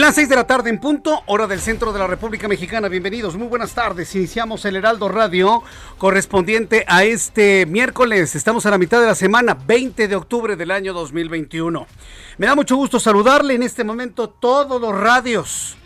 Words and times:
Las 0.00 0.14
6 0.14 0.30
de 0.30 0.36
la 0.36 0.46
tarde 0.46 0.70
en 0.70 0.80
punto, 0.80 1.22
hora 1.26 1.46
del 1.46 1.60
centro 1.60 1.92
de 1.92 1.98
la 1.98 2.06
República 2.06 2.48
Mexicana. 2.48 2.88
Bienvenidos, 2.88 3.36
muy 3.36 3.48
buenas 3.48 3.74
tardes. 3.74 4.14
Iniciamos 4.14 4.64
el 4.64 4.76
Heraldo 4.76 5.10
Radio 5.10 5.62
correspondiente 5.98 6.86
a 6.88 7.04
este 7.04 7.66
miércoles. 7.66 8.34
Estamos 8.34 8.64
a 8.64 8.70
la 8.70 8.78
mitad 8.78 8.98
de 8.98 9.06
la 9.06 9.14
semana, 9.14 9.52
20 9.52 10.08
de 10.08 10.16
octubre 10.16 10.56
del 10.56 10.70
año 10.70 10.94
2021. 10.94 11.86
Me 12.38 12.46
da 12.46 12.54
mucho 12.54 12.76
gusto 12.76 12.98
saludarle 12.98 13.52
en 13.52 13.62
este 13.62 13.84
momento 13.84 14.30
todos 14.30 14.80
los 14.80 14.98
radios. 14.98 15.76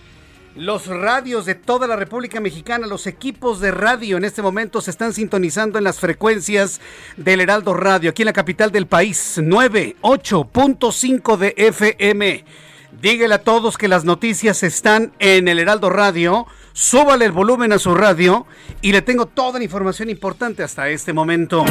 Los 0.54 0.86
radios 0.86 1.44
de 1.44 1.56
toda 1.56 1.88
la 1.88 1.96
República 1.96 2.38
Mexicana, 2.38 2.86
los 2.86 3.08
equipos 3.08 3.58
de 3.58 3.72
radio 3.72 4.16
en 4.16 4.24
este 4.24 4.42
momento 4.42 4.80
se 4.80 4.92
están 4.92 5.12
sintonizando 5.12 5.76
en 5.76 5.82
las 5.82 5.98
frecuencias 5.98 6.80
del 7.16 7.40
Heraldo 7.40 7.74
Radio, 7.74 8.10
aquí 8.10 8.22
en 8.22 8.26
la 8.26 8.32
capital 8.32 8.70
del 8.70 8.86
país, 8.86 9.38
98.5 9.38 11.36
de 11.36 11.54
FM. 11.56 12.44
Dígale 13.04 13.34
a 13.34 13.42
todos 13.42 13.76
que 13.76 13.86
las 13.86 14.06
noticias 14.06 14.62
están 14.62 15.12
en 15.18 15.46
el 15.46 15.58
Heraldo 15.58 15.90
Radio. 15.90 16.46
Súbale 16.72 17.26
el 17.26 17.32
volumen 17.32 17.70
a 17.74 17.78
su 17.78 17.94
radio 17.94 18.46
y 18.80 18.92
le 18.92 19.02
tengo 19.02 19.26
toda 19.26 19.58
la 19.58 19.64
información 19.64 20.08
importante 20.08 20.62
hasta 20.62 20.88
este 20.88 21.12
momento. 21.12 21.66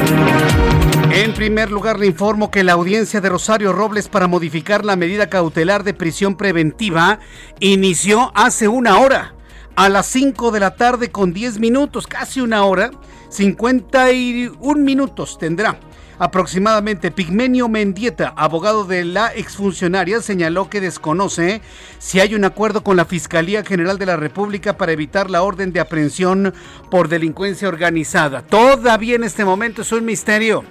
En 1.10 1.34
primer 1.34 1.72
lugar, 1.72 1.98
le 1.98 2.06
informo 2.06 2.52
que 2.52 2.64
la 2.64 2.74
audiencia 2.74 3.20
de 3.20 3.30
Rosario 3.30 3.74
Robles 3.74 4.10
para 4.10 4.28
modificar 4.28 4.86
la 4.86 4.96
medida 4.96 5.28
cautelar 5.28 5.84
de 5.84 5.96
prisión 5.96 6.38
preventiva 6.38 7.18
inició 7.60 8.32
hace 8.36 8.68
una 8.68 9.00
hora, 9.00 9.34
a 9.76 9.90
las 9.90 10.06
5 10.06 10.52
de 10.52 10.60
la 10.60 10.76
tarde 10.76 11.10
con 11.10 11.34
10 11.34 11.60
minutos, 11.60 12.06
casi 12.06 12.42
una 12.42 12.64
hora, 12.64 12.92
51 13.30 14.80
minutos 14.80 15.40
tendrá. 15.40 15.80
Aproximadamente 16.24 17.12
Pigmenio 17.12 17.68
Mendieta, 17.68 18.32
abogado 18.38 18.86
de 18.86 19.04
la 19.04 19.34
exfuncionaria, 19.36 20.22
señaló 20.22 20.70
que 20.70 20.80
desconoce 20.80 21.62
si 22.00 22.22
hay 22.22 22.34
un 22.34 22.46
acuerdo 22.46 22.82
con 22.82 22.96
la 22.96 23.04
Fiscalía 23.04 23.66
General 23.66 24.00
de 24.00 24.06
la 24.06 24.16
República 24.16 24.78
para 24.78 24.94
evitar 24.94 25.30
la 25.30 25.44
orden 25.44 25.74
de 25.74 25.82
aprehensión 25.82 26.54
por 26.90 27.10
delincuencia 27.10 27.68
organizada. 27.68 28.42
Todavía 28.42 29.18
en 29.18 29.26
este 29.26 29.44
momento 29.44 29.82
es 29.82 29.92
un 29.92 30.06
misterio 30.06 30.64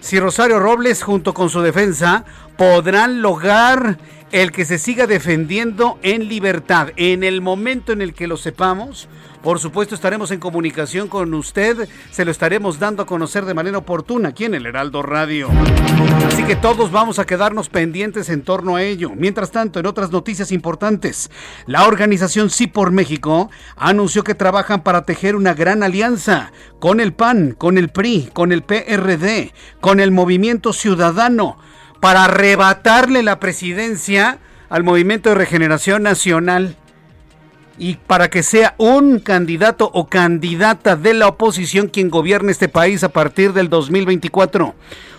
si 0.00 0.18
Rosario 0.18 0.58
Robles 0.58 1.04
junto 1.04 1.32
con 1.32 1.48
su 1.48 1.60
defensa 1.60 2.24
podrán 2.56 3.22
lograr 3.22 3.98
el 4.32 4.52
que 4.52 4.64
se 4.64 4.78
siga 4.78 5.06
defendiendo 5.06 5.98
en 6.02 6.28
libertad. 6.28 6.88
En 6.96 7.22
el 7.22 7.40
momento 7.40 7.92
en 7.92 8.02
el 8.02 8.14
que 8.14 8.26
lo 8.26 8.36
sepamos, 8.36 9.08
por 9.42 9.58
supuesto 9.58 9.94
estaremos 9.94 10.30
en 10.30 10.40
comunicación 10.40 11.08
con 11.08 11.32
usted, 11.34 11.88
se 12.10 12.24
lo 12.24 12.30
estaremos 12.30 12.78
dando 12.78 13.02
a 13.02 13.06
conocer 13.06 13.44
de 13.44 13.54
manera 13.54 13.78
oportuna 13.78 14.30
aquí 14.30 14.44
en 14.44 14.54
el 14.54 14.66
Heraldo 14.66 15.02
Radio. 15.02 15.48
Así 16.26 16.44
que 16.44 16.56
todos 16.56 16.90
vamos 16.90 17.18
a 17.18 17.26
quedarnos 17.26 17.68
pendientes 17.68 18.28
en 18.28 18.42
torno 18.42 18.76
a 18.76 18.82
ello. 18.82 19.12
Mientras 19.16 19.50
tanto, 19.50 19.80
en 19.80 19.86
otras 19.86 20.10
noticias 20.10 20.52
importantes, 20.52 21.30
la 21.66 21.86
organización 21.86 22.50
Sí 22.50 22.66
por 22.66 22.90
México 22.90 23.50
anunció 23.76 24.24
que 24.24 24.34
trabajan 24.34 24.82
para 24.82 25.02
tejer 25.02 25.36
una 25.36 25.54
gran 25.54 25.82
alianza 25.82 26.52
con 26.80 27.00
el 27.00 27.12
PAN, 27.12 27.54
con 27.56 27.78
el 27.78 27.88
PRI, 27.88 28.30
con 28.32 28.52
el 28.52 28.62
PRD, 28.62 29.52
con 29.80 30.00
el 30.00 30.10
Movimiento 30.10 30.72
Ciudadano 30.72 31.58
para 32.00 32.24
arrebatarle 32.24 33.22
la 33.22 33.40
presidencia 33.40 34.38
al 34.68 34.84
Movimiento 34.84 35.30
de 35.30 35.34
Regeneración 35.34 36.02
Nacional 36.02 36.76
y 37.78 37.94
para 37.94 38.28
que 38.28 38.42
sea 38.42 38.74
un 38.76 39.20
candidato 39.20 39.90
o 39.92 40.08
candidata 40.08 40.96
de 40.96 41.14
la 41.14 41.28
oposición 41.28 41.88
quien 41.88 42.10
gobierne 42.10 42.52
este 42.52 42.68
país 42.68 43.04
a 43.04 43.10
partir 43.10 43.52
del 43.52 43.68
2024. 43.68 44.74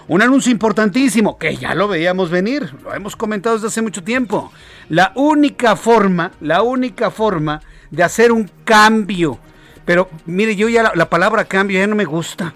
Un 0.09 0.21
anuncio 0.21 0.51
importantísimo 0.51 1.37
que 1.37 1.55
ya 1.55 1.75
lo 1.75 1.87
veíamos 1.87 2.29
venir, 2.29 2.73
lo 2.83 2.93
hemos 2.93 3.15
comentado 3.15 3.55
desde 3.55 3.67
hace 3.67 3.81
mucho 3.81 4.03
tiempo. 4.03 4.51
La 4.89 5.11
única 5.15 5.75
forma, 5.75 6.31
la 6.41 6.61
única 6.63 7.11
forma 7.11 7.61
de 7.91 8.03
hacer 8.03 8.31
un 8.31 8.49
cambio, 8.65 9.39
pero 9.85 10.09
mire, 10.25 10.55
yo 10.55 10.67
ya 10.67 10.83
la, 10.83 10.91
la 10.95 11.09
palabra 11.09 11.45
cambio 11.45 11.79
ya 11.79 11.87
no 11.87 11.95
me 11.95 12.05
gusta, 12.05 12.53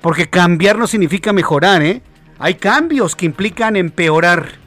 porque 0.00 0.28
cambiar 0.28 0.78
no 0.78 0.86
significa 0.86 1.32
mejorar, 1.32 1.82
¿eh? 1.82 2.02
Hay 2.38 2.54
cambios 2.54 3.16
que 3.16 3.24
implican 3.26 3.76
empeorar. 3.76 4.61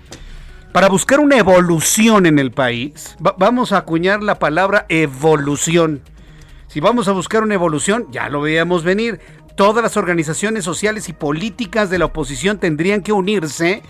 Para 0.75 0.89
buscar 0.89 1.21
una 1.21 1.37
evolución 1.37 2.25
en 2.25 2.37
el 2.37 2.51
país, 2.51 3.15
va- 3.25 3.33
vamos 3.37 3.71
a 3.71 3.77
acuñar 3.77 4.21
la 4.21 4.39
palabra 4.39 4.85
evolución. 4.89 6.01
Si 6.67 6.81
vamos 6.81 7.07
a 7.07 7.13
buscar 7.13 7.43
una 7.43 7.53
evolución, 7.53 8.07
ya 8.11 8.27
lo 8.27 8.41
veíamos 8.41 8.83
venir. 8.83 9.21
Todas 9.55 9.81
las 9.81 9.95
organizaciones 9.95 10.65
sociales 10.65 11.07
y 11.07 11.13
políticas 11.13 11.89
de 11.89 11.97
la 11.97 12.03
oposición 12.03 12.57
tendrían 12.59 13.03
que 13.03 13.13
unirse 13.13 13.83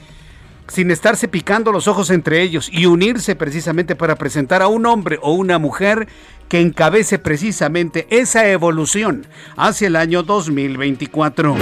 sin 0.67 0.91
estarse 0.91 1.27
picando 1.27 1.71
los 1.71 1.87
ojos 1.87 2.09
entre 2.09 2.41
ellos 2.41 2.69
y 2.71 2.85
unirse 2.85 3.35
precisamente 3.35 3.95
para 3.95 4.15
presentar 4.15 4.61
a 4.61 4.67
un 4.67 4.85
hombre 4.85 5.19
o 5.21 5.33
una 5.33 5.59
mujer 5.59 6.07
que 6.47 6.61
encabece 6.61 7.19
precisamente 7.19 8.07
esa 8.09 8.47
evolución 8.47 9.25
hacia 9.57 9.87
el 9.87 9.95
año 9.95 10.23
2024. 10.23 11.55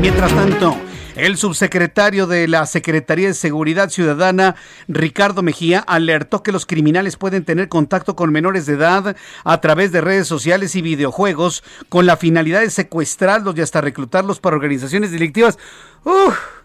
Mientras 0.00 0.32
tanto, 0.34 0.76
el 1.18 1.36
subsecretario 1.36 2.26
de 2.26 2.48
la 2.48 2.64
Secretaría 2.66 3.28
de 3.28 3.34
Seguridad 3.34 3.90
Ciudadana, 3.90 4.54
Ricardo 4.86 5.42
Mejía, 5.42 5.80
alertó 5.80 6.42
que 6.42 6.52
los 6.52 6.64
criminales 6.64 7.16
pueden 7.16 7.44
tener 7.44 7.68
contacto 7.68 8.14
con 8.14 8.32
menores 8.32 8.66
de 8.66 8.74
edad 8.74 9.16
a 9.44 9.60
través 9.60 9.92
de 9.92 10.00
redes 10.00 10.28
sociales 10.28 10.76
y 10.76 10.82
videojuegos 10.82 11.64
con 11.88 12.06
la 12.06 12.16
finalidad 12.16 12.60
de 12.60 12.70
secuestrarlos 12.70 13.56
y 13.56 13.62
hasta 13.62 13.80
reclutarlos 13.80 14.38
para 14.40 14.56
organizaciones 14.56 15.10
delictivas. 15.10 15.58
¡Uf! 16.04 16.57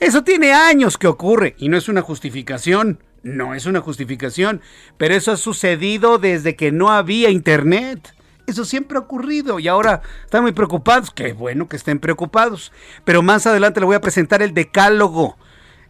Eso 0.00 0.24
tiene 0.24 0.54
años 0.54 0.96
que 0.96 1.06
ocurre 1.06 1.54
y 1.58 1.68
no 1.68 1.76
es 1.76 1.88
una 1.90 2.00
justificación. 2.00 3.00
No 3.22 3.54
es 3.54 3.66
una 3.66 3.82
justificación, 3.82 4.62
pero 4.96 5.14
eso 5.14 5.30
ha 5.30 5.36
sucedido 5.36 6.16
desde 6.16 6.56
que 6.56 6.72
no 6.72 6.90
había 6.90 7.28
internet. 7.28 8.14
Eso 8.46 8.64
siempre 8.64 8.96
ha 8.96 9.02
ocurrido 9.02 9.58
y 9.58 9.68
ahora 9.68 10.00
están 10.24 10.40
muy 10.42 10.52
preocupados. 10.52 11.10
Qué 11.10 11.34
bueno 11.34 11.68
que 11.68 11.76
estén 11.76 11.98
preocupados. 11.98 12.72
Pero 13.04 13.20
más 13.20 13.46
adelante 13.46 13.78
le 13.78 13.84
voy 13.84 13.96
a 13.96 14.00
presentar 14.00 14.40
el 14.40 14.54
decálogo. 14.54 15.36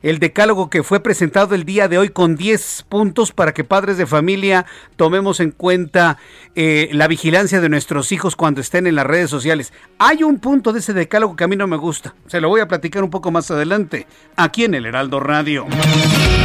El 0.02 0.18
decálogo 0.18 0.70
que 0.70 0.82
fue 0.82 1.00
presentado 1.00 1.54
el 1.54 1.64
día 1.64 1.86
de 1.86 1.98
hoy 1.98 2.08
con 2.08 2.34
10 2.34 2.86
puntos 2.88 3.32
para 3.32 3.52
que 3.52 3.64
padres 3.64 3.98
de 3.98 4.06
familia 4.06 4.64
tomemos 4.96 5.40
en 5.40 5.50
cuenta 5.50 6.16
eh, 6.54 6.88
la 6.92 7.06
vigilancia 7.06 7.60
de 7.60 7.68
nuestros 7.68 8.10
hijos 8.10 8.34
cuando 8.34 8.62
estén 8.62 8.86
en 8.86 8.94
las 8.94 9.06
redes 9.06 9.28
sociales. 9.28 9.74
Hay 9.98 10.22
un 10.22 10.38
punto 10.38 10.72
de 10.72 10.78
ese 10.78 10.94
decálogo 10.94 11.36
que 11.36 11.44
a 11.44 11.48
mí 11.48 11.56
no 11.56 11.66
me 11.66 11.76
gusta. 11.76 12.14
Se 12.28 12.40
lo 12.40 12.48
voy 12.48 12.62
a 12.62 12.68
platicar 12.68 13.04
un 13.04 13.10
poco 13.10 13.30
más 13.30 13.50
adelante 13.50 14.06
aquí 14.36 14.64
en 14.64 14.72
el 14.72 14.86
Heraldo 14.86 15.20
Radio. 15.20 15.66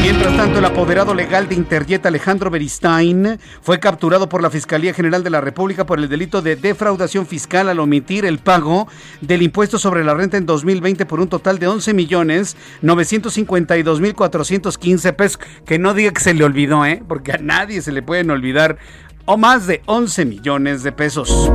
Mientras 0.01 0.35
tanto, 0.35 0.59
el 0.59 0.65
apoderado 0.65 1.13
legal 1.13 1.47
de 1.47 1.55
Interjet 1.55 2.05
Alejandro 2.05 2.51
Beristain 2.51 3.39
fue 3.61 3.79
capturado 3.79 4.27
por 4.27 4.43
la 4.43 4.49
Fiscalía 4.49 4.93
General 4.93 5.23
de 5.23 5.29
la 5.29 5.41
República 5.41 5.85
por 5.85 5.99
el 5.99 6.09
delito 6.09 6.41
de 6.41 6.57
defraudación 6.57 7.25
fiscal 7.25 7.69
al 7.69 7.79
omitir 7.79 8.25
el 8.25 8.39
pago 8.39 8.87
del 9.21 9.41
impuesto 9.41 9.79
sobre 9.79 10.03
la 10.03 10.13
renta 10.13 10.37
en 10.37 10.45
2020 10.45 11.05
por 11.05 11.21
un 11.21 11.29
total 11.29 11.57
de 11.57 11.67
11 11.67 11.93
millones 11.93 12.57
905 12.81 13.44
52.415 13.45 15.15
pesos. 15.15 15.39
Que 15.65 15.79
no 15.79 15.93
diga 15.93 16.11
que 16.11 16.21
se 16.21 16.33
le 16.33 16.43
olvidó, 16.43 16.85
¿eh? 16.85 17.03
Porque 17.07 17.31
a 17.33 17.37
nadie 17.37 17.81
se 17.81 17.91
le 17.91 18.01
pueden 18.01 18.31
olvidar 18.31 18.77
o 19.25 19.37
más 19.37 19.67
de 19.67 19.81
11 19.85 20.25
millones 20.25 20.83
de 20.83 20.91
pesos. 20.91 21.51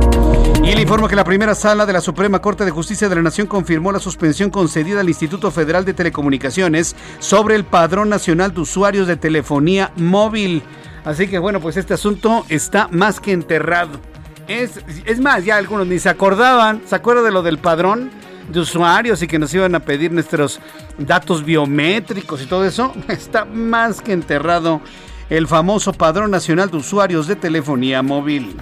Y 0.63 0.75
le 0.75 0.81
informo 0.81 1.07
que 1.07 1.15
la 1.15 1.23
primera 1.23 1.55
sala 1.55 1.85
de 1.85 1.93
la 1.93 2.01
Suprema 2.01 2.39
Corte 2.39 2.65
de 2.65 2.71
Justicia 2.71 3.09
de 3.09 3.15
la 3.15 3.21
Nación 3.21 3.47
confirmó 3.47 3.91
la 3.91 3.99
suspensión 3.99 4.51
concedida 4.51 4.99
al 4.99 5.09
Instituto 5.09 5.49
Federal 5.49 5.85
de 5.85 5.93
Telecomunicaciones 5.93 6.95
sobre 7.19 7.55
el 7.55 7.63
Padrón 7.63 8.09
Nacional 8.09 8.53
de 8.53 8.61
Usuarios 8.61 9.07
de 9.07 9.17
Telefonía 9.17 9.91
Móvil. 9.95 10.61
Así 11.03 11.27
que 11.27 11.39
bueno, 11.39 11.59
pues 11.59 11.77
este 11.77 11.95
asunto 11.95 12.45
está 12.49 12.87
más 12.91 13.19
que 13.19 13.31
enterrado. 13.31 13.99
Es, 14.47 14.81
es 15.05 15.19
más, 15.19 15.45
ya 15.45 15.57
algunos 15.57 15.87
ni 15.87 15.97
se 15.97 16.09
acordaban, 16.09 16.81
¿se 16.85 16.95
acuerdan 16.95 17.25
de 17.25 17.31
lo 17.31 17.41
del 17.41 17.57
padrón? 17.57 18.11
De 18.49 18.59
usuarios 18.59 19.21
y 19.21 19.27
que 19.27 19.39
nos 19.39 19.53
iban 19.53 19.75
a 19.75 19.79
pedir 19.79 20.11
nuestros 20.11 20.59
datos 20.97 21.43
biométricos 21.43 22.41
y 22.41 22.45
todo 22.45 22.65
eso, 22.65 22.93
está 23.07 23.45
más 23.45 24.01
que 24.01 24.13
enterrado 24.13 24.81
el 25.29 25.47
famoso 25.47 25.93
Padrón 25.93 26.31
Nacional 26.31 26.69
de 26.69 26.77
Usuarios 26.77 27.27
de 27.27 27.35
Telefonía 27.35 28.01
Móvil. 28.01 28.55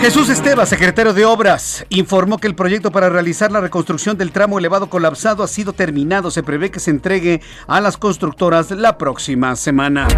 Jesús 0.00 0.30
Esteba, 0.30 0.64
secretario 0.64 1.12
de 1.12 1.26
Obras, 1.26 1.84
informó 1.90 2.38
que 2.38 2.46
el 2.46 2.54
proyecto 2.54 2.90
para 2.90 3.10
realizar 3.10 3.52
la 3.52 3.60
reconstrucción 3.60 4.16
del 4.16 4.32
tramo 4.32 4.58
elevado 4.58 4.88
colapsado 4.88 5.42
ha 5.42 5.46
sido 5.46 5.74
terminado. 5.74 6.30
Se 6.30 6.42
prevé 6.42 6.70
que 6.70 6.80
se 6.80 6.90
entregue 6.90 7.42
a 7.66 7.82
las 7.82 7.98
constructoras 7.98 8.70
la 8.70 8.96
próxima 8.96 9.54
semana. 9.56 10.08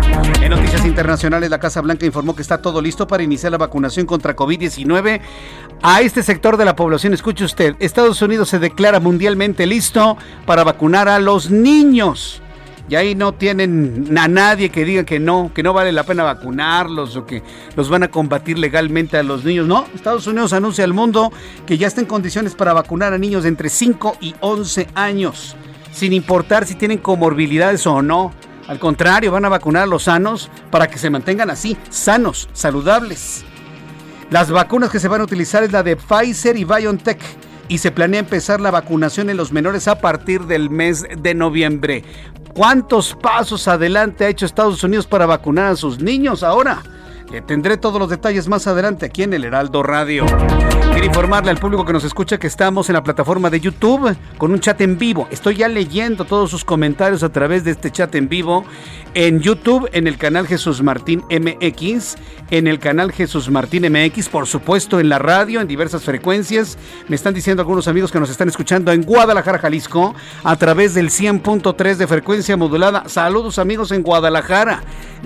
En 0.40 0.50
noticias 0.50 0.86
internacionales, 0.86 1.50
la 1.50 1.58
Casa 1.58 1.80
Blanca 1.80 2.06
informó 2.06 2.36
que 2.36 2.42
está 2.42 2.62
todo 2.62 2.80
listo 2.80 3.08
para 3.08 3.24
iniciar 3.24 3.50
la 3.50 3.58
vacunación 3.58 4.06
contra 4.06 4.36
COVID-19 4.36 5.20
a 5.82 6.00
este 6.00 6.22
sector 6.22 6.56
de 6.56 6.64
la 6.64 6.76
población. 6.76 7.12
Escuche 7.12 7.44
usted, 7.44 7.74
Estados 7.80 8.22
Unidos 8.22 8.50
se 8.50 8.60
declara 8.60 9.00
mundialmente 9.00 9.66
listo 9.66 10.16
para 10.46 10.62
vacunar 10.62 11.08
a 11.08 11.18
los 11.18 11.50
niños 11.50 12.41
y 12.92 12.94
ahí 12.94 13.14
no 13.14 13.32
tienen 13.32 14.18
a 14.18 14.28
nadie 14.28 14.68
que 14.68 14.84
diga 14.84 15.04
que 15.04 15.18
no, 15.18 15.50
que 15.54 15.62
no 15.62 15.72
vale 15.72 15.92
la 15.92 16.04
pena 16.04 16.24
vacunarlos 16.24 17.16
o 17.16 17.24
que 17.24 17.42
los 17.74 17.88
van 17.88 18.02
a 18.02 18.10
combatir 18.10 18.58
legalmente 18.58 19.16
a 19.16 19.22
los 19.22 19.46
niños. 19.46 19.66
No, 19.66 19.86
Estados 19.94 20.26
Unidos 20.26 20.52
anuncia 20.52 20.84
al 20.84 20.92
mundo 20.92 21.32
que 21.64 21.78
ya 21.78 21.86
está 21.86 22.02
en 22.02 22.06
condiciones 22.06 22.54
para 22.54 22.74
vacunar 22.74 23.14
a 23.14 23.18
niños 23.18 23.44
de 23.44 23.48
entre 23.48 23.70
5 23.70 24.18
y 24.20 24.34
11 24.40 24.88
años, 24.94 25.56
sin 25.90 26.12
importar 26.12 26.66
si 26.66 26.74
tienen 26.74 26.98
comorbilidades 26.98 27.86
o 27.86 28.02
no. 28.02 28.34
Al 28.68 28.78
contrario, 28.78 29.32
van 29.32 29.46
a 29.46 29.48
vacunar 29.48 29.84
a 29.84 29.86
los 29.86 30.02
sanos 30.02 30.50
para 30.70 30.86
que 30.86 30.98
se 30.98 31.08
mantengan 31.08 31.48
así, 31.48 31.78
sanos, 31.88 32.50
saludables. 32.52 33.42
Las 34.28 34.50
vacunas 34.50 34.90
que 34.90 35.00
se 35.00 35.08
van 35.08 35.22
a 35.22 35.24
utilizar 35.24 35.62
es 35.62 35.72
la 35.72 35.82
de 35.82 35.96
Pfizer 35.96 36.58
y 36.58 36.64
BioNTech 36.64 37.22
y 37.68 37.78
se 37.78 37.90
planea 37.90 38.20
empezar 38.20 38.60
la 38.60 38.70
vacunación 38.70 39.30
en 39.30 39.38
los 39.38 39.50
menores 39.50 39.88
a 39.88 39.98
partir 39.98 40.42
del 40.42 40.68
mes 40.68 41.06
de 41.22 41.34
noviembre. 41.34 42.04
¿Cuántos 42.54 43.14
pasos 43.14 43.66
adelante 43.66 44.24
ha 44.24 44.28
hecho 44.28 44.44
Estados 44.44 44.84
Unidos 44.84 45.06
para 45.06 45.24
vacunar 45.24 45.72
a 45.72 45.76
sus 45.76 46.00
niños 46.00 46.42
ahora? 46.42 46.82
Le 47.30 47.40
tendré 47.40 47.78
todos 47.78 47.98
los 47.98 48.10
detalles 48.10 48.46
más 48.46 48.66
adelante 48.66 49.06
aquí 49.06 49.22
en 49.22 49.32
el 49.32 49.44
Heraldo 49.44 49.82
Radio. 49.82 50.26
Quiero 50.92 51.06
informarle 51.06 51.50
al 51.50 51.56
público 51.56 51.86
que 51.86 51.92
nos 51.94 52.04
escucha 52.04 52.38
que 52.38 52.46
estamos 52.46 52.90
en 52.90 52.92
la 52.92 53.02
plataforma 53.02 53.48
de 53.48 53.60
YouTube 53.60 54.14
con 54.36 54.52
un 54.52 54.60
chat 54.60 54.78
en 54.82 54.98
vivo. 54.98 55.26
Estoy 55.30 55.56
ya 55.56 55.66
leyendo 55.66 56.26
todos 56.26 56.50
sus 56.50 56.66
comentarios 56.66 57.22
a 57.22 57.32
través 57.32 57.64
de 57.64 57.70
este 57.70 57.90
chat 57.90 58.14
en 58.14 58.28
vivo 58.28 58.66
en 59.14 59.40
YouTube, 59.40 59.88
en 59.92 60.06
el 60.06 60.18
canal 60.18 60.46
Jesús 60.46 60.82
Martín 60.82 61.24
MX, 61.30 62.16
en 62.50 62.66
el 62.66 62.78
canal 62.78 63.10
Jesús 63.10 63.50
Martín 63.50 63.90
MX, 63.90 64.28
por 64.28 64.46
supuesto 64.46 65.00
en 65.00 65.08
la 65.08 65.18
radio, 65.18 65.62
en 65.62 65.66
diversas 65.66 66.04
frecuencias. 66.04 66.76
Me 67.08 67.16
están 67.16 67.32
diciendo 67.32 67.62
algunos 67.62 67.88
amigos 67.88 68.12
que 68.12 68.20
nos 68.20 68.28
están 68.28 68.48
escuchando 68.48 68.92
en 68.92 69.02
Guadalajara, 69.02 69.58
Jalisco, 69.58 70.14
a 70.44 70.56
través 70.56 70.92
del 70.92 71.08
100.3 71.08 71.96
de 71.96 72.06
frecuencia 72.06 72.58
modulada. 72.58 73.08
Saludos 73.08 73.58
amigos 73.58 73.92
en 73.92 74.02
Guadalajara. 74.02 74.82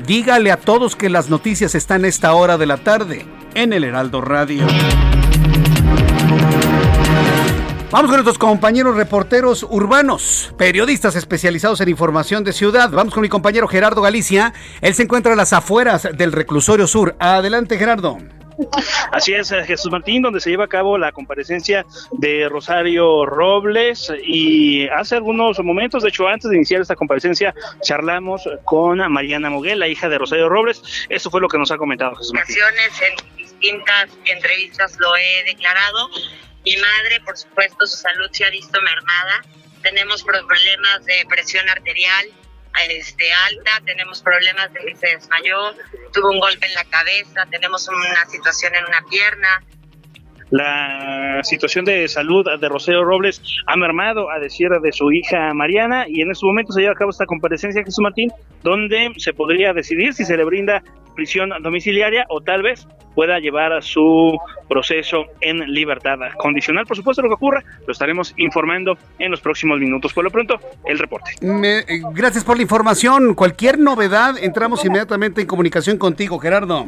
Dígale 0.06 0.52
a 0.52 0.58
todos 0.58 0.94
que 0.94 1.10
las 1.10 1.28
noticias 1.28 1.74
están 1.74 2.04
a 2.04 2.08
esta 2.08 2.34
hora 2.34 2.56
de 2.56 2.66
la 2.66 2.76
tarde 2.76 3.26
en 3.54 3.72
el 3.72 3.82
Heraldo 3.82 4.20
Radio. 4.20 4.64
Vamos 7.96 8.10
con 8.10 8.22
nuestros 8.22 8.36
compañeros 8.36 8.94
reporteros 8.94 9.62
urbanos, 9.62 10.52
periodistas 10.58 11.16
especializados 11.16 11.80
en 11.80 11.88
información 11.88 12.44
de 12.44 12.52
ciudad. 12.52 12.90
Vamos 12.90 13.14
con 13.14 13.22
mi 13.22 13.30
compañero 13.30 13.66
Gerardo 13.68 14.02
Galicia. 14.02 14.52
Él 14.82 14.92
se 14.92 15.04
encuentra 15.04 15.32
a 15.32 15.34
las 15.34 15.54
afueras 15.54 16.06
del 16.12 16.32
reclusorio 16.32 16.86
sur. 16.86 17.16
Adelante, 17.18 17.78
Gerardo. 17.78 18.18
Así 19.12 19.32
es, 19.32 19.50
eh, 19.50 19.64
Jesús 19.64 19.90
Martín, 19.90 20.20
donde 20.20 20.40
se 20.40 20.50
lleva 20.50 20.64
a 20.64 20.68
cabo 20.68 20.98
la 20.98 21.10
comparecencia 21.10 21.86
de 22.12 22.50
Rosario 22.50 23.24
Robles 23.24 24.12
y 24.22 24.86
hace 24.88 25.16
algunos 25.16 25.58
momentos, 25.60 26.02
de 26.02 26.10
hecho 26.10 26.28
antes 26.28 26.50
de 26.50 26.56
iniciar 26.56 26.82
esta 26.82 26.96
comparecencia, 26.96 27.54
charlamos 27.80 28.46
con 28.64 28.98
Mariana 29.10 29.48
Moguel, 29.48 29.78
la 29.78 29.88
hija 29.88 30.10
de 30.10 30.18
Rosario 30.18 30.50
Robles. 30.50 30.82
Eso 31.08 31.30
fue 31.30 31.40
lo 31.40 31.48
que 31.48 31.56
nos 31.56 31.70
ha 31.70 31.78
comentado 31.78 32.14
Jesús 32.16 32.34
Martín. 32.34 32.56
En 32.58 33.36
distintas 33.38 34.10
entrevistas 34.26 34.98
lo 35.00 35.16
he 35.16 35.44
declarado 35.46 36.10
mi 36.66 36.76
madre, 36.76 37.20
por 37.20 37.38
supuesto, 37.38 37.86
su 37.86 37.96
salud 37.96 38.28
se 38.32 38.44
ha 38.44 38.50
visto 38.50 38.82
mermada. 38.82 39.42
Tenemos 39.82 40.22
problemas 40.24 41.04
de 41.04 41.24
presión 41.28 41.68
arterial 41.68 42.26
este, 42.88 43.32
alta, 43.32 43.80
tenemos 43.84 44.20
problemas 44.20 44.72
de 44.72 44.80
que 44.80 44.96
se 44.96 45.06
desmayó, 45.06 45.74
tuvo 46.12 46.30
un 46.30 46.40
golpe 46.40 46.66
en 46.66 46.74
la 46.74 46.84
cabeza, 46.84 47.46
tenemos 47.50 47.88
una 47.88 48.26
situación 48.26 48.74
en 48.74 48.84
una 48.84 49.02
pierna, 49.08 49.62
la 50.56 51.40
situación 51.42 51.84
de 51.84 52.08
salud 52.08 52.46
de 52.58 52.68
Rosero 52.68 53.04
Robles 53.04 53.42
ha 53.66 53.76
mermado, 53.76 54.30
a 54.30 54.38
decir 54.38 54.68
de 54.70 54.92
su 54.92 55.12
hija 55.12 55.52
Mariana, 55.54 56.06
y 56.08 56.22
en 56.22 56.30
este 56.30 56.46
momento 56.46 56.72
se 56.72 56.80
lleva 56.80 56.92
a 56.92 56.96
cabo 56.96 57.10
esta 57.10 57.26
comparecencia, 57.26 57.84
Jesús 57.84 58.02
Martín, 58.02 58.32
donde 58.62 59.12
se 59.18 59.34
podría 59.34 59.72
decidir 59.72 60.14
si 60.14 60.24
se 60.24 60.36
le 60.36 60.44
brinda 60.44 60.82
prisión 61.14 61.50
domiciliaria 61.62 62.26
o 62.28 62.40
tal 62.40 62.62
vez 62.62 62.86
pueda 63.14 63.38
llevar 63.38 63.82
su 63.82 64.38
proceso 64.68 65.24
en 65.40 65.58
libertad 65.72 66.18
condicional. 66.36 66.84
Por 66.86 66.96
supuesto, 66.96 67.22
lo 67.22 67.28
que 67.28 67.34
ocurra 67.34 67.64
lo 67.86 67.92
estaremos 67.92 68.34
informando 68.36 68.98
en 69.18 69.30
los 69.30 69.40
próximos 69.40 69.78
minutos. 69.78 70.12
Por 70.12 70.24
lo 70.24 70.30
pronto, 70.30 70.60
el 70.84 70.98
reporte. 70.98 71.32
Gracias 72.12 72.44
por 72.44 72.56
la 72.56 72.62
información. 72.62 73.34
Cualquier 73.34 73.78
novedad, 73.78 74.36
entramos 74.38 74.84
inmediatamente 74.84 75.40
en 75.40 75.46
comunicación 75.46 75.96
contigo, 75.96 76.38
Gerardo. 76.38 76.86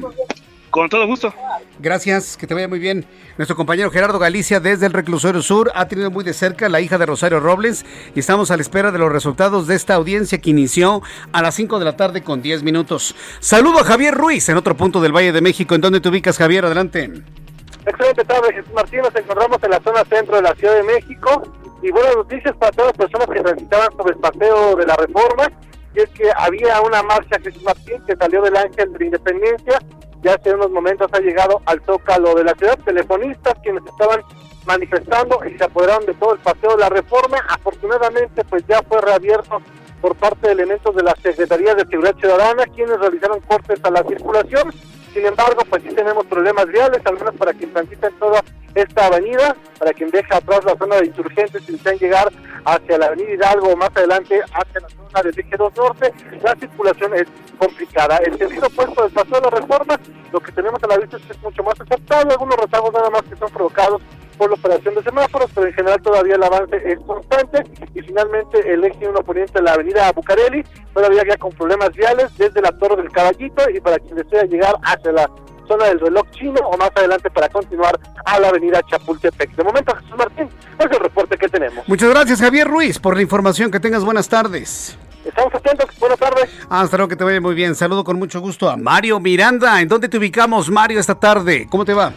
Con 0.71 0.89
todo 0.89 1.07
gusto. 1.07 1.33
Gracias, 1.79 2.37
que 2.37 2.47
te 2.47 2.55
vaya 2.55 2.69
muy 2.69 2.79
bien. 2.79 3.07
Nuestro 3.39 3.57
compañero 3.57 3.91
Gerardo 3.91 4.19
Galicia 4.19 4.61
desde 4.61 4.87
el 4.87 4.93
Reclusorio 4.93 5.41
Sur 5.41 5.71
ha 5.75 5.89
tenido 5.89 6.11
muy 6.11 6.25
de 6.25 6.35
cerca 6.35 6.69
la 6.69 6.81
hija 6.81 6.99
de 6.99 7.07
Rosario 7.07 7.41
Robles 7.41 7.87
y 8.15 8.21
estamos 8.21 8.51
a 8.51 8.57
la 8.57 8.63
espera 8.63 8.91
de 8.91 8.99
los 8.99 9.11
resultados 9.11 9.67
de 9.67 9.77
esta 9.77 9.95
audiencia 9.95 10.39
que 10.39 10.51
inició 10.51 11.03
a 11.33 11.43
las 11.43 11.55
5 11.55 11.79
de 11.79 11.85
la 11.85 11.97
tarde 11.97 12.23
con 12.23 12.43
10 12.43 12.63
minutos. 12.65 13.15
Saludo 13.41 13.79
a 13.79 13.85
Javier 13.85 14.15
Ruiz 14.15 14.49
en 14.49 14.57
otro 14.57 14.77
punto 14.77 15.01
del 15.01 15.13
Valle 15.13 15.33
de 15.33 15.41
México. 15.41 15.75
¿En 15.75 15.81
dónde 15.81 16.01
te 16.01 16.09
ubicas, 16.09 16.37
Javier? 16.37 16.67
Adelante. 16.67 17.11
Excelente 17.87 18.25
tarde, 18.25 18.53
Jesús 18.53 18.73
Martín. 18.75 19.01
Nos 19.01 19.15
encontramos 19.15 19.59
en 19.63 19.71
la 19.71 19.81
zona 19.81 20.05
centro 20.05 20.37
de 20.37 20.43
la 20.43 20.55
Ciudad 20.55 20.75
de 20.75 20.83
México 20.83 21.43
y 21.83 21.91
buenas 21.91 22.17
noticias 22.17 22.55
para 22.57 22.73
todas 22.73 22.89
las 22.99 23.09
personas 23.09 23.35
que 23.35 23.43
transitaban 23.43 23.97
sobre 23.97 24.15
el 24.15 24.21
paseo 24.21 24.77
de 24.77 24.87
la 24.87 24.97
reforma. 24.97 25.51
Y 25.95 26.01
es 26.01 26.11
que 26.11 26.31
había 26.37 26.81
una 26.83 27.03
marcha, 27.03 27.39
Jesús 27.43 27.63
Martín, 27.63 28.03
que 28.07 28.17
salió 28.17 28.43
del 28.43 28.57
Ángel 28.57 28.93
de 28.93 28.99
la 28.99 29.05
Independencia 29.05 29.79
ya 30.23 30.35
hace 30.35 30.55
unos 30.55 30.71
momentos 30.71 31.11
ha 31.13 31.21
llegado 31.21 31.61
al 31.67 31.81
Zócalo 31.85 32.35
de 32.35 32.45
la 32.45 32.55
ciudad, 32.55 32.79
telefonistas 32.85 33.55
quienes 33.63 33.85
estaban 33.87 34.21
manifestando 34.67 35.41
y 35.45 35.57
se 35.57 35.65
apoderaron 35.65 36.07
de 36.07 36.15
todo 36.15 36.35
el 36.35 36.41
paseo 36.41 36.77
de 36.77 36.79
la 36.79 36.89
reforma. 36.89 37.39
Afortunadamente, 37.49 38.45
pues 38.45 38.65
ya 38.69 38.83
fue 38.83 39.01
reabierto 39.01 39.63
por 40.01 40.15
parte 40.17 40.49
de 40.49 40.53
elementos 40.53 40.95
de 40.95 41.03
la 41.03 41.15
Secretaría 41.23 41.75
de 41.75 41.87
Seguridad 41.87 42.17
Ciudadana, 42.17 42.65
quienes 42.75 42.99
realizaron 42.99 43.41
cortes 43.41 43.81
a 43.83 43.91
la 43.91 44.03
circulación. 44.05 44.73
Sin 45.13 45.27
embargo, 45.27 45.63
pues 45.69 45.83
sí 45.83 45.95
tenemos 45.95 46.27
problemas 46.27 46.67
viales, 46.67 47.01
al 47.05 47.15
menos 47.15 47.35
para 47.37 47.53
quien 47.53 47.73
transita 47.73 48.09
en 48.09 48.19
toda 48.19 48.45
esta 48.79 49.07
avenida, 49.07 49.57
para 49.79 49.93
quien 49.93 50.11
deja 50.11 50.37
atrás 50.37 50.65
la 50.65 50.77
zona 50.77 50.97
de 50.97 51.07
insurgentes 51.07 51.69
y 51.69 51.73
desean 51.73 51.99
llegar 51.99 52.33
hacia 52.65 52.99
la 52.99 53.07
avenida 53.07 53.33
Hidalgo 53.33 53.69
o 53.69 53.77
más 53.77 53.91
adelante 53.95 54.41
hacia 54.53 54.81
la 54.81 54.89
zona 54.89 55.23
del 55.23 55.39
eje 55.39 55.57
2 55.57 55.77
norte, 55.77 56.13
la 56.43 56.55
circulación 56.55 57.15
es 57.15 57.27
complicada. 57.59 58.19
El 58.19 58.39
sentido 58.39 58.67
opuesto 58.67 59.03
del 59.03 59.13
paso 59.13 59.35
de 59.35 59.41
la 59.41 59.51
reforma, 59.51 60.01
lo 60.33 60.41
que 60.41 60.53
tenemos 60.53 60.83
a 60.83 60.87
la 60.87 60.99
vista 60.99 61.17
es 61.17 61.23
que 61.25 61.33
es 61.33 61.43
mucho 61.43 61.63
más 61.63 61.81
aceptable, 61.81 62.33
algunos 62.33 62.57
rezagos 62.57 62.93
nada 62.93 63.11
más 63.11 63.23
que 63.23 63.37
son 63.37 63.51
provocados 63.51 64.03
por 64.37 64.49
la 64.51 64.55
operación 64.55 64.95
de 64.95 65.03
semáforos, 65.03 65.51
pero 65.53 65.67
en 65.67 65.75
general 65.75 66.01
todavía 66.01 66.37
el 66.37 66.43
avance 66.43 66.81
es 66.85 66.99
constante 67.01 67.65
y 67.93 68.01
finalmente 68.01 68.73
el 68.73 68.85
eje 68.85 69.09
1 69.09 69.21
poniente 69.25 69.55
de 69.55 69.63
la 69.63 69.73
avenida 69.73 70.13
Bucareli 70.13 70.65
todavía 70.95 71.25
ya 71.29 71.37
con 71.37 71.51
problemas 71.53 71.91
viales 71.91 72.37
desde 72.39 72.63
la 72.63 72.71
Torre 72.79 73.03
del 73.03 73.11
Caballito 73.11 73.69
y 73.69 73.81
para 73.81 73.99
quien 73.99 74.15
desea 74.15 74.45
llegar 74.45 74.75
hacia 74.83 75.13
la 75.13 75.29
zona 75.69 75.85
del 75.85 76.01
reloj 76.01 76.27
chino 76.33 76.61
o 76.61 76.77
más 76.77 76.91
adelante 76.97 77.31
para 77.31 77.49
continuar 77.49 77.99
a 78.25 78.41
la 78.41 78.49
avenida 78.49 78.81
Chapultepec. 78.91 79.55
De 79.55 79.63
momento, 79.63 79.95
Jesús 79.95 80.17
Martín, 80.17 80.49
es 80.79 80.87
el 80.87 80.99
reporte 80.99 81.37
que 81.37 81.49
tenemos. 81.49 81.87
Muchas 81.87 82.09
gracias, 82.11 82.41
Javier 82.41 82.67
Ruiz, 82.67 82.99
por 82.99 83.15
la 83.15 83.23
información. 83.23 83.71
Que 83.71 83.79
tengas 83.79 84.05
buenas 84.05 84.29
tardes. 84.29 84.99
Estamos 85.25 85.55
atentos. 85.55 85.87
Buenas 85.99 86.19
tardes. 86.19 86.51
Hasta 86.71 86.97
luego, 86.97 87.09
que 87.09 87.17
te 87.17 87.25
vaya 87.25 87.41
muy 87.41 87.55
bien. 87.55 87.75
Saludo 87.75 88.03
con 88.03 88.19
mucho 88.19 88.41
gusto 88.41 88.69
a 88.69 88.77
Mario 88.77 89.21
Miranda. 89.21 89.81
¿En 89.81 89.89
dónde 89.89 90.09
te 90.09 90.17
ubicamos, 90.17 90.71
Mario, 90.71 90.99
esta 90.99 91.15
tarde? 91.15 91.67
¿Cómo 91.71 91.85
te 91.85 91.93
va? 91.93 92.13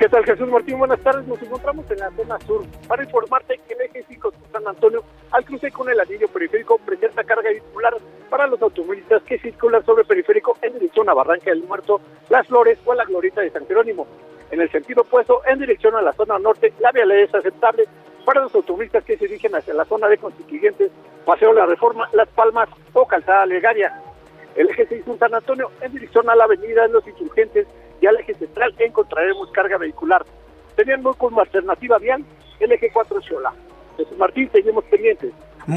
¿Qué 0.00 0.08
tal 0.08 0.24
Jesús 0.24 0.48
Martín? 0.48 0.78
Buenas 0.78 0.98
tardes, 1.00 1.26
nos 1.26 1.42
encontramos 1.42 1.84
en 1.90 1.98
la 1.98 2.10
zona 2.12 2.38
sur 2.46 2.64
para 2.88 3.04
informarte 3.04 3.60
que 3.68 3.74
el 3.74 3.82
eje 3.82 4.02
5 4.08 4.32
San 4.50 4.66
Antonio 4.66 5.04
al 5.30 5.44
cruce 5.44 5.70
con 5.70 5.90
el 5.90 6.00
anillo 6.00 6.26
periférico 6.28 6.78
presenta 6.78 7.22
carga 7.22 7.50
vehicular 7.50 7.92
para 8.30 8.46
los 8.46 8.62
automovilistas 8.62 9.22
que 9.24 9.38
circulan 9.38 9.84
sobre 9.84 10.04
periférico 10.04 10.56
en 10.62 10.72
dirección 10.72 11.06
a 11.10 11.12
Barranca 11.12 11.50
del 11.50 11.64
Muerto, 11.64 12.00
Las 12.30 12.46
Flores 12.46 12.78
o 12.86 12.92
a 12.92 12.94
la 12.94 13.04
Glorita 13.04 13.42
de 13.42 13.50
San 13.50 13.66
Jerónimo. 13.66 14.06
En 14.50 14.62
el 14.62 14.70
sentido 14.70 15.02
opuesto, 15.02 15.42
en 15.46 15.58
dirección 15.58 15.94
a 15.94 16.00
la 16.00 16.14
zona 16.14 16.38
norte, 16.38 16.72
la 16.80 16.92
vialidad 16.92 17.20
es 17.20 17.34
aceptable 17.34 17.84
para 18.24 18.40
los 18.40 18.54
automovilistas 18.54 19.04
que 19.04 19.18
se 19.18 19.26
dirigen 19.26 19.54
hacia 19.54 19.74
la 19.74 19.84
zona 19.84 20.08
de 20.08 20.16
Constituyentes, 20.16 20.90
Paseo 21.26 21.52
La 21.52 21.66
Reforma, 21.66 22.08
Las 22.14 22.28
Palmas 22.30 22.70
o 22.94 23.04
Calzada 23.04 23.44
Legaria. 23.44 24.00
El 24.56 24.70
eje 24.70 24.86
6 24.86 25.04
San 25.18 25.34
Antonio 25.34 25.70
en 25.82 25.92
dirección 25.92 26.30
a 26.30 26.34
la 26.34 26.44
avenida 26.44 26.86
de 26.86 26.88
los 26.88 27.06
Insurgentes 27.06 27.66
y 28.00 28.06
al 28.06 28.16
eje 28.16 28.34
central 28.34 28.74
encontraremos 28.78 29.50
carga 29.52 29.78
vehicular. 29.78 30.24
Teniendo 30.76 31.12
como 31.14 31.40
alternativa 31.40 31.98
vial 31.98 32.24
el 32.60 32.72
eje 32.72 32.90
4 32.92 33.20
Xola. 33.22 33.52
Jesús 33.96 34.16
Martín, 34.18 34.48
seguimos 34.52 34.84
pendientes. 34.84 35.32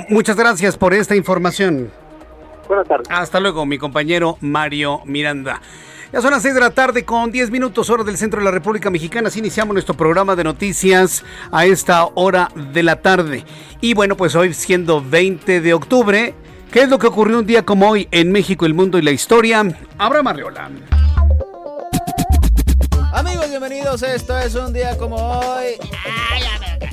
Muchas 0.10 0.36
gracias 0.36 0.78
por 0.78 0.94
esta 0.94 1.16
información. 1.16 1.92
Buenas 2.68 2.88
tardes. 2.88 3.08
Hasta 3.10 3.40
luego, 3.40 3.66
mi 3.66 3.78
compañero 3.78 4.38
Mario 4.40 5.02
Miranda. 5.06 5.62
Ya 6.14 6.22
son 6.22 6.32
las 6.32 6.44
6 6.44 6.54
de 6.54 6.60
la 6.60 6.70
tarde 6.70 7.06
con 7.06 7.32
10 7.32 7.50
minutos 7.50 7.90
hora 7.90 8.04
del 8.04 8.18
centro 8.18 8.40
de 8.40 8.46
la 8.46 8.52
República 8.52 8.92
Mexicana. 8.92 9.30
Así 9.30 9.40
iniciamos 9.40 9.74
nuestro 9.74 9.96
programa 9.96 10.36
de 10.36 10.44
noticias 10.44 11.26
a 11.52 11.66
esta 11.66 12.06
hora 12.14 12.50
de 12.72 12.84
la 12.84 13.02
tarde. 13.02 13.44
Y 13.82 13.96
bueno, 13.96 14.16
pues 14.16 14.36
hoy 14.36 14.54
siendo 14.54 15.02
20 15.02 15.60
de 15.60 15.74
octubre, 15.74 16.36
¿qué 16.72 16.84
es 16.84 16.90
lo 16.90 17.00
que 17.00 17.08
ocurrió 17.08 17.40
un 17.40 17.48
día 17.48 17.66
como 17.66 17.90
hoy 17.90 18.08
en 18.12 18.32
México, 18.32 18.68
el 18.68 18.76
mundo 18.76 19.00
y 19.00 19.02
la 19.02 19.12
historia? 19.12 19.66
Abraham 19.98 20.28
Arreola. 20.28 20.70
Amigos, 23.16 23.48
bienvenidos. 23.48 24.02
Esto 24.02 24.36
es 24.40 24.56
un 24.56 24.74
día 24.74 24.98
como 24.98 25.16
hoy. 25.18 25.78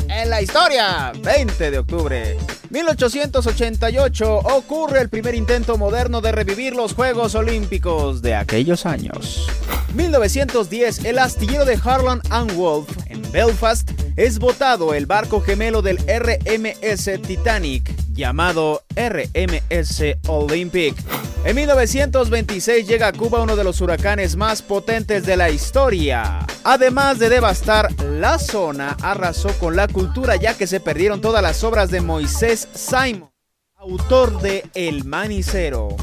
En 0.07 0.29
la 0.29 0.43
historia, 0.43 1.13
20 1.19 1.71
de 1.71 1.79
octubre. 1.79 2.37
1888 2.71 4.37
ocurre 4.39 5.01
el 5.01 5.09
primer 5.09 5.35
intento 5.35 5.77
moderno 5.77 6.21
de 6.21 6.31
revivir 6.31 6.77
los 6.77 6.95
Juegos 6.95 7.35
Olímpicos 7.35 8.23
de 8.23 8.37
aquellos 8.37 8.87
años. 8.87 9.49
1910, 9.95 11.05
el 11.05 11.19
astillero 11.19 11.65
de 11.65 11.77
Harlan 11.83 12.21
and 12.31 12.55
Wolff 12.55 12.89
en 13.07 13.23
Belfast 13.33 13.91
es 14.15 14.39
votado 14.39 14.95
el 14.95 15.07
barco 15.07 15.41
gemelo 15.41 15.83
del 15.83 15.99
RMS 15.99 17.21
Titanic, 17.23 17.93
llamado 18.13 18.85
RMS 18.95 20.03
Olympic. 20.29 20.95
En 21.45 21.57
1926 21.57 22.87
llega 22.87 23.09
a 23.09 23.13
Cuba 23.13 23.41
uno 23.41 23.57
de 23.57 23.65
los 23.65 23.81
huracanes 23.81 24.37
más 24.37 24.63
potentes 24.63 25.25
de 25.25 25.37
la 25.37 25.51
historia. 25.51 26.47
Además 26.65 27.19
de 27.19 27.31
devastar 27.31 27.89
la 28.05 28.39
zona, 28.39 28.95
arrasó 29.01 29.49
con 29.59 29.75
la 29.75 29.89
cultura 29.89 30.37
ya 30.37 30.53
que 30.53 30.67
se 30.67 30.81
perdieron 30.81 31.23
todas 31.23 31.43
las 31.43 31.65
obras 31.65 31.91
de 31.91 32.03
Moisés 32.03 32.60
Simon, 32.75 33.31
autor 33.77 34.41
de 34.41 34.65
El 34.75 35.05
Manicero. 35.05 35.97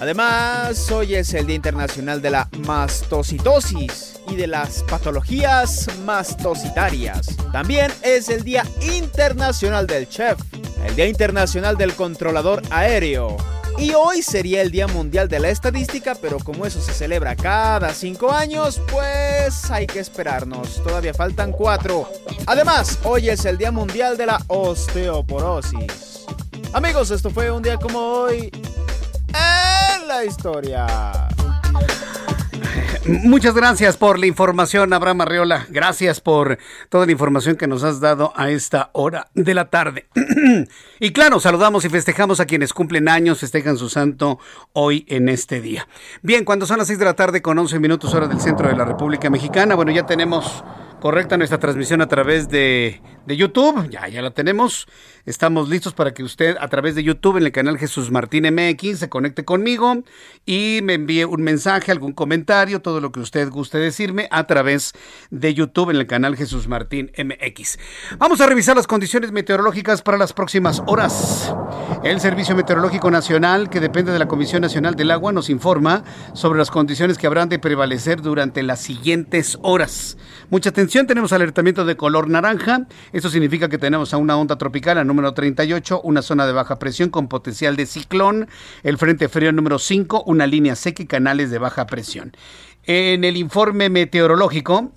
Además, 0.00 0.90
hoy 0.90 1.14
es 1.14 1.34
el 1.34 1.46
Día 1.46 1.56
Internacional 1.56 2.22
de 2.22 2.30
la 2.30 2.48
Mastocitosis 2.66 4.20
y 4.28 4.36
de 4.36 4.46
las 4.46 4.82
patologías 4.84 5.88
mastocitarias. 6.06 7.36
También 7.52 7.92
es 8.02 8.30
el 8.30 8.42
Día 8.42 8.64
Internacional 8.80 9.86
del 9.86 10.08
Chef, 10.08 10.38
el 10.86 10.96
Día 10.96 11.06
Internacional 11.06 11.76
del 11.76 11.94
Controlador 11.94 12.62
Aéreo. 12.70 13.36
Y 13.80 13.94
hoy 13.94 14.20
sería 14.20 14.60
el 14.60 14.70
Día 14.70 14.86
Mundial 14.86 15.26
de 15.26 15.40
la 15.40 15.48
Estadística, 15.48 16.14
pero 16.14 16.38
como 16.38 16.66
eso 16.66 16.82
se 16.82 16.92
celebra 16.92 17.34
cada 17.34 17.94
cinco 17.94 18.30
años, 18.30 18.78
pues 18.92 19.70
hay 19.70 19.86
que 19.86 20.00
esperarnos. 20.00 20.82
Todavía 20.84 21.14
faltan 21.14 21.50
cuatro. 21.50 22.06
Además, 22.44 22.98
hoy 23.04 23.30
es 23.30 23.46
el 23.46 23.56
Día 23.56 23.72
Mundial 23.72 24.18
de 24.18 24.26
la 24.26 24.38
Osteoporosis. 24.48 26.26
Amigos, 26.74 27.10
esto 27.10 27.30
fue 27.30 27.50
un 27.50 27.62
día 27.62 27.78
como 27.78 27.98
hoy 27.98 28.50
en 29.28 30.08
la 30.08 30.26
historia. 30.26 31.30
Muchas 33.24 33.54
gracias 33.54 33.96
por 33.96 34.18
la 34.18 34.26
información, 34.26 34.92
Abraham 34.92 35.22
Arreola. 35.22 35.66
Gracias 35.70 36.20
por 36.20 36.58
toda 36.88 37.06
la 37.06 37.12
información 37.12 37.56
que 37.56 37.66
nos 37.66 37.84
has 37.84 38.00
dado 38.00 38.32
a 38.36 38.50
esta 38.50 38.90
hora 38.92 39.28
de 39.34 39.54
la 39.54 39.70
tarde. 39.70 40.06
y 41.00 41.12
claro, 41.12 41.40
saludamos 41.40 41.84
y 41.84 41.88
festejamos 41.88 42.40
a 42.40 42.46
quienes 42.46 42.72
cumplen 42.72 43.08
años, 43.08 43.40
festejan 43.40 43.76
su 43.76 43.88
santo 43.88 44.38
hoy 44.72 45.04
en 45.08 45.28
este 45.28 45.60
día. 45.60 45.88
Bien, 46.22 46.44
cuando 46.44 46.66
son 46.66 46.78
las 46.78 46.86
6 46.86 46.98
de 46.98 47.04
la 47.04 47.14
tarde 47.14 47.42
con 47.42 47.58
11 47.58 47.78
minutos 47.78 48.14
hora 48.14 48.28
del 48.28 48.40
centro 48.40 48.68
de 48.68 48.76
la 48.76 48.84
República 48.84 49.30
Mexicana, 49.30 49.74
bueno, 49.74 49.92
ya 49.92 50.06
tenemos 50.06 50.64
correcta 51.00 51.36
nuestra 51.36 51.58
transmisión 51.58 52.02
a 52.02 52.08
través 52.08 52.48
de, 52.48 53.00
de 53.30 53.36
YouTube. 53.36 53.88
Ya, 53.90 54.08
ya 54.08 54.22
la 54.22 54.32
tenemos. 54.32 54.88
Estamos 55.24 55.68
listos 55.68 55.94
para 55.94 56.12
que 56.12 56.24
usted 56.24 56.56
a 56.60 56.66
través 56.68 56.96
de 56.96 57.04
YouTube 57.04 57.36
en 57.36 57.44
el 57.44 57.52
canal 57.52 57.78
Jesús 57.78 58.10
Martín 58.10 58.44
MX 58.52 58.98
se 58.98 59.08
conecte 59.08 59.44
conmigo 59.44 60.02
y 60.46 60.80
me 60.82 60.94
envíe 60.94 61.24
un 61.24 61.42
mensaje, 61.42 61.92
algún 61.92 62.12
comentario, 62.12 62.80
todo 62.80 63.00
lo 63.00 63.12
que 63.12 63.20
usted 63.20 63.48
guste 63.48 63.78
decirme 63.78 64.26
a 64.32 64.48
través 64.48 64.94
de 65.30 65.54
YouTube 65.54 65.90
en 65.90 65.96
el 65.96 66.08
canal 66.08 66.36
Jesús 66.36 66.66
Martín 66.66 67.12
MX. 67.16 67.78
Vamos 68.18 68.40
a 68.40 68.46
revisar 68.46 68.74
las 68.74 68.88
condiciones 68.88 69.30
meteorológicas 69.30 70.02
para 70.02 70.18
las 70.18 70.32
próximas 70.32 70.82
horas. 70.86 71.54
El 72.02 72.20
Servicio 72.20 72.56
Meteorológico 72.56 73.10
Nacional, 73.10 73.70
que 73.70 73.78
depende 73.78 74.10
de 74.10 74.18
la 74.18 74.26
Comisión 74.26 74.62
Nacional 74.62 74.96
del 74.96 75.12
Agua, 75.12 75.32
nos 75.32 75.50
informa 75.50 76.02
sobre 76.32 76.58
las 76.58 76.70
condiciones 76.70 77.18
que 77.18 77.28
habrán 77.28 77.48
de 77.48 77.58
prevalecer 77.58 78.22
durante 78.22 78.62
las 78.64 78.80
siguientes 78.80 79.58
horas. 79.62 80.16
Mucha 80.48 80.70
atención, 80.70 81.06
tenemos 81.06 81.32
alertamiento 81.32 81.84
de 81.84 81.96
color 81.96 82.28
naranja. 82.28 82.86
Esto 83.20 83.28
significa 83.28 83.68
que 83.68 83.76
tenemos 83.76 84.14
a 84.14 84.16
una 84.16 84.34
onda 84.34 84.56
tropical, 84.56 84.96
a 84.96 85.04
número 85.04 85.34
38, 85.34 86.00
una 86.04 86.22
zona 86.22 86.46
de 86.46 86.54
baja 86.54 86.78
presión 86.78 87.10
con 87.10 87.28
potencial 87.28 87.76
de 87.76 87.84
ciclón, 87.84 88.48
el 88.82 88.96
frente 88.96 89.28
frío 89.28 89.52
número 89.52 89.78
5, 89.78 90.22
una 90.24 90.46
línea 90.46 90.74
seca 90.74 91.02
y 91.02 91.06
canales 91.06 91.50
de 91.50 91.58
baja 91.58 91.84
presión. 91.84 92.34
En 92.84 93.24
el 93.24 93.36
informe 93.36 93.90
meteorológico, 93.90 94.92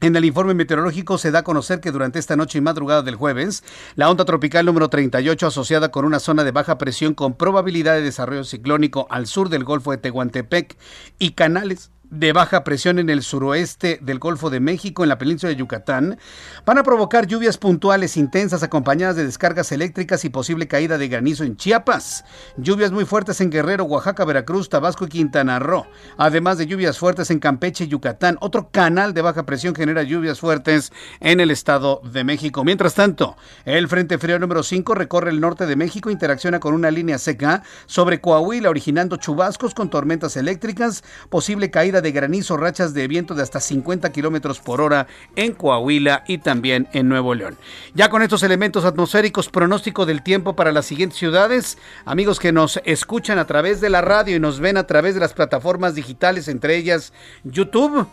en 0.00 0.14
el 0.14 0.24
informe 0.24 0.54
meteorológico 0.54 1.18
se 1.18 1.32
da 1.32 1.40
a 1.40 1.42
conocer 1.42 1.80
que 1.80 1.90
durante 1.90 2.20
esta 2.20 2.36
noche 2.36 2.58
y 2.58 2.60
madrugada 2.60 3.02
del 3.02 3.16
jueves, 3.16 3.64
la 3.96 4.08
onda 4.08 4.24
tropical 4.24 4.64
número 4.64 4.88
38 4.88 5.48
asociada 5.48 5.90
con 5.90 6.04
una 6.04 6.20
zona 6.20 6.44
de 6.44 6.52
baja 6.52 6.78
presión 6.78 7.14
con 7.14 7.34
probabilidad 7.34 7.94
de 7.94 8.02
desarrollo 8.02 8.44
ciclónico 8.44 9.08
al 9.10 9.26
sur 9.26 9.48
del 9.48 9.64
Golfo 9.64 9.90
de 9.90 9.98
Tehuantepec 9.98 10.76
y 11.18 11.32
canales 11.32 11.90
de 12.10 12.32
baja 12.32 12.64
presión 12.64 12.98
en 12.98 13.10
el 13.10 13.22
suroeste 13.22 13.98
del 14.02 14.18
Golfo 14.18 14.50
de 14.50 14.60
México, 14.60 15.02
en 15.02 15.08
la 15.08 15.18
península 15.18 15.50
de 15.50 15.56
Yucatán, 15.56 16.18
van 16.64 16.78
a 16.78 16.82
provocar 16.82 17.26
lluvias 17.26 17.58
puntuales 17.58 18.16
intensas 18.16 18.62
acompañadas 18.62 19.16
de 19.16 19.26
descargas 19.26 19.72
eléctricas 19.72 20.24
y 20.24 20.30
posible 20.30 20.68
caída 20.68 20.96
de 20.98 21.08
granizo 21.08 21.44
en 21.44 21.56
Chiapas. 21.56 22.24
Lluvias 22.56 22.92
muy 22.92 23.04
fuertes 23.04 23.40
en 23.40 23.50
Guerrero, 23.50 23.84
Oaxaca, 23.84 24.24
Veracruz, 24.24 24.68
Tabasco 24.68 25.04
y 25.04 25.08
Quintana 25.08 25.58
Roo. 25.58 25.86
Además 26.16 26.58
de 26.58 26.66
lluvias 26.66 26.98
fuertes 26.98 27.30
en 27.30 27.40
Campeche 27.40 27.84
y 27.84 27.88
Yucatán. 27.88 28.38
Otro 28.40 28.70
canal 28.70 29.12
de 29.12 29.22
baja 29.22 29.44
presión 29.44 29.74
genera 29.74 30.02
lluvias 30.02 30.40
fuertes 30.40 30.92
en 31.20 31.40
el 31.40 31.50
Estado 31.50 32.00
de 32.10 32.24
México. 32.24 32.64
Mientras 32.64 32.94
tanto, 32.94 33.36
el 33.64 33.88
Frente 33.88 34.18
Frío 34.18 34.38
número 34.38 34.62
5 34.62 34.94
recorre 34.94 35.30
el 35.30 35.40
norte 35.40 35.66
de 35.66 35.76
México, 35.76 36.10
interacciona 36.10 36.60
con 36.60 36.74
una 36.74 36.90
línea 36.90 37.18
seca 37.18 37.62
sobre 37.86 38.20
Coahuila, 38.20 38.70
originando 38.70 39.16
chubascos 39.16 39.74
con 39.74 39.90
tormentas 39.90 40.36
eléctricas, 40.36 41.04
posible 41.28 41.70
caída 41.70 41.97
de 42.00 42.12
granizo, 42.12 42.56
rachas 42.56 42.94
de 42.94 43.08
viento 43.08 43.34
de 43.34 43.42
hasta 43.42 43.60
50 43.60 44.10
kilómetros 44.12 44.60
por 44.60 44.80
hora 44.80 45.06
en 45.36 45.52
Coahuila 45.52 46.24
y 46.26 46.38
también 46.38 46.88
en 46.92 47.08
Nuevo 47.08 47.34
León. 47.34 47.56
Ya 47.94 48.08
con 48.10 48.22
estos 48.22 48.42
elementos 48.42 48.84
atmosféricos, 48.84 49.48
pronóstico 49.48 50.06
del 50.06 50.22
tiempo 50.22 50.54
para 50.54 50.72
las 50.72 50.86
siguientes 50.86 51.18
ciudades. 51.18 51.78
Amigos 52.04 52.38
que 52.40 52.52
nos 52.52 52.80
escuchan 52.84 53.38
a 53.38 53.46
través 53.46 53.80
de 53.80 53.90
la 53.90 54.00
radio 54.00 54.36
y 54.36 54.40
nos 54.40 54.60
ven 54.60 54.76
a 54.76 54.86
través 54.86 55.14
de 55.14 55.20
las 55.20 55.32
plataformas 55.32 55.94
digitales, 55.94 56.48
entre 56.48 56.76
ellas 56.76 57.12
YouTube. 57.44 58.06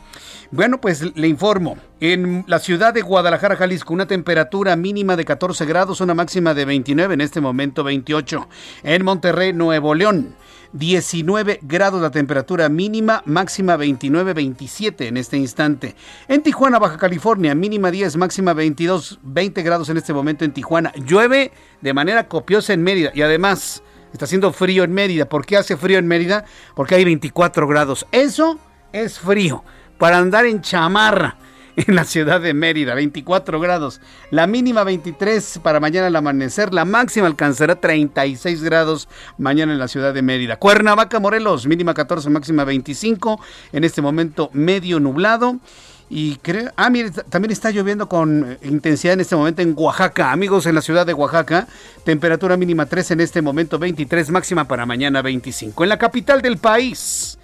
Bueno, 0.52 0.80
pues 0.80 1.16
le 1.16 1.28
informo. 1.28 1.78
En 2.00 2.44
la 2.48 2.60
ciudad 2.60 2.94
de 2.94 3.02
Guadalajara, 3.02 3.56
Jalisco, 3.56 3.94
una 3.94 4.08
temperatura 4.08 4.76
mínima 4.76 5.16
de 5.16 5.26
14 5.26 5.66
grados, 5.66 6.02
una 6.02 6.14
máxima 6.14 6.54
de 6.54 6.66
29, 6.66 7.14
en 7.14 7.22
este 7.22 7.42
momento 7.42 7.84
28. 7.84 8.48
En 8.84 9.04
Monterrey, 9.04 9.54
Nuevo 9.54 9.96
León. 9.96 10.36
19 10.76 11.60
grados 11.62 12.02
la 12.02 12.12
temperatura 12.12 12.68
mínima, 12.68 13.24
máxima 13.26 13.78
29, 13.78 14.34
27 14.34 15.08
en 15.08 15.16
este 15.16 15.38
instante. 15.38 15.96
En 16.28 16.44
Tijuana, 16.44 16.80
Baja 16.80 16.98
California, 16.98 17.56
mínima 17.56 17.92
10, 17.92 18.18
máxima 18.18 18.54
22, 18.54 19.20
20 19.24 19.62
grados 19.64 19.88
en 19.88 19.96
este 19.96 20.14
momento 20.14 20.44
en 20.44 20.52
Tijuana. 20.52 20.92
Llueve 20.96 21.54
de 21.80 21.94
manera 21.94 22.28
copiosa 22.28 22.74
en 22.74 22.84
Mérida 22.84 23.12
y 23.14 23.22
además 23.22 23.84
está 24.12 24.26
haciendo 24.26 24.52
frío 24.52 24.84
en 24.84 24.92
Mérida. 24.92 25.30
¿Por 25.30 25.46
qué 25.46 25.56
hace 25.56 25.78
frío 25.78 25.98
en 25.98 26.08
Mérida? 26.08 26.44
Porque 26.76 26.96
hay 26.96 27.06
24 27.06 27.68
grados. 27.68 28.06
Eso 28.12 28.60
es 28.92 29.18
frío 29.18 29.64
para 29.98 30.18
andar 30.18 30.46
en 30.46 30.60
chamarra. 30.62 31.38
En 31.76 31.96
la 31.96 32.06
ciudad 32.06 32.42
de 32.42 32.54
Mérida, 32.54 32.96
24 32.96 33.60
grados. 33.60 34.02
La 34.32 34.48
mínima 34.48 34.84
23 34.84 35.60
para 35.64 35.80
mañana 35.80 36.08
al 36.08 36.16
amanecer, 36.16 36.74
la 36.74 36.86
máxima 36.86 37.28
alcanzará 37.28 37.76
36 37.76 38.64
grados 38.64 39.08
mañana 39.38 39.74
en 39.74 39.80
la 39.80 39.88
ciudad 39.88 40.14
de 40.14 40.22
Mérida. 40.22 40.58
Cuernavaca, 40.58 41.20
Morelos, 41.20 41.68
mínima 41.68 41.94
14, 41.94 42.30
máxima 42.30 42.64
25. 42.64 43.40
En 43.74 43.84
este 43.84 44.02
momento 44.02 44.50
medio 44.54 45.00
nublado. 45.00 45.60
Y 46.08 46.36
creo, 46.36 46.72
ah, 46.76 46.92
mire, 46.92 47.10
también 47.10 47.52
está 47.52 47.72
lloviendo 47.72 48.08
con 48.08 48.52
eh, 48.52 48.58
intensidad 48.62 49.16
en 49.16 49.22
este 49.22 49.36
momento 49.36 49.64
en 49.64 49.74
Oaxaca. 49.76 50.32
Amigos, 50.32 50.68
en 50.68 50.76
la 50.76 50.82
ciudad 50.82 51.04
de 51.04 51.16
Oaxaca, 51.16 51.68
temperatura 52.04 52.58
mínima 52.58 52.86
3 52.86 53.12
en 53.12 53.22
este 53.22 53.42
momento, 53.42 53.80
23, 53.80 54.30
máxima 54.30 54.68
para 54.68 54.86
mañana 54.86 55.24
25. 55.24 55.82
En 55.84 55.90
la 55.90 55.98
capital 55.98 56.44
del 56.44 56.58
país, 56.58 57.40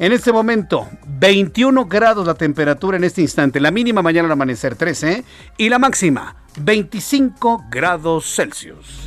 en 0.00 0.12
este 0.12 0.32
momento, 0.32 0.88
21 1.06 1.84
grados 1.84 2.26
la 2.26 2.32
temperatura 2.32 2.96
en 2.96 3.04
este 3.04 3.20
instante. 3.20 3.60
La 3.60 3.70
mínima 3.70 4.00
mañana 4.00 4.26
al 4.26 4.32
amanecer 4.32 4.74
13 4.74 5.24
y 5.58 5.68
la 5.68 5.78
máxima 5.78 6.36
25 6.58 7.66
grados 7.70 8.34
Celsius. 8.34 9.06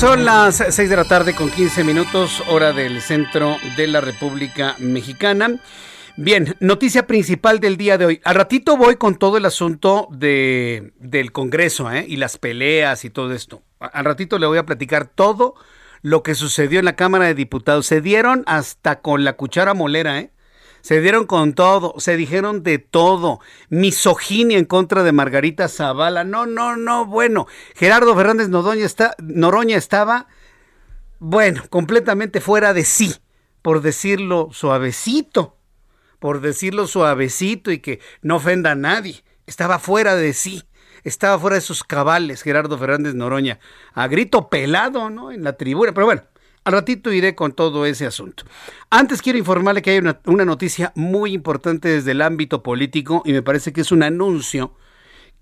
Son 0.00 0.24
las 0.24 0.64
6 0.66 0.88
de 0.88 0.96
la 0.96 1.04
tarde 1.04 1.34
con 1.34 1.50
15 1.50 1.84
minutos, 1.84 2.42
hora 2.48 2.72
del 2.72 3.02
centro 3.02 3.58
de 3.76 3.86
la 3.86 4.00
República 4.00 4.74
Mexicana. 4.78 5.56
Bien, 6.16 6.56
noticia 6.58 7.06
principal 7.06 7.60
del 7.60 7.76
día 7.76 7.98
de 7.98 8.06
hoy. 8.06 8.20
Al 8.24 8.34
ratito 8.34 8.78
voy 8.78 8.96
con 8.96 9.16
todo 9.16 9.36
el 9.36 9.44
asunto 9.44 10.08
de, 10.10 10.94
del 11.00 11.32
Congreso 11.32 11.92
¿eh? 11.92 12.06
y 12.08 12.16
las 12.16 12.38
peleas 12.38 13.04
y 13.04 13.10
todo 13.10 13.34
esto. 13.34 13.60
Al 13.78 14.06
ratito 14.06 14.38
le 14.38 14.46
voy 14.46 14.56
a 14.56 14.64
platicar 14.64 15.04
todo 15.04 15.54
lo 16.00 16.22
que 16.22 16.34
sucedió 16.34 16.78
en 16.78 16.86
la 16.86 16.96
Cámara 16.96 17.26
de 17.26 17.34
Diputados. 17.34 17.84
Se 17.84 18.00
dieron 18.00 18.42
hasta 18.46 19.00
con 19.00 19.22
la 19.22 19.34
cuchara 19.34 19.74
molera, 19.74 20.18
¿eh? 20.18 20.30
Se 20.80 21.00
dieron 21.00 21.26
con 21.26 21.54
todo, 21.54 21.94
se 21.98 22.16
dijeron 22.16 22.62
de 22.62 22.78
todo. 22.78 23.40
Misoginia 23.68 24.58
en 24.58 24.64
contra 24.64 25.02
de 25.02 25.12
Margarita 25.12 25.68
Zavala. 25.68 26.24
No, 26.24 26.46
no, 26.46 26.76
no, 26.76 27.06
bueno. 27.06 27.46
Gerardo 27.74 28.14
Fernández 28.16 28.48
Noroña, 28.48 28.86
Noroña 29.18 29.76
estaba, 29.76 30.28
bueno, 31.18 31.62
completamente 31.70 32.40
fuera 32.40 32.72
de 32.72 32.84
sí, 32.84 33.14
por 33.62 33.82
decirlo 33.82 34.48
suavecito, 34.52 35.56
por 36.18 36.40
decirlo 36.40 36.86
suavecito 36.86 37.70
y 37.70 37.78
que 37.78 38.00
no 38.22 38.36
ofenda 38.36 38.72
a 38.72 38.76
nadie. 38.76 39.22
Estaba 39.46 39.78
fuera 39.78 40.14
de 40.14 40.32
sí 40.32 40.62
estaba 41.04 41.38
fuera 41.38 41.54
de 41.54 41.62
sus 41.62 41.84
cabales 41.84 42.42
Gerardo 42.42 42.78
Fernández 42.78 43.14
Noroña, 43.14 43.58
a 43.94 44.08
grito 44.08 44.48
pelado, 44.48 45.10
¿no? 45.10 45.32
En 45.32 45.44
la 45.44 45.54
tribuna, 45.54 45.92
pero 45.92 46.06
bueno, 46.06 46.22
al 46.64 46.72
ratito 46.72 47.12
iré 47.12 47.34
con 47.34 47.52
todo 47.52 47.86
ese 47.86 48.06
asunto. 48.06 48.44
Antes 48.90 49.22
quiero 49.22 49.38
informarle 49.38 49.82
que 49.82 49.90
hay 49.90 49.98
una, 49.98 50.44
noticia 50.44 50.92
muy 50.94 51.32
importante 51.32 51.88
desde 51.88 52.12
el 52.12 52.22
ámbito 52.22 52.62
político 52.62 53.22
y 53.24 53.32
me 53.32 53.42
parece 53.42 53.72
que 53.72 53.80
es 53.80 53.92
un 53.92 54.02
anuncio 54.02 54.74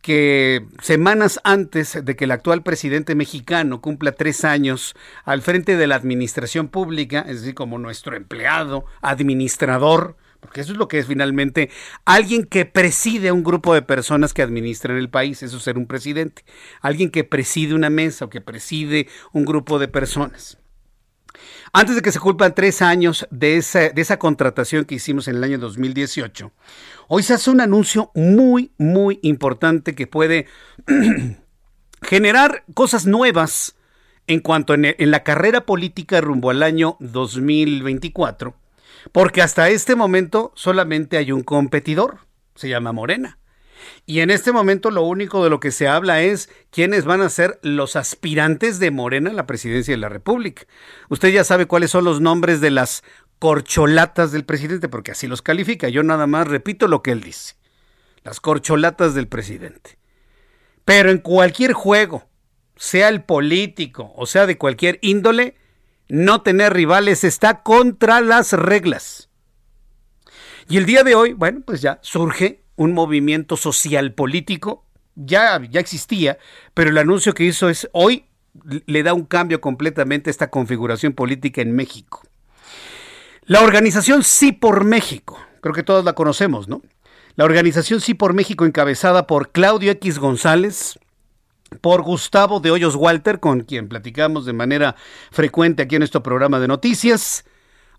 que 0.00 0.64
semanas 0.80 1.40
antes 1.42 1.98
de 2.04 2.14
que 2.14 2.24
el 2.24 2.30
actual 2.30 2.62
presidente 2.62 3.16
mexicano 3.16 3.80
cumpla 3.80 4.12
tres 4.12 4.44
años 4.44 4.94
al 5.24 5.42
frente 5.42 5.76
de 5.76 5.88
la 5.88 5.96
administración 5.96 6.68
pública, 6.68 7.24
es 7.28 7.40
decir, 7.40 7.54
como 7.54 7.78
nuestro 7.78 8.16
empleado, 8.16 8.84
administrador, 9.02 10.16
porque 10.38 10.60
eso 10.60 10.70
es 10.70 10.78
lo 10.78 10.86
que 10.86 11.00
es 11.00 11.08
finalmente 11.08 11.68
alguien 12.04 12.44
que 12.44 12.64
preside 12.64 13.32
un 13.32 13.42
grupo 13.42 13.74
de 13.74 13.82
personas 13.82 14.32
que 14.32 14.42
administran 14.42 14.96
el 14.96 15.10
país, 15.10 15.42
eso 15.42 15.56
es 15.56 15.64
ser 15.64 15.76
un 15.76 15.88
presidente, 15.88 16.44
alguien 16.80 17.10
que 17.10 17.24
preside 17.24 17.74
una 17.74 17.90
mesa 17.90 18.26
o 18.26 18.30
que 18.30 18.40
preside 18.40 19.08
un 19.32 19.44
grupo 19.44 19.80
de 19.80 19.88
personas. 19.88 20.58
Antes 21.72 21.96
de 21.96 22.02
que 22.02 22.12
se 22.12 22.20
culpan 22.20 22.54
tres 22.54 22.82
años 22.82 23.26
de 23.30 23.56
esa, 23.56 23.90
de 23.90 24.00
esa 24.00 24.18
contratación 24.18 24.84
que 24.84 24.94
hicimos 24.94 25.28
en 25.28 25.36
el 25.36 25.44
año 25.44 25.58
2018, 25.58 26.52
hoy 27.08 27.22
se 27.22 27.34
hace 27.34 27.50
un 27.50 27.60
anuncio 27.60 28.10
muy, 28.14 28.72
muy 28.78 29.18
importante 29.22 29.94
que 29.94 30.06
puede 30.06 30.46
generar 32.02 32.64
cosas 32.74 33.06
nuevas 33.06 33.76
en 34.26 34.40
cuanto 34.40 34.74
en, 34.74 34.94
en 34.98 35.10
la 35.10 35.24
carrera 35.24 35.66
política 35.66 36.20
rumbo 36.20 36.50
al 36.50 36.62
año 36.62 36.96
2024, 37.00 38.54
porque 39.12 39.42
hasta 39.42 39.68
este 39.68 39.94
momento 39.94 40.52
solamente 40.54 41.16
hay 41.16 41.32
un 41.32 41.42
competidor, 41.42 42.20
se 42.54 42.68
llama 42.68 42.92
Morena. 42.92 43.38
Y 44.06 44.20
en 44.20 44.30
este 44.30 44.52
momento 44.52 44.90
lo 44.90 45.02
único 45.02 45.44
de 45.44 45.50
lo 45.50 45.60
que 45.60 45.70
se 45.70 45.88
habla 45.88 46.22
es 46.22 46.48
quiénes 46.70 47.04
van 47.04 47.20
a 47.20 47.28
ser 47.28 47.58
los 47.62 47.96
aspirantes 47.96 48.78
de 48.78 48.90
Morena 48.90 49.30
a 49.30 49.34
la 49.34 49.46
presidencia 49.46 49.92
de 49.92 49.98
la 49.98 50.08
República. 50.08 50.64
Usted 51.08 51.28
ya 51.28 51.44
sabe 51.44 51.66
cuáles 51.66 51.90
son 51.90 52.04
los 52.04 52.20
nombres 52.20 52.60
de 52.60 52.70
las 52.70 53.02
corcholatas 53.38 54.32
del 54.32 54.44
presidente, 54.44 54.88
porque 54.88 55.12
así 55.12 55.26
los 55.26 55.42
califica. 55.42 55.88
Yo 55.88 56.02
nada 56.02 56.26
más 56.26 56.48
repito 56.48 56.88
lo 56.88 57.02
que 57.02 57.12
él 57.12 57.20
dice. 57.20 57.54
Las 58.24 58.40
corcholatas 58.40 59.14
del 59.14 59.28
presidente. 59.28 59.98
Pero 60.84 61.10
en 61.10 61.18
cualquier 61.18 61.72
juego, 61.72 62.28
sea 62.76 63.08
el 63.08 63.22
político 63.24 64.12
o 64.16 64.24
sea 64.26 64.46
de 64.46 64.56
cualquier 64.56 64.98
índole, 65.02 65.56
no 66.08 66.42
tener 66.42 66.72
rivales 66.72 67.24
está 67.24 67.62
contra 67.62 68.20
las 68.20 68.52
reglas. 68.52 69.28
Y 70.68 70.76
el 70.76 70.86
día 70.86 71.02
de 71.02 71.14
hoy, 71.14 71.32
bueno, 71.32 71.60
pues 71.64 71.82
ya 71.82 71.98
surge 72.02 72.62
un 72.78 72.94
movimiento 72.94 73.56
social 73.56 74.14
político, 74.14 74.84
ya, 75.16 75.60
ya 75.68 75.80
existía, 75.80 76.38
pero 76.74 76.90
el 76.90 76.98
anuncio 76.98 77.34
que 77.34 77.44
hizo 77.44 77.68
es 77.68 77.90
hoy 77.92 78.24
le 78.86 79.02
da 79.02 79.14
un 79.14 79.24
cambio 79.24 79.60
completamente 79.60 80.30
a 80.30 80.32
esta 80.32 80.48
configuración 80.48 81.12
política 81.12 81.60
en 81.60 81.72
México. 81.72 82.22
La 83.42 83.62
organización 83.62 84.22
Sí 84.22 84.52
por 84.52 84.84
México, 84.84 85.38
creo 85.60 85.74
que 85.74 85.82
todos 85.82 86.04
la 86.04 86.12
conocemos, 86.12 86.68
¿no? 86.68 86.82
La 87.34 87.44
organización 87.44 88.00
Sí 88.00 88.14
por 88.14 88.32
México 88.32 88.64
encabezada 88.64 89.26
por 89.26 89.50
Claudio 89.50 89.90
X 89.90 90.20
González, 90.20 91.00
por 91.80 92.02
Gustavo 92.02 92.60
de 92.60 92.70
Hoyos 92.70 92.94
Walter, 92.94 93.40
con 93.40 93.62
quien 93.62 93.88
platicamos 93.88 94.46
de 94.46 94.52
manera 94.52 94.94
frecuente 95.32 95.82
aquí 95.82 95.96
en 95.96 96.04
este 96.04 96.20
programa 96.20 96.60
de 96.60 96.68
noticias, 96.68 97.44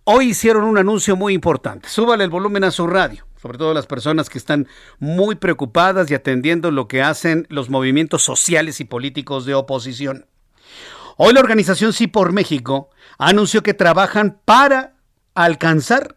hoy 0.06 0.30
hicieron 0.30 0.64
un 0.64 0.78
anuncio 0.78 1.18
muy 1.18 1.34
importante. 1.34 1.90
Súbale 1.90 2.24
el 2.24 2.30
volumen 2.30 2.64
a 2.64 2.72
su 2.72 2.88
radio 2.88 3.29
sobre 3.42 3.58
todo 3.58 3.74
las 3.74 3.88
personas 3.88 4.30
que 4.30 4.38
están 4.38 4.68
muy 5.00 5.36
preocupadas 5.36 6.12
y 6.12 6.14
atendiendo 6.14 6.72
lo 6.72 6.88
que 6.88 7.02
hacen 7.02 7.48
los 7.50 7.70
movimientos 7.70 8.22
sociales 8.22 8.80
y 8.82 8.86
políticos 8.86 9.46
de 9.46 9.54
oposición. 9.54 10.26
Hoy 11.16 11.34
la 11.34 11.40
organización 11.40 11.94
Sí 11.94 12.08
por 12.08 12.34
México 12.34 12.90
anunció 13.18 13.64
que 13.64 13.74
trabajan 13.74 14.40
para 14.44 14.96
alcanzar 15.36 16.16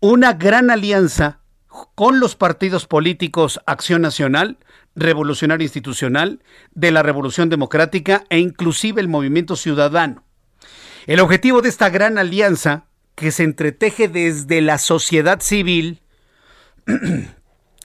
una 0.00 0.34
gran 0.34 0.70
alianza 0.70 1.40
con 1.94 2.20
los 2.20 2.36
partidos 2.36 2.86
políticos 2.86 3.60
Acción 3.66 4.02
Nacional, 4.02 4.58
Revolucionario 4.94 5.64
Institucional, 5.64 6.42
de 6.72 6.90
la 6.90 7.02
Revolución 7.02 7.48
Democrática 7.48 8.24
e 8.28 8.38
inclusive 8.38 9.00
el 9.00 9.08
Movimiento 9.08 9.56
Ciudadano. 9.56 10.24
El 11.06 11.20
objetivo 11.20 11.62
de 11.62 11.70
esta 11.70 11.88
gran 11.88 12.18
alianza, 12.18 12.84
que 13.14 13.30
se 13.30 13.44
entreteje 13.44 14.08
desde 14.08 14.60
la 14.60 14.78
sociedad 14.78 15.40
civil, 15.40 16.02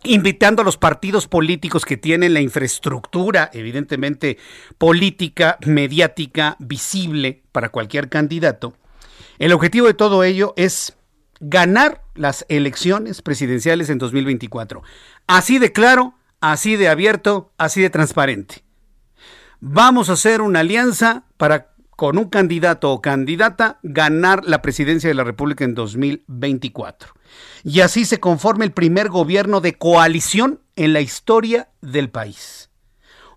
invitando 0.06 0.62
a 0.62 0.66
los 0.66 0.78
partidos 0.78 1.28
políticos 1.28 1.86
que 1.86 1.98
tienen 1.98 2.34
la 2.34 2.42
infraestructura, 2.42 3.50
evidentemente 3.54 4.38
política, 4.78 5.58
mediática, 5.66 6.56
visible 6.60 7.44
para 7.52 7.70
cualquier 7.70 8.10
candidato. 8.10 8.76
El 9.40 9.52
objetivo 9.52 9.88
de 9.88 9.94
todo 9.94 10.24
ello 10.24 10.54
es 10.58 10.98
ganar 11.40 12.04
las 12.14 12.46
elecciones 12.50 13.22
presidenciales 13.22 13.90
en 13.90 13.98
2024. 13.98 14.84
Así 15.28 15.60
de 15.60 15.72
claro, 15.72 16.16
así 16.40 16.76
de 16.76 16.88
abierto, 16.88 17.52
así 17.58 17.82
de 17.82 17.90
transparente. 17.90 18.64
Vamos 19.60 20.10
a 20.10 20.14
hacer 20.14 20.42
una 20.42 20.60
alianza 20.60 21.26
para 21.38 21.74
con 21.96 22.18
un 22.18 22.30
candidato 22.30 22.92
o 22.92 23.02
candidata 23.02 23.80
ganar 23.82 24.44
la 24.46 24.62
presidencia 24.62 25.10
de 25.10 25.14
la 25.14 25.24
República 25.24 25.64
en 25.64 25.76
2024 25.76 27.15
y 27.64 27.82
así 27.82 28.06
se 28.06 28.20
conforme 28.20 28.66
el 28.66 28.72
primer 28.72 29.10
gobierno 29.10 29.62
de 29.62 29.78
coalición 29.78 30.62
en 30.76 30.94
la 30.94 31.02
historia 31.02 31.70
del 31.82 32.10
país. 32.10 32.70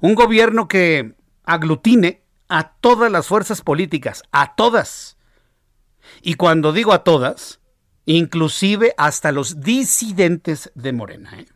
Un 0.00 0.14
gobierno 0.14 0.68
que 0.68 1.14
aglutine 1.44 2.22
a 2.48 2.72
todas 2.72 3.10
las 3.10 3.26
fuerzas 3.26 3.62
políticas, 3.62 4.22
a 4.32 4.54
todas. 4.54 5.16
Y 6.22 6.34
cuando 6.34 6.72
digo 6.72 6.92
a 6.92 7.04
todas, 7.04 7.60
inclusive 8.06 8.94
hasta 8.96 9.32
los 9.32 9.60
disidentes 9.60 10.72
de 10.74 10.92
Morena, 10.92 11.38
¿eh? 11.38 11.46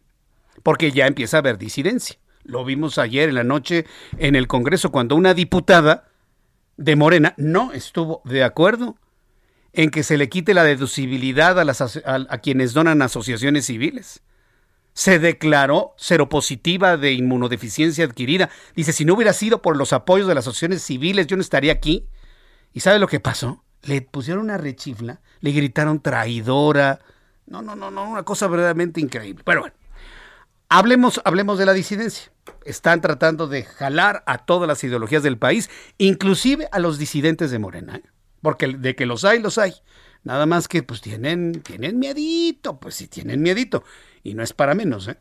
porque 0.63 0.93
ya 0.93 1.07
empieza 1.07 1.39
a 1.39 1.41
haber 1.41 1.59
disidencia. 1.59 2.19
Lo 2.45 2.65
vimos 2.65 2.99
ayer 2.99 3.29
en 3.29 3.37
la 3.37 3.45
noche 3.45 3.87
en 4.19 4.35
el 4.35 4.49
Congreso 4.49 4.91
cuando 4.91 5.15
una 5.15 5.35
diputada 5.35 6.09
de 6.77 6.97
Morena 6.97 7.35
no 7.37 7.73
estuvo 7.73 8.23
de 8.25 8.43
acuerdo 8.45 8.97
en 9.73 9.91
que 9.91 10.03
se 10.03 10.19
le 10.19 10.29
quite 10.29 10.55
la 10.55 10.65
deducibilidad 10.65 11.59
a, 11.59 12.25
a, 12.29 12.39
quienes 12.39 12.75
donan 12.75 13.03
asociaciones 13.03 13.67
civiles. 13.67 14.23
Se 14.93 15.19
declaró 15.19 15.95
seropositiva 15.97 16.99
de 16.99 17.13
inmunodeficiencia 17.13 18.05
adquirida. 18.05 18.51
Dice, 18.77 18.93
si 18.93 19.07
no 19.07 19.15
hubiera 19.15 19.33
sido 19.33 19.63
por 19.63 19.77
los 19.77 19.95
apoyos 19.95 20.29
de 20.29 20.35
las 20.35 20.45
asociaciones 20.45 20.83
civiles, 20.83 21.27
yo 21.27 21.37
no 21.37 21.43
estaría 21.43 21.73
aquí. 21.73 22.07
¿Y 22.75 22.81
sabe 22.81 22.99
lo 22.99 23.09
que 23.09 23.21
pasó? 23.21 23.65
Le 23.83 24.03
pusieron 24.03 24.45
una 24.45 24.59
rechifla, 24.59 25.21
le 25.41 25.53
gritaron 25.53 26.01
traidora. 26.01 27.01
No, 27.47 27.63
no, 27.63 27.75
no, 27.75 27.91
no, 27.91 28.11
una 28.11 28.23
cosa 28.23 28.47
verdaderamente 28.49 29.01
increíble. 29.01 29.43
Pero 29.45 29.63
bueno, 29.63 29.75
hablemos, 30.69 31.23
hablemos 31.25 31.59
de 31.59 31.67
la 31.67 31.73
disidencia. 31.73 32.31
Están 32.65 33.01
tratando 33.01 33.49
de 33.49 33.65
jalar 33.65 34.23
a 34.27 34.39
todas 34.39 34.69
las 34.69 34.85
ideologías 34.85 35.23
del 35.23 35.39
país, 35.39 35.71
inclusive 35.97 36.69
a 36.71 36.79
los 36.79 36.99
disidentes 36.99 37.51
de 37.51 37.59
Morena. 37.59 37.97
¿eh? 37.97 38.12
Porque 38.43 38.69
de 38.69 38.95
que 38.95 39.07
los 39.07 39.25
hay, 39.25 39.39
los 39.39 39.59
hay. 39.59 39.75
Nada 40.25 40.47
más 40.47 40.69
que 40.69 40.83
pues 40.83 41.01
tienen, 41.01 41.63
tienen 41.63 41.99
miedito, 41.99 42.79
pues 42.79 42.97
sí 42.97 43.09
tienen 43.09 43.41
miedito. 43.43 43.83
Y 44.23 44.35
no 44.35 44.43
es 44.43 44.53
para 44.53 44.75
menos, 44.75 45.09
¿eh? 45.09 45.17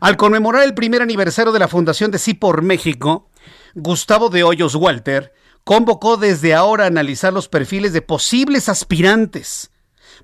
Al 0.00 0.16
conmemorar 0.16 0.64
el 0.64 0.74
primer 0.74 1.02
aniversario 1.02 1.52
de 1.52 1.58
la 1.58 1.68
fundación 1.68 2.10
de 2.10 2.18
Sí 2.18 2.34
por 2.34 2.62
México, 2.62 3.28
Gustavo 3.74 4.28
de 4.28 4.42
Hoyos 4.42 4.74
Walter 4.74 5.32
convocó 5.64 6.16
desde 6.16 6.54
ahora 6.54 6.84
a 6.84 6.88
analizar 6.88 7.32
los 7.32 7.48
perfiles 7.48 7.92
de 7.92 8.02
posibles 8.02 8.68
aspirantes 8.68 9.70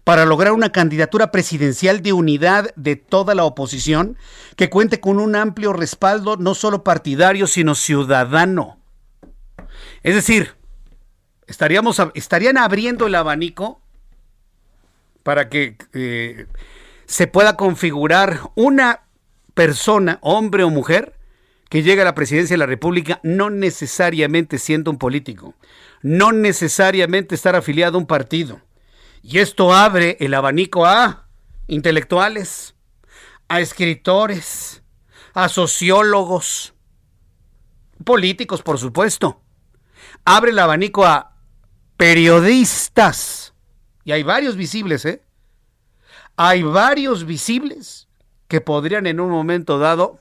para 0.03 0.25
lograr 0.25 0.53
una 0.53 0.73
candidatura 0.73 1.31
presidencial 1.31 2.03
de 2.03 2.13
unidad 2.13 2.75
de 2.77 2.97
toda 2.97 3.35
la 3.35 3.45
oposición 3.45 4.17
que 4.57 4.71
cuente 4.71 5.01
con 5.01 5.21
un 5.21 5.37
amplio 5.37 5.73
respaldo 5.73 6.37
no 6.37 6.55
solo 6.55 6.83
partidario, 6.83 7.47
sino 7.47 7.75
ciudadano. 7.75 8.81
Es 10.03 10.15
decir, 10.15 10.56
estaríamos, 11.47 12.01
estarían 12.15 12.59
abriendo 12.59 13.07
el 13.07 13.15
abanico 13.15 13.81
para 15.23 15.49
que 15.49 15.77
eh, 15.93 16.47
se 17.07 17.27
pueda 17.27 17.57
configurar 17.57 18.41
una 18.55 19.03
persona, 19.55 20.19
hombre 20.23 20.65
o 20.65 20.71
mujer, 20.71 21.15
que 21.69 21.83
llegue 21.83 22.03
a 22.03 22.05
la 22.05 22.15
presidencia 22.15 22.55
de 22.55 22.59
la 22.59 22.67
República 22.67 23.21
no 23.23 23.51
necesariamente 23.51 24.59
siendo 24.59 24.91
un 24.91 24.99
político, 24.99 25.55
no 26.03 26.33
necesariamente 26.33 27.35
estar 27.35 27.57
afiliado 27.57 27.97
a 27.97 28.01
un 28.01 28.07
partido. 28.07 28.61
Y 29.23 29.39
esto 29.39 29.75
abre 29.75 30.17
el 30.21 30.35
abanico 30.35 30.87
a 30.87 31.27
intelectuales, 31.67 32.77
a 33.49 33.61
escritores, 33.61 34.83
a 35.35 35.49
sociólogos, 35.49 36.75
políticos, 38.05 38.63
por 38.63 38.79
supuesto. 38.79 39.43
Abre 40.25 40.53
el 40.53 40.59
abanico 40.59 41.05
a 41.05 41.36
periodistas. 41.97 43.55
Y 44.05 44.13
hay 44.13 44.23
varios 44.23 44.57
visibles, 44.57 45.05
¿eh? 45.05 45.23
Hay 46.37 46.63
varios 46.63 47.25
visibles 47.25 48.09
que 48.49 48.61
podrían 48.61 49.07
en 49.07 49.21
un 49.21 49.31
momento 49.31 49.79
dado, 49.79 50.21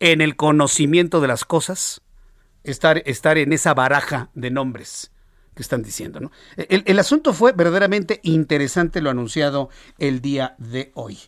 en 0.00 0.20
el 0.20 0.36
conocimiento 0.36 1.20
de 1.20 1.28
las 1.28 1.44
cosas, 1.44 2.02
estar, 2.62 3.02
estar 3.06 3.38
en 3.38 3.52
esa 3.52 3.74
baraja 3.74 4.30
de 4.34 4.50
nombres 4.50 5.10
que 5.54 5.62
están 5.62 5.82
diciendo. 5.82 6.20
¿no? 6.20 6.30
El, 6.56 6.84
el 6.86 6.98
asunto 6.98 7.32
fue 7.32 7.52
verdaderamente 7.52 8.20
interesante 8.22 9.00
lo 9.00 9.10
anunciado 9.10 9.70
el 9.98 10.20
día 10.20 10.54
de 10.58 10.92
hoy. 10.94 11.18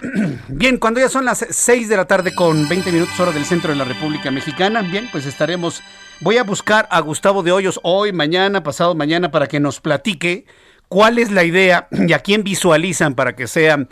Bien, 0.48 0.78
cuando 0.78 1.00
ya 1.00 1.08
son 1.08 1.24
las 1.24 1.44
6 1.50 1.88
de 1.88 1.96
la 1.96 2.06
tarde 2.06 2.34
con 2.34 2.68
20 2.68 2.92
minutos 2.92 3.18
hora 3.18 3.32
del 3.32 3.44
centro 3.44 3.70
de 3.70 3.76
la 3.76 3.84
República 3.84 4.30
Mexicana, 4.30 4.82
bien, 4.82 5.08
pues 5.10 5.26
estaremos 5.26 5.82
Voy 6.20 6.36
a 6.36 6.42
buscar 6.42 6.88
a 6.90 6.98
Gustavo 7.00 7.44
de 7.44 7.52
Hoyos 7.52 7.78
hoy, 7.84 8.12
mañana, 8.12 8.64
pasado 8.64 8.96
mañana, 8.96 9.30
para 9.30 9.46
que 9.46 9.60
nos 9.60 9.80
platique 9.80 10.46
cuál 10.88 11.16
es 11.20 11.30
la 11.30 11.44
idea 11.44 11.86
y 11.92 12.12
a 12.12 12.18
quién 12.18 12.42
visualizan 12.42 13.14
para 13.14 13.36
que 13.36 13.46
sea 13.46 13.86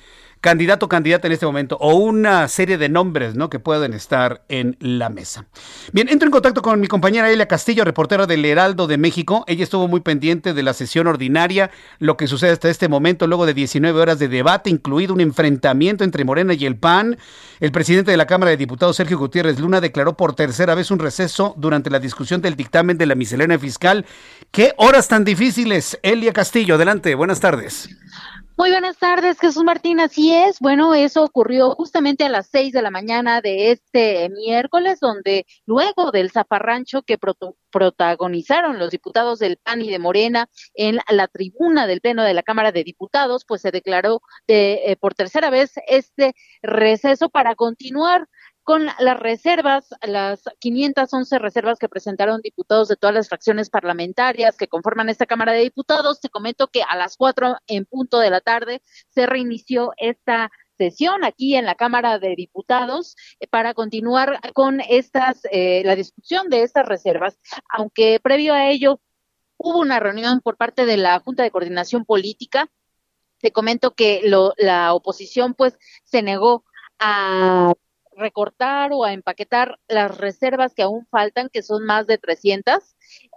candidato 0.47 0.87
o 0.87 0.89
candidata 0.89 1.27
en 1.27 1.33
este 1.33 1.45
momento 1.45 1.77
o 1.81 1.97
una 1.97 2.47
serie 2.47 2.79
de 2.79 2.89
nombres 2.89 3.35
¿no? 3.35 3.51
que 3.51 3.59
pueden 3.59 3.93
estar 3.93 4.45
en 4.49 4.77
la 4.79 5.09
mesa. 5.09 5.47
Bien, 5.93 6.09
entro 6.09 6.29
en 6.29 6.31
contacto 6.31 6.63
con 6.63 6.79
mi 6.79 6.87
compañera 6.87 7.29
Elia 7.29 7.49
Castillo, 7.49 7.83
reportera 7.85 8.27
del 8.27 8.45
Heraldo 8.45 8.87
de 8.87 8.97
México. 8.97 9.43
Ella 9.49 9.65
estuvo 9.65 9.89
muy 9.89 10.03
pendiente 10.03 10.55
de 10.55 10.63
la 10.63 10.73
sesión 10.73 11.09
ordinaria, 11.09 11.73
lo 11.99 12.17
que 12.17 12.29
sucede 12.29 12.53
hasta 12.53 12.69
este 12.69 12.89
momento, 12.89 13.27
luego 13.27 13.45
de 13.45 13.55
19 13.55 14.01
horas 14.01 14.21
de 14.21 14.29
debate, 14.29 14.71
incluido 14.71 15.15
un 15.15 15.21
enfrentamiento 15.21 16.05
entre 16.05 16.25
Morena 16.25 16.55
y 16.55 16.65
el 16.65 16.77
PAN. 16.77 17.19
El 17.59 17.73
presidente 17.73 18.13
de 18.13 18.17
la 18.17 18.27
Cámara 18.27 18.51
de 18.53 18.57
Diputados, 18.57 18.95
Sergio 18.95 19.19
Gutiérrez 19.19 19.59
Luna, 19.59 19.81
declaró 19.81 20.17
por 20.17 20.37
tercera 20.37 20.77
vez 20.77 20.93
un 20.93 21.01
receso 21.01 21.55
durante 21.57 21.91
la 21.91 21.99
discusión 21.99 22.41
del 22.41 22.55
dictamen 22.55 22.99
de 22.99 23.07
la 23.07 23.17
miscelánea 23.17 23.59
fiscal. 23.59 24.07
¿Qué 24.53 24.75
horas 24.77 25.09
tan 25.09 25.25
difíciles? 25.25 25.99
Elia 26.05 26.33
Castillo, 26.33 26.77
adelante, 26.77 27.17
buenas 27.17 27.41
tardes. 27.41 27.89
Muy 28.59 28.71
buenas 28.71 28.97
tardes, 28.97 29.39
Jesús 29.39 29.65
Martín. 29.65 30.01
Así 30.01 30.33
es. 30.33 30.61
Bueno, 30.61 30.95
eso 30.95 31.23
ocurrió 31.23 31.73
justamente 31.73 32.25
a 32.25 32.31
las 32.31 32.47
seis 32.47 32.73
de 32.73 32.81
la 32.81 32.91
mañana 32.91 33.43
de 33.43 33.71
este 33.71 34.31
miércoles, 34.31 34.99
donde 34.99 35.45
luego 35.67 36.11
del 36.11 36.31
zafarrancho 36.31 37.03
que 37.03 37.19
protagonizaron 37.71 38.79
los 38.79 38.91
diputados 38.91 39.41
del 39.41 39.59
PAN 39.59 39.83
y 39.83 39.91
de 39.91 39.99
Morena 39.99 40.49
en 40.73 41.01
la 41.11 41.29
tribuna 41.29 41.87
del 41.87 42.01
Pleno 42.01 42.23
de 42.23 42.33
la 42.33 42.43
Cámara 42.43 42.73
de 42.73 42.83
Diputados, 42.83 43.45
pues 43.47 43.61
se 43.61 43.71
declaró 43.71 44.23
de, 44.49 44.81
eh, 44.87 44.97
por 44.97 45.13
tercera 45.13 45.51
vez 45.51 45.73
este 45.87 46.35
receso 46.63 47.29
para 47.29 47.57
continuar 47.57 48.27
con 48.67 48.87
las 48.99 49.21
reservas, 49.21 49.95
las 50.03 50.43
511 50.59 51.39
reservas 51.39 51.79
que 51.79 51.89
presentaron 51.89 52.41
diputados 52.41 52.89
de 52.89 52.97
todas 52.97 53.15
las 53.15 53.29
fracciones 53.29 53.71
parlamentarias 53.71 54.57
que 54.57 54.67
conforman 54.67 55.09
esta 55.09 55.25
Cámara 55.25 55.53
de 55.53 55.61
Diputados. 55.61 56.21
Te 56.21 56.31
comento 56.31 56.67
que 56.67 56.83
a 56.83 56.97
las 56.97 57.17
4 57.17 57.59
en 57.69 57.85
punto 57.85 58.19
de 58.19 58.29
la 58.29 58.41
tarde 58.41 58.83
se 59.09 59.27
reinició 59.27 59.93
esta 59.99 60.51
sesión 60.77 61.23
aquí 61.23 61.55
en 61.55 61.65
la 61.65 61.77
Cámara 61.77 62.19
de 62.19 62.35
Diputados 62.35 63.15
eh, 63.39 63.47
para 63.47 63.73
continuar 63.73 64.41
con 64.53 64.81
estas, 64.81 65.43
eh, 65.53 65.83
la 65.85 65.95
discusión 65.95 66.49
de 66.49 66.65
estas 66.65 66.87
reservas, 66.87 67.39
aunque 67.69 68.19
previo 68.21 68.53
a 68.53 68.69
ello 68.69 69.01
hubo 69.59 69.79
una 69.79 70.01
reunión 70.01 70.41
por 70.41 70.57
parte 70.57 70.87
de 70.87 70.97
la 70.97 71.21
Junta 71.21 71.45
de 71.45 71.53
Coordinación 71.53 72.05
Política. 72.05 72.69
Te 73.39 73.53
comento 73.53 73.95
que 73.95 74.23
lo, 74.25 74.55
la 74.57 74.93
oposición 74.93 75.55
pues 75.55 75.79
se 76.03 76.23
negó 76.23 76.65
a 76.99 77.73
recortar 78.17 78.91
o 78.93 79.05
a 79.05 79.13
empaquetar 79.13 79.79
las 79.89 80.17
reservas 80.17 80.75
que 80.75 80.83
aún 80.83 81.07
faltan, 81.11 81.49
que 81.51 81.63
son 81.63 81.85
más 81.85 82.07
de 82.07 82.19
300. 82.19 82.75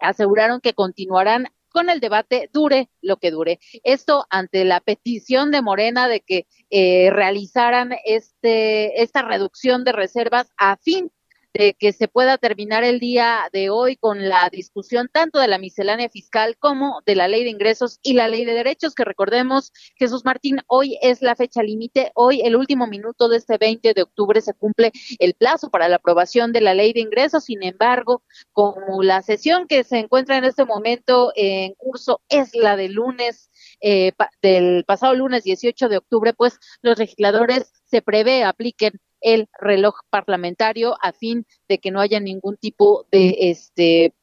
Aseguraron 0.01 0.61
que 0.61 0.73
continuarán 0.73 1.47
con 1.71 1.89
el 1.89 1.99
debate 1.99 2.49
dure 2.51 2.89
lo 3.01 3.17
que 3.17 3.31
dure. 3.31 3.59
Esto 3.83 4.25
ante 4.29 4.65
la 4.65 4.79
petición 4.79 5.51
de 5.51 5.61
Morena 5.61 6.07
de 6.07 6.21
que 6.21 6.47
eh, 6.69 7.09
realizaran 7.11 7.93
este, 8.05 9.01
esta 9.01 9.21
reducción 9.21 9.83
de 9.83 9.91
reservas 9.91 10.51
a 10.57 10.77
fin 10.77 11.11
de 11.53 11.73
que 11.73 11.93
se 11.93 12.07
pueda 12.07 12.37
terminar 12.37 12.83
el 12.83 12.99
día 12.99 13.49
de 13.51 13.69
hoy 13.69 13.95
con 13.95 14.29
la 14.29 14.49
discusión 14.51 15.09
tanto 15.11 15.39
de 15.39 15.47
la 15.47 15.57
miscelánea 15.57 16.09
fiscal 16.09 16.57
como 16.59 17.01
de 17.05 17.15
la 17.15 17.27
ley 17.27 17.43
de 17.43 17.49
ingresos 17.49 17.99
y 18.03 18.13
la 18.13 18.27
ley 18.27 18.45
de 18.45 18.53
derechos, 18.53 18.93
que 18.93 19.03
recordemos, 19.03 19.71
Jesús 19.95 20.23
Martín, 20.25 20.59
hoy 20.67 20.97
es 21.01 21.21
la 21.21 21.35
fecha 21.35 21.63
límite, 21.63 22.11
hoy 22.15 22.41
el 22.41 22.55
último 22.55 22.87
minuto 22.87 23.29
de 23.29 23.37
este 23.37 23.57
20 23.57 23.93
de 23.93 24.01
octubre 24.01 24.41
se 24.41 24.53
cumple 24.53 24.91
el 25.17 25.33
plazo 25.33 25.69
para 25.69 25.89
la 25.89 25.97
aprobación 25.97 26.51
de 26.53 26.61
la 26.61 26.73
ley 26.73 26.93
de 26.93 27.01
ingresos, 27.01 27.45
sin 27.45 27.63
embargo, 27.63 28.23
como 28.53 29.01
la 29.01 29.21
sesión 29.21 29.67
que 29.67 29.83
se 29.83 29.99
encuentra 29.99 30.37
en 30.37 30.45
este 30.45 30.65
momento 30.65 31.31
en 31.35 31.73
curso 31.75 32.21
es 32.29 32.55
la 32.55 32.75
de 32.75 32.89
lunes 32.89 33.49
eh, 33.81 34.11
del 34.41 34.83
pasado 34.85 35.15
lunes 35.15 35.43
18 35.43 35.89
de 35.89 35.97
octubre, 35.97 36.33
pues 36.33 36.59
los 36.81 36.97
legisladores 36.97 37.71
se 37.85 38.01
prevé 38.01 38.43
apliquen 38.43 38.99
el 39.21 39.47
reloj 39.59 39.95
parlamentario 40.09 40.95
a 41.01 41.13
fin 41.13 41.45
de 41.67 41.79
que 41.79 41.91
no 41.91 41.99
haya 41.99 42.19
ningún 42.19 42.57
tipo 42.57 43.05
de 43.11 43.35
este 43.39 44.13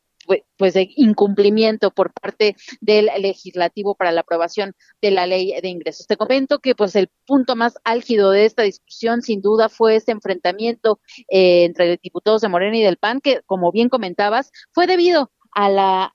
pues 0.57 0.75
de 0.75 0.89
incumplimiento 0.97 1.91
por 1.91 2.13
parte 2.13 2.57
del 2.81 3.09
legislativo 3.21 3.95
para 3.95 4.13
la 4.13 4.23
aprobación 4.23 4.75
de 5.01 5.11
la 5.11 5.27
ley 5.27 5.55
de 5.61 5.69
ingresos. 5.69 6.07
Te 6.07 6.17
comento 6.17 6.59
que 6.59 6.75
pues 6.75 6.97
el 6.97 7.09
punto 7.27 7.57
más 7.57 7.77
álgido 7.85 8.31
de 8.31 8.45
esta 8.45 8.63
discusión 8.63 9.23
sin 9.23 9.41
duda 9.41 9.69
fue 9.69 9.97
este 9.97 10.13
enfrentamiento 10.13 11.01
eh, 11.29 11.65
entre 11.65 11.99
diputados 12.03 12.41
de 12.43 12.49
Morena 12.49 12.77
y 12.77 12.83
del 12.83 12.97
PAN 12.97 13.21
que 13.21 13.41
como 13.47 13.73
bien 13.73 13.89
comentabas 13.89 14.51
fue 14.73 14.87
debido 14.87 15.31
a 15.53 15.71
la 15.71 16.13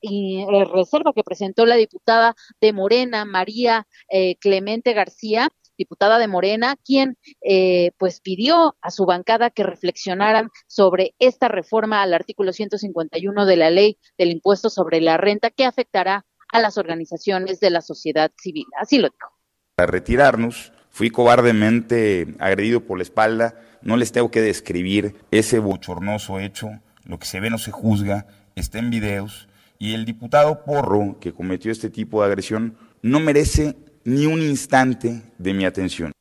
reserva 0.72 1.14
que 1.16 1.24
presentó 1.24 1.66
la 1.66 1.76
diputada 1.76 2.36
de 2.62 2.74
Morena, 2.74 3.26
María 3.26 3.88
eh, 4.08 4.36
Clemente 4.36 4.94
García, 4.94 5.50
diputada 5.82 6.20
de 6.20 6.28
Morena, 6.28 6.76
quien 6.86 7.18
eh, 7.42 7.92
pues 7.98 8.22
pidió 8.22 8.76
a 8.82 8.92
su 8.92 9.06
bancada 9.06 9.50
que 9.50 9.64
reflexionaran 9.64 10.50
sobre 10.68 11.16
esta 11.20 11.48
reforma 11.48 12.02
al 12.02 12.14
artículo 12.14 12.54
151 12.54 13.46
de 13.46 13.56
la 13.56 13.70
ley 13.70 13.98
del 14.18 14.32
impuesto 14.32 14.70
sobre 14.70 15.02
la 15.02 15.18
renta 15.18 15.50
que 15.50 15.66
afectará 15.66 16.26
a 16.52 16.60
las 16.60 16.78
organizaciones 16.78 17.60
de 17.60 17.72
la 17.72 17.82
sociedad 17.82 18.32
civil. 18.38 18.66
Así 18.80 19.00
lo 19.00 19.10
dijo. 19.10 19.32
A 19.78 19.86
retirarnos, 19.86 20.72
fui 20.90 21.10
cobardemente 21.10 22.36
agredido 22.40 22.82
por 22.82 22.98
la 22.98 23.04
espalda, 23.04 23.56
no 23.82 23.98
les 23.98 24.12
tengo 24.12 24.30
que 24.30 24.42
describir 24.42 25.16
ese 25.32 25.60
bochornoso 25.60 26.40
hecho, 26.40 26.70
lo 27.06 27.18
que 27.18 27.26
se 27.26 27.40
ve 27.40 27.50
no 27.50 27.58
se 27.58 27.72
juzga, 27.72 28.28
está 28.56 28.78
en 28.80 28.92
videos 28.92 29.48
Y 29.80 29.96
el 29.96 30.06
diputado 30.06 30.64
Porro, 30.64 31.18
que 31.20 31.34
cometió 31.34 31.72
este 31.72 31.90
tipo 31.90 32.22
de 32.22 32.28
agresión, 32.28 32.78
no 33.02 33.20
merece 33.20 33.76
ni 34.04 34.26
un 34.26 34.42
instante 34.42 35.22
de 35.38 35.54
mi 35.54 35.66
atención. 35.66 36.12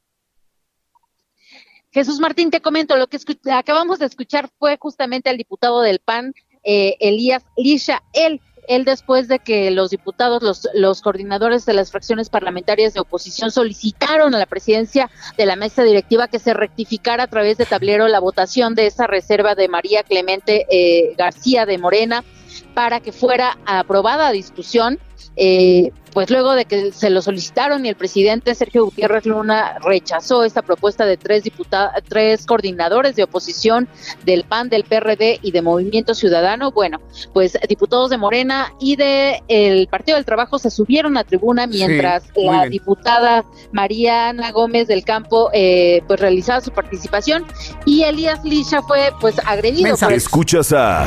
Jesús 1.92 2.20
Martín, 2.20 2.50
te 2.50 2.60
comento, 2.60 2.96
lo 2.96 3.08
que 3.08 3.18
acabamos 3.52 3.98
de 3.98 4.06
escuchar 4.06 4.48
fue 4.58 4.76
justamente 4.78 5.28
al 5.28 5.36
diputado 5.36 5.80
del 5.82 5.98
PAN, 5.98 6.34
eh, 6.62 6.96
Elías 7.00 7.42
Lisha. 7.56 8.02
Él, 8.12 8.40
él 8.68 8.84
después 8.84 9.26
de 9.26 9.40
que 9.40 9.72
los 9.72 9.90
diputados, 9.90 10.40
los, 10.40 10.68
los 10.72 11.02
coordinadores 11.02 11.66
de 11.66 11.72
las 11.72 11.90
fracciones 11.90 12.30
parlamentarias 12.30 12.94
de 12.94 13.00
oposición 13.00 13.50
solicitaron 13.50 14.34
a 14.36 14.38
la 14.38 14.46
presidencia 14.46 15.10
de 15.36 15.46
la 15.46 15.56
mesa 15.56 15.82
directiva 15.82 16.28
que 16.28 16.38
se 16.38 16.54
rectificara 16.54 17.24
a 17.24 17.28
través 17.28 17.58
de 17.58 17.66
tablero 17.66 18.06
la 18.06 18.20
votación 18.20 18.76
de 18.76 18.86
esa 18.86 19.08
reserva 19.08 19.56
de 19.56 19.66
María 19.66 20.04
Clemente 20.04 20.66
eh, 20.70 21.14
García 21.16 21.66
de 21.66 21.78
Morena 21.78 22.24
para 22.74 23.00
que 23.00 23.12
fuera 23.12 23.58
aprobada 23.66 24.28
a 24.28 24.32
discusión 24.32 24.98
eh, 25.36 25.92
pues 26.12 26.28
luego 26.28 26.54
de 26.54 26.64
que 26.64 26.90
se 26.90 27.08
lo 27.08 27.22
solicitaron 27.22 27.86
y 27.86 27.88
el 27.88 27.94
presidente 27.94 28.54
Sergio 28.54 28.84
Gutiérrez 28.84 29.26
Luna 29.26 29.78
rechazó 29.78 30.42
esta 30.42 30.60
propuesta 30.60 31.06
de 31.06 31.16
tres 31.16 31.44
diputados, 31.44 31.92
tres 32.08 32.46
coordinadores 32.46 33.14
de 33.14 33.22
oposición 33.22 33.88
del 34.24 34.42
PAN, 34.42 34.68
del 34.68 34.82
PRD 34.82 35.38
y 35.40 35.52
de 35.52 35.62
Movimiento 35.62 36.14
Ciudadano, 36.14 36.72
bueno, 36.72 36.98
pues 37.32 37.56
diputados 37.68 38.10
de 38.10 38.18
Morena 38.18 38.72
y 38.80 38.96
de 38.96 39.42
el 39.46 39.86
Partido 39.86 40.16
del 40.16 40.24
Trabajo 40.24 40.58
se 40.58 40.70
subieron 40.70 41.16
a 41.16 41.22
tribuna 41.22 41.68
mientras 41.68 42.24
la 42.34 42.66
diputada 42.66 43.44
Mariana 43.72 44.50
Gómez 44.50 44.88
del 44.88 45.04
Campo 45.04 45.50
eh, 45.52 46.02
pues 46.08 46.18
realizaba 46.18 46.60
su 46.60 46.72
participación 46.72 47.44
y 47.86 48.02
Elías 48.02 48.44
Lisha 48.44 48.82
fue 48.82 49.12
pues 49.20 49.38
agredido. 49.46 49.94
Escuchas 50.10 50.72
a 50.72 51.06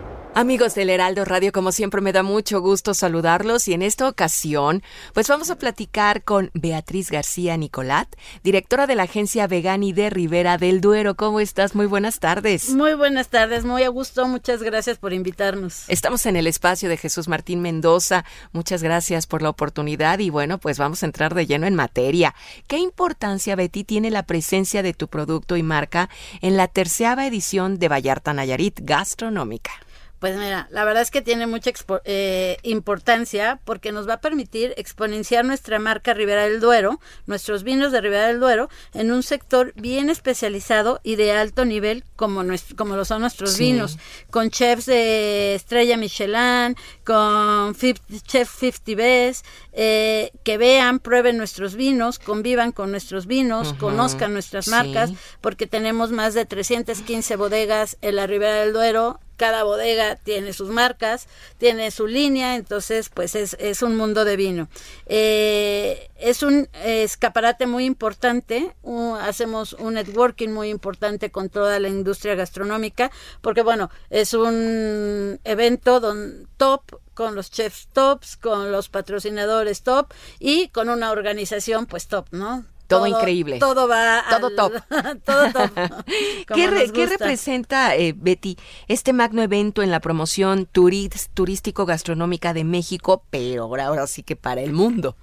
Amigos 0.33 0.75
del 0.75 0.89
Heraldo 0.89 1.25
Radio, 1.25 1.51
como 1.51 1.73
siempre 1.73 1.99
me 1.99 2.13
da 2.13 2.23
mucho 2.23 2.61
gusto 2.61 2.93
saludarlos 2.93 3.67
y 3.67 3.73
en 3.73 3.81
esta 3.81 4.07
ocasión 4.07 4.81
pues 5.13 5.27
vamos 5.27 5.49
a 5.49 5.57
platicar 5.57 6.23
con 6.23 6.51
Beatriz 6.53 7.11
García 7.11 7.57
Nicolat, 7.57 8.07
directora 8.41 8.87
de 8.87 8.95
la 8.95 9.03
agencia 9.03 9.45
Vegani 9.47 9.91
de 9.91 10.09
Rivera 10.09 10.57
del 10.57 10.79
Duero. 10.79 11.15
¿Cómo 11.15 11.41
estás? 11.41 11.75
Muy 11.75 11.85
buenas 11.85 12.19
tardes. 12.19 12.69
Muy 12.69 12.93
buenas 12.93 13.27
tardes, 13.27 13.65
muy 13.65 13.83
a 13.83 13.89
gusto, 13.89 14.25
muchas 14.25 14.63
gracias 14.63 14.97
por 14.97 15.11
invitarnos. 15.11 15.83
Estamos 15.89 16.25
en 16.25 16.37
el 16.37 16.47
espacio 16.47 16.87
de 16.87 16.95
Jesús 16.95 17.27
Martín 17.27 17.61
Mendoza, 17.61 18.23
muchas 18.53 18.83
gracias 18.83 19.27
por 19.27 19.41
la 19.41 19.49
oportunidad 19.49 20.19
y 20.19 20.29
bueno, 20.29 20.59
pues 20.59 20.77
vamos 20.77 21.03
a 21.03 21.07
entrar 21.07 21.35
de 21.35 21.45
lleno 21.45 21.67
en 21.67 21.75
materia. 21.75 22.33
¿Qué 22.67 22.77
importancia, 22.77 23.57
Betty, 23.57 23.83
tiene 23.83 24.09
la 24.11 24.23
presencia 24.23 24.81
de 24.81 24.93
tu 24.93 25.09
producto 25.09 25.57
y 25.57 25.63
marca 25.63 26.09
en 26.39 26.55
la 26.55 26.69
tercera 26.69 27.27
edición 27.27 27.79
de 27.79 27.89
Vallarta 27.89 28.33
Nayarit 28.33 28.79
Gastronómica? 28.81 29.71
Pues 30.21 30.37
mira, 30.37 30.67
la 30.69 30.85
verdad 30.85 31.01
es 31.01 31.09
que 31.09 31.23
tiene 31.23 31.47
mucha 31.47 31.71
eh, 32.05 32.57
importancia 32.61 33.59
porque 33.65 33.91
nos 33.91 34.07
va 34.07 34.13
a 34.13 34.21
permitir 34.21 34.71
exponenciar 34.77 35.43
nuestra 35.45 35.79
marca 35.79 36.13
Ribera 36.13 36.43
del 36.43 36.59
Duero, 36.59 36.99
nuestros 37.25 37.63
vinos 37.63 37.91
de 37.91 38.01
Ribera 38.01 38.27
del 38.27 38.39
Duero, 38.39 38.69
en 38.93 39.11
un 39.11 39.23
sector 39.23 39.73
bien 39.75 40.11
especializado 40.11 40.99
y 41.01 41.15
de 41.15 41.31
alto 41.31 41.65
nivel 41.65 42.03
como, 42.15 42.43
como 42.77 42.95
lo 42.95 43.03
son 43.03 43.21
nuestros 43.21 43.57
vinos, 43.57 43.97
con 44.29 44.51
chefs 44.51 44.85
de 44.85 45.55
estrella 45.55 45.97
Michelin, 45.97 46.75
con 47.03 47.75
chef 47.75 48.47
50 48.59 48.95
Best, 48.95 49.43
eh, 49.73 50.29
que 50.43 50.59
vean, 50.59 50.99
prueben 50.99 51.37
nuestros 51.37 51.73
vinos, 51.73 52.19
convivan 52.19 52.73
con 52.73 52.91
nuestros 52.91 53.25
vinos, 53.25 53.73
conozcan 53.73 54.33
nuestras 54.33 54.67
marcas, 54.67 55.13
porque 55.41 55.65
tenemos 55.65 56.11
más 56.11 56.35
de 56.35 56.45
315 56.45 57.37
bodegas 57.37 57.97
en 58.03 58.17
la 58.17 58.27
Ribera 58.27 58.57
del 58.57 58.73
Duero 58.73 59.19
cada 59.41 59.63
bodega 59.63 60.17
tiene 60.17 60.53
sus 60.53 60.69
marcas, 60.69 61.27
tiene 61.57 61.89
su 61.89 62.05
línea, 62.05 62.57
entonces 62.57 63.09
pues 63.09 63.33
es, 63.33 63.57
es 63.59 63.81
un 63.81 63.97
mundo 63.97 64.23
de 64.23 64.35
vino. 64.35 64.69
Eh, 65.07 66.11
es 66.15 66.43
un 66.43 66.69
escaparate 66.83 67.65
muy 67.65 67.85
importante, 67.85 68.75
hacemos 69.19 69.73
un 69.73 69.95
networking 69.95 70.49
muy 70.49 70.69
importante 70.69 71.31
con 71.31 71.49
toda 71.49 71.79
la 71.79 71.89
industria 71.89 72.35
gastronómica, 72.35 73.09
porque 73.41 73.63
bueno, 73.63 73.89
es 74.11 74.35
un 74.35 75.39
evento 75.43 75.99
don, 75.99 76.47
top 76.57 77.01
con 77.15 77.33
los 77.33 77.49
chefs 77.49 77.87
tops, 77.93 78.37
con 78.37 78.71
los 78.71 78.89
patrocinadores 78.89 79.81
top 79.81 80.13
y 80.37 80.67
con 80.67 80.87
una 80.87 81.09
organización 81.09 81.87
pues 81.87 82.07
top, 82.07 82.27
¿no? 82.29 82.63
Todo, 82.91 83.07
increíble. 83.07 83.59
Todo 83.59 83.87
va. 83.87 84.23
Todo 84.29 84.51
top. 84.51 84.73
todo 85.25 85.51
top. 85.51 85.71
¿Qué, 86.53 87.07
representa, 87.07 87.95
eh, 87.95 88.13
Betty, 88.15 88.57
este 88.87 89.13
magno 89.13 89.41
evento 89.41 89.81
en 89.81 89.91
la 89.91 89.99
promoción 89.99 90.67
turístico-gastronómica 90.67 92.53
de 92.53 92.63
México, 92.63 93.23
pero 93.29 93.63
ahora, 93.63 93.87
ahora 93.87 94.07
sí 94.07 94.23
que 94.23 94.35
para 94.35 94.61
el 94.61 94.73
mundo? 94.73 95.15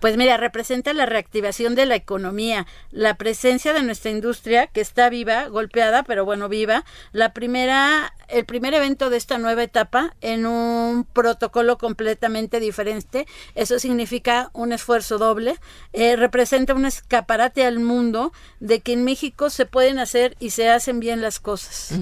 Pues 0.00 0.16
mira, 0.16 0.36
representa 0.36 0.92
la 0.92 1.06
reactivación 1.06 1.74
de 1.74 1.86
la 1.86 1.94
economía, 1.94 2.66
la 2.90 3.14
presencia 3.14 3.72
de 3.72 3.82
nuestra 3.82 4.10
industria 4.10 4.66
que 4.66 4.80
está 4.80 5.08
viva, 5.08 5.48
golpeada, 5.48 6.02
pero 6.02 6.24
bueno, 6.24 6.48
viva. 6.48 6.84
La 7.12 7.32
primera, 7.32 8.14
el 8.34 8.44
primer 8.44 8.74
evento 8.74 9.10
de 9.10 9.16
esta 9.16 9.38
nueva 9.38 9.62
etapa 9.62 10.14
en 10.20 10.44
un 10.44 11.04
protocolo 11.04 11.78
completamente 11.78 12.58
diferente. 12.58 13.26
Eso 13.54 13.78
significa 13.78 14.50
un 14.52 14.72
esfuerzo 14.72 15.18
doble. 15.18 15.58
Eh, 15.92 16.16
representa 16.16 16.74
una 16.74 16.88
escaparate 16.88 17.64
al 17.64 17.78
mundo 17.78 18.32
de 18.58 18.80
que 18.80 18.92
en 18.92 19.04
México 19.04 19.50
se 19.50 19.66
pueden 19.66 20.00
hacer 20.00 20.36
y 20.40 20.50
se 20.50 20.68
hacen 20.68 20.98
bien 20.98 21.20
las 21.20 21.38
cosas. 21.38 21.92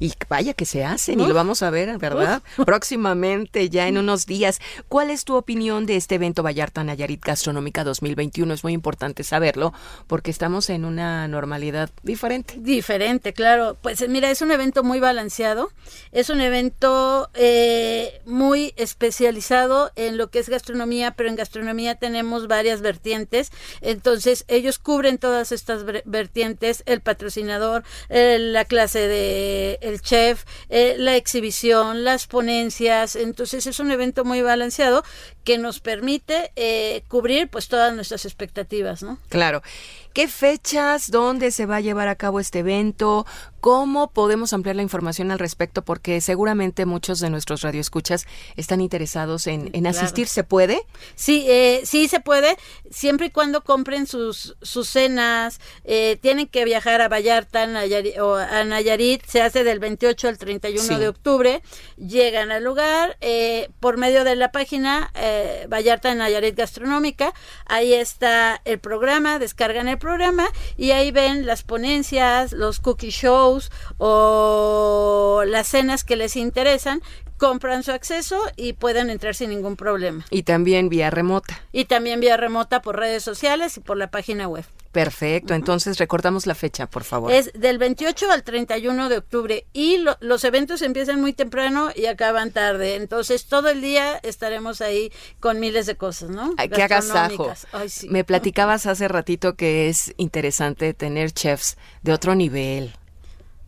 Y 0.00 0.12
vaya 0.30 0.54
que 0.54 0.64
se 0.64 0.84
hacen, 0.84 1.20
y 1.20 1.26
lo 1.26 1.34
vamos 1.34 1.62
a 1.62 1.70
ver, 1.70 1.98
¿verdad? 1.98 2.42
Próximamente, 2.64 3.68
ya 3.68 3.86
en 3.86 3.98
unos 3.98 4.24
días. 4.24 4.60
¿Cuál 4.88 5.10
es 5.10 5.24
tu 5.24 5.36
opinión 5.36 5.84
de 5.84 5.96
este 5.96 6.14
evento 6.14 6.42
Vallarta 6.42 6.84
Nayarit 6.84 7.22
Gastronómica 7.22 7.84
2021? 7.84 8.54
Es 8.54 8.64
muy 8.64 8.72
importante 8.72 9.24
saberlo 9.24 9.74
porque 10.06 10.30
estamos 10.30 10.70
en 10.70 10.86
una 10.86 11.28
normalidad 11.28 11.90
diferente. 12.02 12.54
Diferente, 12.58 13.34
claro. 13.34 13.76
Pues 13.82 14.08
mira, 14.08 14.30
es 14.30 14.40
un 14.40 14.52
evento 14.52 14.82
muy 14.82 15.00
balanceado, 15.00 15.17
es 16.12 16.30
un 16.30 16.40
evento 16.40 17.30
eh, 17.34 18.20
muy 18.24 18.72
especializado 18.76 19.90
en 19.96 20.16
lo 20.16 20.30
que 20.30 20.38
es 20.38 20.48
gastronomía, 20.48 21.12
pero 21.12 21.28
en 21.28 21.36
gastronomía 21.36 21.96
tenemos 21.96 22.46
varias 22.46 22.80
vertientes. 22.80 23.50
Entonces, 23.80 24.44
ellos 24.48 24.78
cubren 24.78 25.18
todas 25.18 25.52
estas 25.52 25.84
vertientes, 26.04 26.82
el 26.86 27.00
patrocinador, 27.00 27.84
la 28.08 28.64
clase 28.64 29.08
de 29.08 29.78
el 29.80 30.00
chef, 30.00 30.44
eh, 30.68 30.96
la 30.98 31.16
exhibición, 31.16 32.04
las 32.04 32.26
ponencias. 32.26 33.16
Entonces, 33.16 33.66
es 33.66 33.80
un 33.80 33.90
evento 33.90 34.24
muy 34.24 34.42
balanceado 34.42 35.04
que 35.44 35.58
nos 35.58 35.80
permite 35.80 36.52
eh, 36.56 37.04
cubrir 37.08 37.48
pues 37.48 37.68
todas 37.68 37.94
nuestras 37.94 38.24
expectativas, 38.24 39.02
¿no? 39.02 39.18
Claro. 39.28 39.62
¿Qué 40.18 40.26
fechas? 40.26 41.12
¿Dónde 41.12 41.52
se 41.52 41.64
va 41.64 41.76
a 41.76 41.80
llevar 41.80 42.08
a 42.08 42.16
cabo 42.16 42.40
este 42.40 42.58
evento? 42.58 43.24
¿Cómo 43.60 44.10
podemos 44.10 44.52
ampliar 44.52 44.74
la 44.74 44.82
información 44.82 45.30
al 45.30 45.38
respecto? 45.38 45.84
Porque 45.84 46.20
seguramente 46.20 46.86
muchos 46.86 47.20
de 47.20 47.30
nuestros 47.30 47.62
radioescuchas 47.62 48.26
están 48.56 48.80
interesados 48.80 49.46
en, 49.46 49.86
asistir. 49.86 50.26
¿Se 50.26 50.42
puede? 50.42 50.80
Sí, 51.14 51.44
eh, 51.48 51.82
sí 51.84 52.08
se 52.08 52.18
puede, 52.18 52.56
siempre 52.90 53.26
y 53.26 53.30
cuando 53.30 53.62
compren 53.62 54.08
sus, 54.08 54.56
sus 54.60 54.88
cenas. 54.88 55.60
Eh, 55.84 56.18
tienen 56.20 56.48
que 56.48 56.64
viajar 56.64 57.00
a 57.00 57.08
Vallarta 57.08 57.68
o 58.20 58.34
a 58.34 58.64
Nayarit. 58.64 59.24
Se 59.24 59.40
hace 59.40 59.62
del 59.62 59.78
28 59.78 60.28
al 60.28 60.38
31 60.38 60.98
de 60.98 61.08
octubre. 61.08 61.62
Llegan 61.96 62.50
al 62.50 62.64
lugar 62.64 63.16
eh, 63.20 63.70
por 63.78 63.98
medio 63.98 64.24
de 64.24 64.34
la 64.34 64.50
página 64.50 65.12
Vallarta 65.68 66.12
Nayarit 66.12 66.56
Gastronómica. 66.56 67.32
Ahí 67.66 67.94
está 67.94 68.60
el 68.64 68.80
programa, 68.80 69.38
descargan 69.38 69.86
el 69.86 69.98
programa 69.98 70.07
y 70.76 70.90
ahí 70.92 71.10
ven 71.10 71.46
las 71.46 71.62
ponencias, 71.62 72.52
los 72.52 72.80
cookie 72.80 73.10
shows 73.10 73.70
o 73.98 75.42
las 75.46 75.68
cenas 75.68 76.04
que 76.04 76.16
les 76.16 76.36
interesan 76.36 77.02
compran 77.36 77.82
su 77.84 77.92
acceso 77.92 78.40
y 78.56 78.72
pueden 78.72 79.10
entrar 79.10 79.34
sin 79.34 79.50
ningún 79.50 79.76
problema. 79.76 80.26
Y 80.30 80.42
también 80.42 80.88
vía 80.88 81.10
remota. 81.10 81.62
Y 81.72 81.84
también 81.84 82.20
vía 82.20 82.36
remota 82.36 82.82
por 82.82 82.96
redes 82.96 83.22
sociales 83.22 83.76
y 83.76 83.80
por 83.80 83.96
la 83.96 84.10
página 84.10 84.48
web. 84.48 84.64
Perfecto, 84.92 85.54
entonces 85.54 85.98
recordamos 85.98 86.46
la 86.46 86.54
fecha, 86.54 86.86
por 86.86 87.04
favor. 87.04 87.30
Es 87.30 87.52
del 87.54 87.78
28 87.78 88.30
al 88.30 88.42
31 88.42 89.08
de 89.08 89.18
octubre 89.18 89.66
y 89.72 90.04
los 90.20 90.44
eventos 90.44 90.82
empiezan 90.82 91.20
muy 91.20 91.32
temprano 91.32 91.90
y 91.94 92.06
acaban 92.06 92.50
tarde. 92.50 92.96
Entonces 92.96 93.46
todo 93.46 93.68
el 93.68 93.80
día 93.80 94.18
estaremos 94.22 94.80
ahí 94.80 95.12
con 95.40 95.60
miles 95.60 95.86
de 95.86 95.96
cosas, 95.96 96.30
¿no? 96.30 96.54
Ay, 96.56 96.68
qué 96.68 96.82
agasajo. 96.82 97.52
Me 98.08 98.24
platicabas 98.24 98.86
hace 98.86 99.08
ratito 99.08 99.56
que 99.56 99.88
es 99.88 100.14
interesante 100.16 100.94
tener 100.94 101.32
chefs 101.32 101.76
de 102.02 102.12
otro 102.12 102.34
nivel 102.34 102.97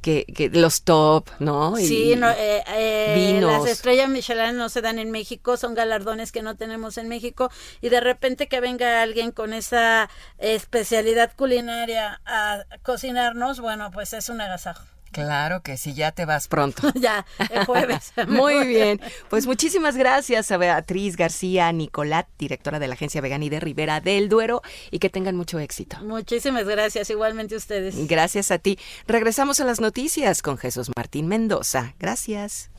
que, 0.01 0.25
que 0.25 0.49
los 0.49 0.83
top, 0.83 1.29
¿no? 1.39 1.77
Sí, 1.77 2.13
eh, 2.13 2.65
eh, 2.67 3.41
las 3.43 3.67
estrellas 3.67 4.09
Michelin 4.09 4.57
no 4.57 4.69
se 4.69 4.81
dan 4.81 4.99
en 4.99 5.11
México, 5.11 5.57
son 5.57 5.75
galardones 5.75 6.33
que 6.33 6.43
no 6.43 6.57
tenemos 6.57 6.99
en 6.99 7.09
México 7.09 7.51
y 7.81 7.89
de 7.89 8.01
repente 8.01 8.49
que 8.49 8.61
venga 8.61 9.03
alguien 9.03 9.33
con 9.33 9.53
esa 9.53 10.09
especialidad 10.39 11.33
culinaria 11.37 12.21
a 12.25 12.65
cocinarnos, 12.83 13.61
bueno, 13.61 13.91
pues 13.93 14.13
es 14.13 14.29
un 14.29 14.41
agasajo. 14.41 14.85
Claro 15.13 15.63
que 15.63 15.77
sí, 15.77 15.95
ya 15.95 16.13
te 16.13 16.25
vas 16.25 16.49
pronto. 16.49 16.83
ya, 16.95 17.27
el 17.51 17.65
jueves. 17.65 18.13
Muy 18.29 18.67
bien. 18.67 19.01
Pues 19.29 19.47
muchísimas 19.47 19.97
gracias 19.97 20.51
a 20.51 20.57
Beatriz 20.57 21.17
García 21.17 21.71
Nicolat, 21.73 22.29
directora 22.39 22.79
de 22.79 22.89
la 22.89 22.95
agencia 22.95 23.21
Vegani 23.21 23.49
de 23.49 23.61
Rivera 23.61 24.01
del 24.01 24.29
Duero, 24.29 24.63
y 24.91 24.99
que 24.99 25.11
tengan 25.11 25.37
mucho 25.37 25.59
éxito. 25.59 25.99
Muchísimas 26.03 26.67
gracias, 26.67 27.11
igualmente 27.11 27.57
ustedes. 27.57 28.07
Gracias 28.09 28.51
a 28.51 28.59
ti. 28.59 28.79
Regresamos 29.07 29.61
a 29.61 29.65
las 29.65 29.81
noticias 29.81 30.43
con 30.43 30.59
Jesús 30.59 30.91
Martín 30.97 31.27
Mendoza. 31.27 31.95
Gracias. 31.99 32.71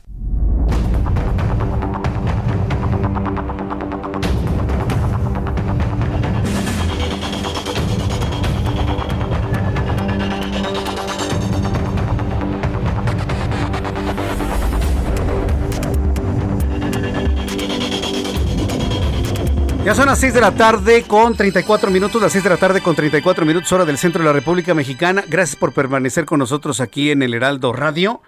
Ya 19.84 19.96
son 19.96 20.06
las 20.06 20.20
6 20.20 20.34
de 20.34 20.40
la 20.40 20.52
tarde 20.52 21.02
con 21.02 21.34
34 21.34 21.90
minutos, 21.90 22.22
las 22.22 22.30
6 22.30 22.44
de 22.44 22.50
la 22.50 22.56
tarde 22.56 22.80
con 22.80 22.94
34 22.94 23.44
minutos 23.44 23.72
hora 23.72 23.84
del 23.84 23.98
centro 23.98 24.20
de 24.20 24.26
la 24.26 24.32
República 24.32 24.74
Mexicana. 24.74 25.24
Gracias 25.26 25.56
por 25.56 25.72
permanecer 25.72 26.24
con 26.24 26.38
nosotros 26.38 26.80
aquí 26.80 27.10
en 27.10 27.20
el 27.20 27.34
Heraldo 27.34 27.72
Radio. 27.72 28.22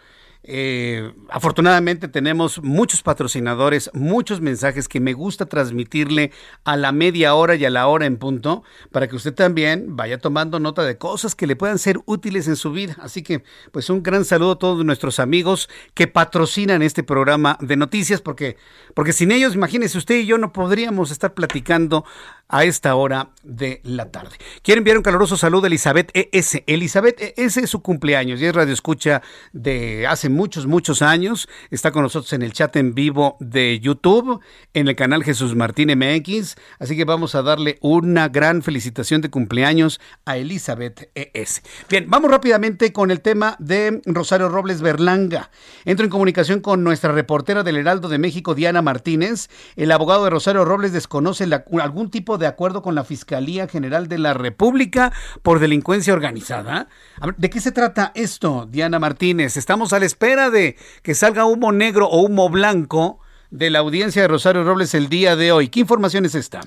Eh, 0.47 1.15
afortunadamente 1.31 2.07
tenemos 2.07 2.63
muchos 2.63 3.03
patrocinadores, 3.03 3.91
muchos 3.95 4.43
mensajes 4.43 4.89
que 4.89 5.01
me 5.01 5.15
gusta 5.15 5.47
transmitirle 5.47 6.33
a 6.65 6.77
la 6.77 6.93
media 6.93 7.35
hora 7.35 7.55
y 7.55 7.65
a 7.65 7.71
la 7.71 7.87
hora 7.87 8.05
en 8.05 8.19
punto 8.19 8.63
para 8.93 9.09
que 9.09 9.17
usted 9.17 9.33
también 9.33 9.97
vaya 9.97 10.19
tomando 10.19 10.61
nota 10.61 10.83
de 10.83 10.99
cosas 10.99 11.35
que 11.35 11.47
le 11.47 11.57
puedan 11.57 11.79
ser 11.79 12.01
útiles 12.05 12.47
en 12.47 12.57
su 12.57 12.73
vida. 12.73 12.95
Así 13.01 13.23
que 13.23 13.43
pues 13.73 13.89
un 13.89 14.03
gran 14.03 14.27
saludo 14.27 14.53
a 14.53 14.59
todos 14.59 14.85
nuestros 14.85 15.19
amigos 15.19 15.71
que 15.95 16.09
patrocinan 16.09 16.83
este 16.83 17.03
programa 17.03 17.57
de 17.63 17.77
noticias 17.77 18.21
porque, 18.21 18.59
porque 18.93 19.15
sin 19.15 19.33
ellos, 19.33 19.55
imagínese 19.55 19.97
usted 19.97 20.17
y 20.17 20.27
yo 20.27 20.37
no 20.37 20.53
podríamos 20.53 21.11
estar 21.11 21.33
platicando 21.33 22.05
a 22.49 22.65
esta 22.65 22.95
hora 22.95 23.31
de 23.43 23.81
la 23.85 24.11
tarde. 24.11 24.37
Quiero 24.63 24.79
enviar 24.79 24.97
un 24.97 25.03
caluroso 25.03 25.37
saludo 25.37 25.65
a 25.65 25.67
Elizabeth 25.69 26.11
E.S. 26.15 26.65
Elizabeth 26.67 27.21
E.S. 27.21 27.61
es 27.61 27.71
su 27.71 27.83
cumpleaños 27.83 28.41
y 28.41 28.47
es 28.47 28.55
radio 28.55 28.73
escucha 28.73 29.23
de 29.53 30.07
hace 30.07 30.29
muchos, 30.29 30.67
muchos 30.67 31.03
años. 31.03 31.49
Está 31.71 31.91
con 31.91 32.03
nosotros 32.03 32.33
en 32.33 32.43
el 32.43 32.53
chat 32.53 32.75
en 32.77 32.95
vivo 32.95 33.37
de 33.41 33.81
YouTube, 33.81 34.41
en 34.73 34.89
el 34.89 34.97
canal 34.97 35.25
Jesús 35.25 35.55
Martín 35.55 35.91
MX. 35.97 36.57
Así 36.79 36.97
que 36.97 37.05
vamos 37.05 37.35
a 37.35 37.43
darle 37.43 37.79
una 37.81 38.29
gran 38.29 38.63
felicitación 38.63 39.21
de 39.21 39.31
cumpleaños 39.31 40.01
a 40.25 40.37
Elizabeth 40.37 41.11
E.S. 41.15 41.63
Bien, 41.89 42.07
vamos 42.09 42.31
rápidamente 42.31 42.93
con 42.93 43.11
el 43.11 43.21
tema 43.21 43.57
de 43.59 44.01
Rosario 44.05 44.49
Robles 44.49 44.83
Berlanga. 44.83 45.51
Entro 45.85 46.05
en 46.05 46.11
comunicación 46.11 46.61
con 46.61 46.85
nuestra 46.85 47.13
reportera 47.13 47.63
del 47.63 47.77
Heraldo 47.77 48.09
de 48.09 48.19
México, 48.19 48.55
Diana 48.55 48.83
Martínez. 48.83 49.49
El 49.77 49.93
abogado 49.93 50.25
de 50.25 50.31
Rosario 50.31 50.65
Robles 50.65 50.93
desconoce 50.93 51.45
algún 51.81 52.11
tipo 52.11 52.34
de 52.39 52.47
acuerdo 52.47 52.83
con 52.83 52.95
la 52.95 53.05
Fiscalía 53.05 53.69
General 53.69 54.09
de 54.09 54.19
la 54.19 54.35
República 54.35 55.13
por 55.43 55.59
delincuencia 55.59 56.13
organizada. 56.13 56.89
¿De 57.37 57.51
qué 57.51 57.61
se 57.61 57.73
trata 57.73 58.13
esto, 58.15 58.67
Diana 58.67 58.99
Martínez? 58.99 59.57
Estamos 59.57 59.93
a 59.93 59.99
la 59.99 60.07
espera 60.07 60.51
de 60.51 60.77
que 61.03 61.15
salga 61.15 61.47
humo 61.47 61.73
negro 61.73 62.09
o 62.09 62.23
humo 62.23 62.49
blanco 62.49 63.21
de 63.51 63.71
la 63.71 63.79
audiencia 63.79 64.23
de 64.23 64.29
Rosario 64.29 64.65
Robles 64.65 64.95
el 64.95 65.09
día 65.09 65.37
de 65.37 65.53
hoy. 65.53 65.69
¿Qué 65.69 65.81
información 65.81 66.25
es 66.25 66.35
esta? 66.35 66.61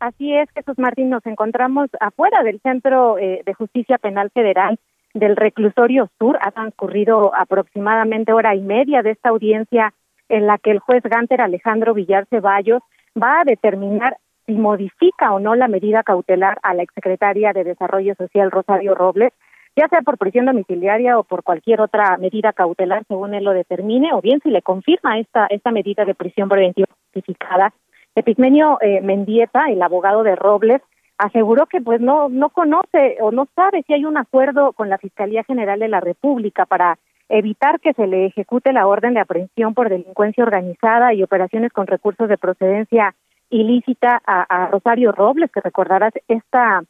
Así 0.00 0.34
es, 0.34 0.48
Jesús 0.54 0.78
Martín, 0.78 1.08
nos 1.08 1.24
encontramos 1.26 1.88
afuera 2.00 2.42
del 2.42 2.60
Centro 2.60 3.18
eh, 3.18 3.42
de 3.46 3.54
Justicia 3.54 3.96
Penal 3.98 4.30
Federal 4.30 4.78
del 5.14 5.36
Reclusorio 5.36 6.10
Sur. 6.18 6.38
Ha 6.42 6.50
transcurrido 6.50 7.34
aproximadamente 7.34 8.32
hora 8.32 8.54
y 8.54 8.60
media 8.60 9.02
de 9.02 9.12
esta 9.12 9.30
audiencia 9.30 9.94
en 10.28 10.46
la 10.46 10.58
que 10.58 10.70
el 10.72 10.80
juez 10.80 11.02
Ganter 11.04 11.40
Alejandro 11.40 11.94
Villar 11.94 12.26
Ceballos 12.28 12.82
va 13.20 13.40
a 13.40 13.44
determinar 13.44 14.18
si 14.46 14.54
modifica 14.54 15.32
o 15.32 15.40
no 15.40 15.54
la 15.54 15.68
medida 15.68 16.02
cautelar 16.02 16.58
a 16.62 16.74
la 16.74 16.82
exsecretaria 16.82 17.52
de 17.52 17.64
Desarrollo 17.64 18.14
Social 18.14 18.50
Rosario 18.50 18.94
Robles, 18.94 19.32
ya 19.76 19.88
sea 19.88 20.00
por 20.00 20.16
prisión 20.16 20.46
domiciliaria 20.46 21.18
o 21.18 21.24
por 21.24 21.42
cualquier 21.42 21.80
otra 21.80 22.16
medida 22.16 22.52
cautelar 22.52 23.04
según 23.08 23.34
él 23.34 23.44
lo 23.44 23.52
determine, 23.52 24.14
o 24.14 24.22
bien 24.22 24.40
si 24.42 24.50
le 24.50 24.62
confirma 24.62 25.18
esta, 25.18 25.46
esta 25.50 25.70
medida 25.70 26.04
de 26.04 26.14
prisión 26.14 26.48
preventiva 26.48 26.88
justificada. 27.04 27.74
Epigmenio 28.14 28.78
eh, 28.80 29.02
Mendieta, 29.02 29.66
el 29.68 29.82
abogado 29.82 30.22
de 30.22 30.36
Robles, 30.36 30.80
aseguró 31.18 31.66
que 31.66 31.80
pues 31.80 32.00
no, 32.00 32.28
no 32.28 32.50
conoce 32.50 33.18
o 33.20 33.30
no 33.30 33.46
sabe 33.54 33.82
si 33.86 33.92
hay 33.92 34.04
un 34.04 34.16
acuerdo 34.16 34.72
con 34.72 34.88
la 34.88 34.98
Fiscalía 34.98 35.44
General 35.44 35.78
de 35.78 35.88
la 35.88 36.00
República 36.00 36.64
para 36.64 36.98
evitar 37.28 37.80
que 37.80 37.92
se 37.92 38.06
le 38.06 38.26
ejecute 38.26 38.72
la 38.72 38.86
orden 38.86 39.14
de 39.14 39.20
aprehensión 39.20 39.74
por 39.74 39.88
delincuencia 39.88 40.44
organizada 40.44 41.12
y 41.12 41.22
operaciones 41.22 41.72
con 41.72 41.86
recursos 41.86 42.28
de 42.28 42.38
procedencia 42.38 43.14
ilícita 43.50 44.20
a, 44.26 44.68
Rosario 44.68 45.12
Robles, 45.12 45.50
que 45.52 45.60
recordarás 45.60 46.12
esta 46.28 46.82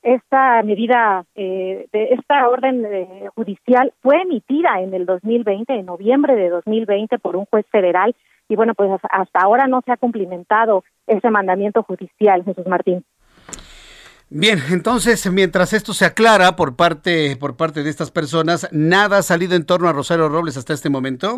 esta 0.00 0.62
medida 0.62 1.24
eh, 1.34 1.88
de 1.92 2.04
esta 2.10 2.48
orden 2.48 2.84
eh, 2.86 3.28
judicial 3.34 3.92
fue 4.00 4.22
emitida 4.22 4.80
en 4.80 4.94
el 4.94 5.06
2020, 5.06 5.74
en 5.74 5.86
noviembre 5.86 6.36
de 6.36 6.50
2020 6.50 7.18
por 7.18 7.34
un 7.34 7.46
juez 7.46 7.66
federal 7.72 8.14
y 8.48 8.56
bueno, 8.56 8.74
pues 8.74 8.90
hasta 9.10 9.40
ahora 9.40 9.66
no 9.66 9.82
se 9.84 9.92
ha 9.92 9.96
cumplimentado 9.96 10.84
ese 11.06 11.30
mandamiento 11.30 11.82
judicial, 11.82 12.44
Jesús 12.44 12.66
Martín. 12.66 13.04
Bien, 14.30 14.58
entonces, 14.70 15.30
mientras 15.32 15.72
esto 15.72 15.94
se 15.94 16.04
aclara 16.04 16.54
por 16.54 16.76
parte 16.76 17.36
por 17.36 17.56
parte 17.56 17.82
de 17.82 17.90
estas 17.90 18.10
personas, 18.10 18.68
nada 18.72 19.18
ha 19.18 19.22
salido 19.22 19.56
en 19.56 19.64
torno 19.64 19.88
a 19.88 19.92
Rosario 19.92 20.28
Robles 20.28 20.56
hasta 20.56 20.74
este 20.74 20.90
momento. 20.90 21.36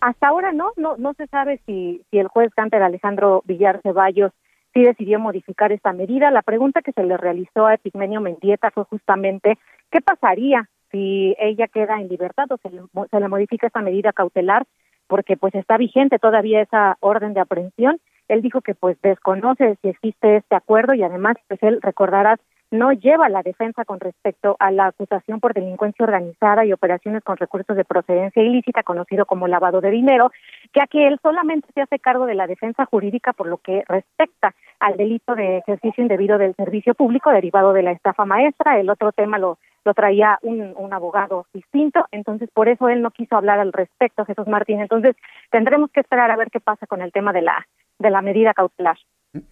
Hasta 0.00 0.28
ahora 0.28 0.52
no, 0.52 0.72
no, 0.76 0.96
no 0.96 1.14
se 1.14 1.26
sabe 1.26 1.60
si, 1.66 2.02
si 2.10 2.18
el 2.18 2.28
juez 2.28 2.52
Cánter 2.54 2.82
Alejandro 2.82 3.42
Villar 3.46 3.80
Ceballos 3.82 4.32
sí 4.72 4.82
decidió 4.82 5.18
modificar 5.18 5.72
esta 5.72 5.92
medida. 5.92 6.30
La 6.30 6.42
pregunta 6.42 6.82
que 6.82 6.92
se 6.92 7.02
le 7.02 7.16
realizó 7.16 7.66
a 7.66 7.74
Epigmenio 7.74 8.20
Mendieta 8.20 8.70
fue 8.70 8.84
justamente 8.84 9.58
qué 9.90 10.00
pasaría 10.00 10.68
si 10.90 11.34
ella 11.38 11.66
queda 11.68 12.00
en 12.00 12.08
libertad 12.08 12.46
o 12.50 12.58
se 12.58 12.70
le, 12.70 12.82
se 13.10 13.20
le 13.20 13.28
modifica 13.28 13.66
esta 13.66 13.82
medida 13.82 14.12
cautelar, 14.12 14.66
porque 15.06 15.36
pues 15.36 15.54
está 15.54 15.76
vigente 15.76 16.18
todavía 16.18 16.62
esa 16.62 16.96
orden 17.00 17.34
de 17.34 17.40
aprehensión. 17.40 17.98
Él 18.28 18.42
dijo 18.42 18.60
que 18.60 18.74
pues 18.74 19.00
desconoce 19.02 19.76
si 19.82 19.88
existe 19.88 20.36
este 20.36 20.54
acuerdo 20.54 20.94
y 20.94 21.02
además 21.02 21.36
pues 21.48 21.62
él 21.62 21.80
recordarás 21.82 22.38
no 22.70 22.92
lleva 22.92 23.28
la 23.28 23.42
defensa 23.42 23.84
con 23.84 24.00
respecto 24.00 24.56
a 24.58 24.70
la 24.70 24.86
acusación 24.86 25.40
por 25.40 25.54
delincuencia 25.54 26.04
organizada 26.04 26.64
y 26.64 26.72
operaciones 26.72 27.22
con 27.24 27.36
recursos 27.36 27.76
de 27.76 27.84
procedencia 27.84 28.42
ilícita, 28.42 28.82
conocido 28.82 29.26
como 29.26 29.48
lavado 29.48 29.80
de 29.80 29.90
dinero, 29.90 30.30
ya 30.74 30.86
que 30.86 31.06
él 31.06 31.18
solamente 31.22 31.68
se 31.72 31.80
hace 31.80 31.98
cargo 31.98 32.26
de 32.26 32.34
la 32.34 32.46
defensa 32.46 32.84
jurídica 32.84 33.32
por 33.32 33.46
lo 33.46 33.58
que 33.58 33.84
respecta 33.88 34.54
al 34.80 34.96
delito 34.96 35.34
de 35.34 35.58
ejercicio 35.58 36.02
indebido 36.02 36.38
del 36.38 36.54
servicio 36.54 36.94
público 36.94 37.30
derivado 37.30 37.72
de 37.72 37.82
la 37.82 37.92
estafa 37.92 38.24
maestra. 38.24 38.78
El 38.78 38.90
otro 38.90 39.12
tema 39.12 39.38
lo, 39.38 39.58
lo 39.84 39.94
traía 39.94 40.38
un, 40.42 40.74
un 40.76 40.92
abogado 40.92 41.46
distinto, 41.52 42.06
entonces 42.12 42.50
por 42.52 42.68
eso 42.68 42.88
él 42.88 43.02
no 43.02 43.10
quiso 43.10 43.36
hablar 43.36 43.58
al 43.58 43.72
respecto, 43.72 44.24
Jesús 44.24 44.46
Martín. 44.46 44.80
Entonces 44.80 45.16
tendremos 45.50 45.90
que 45.90 46.00
esperar 46.00 46.30
a 46.30 46.36
ver 46.36 46.50
qué 46.50 46.60
pasa 46.60 46.86
con 46.86 47.00
el 47.00 47.12
tema 47.12 47.32
de 47.32 47.42
la, 47.42 47.66
de 47.98 48.10
la 48.10 48.22
medida 48.22 48.54
cautelar. 48.54 48.98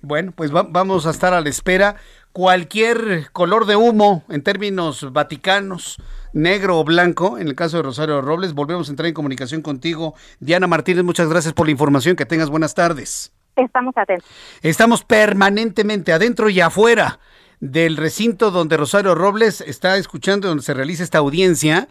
Bueno, 0.00 0.32
pues 0.34 0.50
vamos 0.52 1.06
a 1.06 1.10
estar 1.10 1.34
a 1.34 1.40
la 1.42 1.50
espera. 1.50 1.96
Cualquier 2.32 3.30
color 3.32 3.66
de 3.66 3.76
humo 3.76 4.24
en 4.30 4.42
términos 4.42 5.12
vaticanos, 5.12 5.98
negro 6.32 6.78
o 6.78 6.84
blanco, 6.84 7.36
en 7.38 7.48
el 7.48 7.54
caso 7.54 7.76
de 7.76 7.82
Rosario 7.82 8.22
Robles, 8.22 8.54
volvemos 8.54 8.88
a 8.88 8.92
entrar 8.92 9.06
en 9.06 9.14
comunicación 9.14 9.60
contigo. 9.60 10.14
Diana 10.40 10.66
Martínez, 10.66 11.04
muchas 11.04 11.28
gracias 11.28 11.52
por 11.52 11.66
la 11.66 11.72
información. 11.72 12.16
Que 12.16 12.24
tengas 12.24 12.48
buenas 12.48 12.74
tardes. 12.74 13.34
Estamos 13.54 13.94
atentos. 13.96 14.28
Estamos 14.62 15.04
permanentemente 15.04 16.12
adentro 16.12 16.48
y 16.48 16.60
afuera 16.60 17.20
del 17.60 17.98
recinto 17.98 18.50
donde 18.50 18.78
Rosario 18.78 19.14
Robles 19.14 19.60
está 19.60 19.98
escuchando, 19.98 20.48
donde 20.48 20.62
se 20.62 20.72
realiza 20.72 21.02
esta 21.02 21.18
audiencia. 21.18 21.88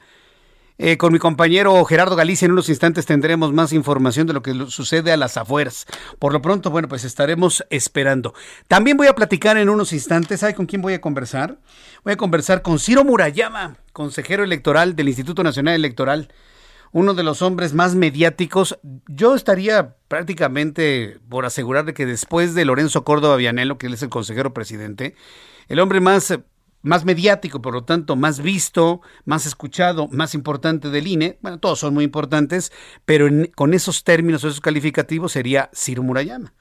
Eh, 0.78 0.97
con 0.97 1.13
mi 1.13 1.19
compañero 1.19 1.86
Gerardo 1.86 2.17
Galicia 2.17 2.45
en 2.45 2.51
unos 2.51 2.67
instantes 2.67 3.05
tendremos 3.05 3.53
más 3.53 3.71
información 3.71 4.28
de 4.28 4.34
lo 4.34 4.41
que 4.41 4.53
sucede 4.67 5.13
a 5.13 5.17
las 5.17 5.38
afueras. 5.38 5.86
Por 6.19 6.34
lo 6.34 6.41
pronto, 6.41 6.69
bueno, 6.69 6.89
pues 6.89 7.05
estaremos 7.05 7.65
esperando. 7.69 8.34
También 8.67 8.97
voy 8.97 9.07
a 9.07 9.15
platicar 9.15 9.57
en 9.57 9.69
unos 9.69 9.93
instantes. 9.93 10.41
¿Sabe 10.41 10.53
con 10.53 10.65
quién 10.65 10.82
voy 10.82 10.93
a 10.93 10.99
conversar? 10.99 11.57
Voy 12.03 12.13
a 12.13 12.17
conversar 12.17 12.61
con 12.61 12.80
Ciro 12.80 13.05
Murayama, 13.05 13.78
consejero 13.93 14.43
electoral 14.43 14.97
del 14.97 15.07
Instituto 15.07 15.43
Nacional 15.43 15.76
Electoral. 15.76 16.28
Uno 16.91 17.13
de 17.13 17.23
los 17.23 17.41
hombres 17.41 17.73
más 17.73 17.95
mediáticos. 17.95 18.78
Yo 19.07 19.36
estaría 19.36 19.95
prácticamente 20.09 21.19
por 21.30 21.45
asegurar 21.45 21.93
que 21.93 22.05
después 22.05 22.53
de 22.53 22.65
Lorenzo 22.65 23.05
Córdoba 23.05 23.38
Vianello, 23.38 23.78
que 23.78 23.88
él 23.88 23.93
es 23.93 24.03
el 24.03 24.09
consejero 24.09 24.53
presidente, 24.53 25.15
el 25.67 25.80
hombre 25.80 26.01
más 26.01 26.38
más 26.86 27.03
mediático, 27.03 27.61
por 27.61 27.73
lo 27.73 27.83
tanto, 27.83 28.15
más 28.15 28.39
visto, 28.39 29.01
más 29.25 29.45
escuchado, 29.45 30.07
más 30.09 30.36
importante 30.36 30.89
del 30.89 31.07
INE. 31.07 31.39
Bueno, 31.41 31.59
todos 31.59 31.79
son 31.79 31.93
muy 31.93 32.03
importantes, 32.03 32.71
pero 33.05 33.27
con 33.55 33.73
esos 33.73 34.03
términos 34.03 34.43
o 34.43 34.47
esos 34.47 34.61
calificativos 34.61 35.31
sería 35.33 35.69
Ciro 35.73 36.03
Murayama 36.03 36.53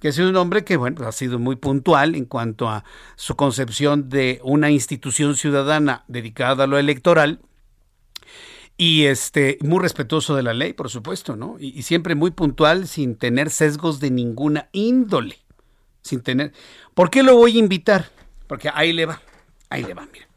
que 0.00 0.08
ha 0.08 0.12
sido 0.12 0.30
un 0.30 0.36
hombre 0.36 0.64
que 0.64 0.78
bueno, 0.78 1.06
ha 1.06 1.12
sido 1.12 1.38
muy 1.38 1.56
puntual 1.56 2.14
en 2.14 2.24
cuanto 2.24 2.70
a 2.70 2.84
su 3.16 3.36
concepción 3.36 4.08
de 4.08 4.40
una 4.42 4.70
institución 4.70 5.36
ciudadana 5.36 6.04
dedicada 6.08 6.64
a 6.64 6.66
lo 6.66 6.78
electoral 6.78 7.40
y 8.78 9.04
este 9.04 9.58
muy 9.60 9.78
respetuoso 9.78 10.34
de 10.34 10.42
la 10.42 10.54
ley, 10.54 10.72
por 10.72 10.88
supuesto, 10.88 11.36
¿no? 11.36 11.56
Y, 11.60 11.78
y, 11.78 11.82
siempre 11.82 12.14
muy 12.14 12.30
puntual 12.30 12.88
sin 12.88 13.14
tener 13.14 13.50
sesgos 13.50 14.00
de 14.00 14.10
ninguna 14.10 14.70
índole, 14.72 15.36
sin 16.00 16.22
tener. 16.22 16.54
¿Por 16.94 17.10
qué 17.10 17.22
lo 17.22 17.36
voy 17.36 17.56
a 17.56 17.58
invitar? 17.58 18.08
Porque 18.46 18.70
ahí 18.72 18.94
le 18.94 19.04
va. 19.04 19.20
Ahí 19.70 19.84
le 19.84 19.94
va, 19.94 20.06
mira. 20.12 20.28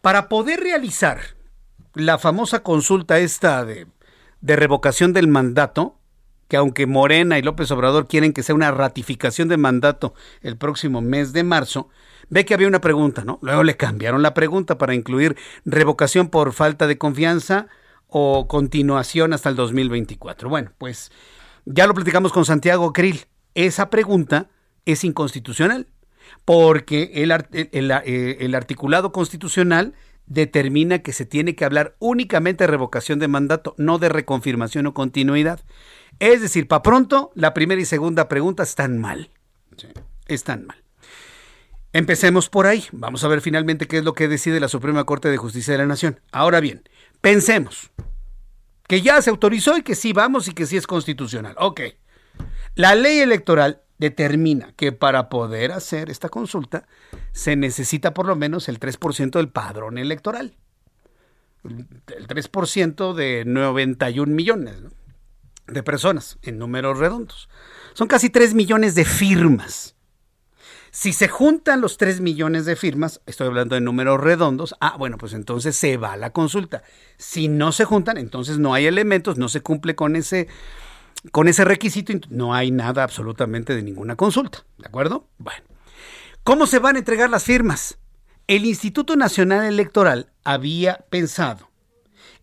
Para 0.00 0.28
poder 0.28 0.60
realizar 0.60 1.18
la 1.94 2.18
famosa 2.18 2.62
consulta 2.62 3.18
esta 3.18 3.64
de, 3.64 3.86
revocación 4.42 5.12
del 5.12 5.28
mandato, 5.28 5.96
que 6.48 6.58
aunque 6.58 6.86
Morena 6.86 7.38
y 7.38 7.42
López 7.42 7.70
Obrador 7.70 8.06
quieren 8.06 8.34
que 8.34 8.42
sea 8.42 8.54
una 8.54 8.70
ratificación 8.70 9.48
de 9.48 9.56
mandato 9.56 10.14
el 10.42 10.58
próximo 10.58 11.00
mes 11.00 11.32
de 11.32 11.42
marzo, 11.42 11.88
ve 12.28 12.44
que 12.44 12.52
había 12.52 12.68
una 12.68 12.82
pregunta, 12.82 13.24
¿no? 13.24 13.38
Luego 13.40 13.62
le 13.62 13.78
cambiaron 13.78 14.22
la 14.22 14.34
pregunta 14.34 14.76
para 14.76 14.94
incluir 14.94 15.36
revocación 15.64 16.28
por 16.28 16.52
falta 16.52 16.86
de 16.86 16.98
confianza 16.98 17.68
o 18.08 18.46
continuación 18.46 19.32
hasta 19.32 19.48
el 19.48 19.56
2024. 19.56 20.50
Bueno, 20.50 20.72
pues 20.76 21.10
ya 21.64 21.86
lo 21.86 21.94
platicamos 21.94 22.32
con 22.32 22.44
Santiago 22.44 22.92
Krill. 22.92 23.24
Esa 23.54 23.88
pregunta 23.88 24.50
es 24.84 25.02
inconstitucional 25.04 25.86
porque 26.44 27.10
el, 27.14 27.30
eh, 27.32 28.36
el, 28.40 28.54
articulado 28.54 29.12
constitucional 29.12 29.94
determina 30.26 31.00
que 31.00 31.12
se 31.12 31.26
tiene 31.26 31.54
que 31.54 31.64
hablar 31.64 31.96
únicamente 31.98 32.64
de 32.64 32.68
revocación 32.68 33.18
de 33.18 33.28
mandato, 33.28 33.74
no 33.78 33.98
de 33.98 34.08
reconfirmación 34.08 34.86
o 34.86 34.94
continuidad. 34.94 35.60
Es 36.18 36.40
decir, 36.40 36.68
para 36.68 36.82
pronto, 36.82 37.32
la 37.34 37.54
primera 37.54 37.80
y 37.80 37.84
segunda 37.84 38.28
pregunta 38.28 38.62
están 38.62 38.98
mal. 38.98 39.30
Están 40.26 40.66
mal. 40.66 40.82
Empecemos 41.92 42.48
por 42.48 42.66
ahí. 42.66 42.84
Vamos 42.92 43.22
a 43.22 43.28
ver 43.28 43.40
finalmente 43.40 43.86
qué 43.86 43.98
es 43.98 44.04
lo 44.04 44.14
que 44.14 44.28
decide 44.28 44.58
la 44.60 44.68
Suprema 44.68 45.04
Corte 45.04 45.30
de 45.30 45.36
Justicia 45.36 45.72
de 45.72 45.78
la 45.78 45.86
Nación. 45.86 46.20
Ahora 46.32 46.60
bien, 46.60 46.82
pensemos 47.20 47.92
que 48.88 49.00
ya 49.00 49.22
se 49.22 49.30
autorizó 49.30 49.76
y 49.76 49.82
que 49.82 49.94
sí 49.94 50.12
vamos 50.12 50.48
y 50.48 50.52
que 50.52 50.66
sí 50.66 50.76
es 50.76 50.86
constitucional. 50.86 51.54
Ok. 51.58 51.80
La 52.74 52.96
ley 52.96 53.20
electoral 53.20 53.83
determina 53.98 54.72
que 54.76 54.92
para 54.92 55.28
poder 55.28 55.72
hacer 55.72 56.10
esta 56.10 56.28
consulta 56.28 56.86
se 57.32 57.56
necesita 57.56 58.14
por 58.14 58.26
lo 58.26 58.36
menos 58.36 58.68
el 58.68 58.80
3% 58.80 59.30
del 59.30 59.48
padrón 59.48 59.98
electoral. 59.98 60.56
El 61.64 62.28
3% 62.28 63.14
de 63.14 63.44
91 63.46 64.34
millones 64.34 64.76
de 65.66 65.82
personas 65.82 66.38
en 66.42 66.58
números 66.58 66.98
redondos. 66.98 67.48
Son 67.94 68.08
casi 68.08 68.28
3 68.28 68.54
millones 68.54 68.94
de 68.94 69.04
firmas. 69.04 69.94
Si 70.90 71.12
se 71.12 71.26
juntan 71.26 71.80
los 71.80 71.96
3 71.96 72.20
millones 72.20 72.66
de 72.66 72.76
firmas, 72.76 73.20
estoy 73.26 73.48
hablando 73.48 73.74
de 73.74 73.80
números 73.80 74.20
redondos, 74.20 74.76
ah, 74.80 74.94
bueno, 74.96 75.18
pues 75.18 75.32
entonces 75.32 75.74
se 75.74 75.96
va 75.96 76.12
a 76.12 76.16
la 76.16 76.30
consulta. 76.30 76.84
Si 77.16 77.48
no 77.48 77.72
se 77.72 77.84
juntan, 77.84 78.16
entonces 78.16 78.58
no 78.58 78.74
hay 78.74 78.86
elementos, 78.86 79.36
no 79.36 79.48
se 79.48 79.60
cumple 79.60 79.96
con 79.96 80.14
ese 80.14 80.46
con 81.32 81.48
ese 81.48 81.64
requisito 81.64 82.12
no 82.30 82.54
hay 82.54 82.70
nada 82.70 83.02
absolutamente 83.02 83.74
de 83.74 83.82
ninguna 83.82 84.16
consulta, 84.16 84.64
¿de 84.78 84.86
acuerdo? 84.86 85.28
Bueno, 85.38 85.64
¿cómo 86.42 86.66
se 86.66 86.78
van 86.78 86.96
a 86.96 86.98
entregar 86.98 87.30
las 87.30 87.44
firmas? 87.44 87.98
El 88.46 88.66
Instituto 88.66 89.16
Nacional 89.16 89.64
Electoral 89.64 90.32
había 90.44 91.06
pensado 91.08 91.70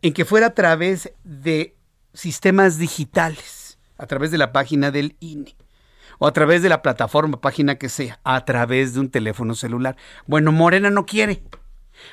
en 0.01 0.13
que 0.13 0.25
fuera 0.25 0.47
a 0.47 0.53
través 0.55 1.11
de 1.23 1.77
sistemas 2.13 2.77
digitales, 2.77 3.77
a 3.97 4.07
través 4.07 4.31
de 4.31 4.39
la 4.39 4.51
página 4.51 4.89
del 4.89 5.15
INE 5.19 5.55
o 6.17 6.27
a 6.27 6.33
través 6.33 6.61
de 6.61 6.69
la 6.69 6.81
plataforma, 6.81 7.41
página 7.41 7.75
que 7.75 7.89
sea, 7.89 8.19
a 8.23 8.45
través 8.45 8.93
de 8.93 8.99
un 8.99 9.09
teléfono 9.09 9.55
celular. 9.55 9.95
Bueno, 10.27 10.51
Morena 10.51 10.89
no 10.89 11.05
quiere. 11.05 11.43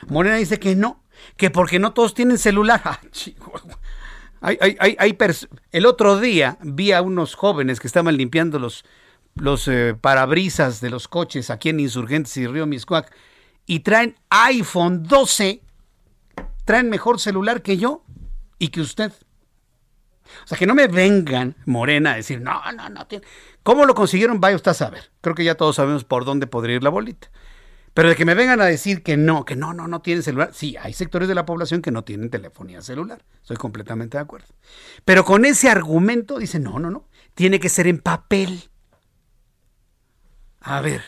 Morena 0.07 0.37
dice 0.37 0.59
que 0.59 0.77
no, 0.77 1.03
que 1.37 1.51
porque 1.51 1.79
no 1.79 1.93
todos 1.93 2.15
tienen 2.15 2.39
celular. 2.39 2.83
Ah, 2.85 3.01
hay, 4.41 4.59
hay, 4.61 4.97
hay, 4.99 5.19
el 5.73 5.87
otro 5.87 6.21
día 6.21 6.59
vi 6.63 6.93
a 6.93 7.03
unos 7.03 7.35
jóvenes 7.35 7.81
que 7.81 7.87
estaban 7.87 8.17
limpiando 8.17 8.59
los, 8.59 8.85
los 9.35 9.67
eh, 9.69 9.97
parabrisas 10.01 10.81
de 10.81 10.91
los 10.91 11.09
coches 11.09 11.51
aquí 11.51 11.71
en 11.71 11.81
Insurgentes 11.81 12.37
y 12.37 12.47
Río 12.47 12.67
Miscuac 12.67 13.13
y 13.67 13.81
traen 13.81 14.17
iPhone 14.31 15.03
12, 15.05 15.61
traen 16.65 16.89
mejor 16.89 17.21
celular 17.21 17.63
que 17.63 17.77
yo 17.77 18.03
y 18.59 18.69
que 18.69 18.81
usted. 18.81 19.13
O 20.45 20.47
sea, 20.47 20.59
que 20.59 20.67
no 20.67 20.75
me 20.75 20.89
vengan, 20.89 21.57
Morena, 21.67 22.13
a 22.13 22.17
decir, 22.17 22.41
no, 22.41 22.61
no, 22.73 22.89
no. 22.89 23.07
¿Cómo 23.63 23.87
lo 23.87 23.95
consiguieron? 23.95 24.41
Vaya 24.41 24.57
usted 24.57 24.71
a 24.71 24.75
saber. 24.75 25.11
Creo 25.21 25.35
que 25.35 25.45
ya 25.45 25.55
todos 25.55 25.77
sabemos 25.77 26.05
por 26.05 26.25
dónde 26.25 26.47
podría 26.47 26.77
ir 26.77 26.83
la 26.83 26.91
bolita. 26.91 27.31
Pero 27.99 28.11
de 28.11 28.15
que 28.15 28.25
me 28.25 28.35
vengan 28.35 28.61
a 28.61 28.67
decir 28.67 29.03
que 29.03 29.17
no, 29.17 29.45
que 29.45 29.57
no, 29.57 29.75
no, 29.75 29.89
no 29.89 30.03
tienen 30.03 30.23
celular. 30.23 30.51
Sí, 30.55 30.77
hay 30.81 30.93
sectores 30.93 31.27
de 31.27 31.35
la 31.35 31.45
población 31.45 31.83
que 31.83 31.91
no 31.91 32.05
tienen 32.05 32.31
telefonía 32.31 32.81
celular. 32.81 33.25
Estoy 33.43 33.57
completamente 33.57 34.19
de 34.19 34.23
acuerdo. 34.23 34.47
Pero 35.05 35.25
con 35.25 35.45
ese 35.45 35.69
argumento 35.69 36.39
dice, 36.39 36.61
no, 36.61 36.79
no, 36.79 36.93
no. 36.93 37.09
Tiene 37.35 37.59
que 37.59 37.69
ser 37.69 37.89
en 37.89 37.99
papel. 37.99 38.71
A 40.61 40.81
ver, 40.81 41.03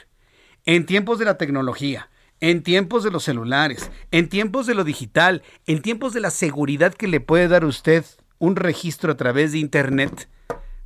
en 0.65 0.85
tiempos 0.85 1.21
de 1.21 1.27
la 1.27 1.39
tecnología, 1.39 2.11
en 2.41 2.65
tiempos 2.65 3.05
de 3.05 3.13
los 3.13 3.23
celulares, 3.23 3.89
en 4.11 4.29
tiempos 4.29 4.67
de 4.67 4.75
lo 4.75 4.83
digital, 4.83 5.45
en 5.69 5.83
tiempos 5.83 6.13
de 6.13 6.19
la 6.19 6.33
seguridad 6.33 6.93
que 6.93 7.07
le 7.07 7.21
puede 7.21 7.47
dar 7.47 7.65
usted 7.65 8.05
un 8.41 8.57
registro 8.57 9.13
a 9.13 9.17
través 9.17 9.53
de 9.53 9.59
Internet, 9.59 10.29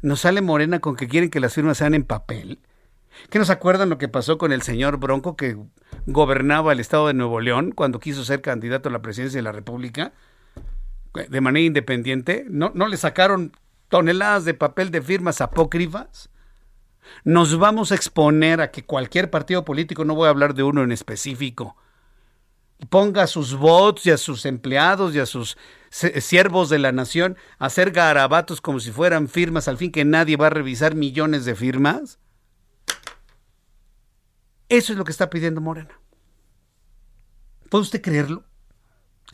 nos 0.03 0.21
sale 0.21 0.43
Morena 0.43 0.81
con 0.81 0.97
que 0.97 1.09
quieren 1.09 1.31
que 1.31 1.41
las 1.41 1.55
firmas 1.55 1.79
sean 1.79 1.95
en 1.95 2.05
papel. 2.05 2.59
¿Qué 3.31 3.39
nos 3.39 3.51
acuerdan 3.51 3.89
lo 3.89 3.99
que 3.99 4.09
pasó 4.09 4.39
con 4.39 4.53
el 4.53 4.63
señor 4.63 4.99
Bronco 4.99 5.37
que 5.37 5.57
gobernaba 6.07 6.73
el 6.73 6.81
estado 6.81 7.07
de 7.07 7.15
Nuevo 7.15 7.41
León 7.41 7.73
cuando 7.73 8.01
quiso 8.01 8.25
ser 8.25 8.41
candidato 8.41 8.89
a 8.89 8.93
la 8.93 9.03
presidencia 9.03 9.39
de 9.39 9.43
la 9.43 9.53
República 9.53 10.13
de 11.15 11.41
manera 11.41 11.67
independiente? 11.67 12.45
¿No, 12.49 12.73
no 12.75 12.89
le 12.89 12.97
sacaron 12.97 13.53
toneladas 13.89 14.45
de 14.45 14.55
papel 14.55 14.91
de 14.91 15.03
firmas 15.03 15.41
apócrifas? 15.41 16.31
Nos 17.25 17.59
vamos 17.59 17.93
a 17.93 17.95
exponer 17.95 18.61
a 18.61 18.71
que 18.71 18.85
cualquier 18.85 19.31
partido 19.31 19.65
político, 19.65 20.05
no 20.05 20.15
voy 20.15 20.27
a 20.27 20.31
hablar 20.31 20.55
de 20.55 20.63
uno 20.63 20.83
en 20.83 20.93
específico, 20.93 21.77
ponga 22.89 23.23
a 23.23 23.27
sus 23.27 23.57
bots 23.57 24.07
y 24.07 24.11
a 24.11 24.17
sus 24.17 24.47
empleados 24.47 25.15
y 25.15 25.21
a 25.21 25.27
sus 25.27 25.57
siervos 25.91 26.69
de 26.71 26.79
la 26.79 26.93
nación 26.93 27.37
a 27.59 27.67
hacer 27.67 27.93
garabatos 27.93 28.61
como 28.61 28.81
si 28.81 28.91
fueran 28.91 29.29
firmas, 29.29 29.69
al 29.69 29.77
fin 29.77 29.93
que 29.93 30.05
nadie 30.05 30.37
va 30.37 30.49
a 30.49 30.51
revisar 30.51 30.95
millones 30.95 31.45
de 31.45 31.55
firmas. 31.55 32.19
Eso 34.75 34.93
es 34.93 34.99
lo 34.99 35.05
que 35.05 35.13
está 35.13 35.31
pidiendo 35.31 35.61
Morena. 35.61 36.01
¿Puede 37.71 37.83
usted 37.83 38.03
creerlo? 38.03 38.43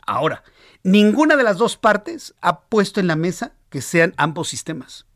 Ahora, 0.06 0.44
ninguna 0.82 1.34
de 1.34 1.44
las 1.44 1.56
dos 1.56 1.78
partes 1.78 2.34
ha 2.42 2.60
puesto 2.60 3.00
en 3.00 3.06
la 3.06 3.16
mesa 3.16 3.54
que 3.70 3.80
sean 3.80 4.12
ambos 4.18 4.50
sistemas. 4.50 5.06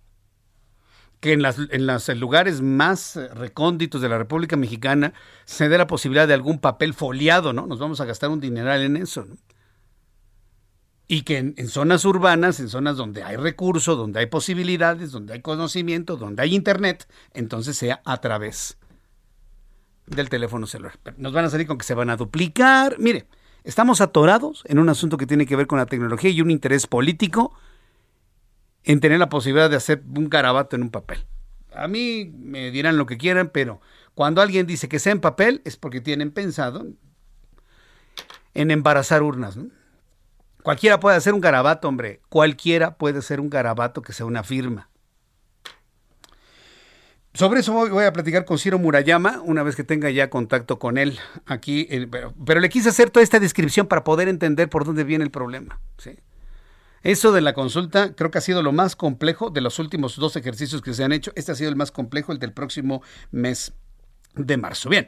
Que 1.21 1.35
en, 1.35 1.43
los 1.87 2.09
lugares 2.17 2.63
más 2.63 3.17
recónditos 3.35 4.01
de 4.01 4.09
la 4.09 4.17
República 4.17 4.57
Mexicana 4.57 5.13
se 5.45 5.69
dé 5.69 5.77
la 5.77 5.87
posibilidad 5.87 6.27
de 6.27 6.33
algún 6.33 6.59
papel 6.59 6.95
foliado, 6.95 7.53
¿no? 7.53 7.67
Nos 7.67 7.79
vamos 7.79 8.01
a 8.01 8.07
gastar 8.07 8.31
un 8.31 8.41
dineral 8.41 8.81
en 8.81 8.97
eso, 8.97 9.27
¿no? 9.27 9.37
Y 11.07 11.23
que 11.23 11.37
en, 11.37 11.55
en 11.59 11.69
zonas 11.69 12.07
urbanas, 12.07 12.61
en 12.61 12.71
zonas 12.71 12.97
donde 12.97 13.23
hay 13.23 13.37
recursos, 13.37 13.99
donde 13.99 14.21
hay 14.21 14.27
posibilidades, 14.27 15.13
donde 15.13 15.35
hay 15.35 15.43
conocimiento, 15.43 16.17
donde 16.17 16.43
hay 16.43 16.55
internet, 16.55 17.07
entonces 17.35 17.77
sea 17.77 18.01
a 18.07 18.23
través 18.23 18.79
del 20.07 20.29
teléfono 20.29 20.67
celular. 20.67 20.99
Nos 21.17 21.33
van 21.33 21.45
a 21.45 21.51
salir 21.51 21.67
con 21.67 21.79
que 21.79 21.85
se 21.85 21.95
van 21.95 22.11
a 22.11 22.17
duplicar. 22.17 22.97
Mire, 22.99 23.27
estamos 23.65 24.01
atorados 24.01 24.63
en 24.67 24.79
un 24.79 24.89
asunto 24.89 25.17
que 25.17 25.27
tiene 25.27 25.47
que 25.47 25.57
ver 25.57 25.67
con 25.67 25.79
la 25.79 25.87
tecnología 25.87 26.31
y 26.31 26.41
un 26.41 26.51
interés 26.51 26.87
político 26.87 27.53
en 28.85 29.01
tener 29.01 29.19
la 29.19 29.29
posibilidad 29.29 29.71
de 29.71 29.77
hacer 29.77 30.03
un 30.15 30.29
carabato 30.29 30.77
en 30.77 30.83
un 30.83 30.91
papel. 30.91 31.25
A 31.75 31.89
mí 31.89 32.31
me 32.37 32.71
dirán 32.71 32.97
lo 32.97 33.07
que 33.07 33.17
quieran, 33.17 33.51
pero 33.53 33.81
cuando 34.15 34.43
alguien 34.43 34.67
dice 34.67 34.89
que 34.89 34.99
sea 34.99 35.13
en 35.13 35.21
papel 35.21 35.63
es 35.65 35.77
porque 35.77 36.01
tienen 36.01 36.31
pensado 36.31 36.87
en 38.53 38.71
embarazar 38.71 39.23
urnas. 39.23 39.59
Cualquiera 40.63 41.01
puede 41.01 41.17
hacer 41.17 41.35
un 41.35 41.41
garabato, 41.41 41.89
hombre. 41.89 42.21
Cualquiera 42.29 42.97
puede 42.97 43.19
hacer 43.19 43.41
un 43.41 43.51
garabato 43.51 44.03
que 44.03 44.13
sea 44.13 44.27
una 44.27 44.45
firma. 44.45 44.89
Sobre 47.35 47.61
eso 47.61 47.73
voy, 47.73 48.05
a 48.05 48.13
platicar 48.13 48.45
con 48.45 48.59
Ciro 48.59 48.79
Murayama 48.79 49.43
una 49.45 49.65
vez 49.65 49.75
que 49.75 49.83
tenga 49.83 50.09
ya 50.09 50.31
contacto 50.31 50.79
con 50.79 50.99
él 50.99 51.19
aquí. 51.47 51.89
pero, 52.47 52.61
le 52.61 52.69
quise 52.69 52.91
hacer 52.91 53.11
toda 53.11 53.25
esta 53.25 53.41
descripción 53.41 53.89
para 53.89 54.05
poder 54.05 54.29
entender 54.29 54.71
por 54.71 54.85
dónde 54.85 55.03
viene 55.03 55.25
el 55.25 55.33
problema. 55.33 55.81
Eso 57.03 57.33
de 57.33 57.41
la 57.41 57.53
consulta 57.53 58.15
creo 58.15 58.31
que 58.31 58.39
ha 58.39 58.41
sido 58.41 58.63
lo 58.63 58.71
más 58.71 58.95
complejo 58.95 59.51
de 59.51 59.61
los 59.63 59.81
últimos 59.81 60.15
dos 60.17 60.37
ejercicios 60.37 60.81
que 60.81 60.95
se 60.95 61.03
han 61.03 61.11
hecho. 61.11 61.33
Este 61.35 61.51
ha 61.51 61.57
sido 61.57 61.71
el 61.71 61.77
más 61.77 61.91
complejo, 61.91 62.31
el 62.31 62.39
del 62.39 62.53
próximo 62.53 63.03
mes 63.33 63.73
de 64.37 64.57
marzo. 64.57 64.89
Bien, 64.89 65.07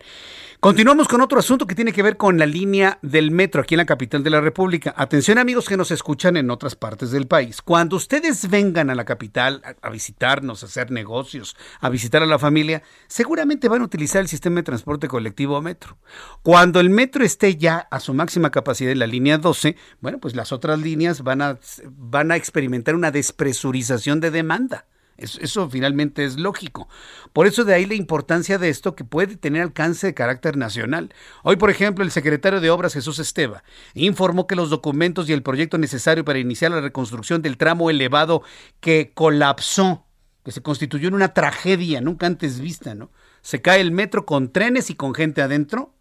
continuamos 0.60 1.08
con 1.08 1.20
otro 1.20 1.38
asunto 1.38 1.66
que 1.66 1.74
tiene 1.74 1.92
que 1.92 2.02
ver 2.02 2.16
con 2.16 2.38
la 2.38 2.46
línea 2.46 2.98
del 3.02 3.30
metro 3.30 3.62
aquí 3.62 3.74
en 3.74 3.78
la 3.78 3.86
capital 3.86 4.22
de 4.22 4.30
la 4.30 4.40
República. 4.40 4.94
Atención 4.96 5.38
amigos 5.38 5.68
que 5.68 5.76
nos 5.76 5.90
escuchan 5.90 6.36
en 6.36 6.50
otras 6.50 6.76
partes 6.76 7.10
del 7.10 7.26
país. 7.26 7.62
Cuando 7.62 7.96
ustedes 7.96 8.48
vengan 8.48 8.90
a 8.90 8.94
la 8.94 9.04
capital 9.04 9.62
a, 9.80 9.90
visitarnos, 9.90 10.62
a 10.62 10.66
hacer 10.66 10.90
negocios, 10.90 11.56
a 11.80 11.88
visitar 11.88 12.22
a 12.22 12.26
la 12.26 12.38
familia, 12.38 12.82
seguramente 13.06 13.68
van 13.68 13.82
a 13.82 13.84
utilizar 13.84 14.20
el 14.20 14.28
sistema 14.28 14.56
de 14.56 14.64
transporte 14.64 15.08
colectivo 15.08 15.60
metro. 15.60 15.98
Cuando 16.42 16.80
el 16.80 16.90
metro 16.90 17.24
esté 17.24 17.56
ya 17.56 17.78
a 17.90 18.00
su 18.00 18.14
máxima 18.14 18.50
capacidad 18.50 18.92
en 18.92 18.98
la 18.98 19.06
línea 19.06 19.38
12, 19.38 19.76
bueno, 20.00 20.18
pues 20.18 20.36
las 20.36 20.52
otras 20.52 20.78
líneas 20.78 21.22
van 21.22 21.42
a, 21.42 21.58
van 21.88 22.30
a 22.30 22.36
experimentar 22.36 22.94
una 22.94 23.10
despresurización 23.10 24.20
de 24.20 24.30
demanda. 24.30 24.86
Eso, 25.18 25.70
finalmente 25.70 26.24
es 26.24 26.38
lógico. 26.38 26.88
Por 27.32 27.46
eso 27.46 27.64
de 27.64 27.74
ahí 27.74 27.86
la 27.86 27.94
importancia 27.94 28.58
de 28.58 28.68
esto 28.68 28.94
que 28.94 29.04
puede 29.04 29.36
tener 29.36 29.62
alcance 29.62 30.08
de 30.08 30.14
carácter 30.14 30.56
nacional. 30.56 31.12
Hoy, 31.42 31.56
por 31.56 31.70
ejemplo, 31.70 32.04
el 32.04 32.10
secretario 32.10 32.60
de 32.60 32.70
Obras 32.70 32.92
Jesús 32.94 33.18
Esteva 33.18 33.64
informó 33.94 34.46
que 34.46 34.56
los 34.56 34.70
documentos 34.70 35.28
y 35.28 35.32
el 35.32 35.42
proyecto 35.42 35.78
necesario 35.78 36.24
para 36.24 36.38
iniciar 36.38 36.70
la 36.70 36.80
reconstrucción 36.80 37.42
del 37.42 37.56
tramo 37.56 37.88
elevado 37.88 38.42
que 38.80 39.12
colapsó, 39.14 40.04
que 40.44 40.52
se 40.52 40.62
constituyó 40.62 41.08
en 41.08 41.14
una 41.14 41.34
tragedia 41.34 42.00
nunca 42.00 42.26
antes 42.26 42.60
vista, 42.60 42.94
¿no? 42.94 43.10
Se 43.40 43.62
cae 43.62 43.80
el 43.80 43.92
metro 43.92 44.26
con 44.26 44.52
trenes 44.52 44.90
y 44.90 44.94
con 44.94 45.14
gente 45.14 45.40
adentro 45.40 45.95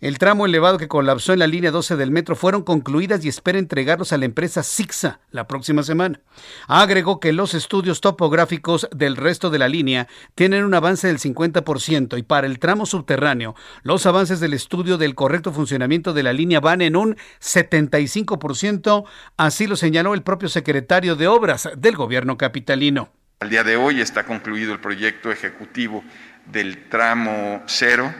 el 0.00 0.18
tramo 0.18 0.46
elevado 0.46 0.78
que 0.78 0.88
colapsó 0.88 1.32
en 1.32 1.38
la 1.38 1.46
línea 1.46 1.70
12 1.70 1.96
del 1.96 2.10
metro 2.10 2.36
fueron 2.36 2.62
concluidas 2.62 3.24
y 3.24 3.28
espera 3.28 3.58
entregarlos 3.58 4.12
a 4.12 4.18
la 4.18 4.26
empresa 4.26 4.62
Sixa 4.62 5.20
la 5.30 5.46
próxima 5.46 5.82
semana. 5.82 6.20
Agregó 6.68 7.18
que 7.18 7.32
los 7.32 7.54
estudios 7.54 8.00
topográficos 8.00 8.88
del 8.94 9.16
resto 9.16 9.50
de 9.50 9.58
la 9.58 9.68
línea 9.68 10.08
tienen 10.34 10.64
un 10.64 10.74
avance 10.74 11.06
del 11.06 11.18
50% 11.18 12.18
y 12.18 12.22
para 12.22 12.46
el 12.46 12.58
tramo 12.58 12.84
subterráneo 12.84 13.54
los 13.82 14.06
avances 14.06 14.40
del 14.40 14.54
estudio 14.54 14.98
del 14.98 15.14
correcto 15.14 15.52
funcionamiento 15.52 16.12
de 16.12 16.22
la 16.22 16.32
línea 16.32 16.60
van 16.60 16.82
en 16.82 16.96
un 16.96 17.16
75%, 17.40 19.04
así 19.36 19.66
lo 19.66 19.76
señaló 19.76 20.14
el 20.14 20.22
propio 20.22 20.48
secretario 20.48 21.16
de 21.16 21.28
Obras 21.28 21.68
del 21.76 21.96
gobierno 21.96 22.36
capitalino. 22.36 23.10
Al 23.40 23.50
día 23.50 23.64
de 23.64 23.76
hoy 23.76 24.00
está 24.00 24.24
concluido 24.24 24.72
el 24.72 24.80
proyecto 24.80 25.30
ejecutivo 25.30 26.02
del 26.46 26.88
tramo 26.88 27.62
cero 27.66 28.14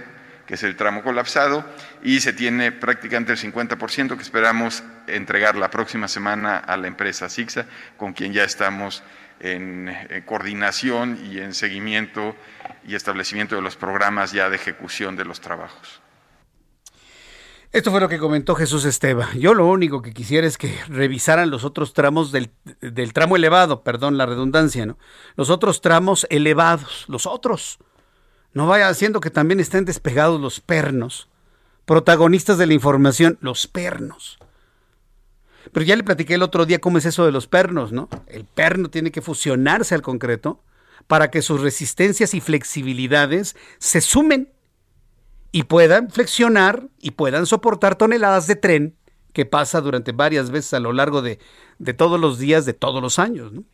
que 0.46 0.54
es 0.54 0.62
el 0.62 0.76
tramo 0.76 1.02
colapsado, 1.02 1.64
y 2.02 2.20
se 2.20 2.32
tiene 2.32 2.72
prácticamente 2.72 3.32
el 3.32 3.38
50% 3.38 4.16
que 4.16 4.22
esperamos 4.22 4.82
entregar 5.06 5.56
la 5.56 5.70
próxima 5.70 6.08
semana 6.08 6.58
a 6.58 6.76
la 6.76 6.86
empresa 6.86 7.28
SIXA, 7.28 7.66
con 7.96 8.12
quien 8.12 8.32
ya 8.32 8.44
estamos 8.44 9.02
en, 9.40 9.90
coordinación 10.24 11.18
y 11.30 11.38
en 11.38 11.54
seguimiento 11.54 12.34
y 12.86 12.94
establecimiento 12.94 13.56
de 13.56 13.62
los 13.62 13.76
programas 13.76 14.32
ya 14.32 14.48
de 14.48 14.56
ejecución 14.56 15.16
de 15.16 15.24
los 15.24 15.40
trabajos. 15.40 16.00
Esto 17.72 17.90
fue 17.90 18.00
lo 18.00 18.08
que 18.08 18.18
comentó 18.18 18.54
Jesús 18.54 18.84
Esteba. 18.84 19.28
Yo 19.34 19.52
lo 19.52 19.66
único 19.66 20.00
que 20.00 20.14
quisiera 20.14 20.46
es 20.46 20.56
que 20.56 20.78
revisaran 20.88 21.50
los 21.50 21.64
otros 21.64 21.92
tramos 21.92 22.32
del, 22.32 22.50
del, 22.80 23.12
tramo 23.12 23.36
elevado, 23.36 23.82
perdón 23.82 24.16
la 24.16 24.24
redundancia, 24.24 24.86
¿no? 24.86 24.96
Los 25.34 25.50
otros 25.50 25.82
tramos 25.82 26.26
elevados, 26.30 27.04
los 27.08 27.26
otros. 27.26 27.78
No 28.56 28.66
vaya 28.66 28.88
haciendo 28.88 29.20
que 29.20 29.28
también 29.28 29.60
estén 29.60 29.84
despegados 29.84 30.40
los 30.40 30.60
pernos, 30.60 31.28
protagonistas 31.84 32.56
de 32.56 32.64
la 32.64 32.72
información, 32.72 33.36
los 33.42 33.66
pernos. 33.66 34.38
Pero 35.72 35.84
ya 35.84 35.94
le 35.94 36.02
platiqué 36.02 36.32
el 36.32 36.42
otro 36.42 36.64
día 36.64 36.80
cómo 36.80 36.96
es 36.96 37.04
eso 37.04 37.26
de 37.26 37.32
los 37.32 37.48
pernos, 37.48 37.92
¿no? 37.92 38.08
El 38.26 38.46
perno 38.46 38.88
tiene 38.88 39.10
que 39.10 39.20
fusionarse 39.20 39.94
al 39.94 40.00
concreto 40.00 40.64
para 41.06 41.30
que 41.30 41.42
sus 41.42 41.60
resistencias 41.60 42.32
y 42.32 42.40
flexibilidades 42.40 43.56
se 43.76 44.00
sumen 44.00 44.50
y 45.52 45.64
puedan 45.64 46.10
flexionar 46.10 46.88
y 46.98 47.10
puedan 47.10 47.44
soportar 47.44 47.96
toneladas 47.96 48.46
de 48.46 48.56
tren 48.56 48.96
que 49.34 49.44
pasa 49.44 49.82
durante 49.82 50.12
varias 50.12 50.50
veces 50.50 50.72
a 50.72 50.80
lo 50.80 50.94
largo 50.94 51.20
de, 51.20 51.40
de 51.78 51.92
todos 51.92 52.18
los 52.18 52.38
días 52.38 52.64
de 52.64 52.72
todos 52.72 53.02
los 53.02 53.18
años. 53.18 53.52
¿no? 53.52 53.64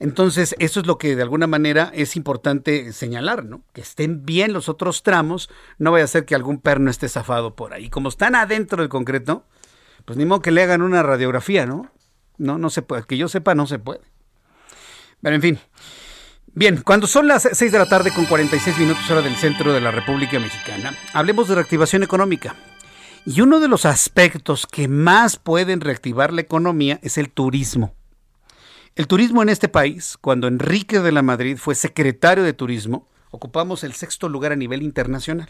Entonces, 0.00 0.54
eso 0.58 0.80
es 0.80 0.86
lo 0.86 0.98
que 0.98 1.16
de 1.16 1.22
alguna 1.22 1.46
manera 1.46 1.90
es 1.94 2.16
importante 2.16 2.92
señalar, 2.92 3.44
¿no? 3.44 3.62
Que 3.72 3.80
estén 3.80 4.24
bien 4.24 4.52
los 4.52 4.68
otros 4.68 5.02
tramos, 5.02 5.50
no 5.78 5.92
vaya 5.92 6.04
a 6.04 6.08
ser 6.08 6.24
que 6.24 6.34
algún 6.34 6.60
perno 6.60 6.90
esté 6.90 7.08
zafado 7.08 7.54
por 7.54 7.72
ahí. 7.74 7.88
Como 7.90 8.08
están 8.08 8.34
adentro 8.34 8.82
del 8.82 8.88
concreto, 8.88 9.44
pues 10.04 10.18
ni 10.18 10.24
modo 10.24 10.42
que 10.42 10.50
le 10.50 10.62
hagan 10.62 10.82
una 10.82 11.02
radiografía, 11.02 11.66
¿no? 11.66 11.90
No, 12.36 12.58
no 12.58 12.70
se 12.70 12.82
puede, 12.82 13.04
que 13.04 13.16
yo 13.16 13.28
sepa, 13.28 13.54
no 13.54 13.66
se 13.66 13.78
puede. 13.78 14.00
Pero 15.22 15.36
en 15.36 15.42
fin. 15.42 15.58
Bien, 16.56 16.82
cuando 16.84 17.06
son 17.06 17.26
las 17.26 17.48
6 17.50 17.72
de 17.72 17.78
la 17.78 17.86
tarde 17.86 18.12
con 18.12 18.26
46 18.26 18.78
minutos 18.78 19.10
hora 19.10 19.22
del 19.22 19.34
centro 19.34 19.72
de 19.72 19.80
la 19.80 19.90
República 19.90 20.38
Mexicana, 20.38 20.94
hablemos 21.12 21.48
de 21.48 21.56
reactivación 21.56 22.04
económica. 22.04 22.54
Y 23.26 23.40
uno 23.40 23.58
de 23.58 23.68
los 23.68 23.86
aspectos 23.86 24.66
que 24.70 24.86
más 24.86 25.36
pueden 25.36 25.80
reactivar 25.80 26.32
la 26.32 26.42
economía 26.42 27.00
es 27.02 27.18
el 27.18 27.30
turismo. 27.30 27.94
El 28.96 29.08
turismo 29.08 29.42
en 29.42 29.48
este 29.48 29.68
país, 29.68 30.16
cuando 30.20 30.46
Enrique 30.46 31.00
de 31.00 31.10
la 31.10 31.22
Madrid 31.22 31.56
fue 31.56 31.74
secretario 31.74 32.44
de 32.44 32.52
Turismo, 32.52 33.08
ocupamos 33.32 33.82
el 33.82 33.92
sexto 33.92 34.28
lugar 34.28 34.52
a 34.52 34.56
nivel 34.56 34.84
internacional. 34.84 35.48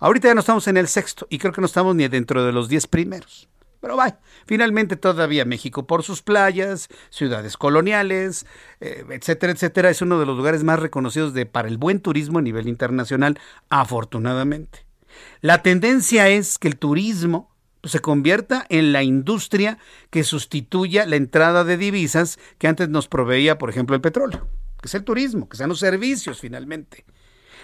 Ahorita 0.00 0.26
ya 0.26 0.34
no 0.34 0.40
estamos 0.40 0.66
en 0.66 0.76
el 0.76 0.88
sexto 0.88 1.28
y 1.30 1.38
creo 1.38 1.52
que 1.52 1.60
no 1.60 1.68
estamos 1.68 1.94
ni 1.94 2.08
dentro 2.08 2.44
de 2.44 2.50
los 2.50 2.68
diez 2.68 2.88
primeros. 2.88 3.48
Pero 3.80 3.94
vaya, 3.94 4.18
finalmente 4.46 4.96
todavía 4.96 5.44
México 5.44 5.86
por 5.86 6.02
sus 6.02 6.22
playas, 6.22 6.88
ciudades 7.08 7.56
coloniales, 7.56 8.46
eh, 8.80 9.04
etcétera, 9.10 9.52
etcétera, 9.52 9.90
es 9.90 10.02
uno 10.02 10.18
de 10.18 10.26
los 10.26 10.36
lugares 10.36 10.64
más 10.64 10.80
reconocidos 10.80 11.34
de, 11.34 11.46
para 11.46 11.68
el 11.68 11.78
buen 11.78 12.00
turismo 12.00 12.40
a 12.40 12.42
nivel 12.42 12.66
internacional, 12.66 13.38
afortunadamente. 13.68 14.86
La 15.40 15.62
tendencia 15.62 16.28
es 16.30 16.58
que 16.58 16.66
el 16.66 16.78
turismo 16.78 17.55
se 17.86 18.00
convierta 18.00 18.66
en 18.68 18.92
la 18.92 19.02
industria 19.02 19.78
que 20.10 20.24
sustituya 20.24 21.06
la 21.06 21.16
entrada 21.16 21.64
de 21.64 21.76
divisas 21.76 22.38
que 22.58 22.68
antes 22.68 22.88
nos 22.88 23.08
proveía, 23.08 23.58
por 23.58 23.70
ejemplo, 23.70 23.94
el 23.94 24.02
petróleo, 24.02 24.48
que 24.80 24.88
es 24.88 24.94
el 24.94 25.04
turismo, 25.04 25.48
que 25.48 25.56
sean 25.56 25.68
los 25.68 25.78
servicios 25.78 26.40
finalmente. 26.40 27.04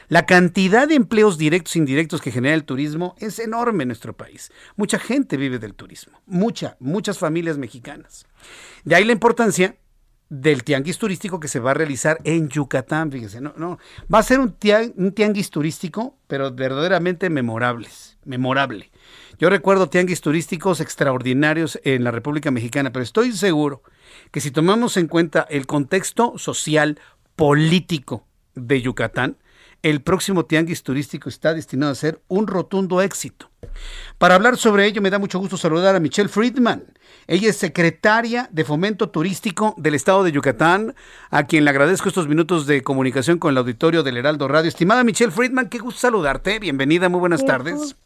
La 0.08 0.26
cantidad 0.26 0.88
de 0.88 0.94
empleos 0.94 1.38
directos 1.38 1.76
e 1.76 1.78
indirectos 1.78 2.20
que 2.20 2.32
genera 2.32 2.54
el 2.54 2.64
turismo 2.64 3.14
es 3.18 3.38
enorme 3.38 3.84
en 3.84 3.88
nuestro 3.88 4.16
país. 4.16 4.50
Mucha 4.76 4.98
gente 4.98 5.36
vive 5.36 5.58
del 5.58 5.74
turismo, 5.74 6.20
mucha, 6.26 6.76
muchas 6.80 7.18
familias 7.18 7.56
mexicanas. 7.56 8.26
De 8.84 8.94
ahí 8.94 9.04
la 9.04 9.12
importancia 9.12 9.76
del 10.28 10.64
tianguis 10.64 10.98
turístico 10.98 11.38
que 11.38 11.48
se 11.48 11.60
va 11.60 11.72
a 11.72 11.74
realizar 11.74 12.18
en 12.24 12.48
Yucatán, 12.48 13.12
fíjese, 13.12 13.40
no, 13.40 13.52
no, 13.56 13.78
va 14.12 14.18
a 14.18 14.22
ser 14.22 14.40
un, 14.40 14.56
un 14.96 15.12
tianguis 15.12 15.50
turístico, 15.50 16.18
pero 16.26 16.50
verdaderamente 16.50 17.28
memorables, 17.28 18.18
memorable. 18.24 18.90
Yo 19.42 19.50
recuerdo 19.50 19.88
tianguis 19.88 20.20
turísticos 20.20 20.80
extraordinarios 20.80 21.80
en 21.82 22.04
la 22.04 22.12
República 22.12 22.52
Mexicana, 22.52 22.92
pero 22.92 23.02
estoy 23.02 23.32
seguro 23.32 23.82
que 24.30 24.40
si 24.40 24.52
tomamos 24.52 24.96
en 24.96 25.08
cuenta 25.08 25.44
el 25.50 25.66
contexto 25.66 26.38
social, 26.38 27.00
político 27.34 28.24
de 28.54 28.80
Yucatán, 28.80 29.38
el 29.82 30.00
próximo 30.00 30.44
tianguis 30.44 30.84
turístico 30.84 31.28
está 31.28 31.54
destinado 31.54 31.90
a 31.90 31.96
ser 31.96 32.22
un 32.28 32.46
rotundo 32.46 33.02
éxito. 33.02 33.50
Para 34.16 34.36
hablar 34.36 34.58
sobre 34.58 34.86
ello, 34.86 35.02
me 35.02 35.10
da 35.10 35.18
mucho 35.18 35.40
gusto 35.40 35.56
saludar 35.56 35.96
a 35.96 35.98
Michelle 35.98 36.28
Friedman. 36.28 36.84
Ella 37.26 37.50
es 37.50 37.56
secretaria 37.56 38.48
de 38.52 38.64
Fomento 38.64 39.10
Turístico 39.10 39.74
del 39.76 39.96
Estado 39.96 40.22
de 40.22 40.30
Yucatán, 40.30 40.94
a 41.30 41.48
quien 41.48 41.64
le 41.64 41.70
agradezco 41.70 42.08
estos 42.08 42.28
minutos 42.28 42.68
de 42.68 42.84
comunicación 42.84 43.38
con 43.38 43.50
el 43.50 43.58
auditorio 43.58 44.04
del 44.04 44.18
Heraldo 44.18 44.46
Radio. 44.46 44.68
Estimada 44.68 45.02
Michelle 45.02 45.32
Friedman, 45.32 45.68
qué 45.68 45.78
gusto 45.78 45.98
saludarte. 45.98 46.60
Bienvenida, 46.60 47.08
muy 47.08 47.18
buenas 47.18 47.44
tardes. 47.44 47.96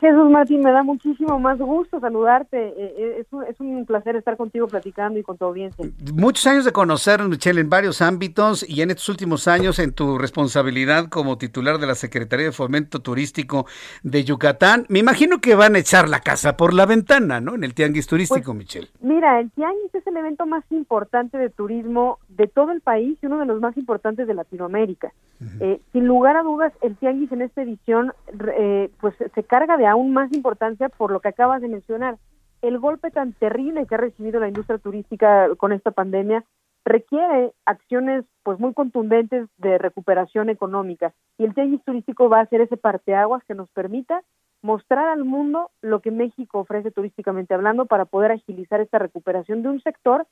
Jesús 0.00 0.30
Martín, 0.30 0.60
me 0.60 0.72
da 0.72 0.82
muchísimo 0.82 1.38
más 1.38 1.58
gusto 1.58 2.00
saludarte. 2.00 2.56
Eh, 2.56 2.94
eh, 2.98 3.16
es 3.20 3.26
un, 3.32 3.44
es 3.44 3.58
un 3.60 3.86
placer 3.86 4.16
estar 4.16 4.36
contigo 4.36 4.66
platicando 4.66 5.18
y 5.18 5.22
con 5.22 5.38
tu 5.38 5.44
audiencia. 5.46 5.84
Muchos 6.14 6.46
años 6.46 6.64
de 6.64 6.72
conocernos, 6.72 7.28
Michelle, 7.28 7.60
en 7.60 7.70
varios 7.70 8.02
ámbitos 8.02 8.68
y 8.68 8.82
en 8.82 8.90
estos 8.90 9.08
últimos 9.08 9.48
años 9.48 9.78
en 9.78 9.92
tu 9.92 10.18
responsabilidad 10.18 11.08
como 11.08 11.38
titular 11.38 11.78
de 11.78 11.86
la 11.86 11.94
Secretaría 11.94 12.46
de 12.46 12.52
Fomento 12.52 13.00
Turístico 13.00 13.66
de 14.02 14.24
Yucatán. 14.24 14.84
Me 14.88 14.98
imagino 14.98 15.40
que 15.40 15.54
van 15.54 15.76
a 15.76 15.78
echar 15.78 16.08
la 16.08 16.20
casa 16.20 16.56
por 16.56 16.74
la 16.74 16.86
ventana, 16.86 17.40
¿no? 17.40 17.54
En 17.54 17.64
el 17.64 17.74
Tianguis 17.74 18.06
Turístico, 18.06 18.52
pues, 18.52 18.58
Michelle. 18.58 18.88
Mira, 19.00 19.40
el 19.40 19.50
Tianguis 19.52 19.94
es 19.94 20.06
el 20.06 20.16
evento 20.16 20.46
más 20.46 20.64
importante 20.70 21.38
de 21.38 21.48
turismo 21.48 22.18
de 22.28 22.46
todo 22.46 22.72
el 22.72 22.80
país 22.80 23.18
y 23.22 23.26
uno 23.26 23.38
de 23.38 23.46
los 23.46 23.60
más 23.60 23.76
importantes 23.76 24.26
de 24.26 24.34
Latinoamérica. 24.34 25.12
Eh, 25.60 25.80
sin 25.92 26.06
lugar 26.06 26.36
a 26.36 26.42
dudas, 26.42 26.72
el 26.80 26.96
tianguis 26.96 27.30
en 27.30 27.42
esta 27.42 27.62
edición 27.62 28.12
eh, 28.58 28.90
pues 29.00 29.14
se 29.34 29.42
carga 29.44 29.75
de 29.76 29.86
aún 29.86 30.12
más 30.12 30.32
importancia 30.32 30.88
por 30.88 31.10
lo 31.10 31.20
que 31.20 31.28
acabas 31.28 31.62
de 31.62 31.68
mencionar. 31.68 32.18
El 32.62 32.78
golpe 32.78 33.10
tan 33.10 33.32
terrible 33.32 33.86
que 33.86 33.94
ha 33.94 33.98
recibido 33.98 34.40
la 34.40 34.48
industria 34.48 34.78
turística 34.78 35.48
con 35.56 35.72
esta 35.72 35.90
pandemia 35.90 36.44
requiere 36.84 37.52
acciones 37.64 38.24
pues 38.44 38.60
muy 38.60 38.72
contundentes 38.72 39.48
de 39.58 39.76
recuperación 39.76 40.48
económica 40.50 41.12
y 41.36 41.44
el 41.44 41.52
tianguis 41.52 41.82
turístico 41.84 42.28
va 42.28 42.40
a 42.40 42.46
ser 42.46 42.60
ese 42.60 42.76
parteaguas 42.76 43.42
que 43.44 43.54
nos 43.54 43.68
permita 43.70 44.22
mostrar 44.62 45.08
al 45.08 45.24
mundo 45.24 45.70
lo 45.82 46.00
que 46.00 46.10
México 46.10 46.60
ofrece 46.60 46.90
turísticamente 46.90 47.54
hablando 47.54 47.86
para 47.86 48.04
poder 48.04 48.32
agilizar 48.32 48.80
esta 48.80 48.98
recuperación 48.98 49.62
de 49.62 49.68
un 49.68 49.80
sector 49.82 50.26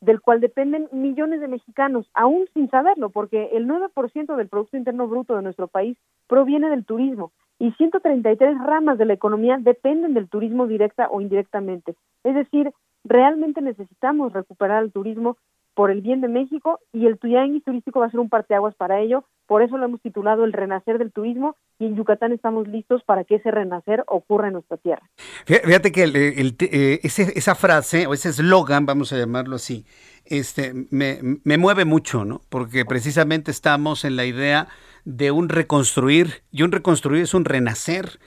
del 0.00 0.20
cual 0.20 0.40
dependen 0.40 0.88
millones 0.92 1.40
de 1.40 1.48
mexicanos, 1.48 2.08
aún 2.14 2.46
sin 2.54 2.70
saberlo, 2.70 3.10
porque 3.10 3.50
el 3.52 3.66
9% 3.66 4.36
del 4.36 4.48
Producto 4.48 4.76
Interno 4.76 5.08
Bruto 5.08 5.34
de 5.36 5.42
nuestro 5.42 5.66
país 5.66 5.98
proviene 6.28 6.70
del 6.70 6.84
turismo 6.84 7.32
y 7.58 7.72
133 7.72 8.58
ramas 8.58 8.98
de 8.98 9.04
la 9.04 9.14
economía 9.14 9.58
dependen 9.60 10.14
del 10.14 10.28
turismo 10.28 10.66
directa 10.66 11.08
o 11.10 11.20
indirectamente. 11.20 11.94
Es 12.24 12.34
decir, 12.34 12.72
realmente 13.04 13.60
necesitamos 13.60 14.32
recuperar 14.32 14.82
el 14.82 14.92
turismo 14.92 15.36
por 15.78 15.92
el 15.92 16.00
bien 16.00 16.20
de 16.20 16.26
México 16.26 16.80
y 16.92 17.06
el 17.06 17.18
Tuyanguis 17.18 17.62
turístico 17.62 18.00
va 18.00 18.06
a 18.06 18.10
ser 18.10 18.18
un 18.18 18.28
parteaguas 18.28 18.74
para 18.74 18.98
ello. 18.98 19.22
Por 19.46 19.62
eso 19.62 19.78
lo 19.78 19.84
hemos 19.84 20.00
titulado 20.00 20.44
El 20.44 20.52
Renacer 20.52 20.98
del 20.98 21.12
Turismo 21.12 21.54
y 21.78 21.86
en 21.86 21.94
Yucatán 21.94 22.32
estamos 22.32 22.66
listos 22.66 23.04
para 23.04 23.22
que 23.22 23.36
ese 23.36 23.52
renacer 23.52 24.02
ocurra 24.08 24.48
en 24.48 24.54
nuestra 24.54 24.76
tierra. 24.76 25.08
Fíjate 25.46 25.92
que 25.92 26.02
eh, 26.02 27.00
esa 27.04 27.54
frase 27.54 28.08
o 28.08 28.12
ese 28.12 28.30
eslogan, 28.30 28.86
vamos 28.86 29.12
a 29.12 29.18
llamarlo 29.18 29.54
así, 29.54 29.84
este, 30.28 30.72
me, 30.90 31.18
me 31.44 31.58
mueve 31.58 31.84
mucho, 31.84 32.24
¿no? 32.24 32.42
Porque 32.48 32.84
precisamente 32.84 33.50
estamos 33.50 34.04
en 34.04 34.16
la 34.16 34.26
idea 34.26 34.68
de 35.04 35.30
un 35.30 35.48
reconstruir 35.48 36.42
y 36.52 36.62
un 36.62 36.72
reconstruir 36.72 37.22
es 37.22 37.34
un 37.34 37.46
renacer. 37.46 38.18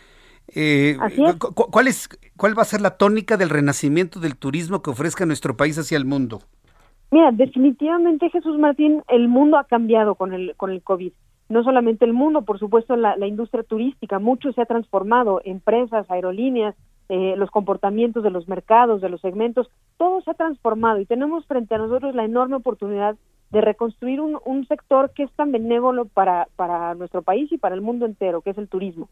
Eh, 0.55 0.97
¿cuál, 1.53 1.87
es, 1.87 2.09
¿Cuál 2.35 2.57
va 2.57 2.63
a 2.63 2.65
ser 2.65 2.81
la 2.81 2.97
tónica 2.97 3.37
del 3.37 3.49
renacimiento 3.49 4.19
del 4.19 4.35
turismo 4.35 4.81
que 4.81 4.89
ofrezca 4.89 5.25
nuestro 5.25 5.55
país 5.55 5.77
hacia 5.77 5.97
el 5.97 6.05
mundo? 6.05 6.41
Mira, 7.11 7.31
definitivamente 7.31 8.29
Jesús 8.29 8.57
Martín, 8.57 9.03
el 9.09 9.27
mundo 9.27 9.57
ha 9.57 9.65
cambiado 9.65 10.15
con 10.15 10.33
el, 10.33 10.55
con 10.57 10.71
el 10.71 10.81
COVID. 10.81 11.13
No 11.49 11.63
solamente 11.63 12.05
el 12.05 12.13
mundo, 12.13 12.43
por 12.43 12.57
supuesto 12.57 12.95
la, 12.95 13.15
la 13.17 13.27
industria 13.27 13.63
turística, 13.63 14.19
mucho 14.19 14.51
se 14.53 14.61
ha 14.61 14.65
transformado, 14.65 15.41
empresas, 15.43 16.09
aerolíneas, 16.09 16.75
eh, 17.11 17.35
los 17.35 17.51
comportamientos 17.51 18.23
de 18.23 18.29
los 18.29 18.47
mercados, 18.47 19.01
de 19.01 19.09
los 19.09 19.19
segmentos, 19.19 19.69
todo 19.97 20.21
se 20.21 20.31
ha 20.31 20.33
transformado 20.33 21.01
y 21.01 21.05
tenemos 21.05 21.45
frente 21.45 21.75
a 21.75 21.77
nosotros 21.77 22.15
la 22.15 22.23
enorme 22.23 22.55
oportunidad 22.55 23.17
de 23.51 23.59
reconstruir 23.59 24.21
un, 24.21 24.39
un 24.45 24.65
sector 24.65 25.11
que 25.11 25.23
es 25.23 25.31
tan 25.33 25.51
benévolo 25.51 26.05
para, 26.05 26.47
para 26.55 26.95
nuestro 26.95 27.21
país 27.21 27.51
y 27.51 27.57
para 27.57 27.75
el 27.75 27.81
mundo 27.81 28.05
entero, 28.05 28.39
que 28.39 28.51
es 28.51 28.57
el 28.57 28.69
turismo 28.69 29.09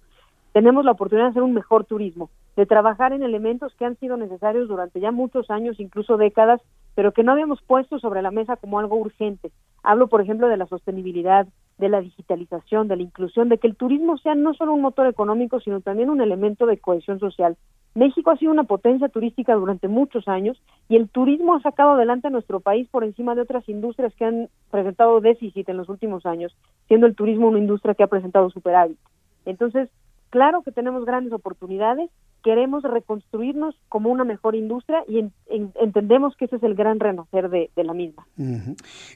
tenemos 0.53 0.83
la 0.83 0.91
oportunidad 0.91 1.27
de 1.27 1.31
hacer 1.31 1.43
un 1.43 1.53
mejor 1.53 1.85
turismo, 1.85 2.29
de 2.55 2.65
trabajar 2.65 3.13
en 3.13 3.23
elementos 3.23 3.73
que 3.75 3.85
han 3.85 3.97
sido 3.97 4.17
necesarios 4.17 4.67
durante 4.67 4.99
ya 4.99 5.11
muchos 5.11 5.49
años, 5.49 5.79
incluso 5.79 6.17
décadas, 6.17 6.61
pero 6.95 7.11
que 7.11 7.23
no 7.23 7.31
habíamos 7.31 7.61
puesto 7.61 7.99
sobre 7.99 8.21
la 8.21 8.31
mesa 8.31 8.57
como 8.57 8.79
algo 8.79 8.95
urgente. 8.97 9.51
Hablo, 9.83 10.07
por 10.07 10.21
ejemplo, 10.21 10.47
de 10.47 10.57
la 10.57 10.65
sostenibilidad, 10.65 11.47
de 11.79 11.89
la 11.89 12.01
digitalización, 12.01 12.87
de 12.87 12.97
la 12.97 13.03
inclusión, 13.03 13.49
de 13.49 13.57
que 13.57 13.67
el 13.67 13.75
turismo 13.75 14.17
sea 14.17 14.35
no 14.35 14.53
solo 14.53 14.73
un 14.73 14.81
motor 14.81 15.07
económico, 15.07 15.59
sino 15.59 15.81
también 15.81 16.09
un 16.09 16.21
elemento 16.21 16.65
de 16.65 16.77
cohesión 16.77 17.19
social. 17.19 17.57
México 17.95 18.29
ha 18.29 18.37
sido 18.37 18.51
una 18.51 18.65
potencia 18.65 19.09
turística 19.09 19.55
durante 19.55 19.87
muchos 19.87 20.27
años 20.27 20.61
y 20.87 20.97
el 20.97 21.09
turismo 21.09 21.55
ha 21.55 21.61
sacado 21.61 21.91
adelante 21.91 22.27
a 22.27 22.31
nuestro 22.31 22.59
país 22.59 22.87
por 22.89 23.03
encima 23.03 23.33
de 23.33 23.41
otras 23.41 23.67
industrias 23.67 24.13
que 24.13 24.25
han 24.25 24.49
presentado 24.69 25.19
déficit 25.21 25.67
en 25.69 25.77
los 25.77 25.89
últimos 25.89 26.25
años, 26.25 26.55
siendo 26.87 27.07
el 27.07 27.15
turismo 27.15 27.47
una 27.47 27.59
industria 27.59 27.95
que 27.95 28.03
ha 28.03 28.07
presentado 28.07 28.49
superávit. 28.51 28.99
Entonces, 29.45 29.89
Claro 30.29 30.61
que 30.61 30.71
tenemos 30.71 31.05
grandes 31.05 31.33
oportunidades, 31.33 32.09
queremos 32.43 32.83
reconstruirnos 32.83 33.75
como 33.89 34.09
una 34.09 34.23
mejor 34.23 34.55
industria 34.55 35.03
y 35.07 35.25
entendemos 35.47 36.35
que 36.35 36.45
ese 36.45 36.57
es 36.57 36.63
el 36.63 36.75
gran 36.75 36.99
renacer 36.99 37.49
de, 37.49 37.69
la 37.75 37.93
misma. 37.93 38.25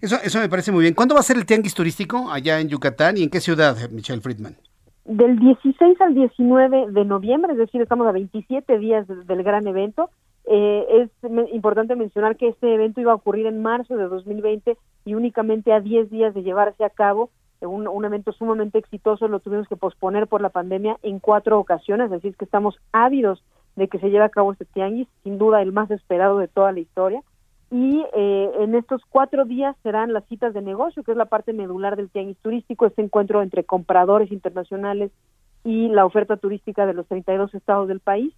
eso, 0.02 0.18
eso 0.24 0.40
me 0.40 0.50
parece 0.50 0.72
muy 0.72 0.82
bien. 0.82 0.94
¿Cuándo 0.94 1.16
va 1.16 1.22
a 1.22 1.24
ser 1.24 1.38
el 1.38 1.46
tianguis 1.46 1.74
turístico 1.74 2.32
allá 2.32 2.60
en 2.60 2.70
Yucatán 2.70 3.18
y 3.18 3.24
en 3.24 3.30
qué 3.30 3.40
ciudad, 3.40 3.76
Michelle 3.92 4.22
Friedman? 4.22 4.56
Del 5.06 5.38
16 5.38 6.00
al 6.00 6.14
19 6.14 6.92
de 6.92 7.06
noviembre, 7.06 7.52
es 7.52 7.58
decir, 7.58 7.82
estamos 7.82 8.08
a 8.08 8.14
27 8.14 8.80
días 8.80 9.06
del 9.08 9.44
gran 9.44 9.68
evento. 9.68 10.10
Eh, 10.46 11.10
es 11.24 11.54
importante 11.54 11.96
mencionar 11.96 12.38
que 12.38 12.50
este 12.50 12.74
evento 12.74 13.02
iba 13.02 13.12
a 13.12 13.16
ocurrir 13.16 13.46
en 13.48 13.62
marzo 13.62 13.98
de 13.98 14.06
2020 14.06 14.78
y 15.06 15.14
únicamente 15.16 15.74
a 15.74 15.82
10 15.82 16.10
días 16.10 16.34
de 16.34 16.44
llevarse 16.44 16.86
a 16.86 16.90
cabo 16.90 17.30
un, 17.66 17.88
un, 17.88 18.06
evento 18.06 18.32
sumamente 18.32 18.78
exitoso, 18.78 19.28
lo 19.28 19.40
tuvimos 19.40 19.68
que 19.68 19.76
posponer 19.76 20.28
por 20.28 20.42
la 20.42 20.50
pandemia 20.50 20.98
en 21.04 21.20
cuatro 21.20 21.60
ocasiones, 21.60 22.12
así 22.12 22.28
es 22.28 22.38
que 22.38 22.46
estamos 22.46 22.80
ávidos 22.92 23.44
de 23.76 23.88
que 23.88 24.00
se 24.00 24.10
lleve 24.10 24.26
a 24.26 24.30
cabo 24.30 24.52
este 24.52 24.66
tianguis, 24.66 25.08
sin 25.24 25.38
duda 25.38 25.62
el 25.62 25.72
más 25.72 25.90
esperado 25.92 26.38
de 26.38 26.48
toda 26.48 26.72
la 26.72 26.80
historia. 26.80 27.22
Y 27.72 28.06
eh, 28.14 28.52
en 28.60 28.76
estos 28.76 29.02
cuatro 29.10 29.46
días 29.46 29.76
serán 29.82 30.14
las 30.14 30.26
citas 30.26 30.54
de 30.54 30.62
negocio, 30.62 31.02
que 31.02 31.12
es 31.12 31.18
la 31.18 31.26
parte 31.26 31.54
medular 31.54 31.96
del 31.96 32.10
tianguis 32.10 32.38
turístico, 32.38 32.86
este 32.86 33.02
encuentro 33.02 33.42
entre 33.42 33.64
compradores 33.64 34.32
internacionales 34.32 35.12
y 35.64 35.88
la 35.90 36.06
oferta 36.06 36.38
turística 36.38 36.86
de 36.86 36.94
los 36.94 37.08
32 37.08 37.56
estados 37.56 37.88
del 37.88 38.00
país 38.00 38.34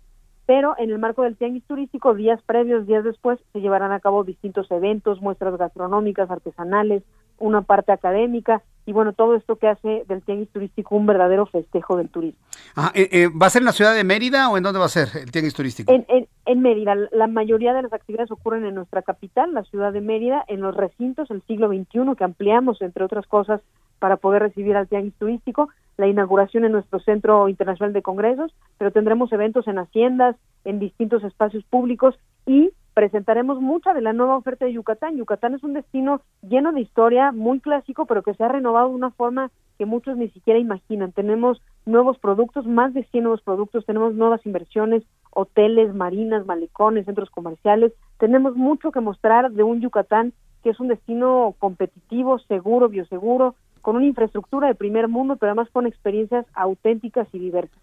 pero 0.45 0.75
en 0.77 0.91
el 0.91 0.99
marco 0.99 1.23
del 1.23 1.37
tianguis 1.37 1.63
turístico, 1.65 2.13
días 2.13 2.39
previos, 2.43 2.85
días 2.85 3.03
después, 3.03 3.39
se 3.51 3.61
llevarán 3.61 3.91
a 3.91 3.99
cabo 3.99 4.23
distintos 4.23 4.69
eventos, 4.69 5.21
muestras 5.21 5.57
gastronómicas, 5.57 6.29
artesanales, 6.29 7.03
una 7.39 7.61
parte 7.61 7.91
académica 7.91 8.61
y 8.87 8.91
bueno, 8.91 9.13
todo 9.13 9.35
esto 9.35 9.55
que 9.55 9.67
hace 9.67 10.03
del 10.07 10.21
tianguis 10.21 10.49
turístico 10.49 10.95
un 10.95 11.07
verdadero 11.07 11.47
festejo 11.47 11.97
del 11.97 12.09
turismo. 12.09 12.39
Ah, 12.75 12.91
eh, 12.93 13.09
eh, 13.11 13.29
¿Va 13.29 13.47
a 13.47 13.49
ser 13.49 13.63
en 13.63 13.65
la 13.65 13.71
ciudad 13.71 13.95
de 13.95 14.03
Mérida 14.03 14.49
o 14.49 14.57
en 14.57 14.63
dónde 14.63 14.79
va 14.79 14.85
a 14.85 14.89
ser 14.89 15.09
el 15.15 15.31
tianguis 15.31 15.55
turístico? 15.55 15.91
En, 15.91 16.05
en, 16.45 16.61
Mérida. 16.61 16.95
La 17.11 17.25
mayoría 17.25 17.73
de 17.73 17.81
las 17.81 17.93
actividades 17.93 18.29
ocurren 18.29 18.63
en 18.65 18.75
nuestra 18.75 19.01
capital, 19.01 19.53
la 19.53 19.63
ciudad 19.63 19.91
de 19.91 20.01
Mérida, 20.01 20.45
en 20.47 20.61
los 20.61 20.75
recintos 20.75 21.29
del 21.29 21.41
siglo 21.43 21.67
XXI 21.69 22.15
que 22.15 22.23
ampliamos, 22.23 22.79
entre 22.81 23.03
otras 23.03 23.25
cosas, 23.25 23.61
para 23.97 24.17
poder 24.17 24.43
recibir 24.43 24.75
al 24.75 24.87
tianguis 24.87 25.15
turístico, 25.15 25.69
la 25.97 26.07
inauguración 26.07 26.65
en 26.65 26.73
nuestro 26.73 26.99
Centro 26.99 27.49
Internacional 27.49 27.93
de 27.93 28.03
Congresos, 28.03 28.53
pero 28.77 28.91
tendremos 28.91 29.31
eventos 29.31 29.67
en 29.67 29.79
haciendas, 29.79 30.35
en 30.63 30.79
distintos 30.79 31.23
espacios 31.23 31.63
públicos 31.63 32.15
y 32.45 32.71
presentaremos 32.95 33.59
mucha 33.61 33.93
de 33.93 34.01
la 34.01 34.13
nueva 34.13 34.37
oferta 34.37 34.65
de 34.65 34.73
Yucatán. 34.73 35.17
Yucatán 35.17 35.53
es 35.53 35.63
un 35.63 35.73
destino 35.73 36.21
lleno 36.41 36.71
de 36.71 36.79
historia, 36.79 37.33
muy 37.33 37.59
clásico, 37.59 38.05
pero 38.05 38.23
que 38.23 38.33
se 38.33 38.43
ha 38.43 38.47
renovado 38.47 38.89
de 38.89 38.95
una 38.95 39.11
forma 39.11 39.51
que 39.77 39.85
muchos 39.85 40.15
ni 40.15 40.29
siquiera 40.29 40.59
imaginan. 40.59 41.11
Tenemos 41.11 41.61
nuevos 41.85 42.17
productos, 42.17 42.65
más 42.65 42.93
de 42.93 43.03
100 43.03 43.23
nuevos 43.25 43.41
productos, 43.41 43.85
tenemos 43.85 44.15
nuevas 44.15 44.45
inversiones, 44.45 45.03
hoteles, 45.31 45.93
marinas, 45.93 46.45
malecones, 46.45 47.05
centros 47.05 47.29
comerciales. 47.29 47.91
Tenemos 48.17 48.55
mucho 48.55 48.91
que 48.91 49.01
mostrar 49.01 49.51
de 49.51 49.63
un 49.63 49.81
Yucatán 49.81 50.31
que 50.63 50.69
es 50.69 50.79
un 50.79 50.87
destino 50.87 51.53
competitivo, 51.59 52.39
seguro, 52.39 52.87
bioseguro, 52.87 53.55
con 53.81 53.97
una 53.97 54.05
infraestructura 54.05 54.69
de 54.69 54.75
primer 54.75 55.09
mundo, 55.09 55.35
pero 55.35 55.51
además 55.51 55.69
con 55.69 55.85
experiencias 55.85 56.45
auténticas 56.55 57.27
y 57.33 57.39
diversas. 57.39 57.77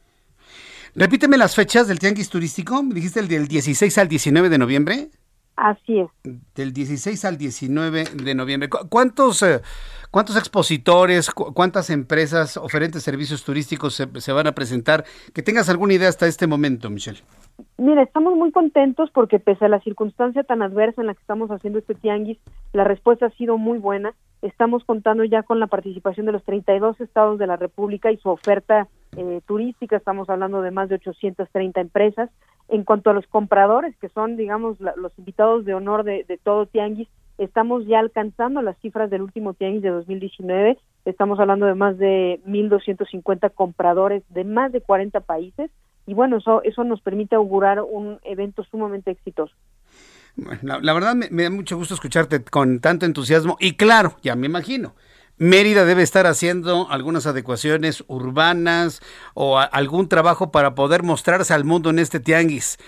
Repíteme 0.94 1.38
las 1.38 1.54
fechas 1.54 1.88
del 1.88 1.98
tianguis 1.98 2.28
turístico. 2.28 2.82
¿Me 2.82 2.94
dijiste 2.94 3.20
el 3.20 3.28
del 3.28 3.48
16 3.48 3.96
al 3.98 4.08
19 4.08 4.48
de 4.48 4.58
noviembre? 4.58 5.08
Así 5.56 6.00
es. 6.00 6.08
Del 6.54 6.72
16 6.72 7.24
al 7.24 7.36
19 7.38 8.04
de 8.04 8.34
noviembre. 8.34 8.68
¿Cuántos, 8.68 9.42
eh, 9.42 9.60
cuántos 10.10 10.36
expositores, 10.36 11.30
cuántas 11.30 11.90
empresas 11.90 12.56
oferentes 12.56 13.02
servicios 13.02 13.44
turísticos 13.44 13.94
se, 13.94 14.08
se, 14.20 14.32
van 14.32 14.46
a 14.46 14.52
presentar? 14.52 15.04
Que 15.34 15.42
tengas 15.42 15.68
alguna 15.68 15.94
idea 15.94 16.08
hasta 16.08 16.26
este 16.26 16.46
momento, 16.46 16.90
Michelle. 16.90 17.20
Mira, 17.76 18.02
estamos 18.02 18.34
muy 18.34 18.50
contentos 18.50 19.10
porque 19.12 19.38
pese 19.38 19.66
a 19.66 19.68
la 19.68 19.80
circunstancia 19.80 20.42
tan 20.42 20.62
adversa 20.62 21.00
en 21.02 21.06
la 21.06 21.14
que 21.14 21.20
estamos 21.20 21.50
haciendo 21.50 21.78
este 21.78 21.94
tianguis, 21.94 22.38
la 22.72 22.84
respuesta 22.84 23.26
ha 23.26 23.30
sido 23.30 23.58
muy 23.58 23.78
buena. 23.78 24.14
Estamos 24.42 24.82
contando 24.84 25.22
ya 25.22 25.44
con 25.44 25.60
la 25.60 25.68
participación 25.68 26.26
de 26.26 26.32
los 26.32 26.42
32 26.42 27.00
estados 27.00 27.38
de 27.38 27.46
la 27.46 27.56
República 27.56 28.10
y 28.10 28.16
su 28.16 28.28
oferta 28.28 28.88
eh, 29.16 29.40
turística, 29.46 29.96
estamos 29.96 30.28
hablando 30.28 30.62
de 30.62 30.72
más 30.72 30.88
de 30.88 30.96
830 30.96 31.80
empresas. 31.80 32.28
En 32.68 32.82
cuanto 32.82 33.10
a 33.10 33.12
los 33.12 33.24
compradores, 33.28 33.96
que 33.98 34.08
son, 34.08 34.36
digamos, 34.36 34.80
los 34.80 35.16
invitados 35.16 35.64
de 35.64 35.74
honor 35.74 36.02
de, 36.02 36.24
de 36.24 36.38
todo 36.38 36.66
Tianguis, 36.66 37.08
estamos 37.38 37.86
ya 37.86 38.00
alcanzando 38.00 38.62
las 38.62 38.76
cifras 38.78 39.10
del 39.10 39.22
último 39.22 39.54
Tianguis 39.54 39.82
de 39.82 39.90
2019. 39.90 40.76
Estamos 41.04 41.38
hablando 41.38 41.66
de 41.66 41.74
más 41.74 41.96
de 41.98 42.40
1.250 42.44 43.52
compradores 43.54 44.24
de 44.28 44.42
más 44.42 44.72
de 44.72 44.80
40 44.80 45.20
países. 45.20 45.70
Y 46.04 46.14
bueno, 46.14 46.38
eso, 46.38 46.62
eso 46.64 46.82
nos 46.82 47.00
permite 47.00 47.36
augurar 47.36 47.80
un 47.80 48.18
evento 48.24 48.64
sumamente 48.64 49.12
exitoso. 49.12 49.54
La, 50.62 50.92
verdad 50.92 51.14
me, 51.14 51.28
me, 51.30 51.44
da 51.44 51.50
mucho 51.50 51.76
gusto 51.76 51.94
escucharte 51.94 52.42
con 52.42 52.80
tanto 52.80 53.06
entusiasmo 53.06 53.56
y 53.60 53.74
claro, 53.74 54.16
ya 54.22 54.34
me 54.34 54.46
imagino, 54.46 54.94
Mérida 55.42 55.84
debe 55.84 56.02
estar 56.02 56.28
haciendo 56.28 56.88
algunas 56.88 57.26
adecuaciones 57.26 58.04
urbanas 58.06 59.00
o 59.34 59.58
algún 59.58 60.08
trabajo 60.08 60.52
para 60.52 60.76
poder 60.76 61.02
mostrarse 61.02 61.52
al 61.52 61.64
mundo 61.64 61.90
en 61.90 61.98
este 61.98 62.20
tianguis. 62.20 62.78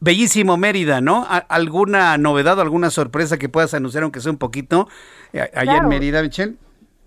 Bellísimo 0.00 0.56
Mérida, 0.56 1.02
¿no? 1.02 1.26
¿Alguna 1.28 2.16
novedad, 2.16 2.58
alguna 2.58 2.88
sorpresa 2.88 3.36
que 3.36 3.50
puedas 3.50 3.74
anunciar, 3.74 4.02
aunque 4.04 4.20
sea 4.20 4.32
un 4.32 4.38
poquito, 4.38 4.88
eh, 5.34 5.50
allá 5.54 5.76
en 5.76 5.88
Mérida, 5.88 6.22
Michelle? 6.22 6.56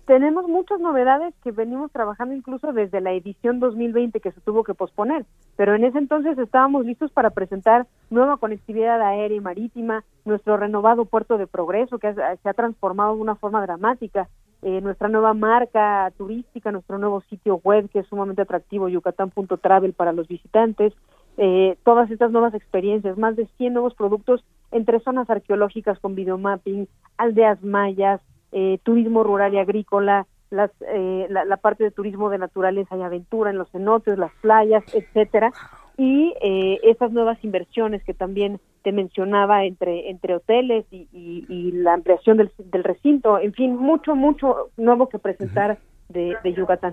Tenemos 0.08 0.48
muchas 0.48 0.80
novedades 0.80 1.34
que 1.44 1.52
venimos 1.52 1.92
trabajando 1.92 2.34
incluso 2.34 2.72
desde 2.72 3.02
la 3.02 3.12
edición 3.12 3.60
2020 3.60 4.20
que 4.20 4.32
se 4.32 4.40
tuvo 4.40 4.64
que 4.64 4.72
posponer, 4.72 5.26
pero 5.54 5.74
en 5.74 5.84
ese 5.84 5.98
entonces 5.98 6.38
estábamos 6.38 6.86
listos 6.86 7.12
para 7.12 7.28
presentar 7.28 7.86
nueva 8.08 8.38
conectividad 8.38 9.02
aérea 9.02 9.36
y 9.36 9.40
marítima, 9.40 10.04
nuestro 10.24 10.56
renovado 10.56 11.04
puerto 11.04 11.36
de 11.36 11.46
progreso 11.46 11.98
que 11.98 12.14
se 12.14 12.48
ha 12.48 12.54
transformado 12.54 13.16
de 13.16 13.20
una 13.20 13.34
forma 13.34 13.60
dramática, 13.60 14.30
eh, 14.62 14.80
nuestra 14.80 15.10
nueva 15.10 15.34
marca 15.34 16.10
turística, 16.16 16.72
nuestro 16.72 16.96
nuevo 16.96 17.20
sitio 17.28 17.60
web 17.62 17.90
que 17.90 17.98
es 17.98 18.06
sumamente 18.06 18.40
atractivo, 18.40 18.88
yucatán.travel 18.88 19.92
para 19.92 20.14
los 20.14 20.26
visitantes, 20.26 20.94
eh, 21.36 21.76
todas 21.84 22.10
estas 22.10 22.30
nuevas 22.30 22.54
experiencias, 22.54 23.18
más 23.18 23.36
de 23.36 23.46
100 23.58 23.74
nuevos 23.74 23.94
productos 23.94 24.42
entre 24.70 25.00
zonas 25.00 25.28
arqueológicas 25.28 25.98
con 25.98 26.14
videomapping, 26.14 26.88
aldeas 27.18 27.62
mayas, 27.62 28.22
eh, 28.52 28.78
turismo 28.82 29.24
rural 29.24 29.54
y 29.54 29.58
agrícola, 29.58 30.26
las, 30.50 30.70
eh, 30.80 31.26
la, 31.28 31.56
parte 31.58 31.84
de 31.84 31.90
turismo 31.90 32.30
de 32.30 32.38
naturaleza 32.38 32.96
y 32.96 33.02
aventura 33.02 33.50
en 33.50 33.58
los 33.58 33.70
cenotes, 33.70 34.18
las 34.18 34.32
playas, 34.40 34.82
etcétera, 34.94 35.52
y 35.96 36.34
eh, 36.40 36.78
esas 36.84 37.12
nuevas 37.12 37.42
inversiones 37.44 38.02
que 38.04 38.14
también 38.14 38.60
te 38.82 38.92
mencionaba 38.92 39.64
entre 39.64 40.08
entre 40.08 40.36
hoteles 40.36 40.86
y, 40.90 41.08
y, 41.12 41.72
la 41.72 41.94
ampliación 41.94 42.36
del, 42.36 42.50
del, 42.56 42.84
recinto, 42.84 43.38
en 43.38 43.52
fin, 43.52 43.76
mucho 43.76 44.14
mucho 44.14 44.70
nuevo 44.76 45.08
que 45.08 45.18
presentar 45.18 45.78
de, 46.08 46.36
de 46.42 46.52
Yucatán. 46.54 46.92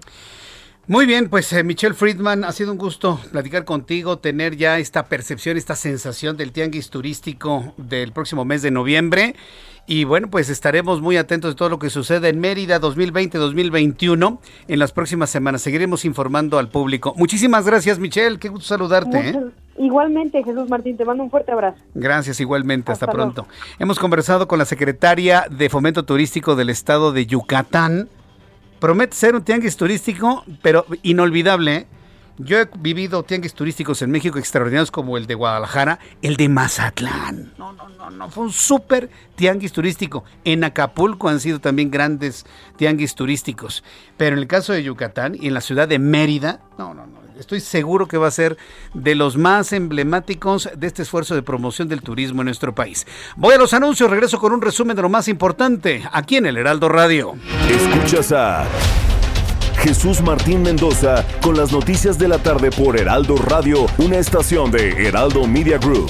Muy 0.87 1.07
bien, 1.07 1.29
pues 1.29 1.51
eh, 1.51 1.63
Michelle 1.63 1.95
Friedman, 1.95 2.43
ha 2.43 2.51
sido 2.51 2.71
un 2.71 2.77
gusto 2.77 3.19
platicar 3.31 3.65
contigo, 3.65 4.19
tener 4.19 4.55
ya 4.55 4.77
esta 4.77 5.05
percepción, 5.05 5.57
esta 5.57 5.75
sensación 5.75 6.37
del 6.37 6.51
tianguis 6.51 6.91
turístico 6.91 7.73
del 7.77 8.11
próximo 8.11 8.45
mes 8.45 8.61
de 8.61 8.69
noviembre. 8.69 9.35
Y 9.87 10.03
bueno, 10.03 10.29
pues 10.29 10.49
estaremos 10.49 11.01
muy 11.01 11.17
atentos 11.17 11.53
de 11.53 11.57
todo 11.57 11.69
lo 11.69 11.79
que 11.79 11.89
sucede 11.89 12.29
en 12.29 12.39
Mérida 12.39 12.79
2020-2021 12.79 14.39
en 14.67 14.79
las 14.79 14.91
próximas 14.91 15.31
semanas. 15.31 15.63
Seguiremos 15.63 16.05
informando 16.05 16.59
al 16.59 16.69
público. 16.69 17.15
Muchísimas 17.17 17.65
gracias, 17.65 17.97
Michelle. 17.97 18.37
Qué 18.37 18.49
gusto 18.49 18.67
saludarte. 18.67 19.29
¿eh? 19.29 19.39
Igualmente, 19.77 20.43
Jesús 20.43 20.69
Martín, 20.69 20.97
te 20.97 21.05
mando 21.05 21.23
un 21.23 21.31
fuerte 21.31 21.51
abrazo. 21.51 21.77
Gracias, 21.95 22.39
igualmente. 22.39 22.91
Hasta, 22.91 23.07
pronto. 23.07 23.47
Hemos 23.79 23.97
conversado 23.97 24.47
con 24.47 24.59
la 24.59 24.65
secretaria 24.65 25.45
de 25.49 25.69
Fomento 25.69 26.03
Turístico 26.03 26.55
del 26.55 26.69
Estado 26.69 27.11
de 27.11 27.25
Yucatán, 27.25 28.07
Promete 28.79 29.15
ser 29.15 29.35
un 29.35 29.43
tianguis 29.43 29.77
turístico, 29.77 30.43
pero 30.61 30.85
inolvidable. 31.01 31.75
¿eh? 31.75 31.87
Yo 32.37 32.59
he 32.59 32.69
vivido 32.77 33.23
tianguis 33.23 33.53
turísticos 33.53 34.01
en 34.01 34.11
México 34.11 34.37
extraordinarios 34.37 34.91
como 34.91 35.17
el 35.17 35.25
de 35.25 35.35
Guadalajara, 35.35 35.99
el 36.21 36.35
de 36.35 36.49
Mazatlán. 36.49 37.53
No, 37.57 37.71
no, 37.71 37.87
no, 37.89 38.09
no, 38.09 38.29
fue 38.29 38.43
un 38.43 38.51
súper 38.51 39.09
tianguis 39.35 39.71
turístico. 39.71 40.25
En 40.43 40.63
Acapulco 40.63 41.29
han 41.29 41.39
sido 41.39 41.59
también 41.59 41.89
grandes 41.89 42.45
tianguis 42.75 43.15
turísticos. 43.15 43.83
Pero 44.17 44.35
en 44.35 44.41
el 44.41 44.47
caso 44.47 44.73
de 44.73 44.83
Yucatán 44.83 45.35
y 45.39 45.47
en 45.47 45.53
la 45.53 45.61
ciudad 45.61 45.87
de 45.87 45.99
Mérida, 45.99 46.59
no, 46.77 46.93
no, 46.93 47.05
no. 47.05 47.24
Estoy 47.39 47.59
seguro 47.59 48.07
que 48.07 48.17
va 48.17 48.27
a 48.27 48.31
ser 48.31 48.57
de 48.93 49.13
los 49.15 49.35
más 49.37 49.73
emblemáticos 49.73 50.69
de 50.75 50.87
este 50.87 51.01
esfuerzo 51.01 51.35
de 51.35 51.43
promoción 51.43 51.87
del 51.87 52.01
turismo 52.01 52.41
en 52.41 52.45
nuestro 52.45 52.73
país. 52.73 53.05
Voy 53.35 53.53
a 53.53 53.57
los 53.57 53.73
anuncios, 53.73 54.09
regreso 54.09 54.39
con 54.39 54.53
un 54.53 54.61
resumen 54.61 54.95
de 54.95 55.01
lo 55.01 55.09
más 55.09 55.27
importante 55.27 56.03
aquí 56.11 56.37
en 56.37 56.45
el 56.45 56.57
Heraldo 56.57 56.87
Radio. 56.87 57.33
Escuchas 57.69 58.31
a 58.31 58.65
Jesús 59.79 60.21
Martín 60.21 60.63
Mendoza 60.63 61.25
con 61.41 61.57
las 61.57 61.71
noticias 61.71 62.17
de 62.17 62.27
la 62.27 62.39
tarde 62.39 62.71
por 62.71 62.97
Heraldo 62.97 63.35
Radio, 63.35 63.85
una 63.97 64.17
estación 64.17 64.71
de 64.71 65.07
Heraldo 65.07 65.45
Media 65.45 65.77
Group. 65.77 66.09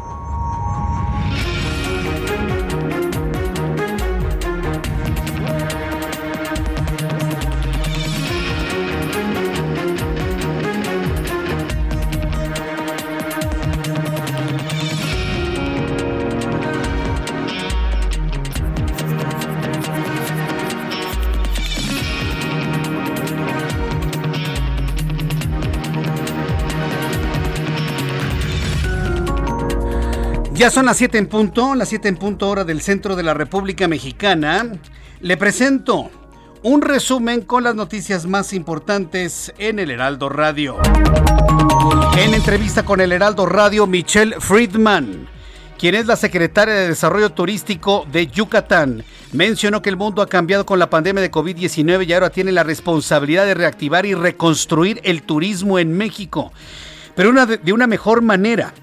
Ya 30.61 30.69
son 30.69 30.85
las 30.85 30.97
7 30.97 31.17
en 31.17 31.25
punto, 31.25 31.73
las 31.73 31.89
7 31.89 32.07
en 32.07 32.17
punto 32.17 32.47
hora 32.47 32.63
del 32.63 32.81
centro 32.81 33.15
de 33.15 33.23
la 33.23 33.33
República 33.33 33.87
Mexicana. 33.87 34.71
Le 35.19 35.35
presento 35.35 36.11
un 36.61 36.83
resumen 36.83 37.41
con 37.41 37.63
las 37.63 37.73
noticias 37.73 38.27
más 38.27 38.53
importantes 38.53 39.51
en 39.57 39.79
el 39.79 39.89
Heraldo 39.89 40.29
Radio. 40.29 40.77
En 42.15 42.35
entrevista 42.35 42.85
con 42.85 43.01
el 43.01 43.11
Heraldo 43.11 43.47
Radio, 43.47 43.87
Michelle 43.87 44.35
Friedman, 44.39 45.27
quien 45.79 45.95
es 45.95 46.05
la 46.05 46.15
secretaria 46.15 46.75
de 46.75 46.89
Desarrollo 46.89 47.31
Turístico 47.31 48.05
de 48.11 48.27
Yucatán, 48.27 49.03
mencionó 49.31 49.81
que 49.81 49.89
el 49.89 49.97
mundo 49.97 50.21
ha 50.21 50.27
cambiado 50.27 50.63
con 50.67 50.77
la 50.77 50.91
pandemia 50.91 51.23
de 51.23 51.31
COVID-19 51.31 52.07
y 52.07 52.13
ahora 52.13 52.29
tiene 52.29 52.51
la 52.51 52.61
responsabilidad 52.61 53.47
de 53.47 53.55
reactivar 53.55 54.05
y 54.05 54.13
reconstruir 54.13 55.01
el 55.05 55.23
turismo 55.23 55.79
en 55.79 55.97
México, 55.97 56.53
pero 57.15 57.33
de 57.33 57.73
una 57.73 57.87
mejor 57.87 58.21
manera 58.21 58.75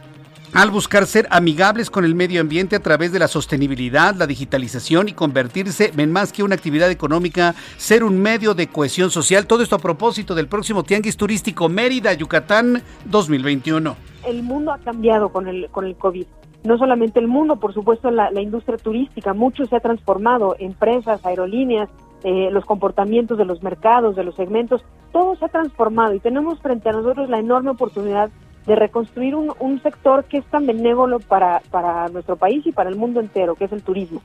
al 0.54 0.70
buscar 0.70 1.06
ser 1.06 1.26
amigables 1.30 1.90
con 1.90 2.04
el 2.04 2.14
medio 2.14 2.40
ambiente 2.40 2.76
a 2.76 2.80
través 2.80 3.12
de 3.12 3.18
la 3.18 3.28
sostenibilidad, 3.28 4.14
la 4.14 4.26
digitalización 4.26 5.08
y 5.08 5.12
convertirse 5.12 5.92
en 5.96 6.12
más 6.12 6.32
que 6.32 6.42
una 6.42 6.54
actividad 6.54 6.90
económica, 6.90 7.54
ser 7.76 8.02
un 8.02 8.18
medio 8.20 8.54
de 8.54 8.68
cohesión 8.68 9.10
social. 9.10 9.46
Todo 9.46 9.62
esto 9.62 9.76
a 9.76 9.78
propósito 9.78 10.34
del 10.34 10.48
próximo 10.48 10.82
Tianguis 10.84 11.16
Turístico 11.16 11.68
Mérida, 11.68 12.12
Yucatán 12.12 12.82
2021. 13.04 13.96
El 14.26 14.42
mundo 14.42 14.72
ha 14.72 14.78
cambiado 14.78 15.28
con 15.30 15.48
el, 15.48 15.68
con 15.70 15.84
el 15.84 15.96
COVID. 15.96 16.26
No 16.64 16.76
solamente 16.76 17.20
el 17.20 17.28
mundo, 17.28 17.56
por 17.56 17.72
supuesto 17.72 18.10
la, 18.10 18.32
industria 18.40 18.78
turística, 18.78 19.32
mucho 19.32 19.64
se 19.66 19.76
ha 19.76 19.80
transformado, 19.80 20.56
empresas, 20.58 21.24
aerolíneas, 21.24 21.88
eh, 22.24 22.48
los 22.50 22.64
comportamientos 22.64 23.38
de 23.38 23.44
los 23.44 23.62
mercados, 23.62 24.16
de 24.16 24.24
los 24.24 24.34
segmentos, 24.34 24.82
todo 25.12 25.36
se 25.36 25.44
ha 25.44 25.48
transformado 25.48 26.14
y 26.14 26.20
tenemos 26.20 26.58
frente 26.60 26.88
a 26.88 26.92
nosotros 26.92 27.30
la 27.30 27.38
enorme 27.38 27.70
oportunidad 27.70 28.30
de 28.68 28.76
reconstruir 28.76 29.34
un, 29.34 29.50
un 29.58 29.82
sector 29.82 30.24
que 30.24 30.36
es 30.36 30.44
tan 30.44 30.66
benévolo 30.66 31.20
para, 31.20 31.62
para 31.70 32.06
nuestro 32.08 32.36
país 32.36 32.64
y 32.66 32.72
para 32.72 32.90
el 32.90 32.96
mundo 32.96 33.18
entero, 33.18 33.54
que 33.54 33.64
es 33.64 33.72
el 33.72 33.82
turismo. 33.82 34.20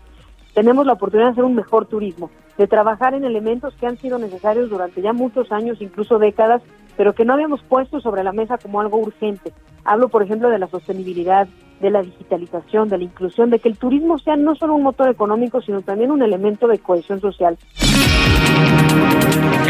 Tenemos 0.53 0.85
la 0.85 0.93
oportunidad 0.93 1.29
de 1.29 1.31
hacer 1.31 1.43
un 1.45 1.55
mejor 1.55 1.85
turismo, 1.85 2.29
de 2.57 2.67
trabajar 2.67 3.13
en 3.13 3.23
elementos 3.23 3.73
que 3.75 3.87
han 3.87 3.97
sido 3.97 4.19
necesarios 4.19 4.69
durante 4.69 5.01
ya 5.01 5.13
muchos 5.13 5.49
años, 5.53 5.81
incluso 5.81 6.19
décadas, 6.19 6.61
pero 6.97 7.13
que 7.13 7.23
no 7.23 7.33
habíamos 7.33 7.63
puesto 7.63 8.01
sobre 8.01 8.21
la 8.21 8.33
mesa 8.33 8.57
como 8.57 8.81
algo 8.81 8.97
urgente. 8.97 9.53
Hablo, 9.85 10.09
por 10.09 10.21
ejemplo, 10.21 10.49
de 10.49 10.59
la 10.59 10.67
sostenibilidad, 10.67 11.47
de 11.79 11.89
la 11.89 12.01
digitalización, 12.01 12.89
de 12.89 12.97
la 12.97 13.05
inclusión, 13.05 13.49
de 13.49 13.59
que 13.59 13.69
el 13.69 13.77
turismo 13.77 14.19
sea 14.19 14.35
no 14.35 14.55
solo 14.55 14.75
un 14.75 14.83
motor 14.83 15.09
económico, 15.09 15.61
sino 15.61 15.81
también 15.81 16.11
un 16.11 16.21
elemento 16.21 16.67
de 16.67 16.79
cohesión 16.79 17.21
social. 17.21 17.57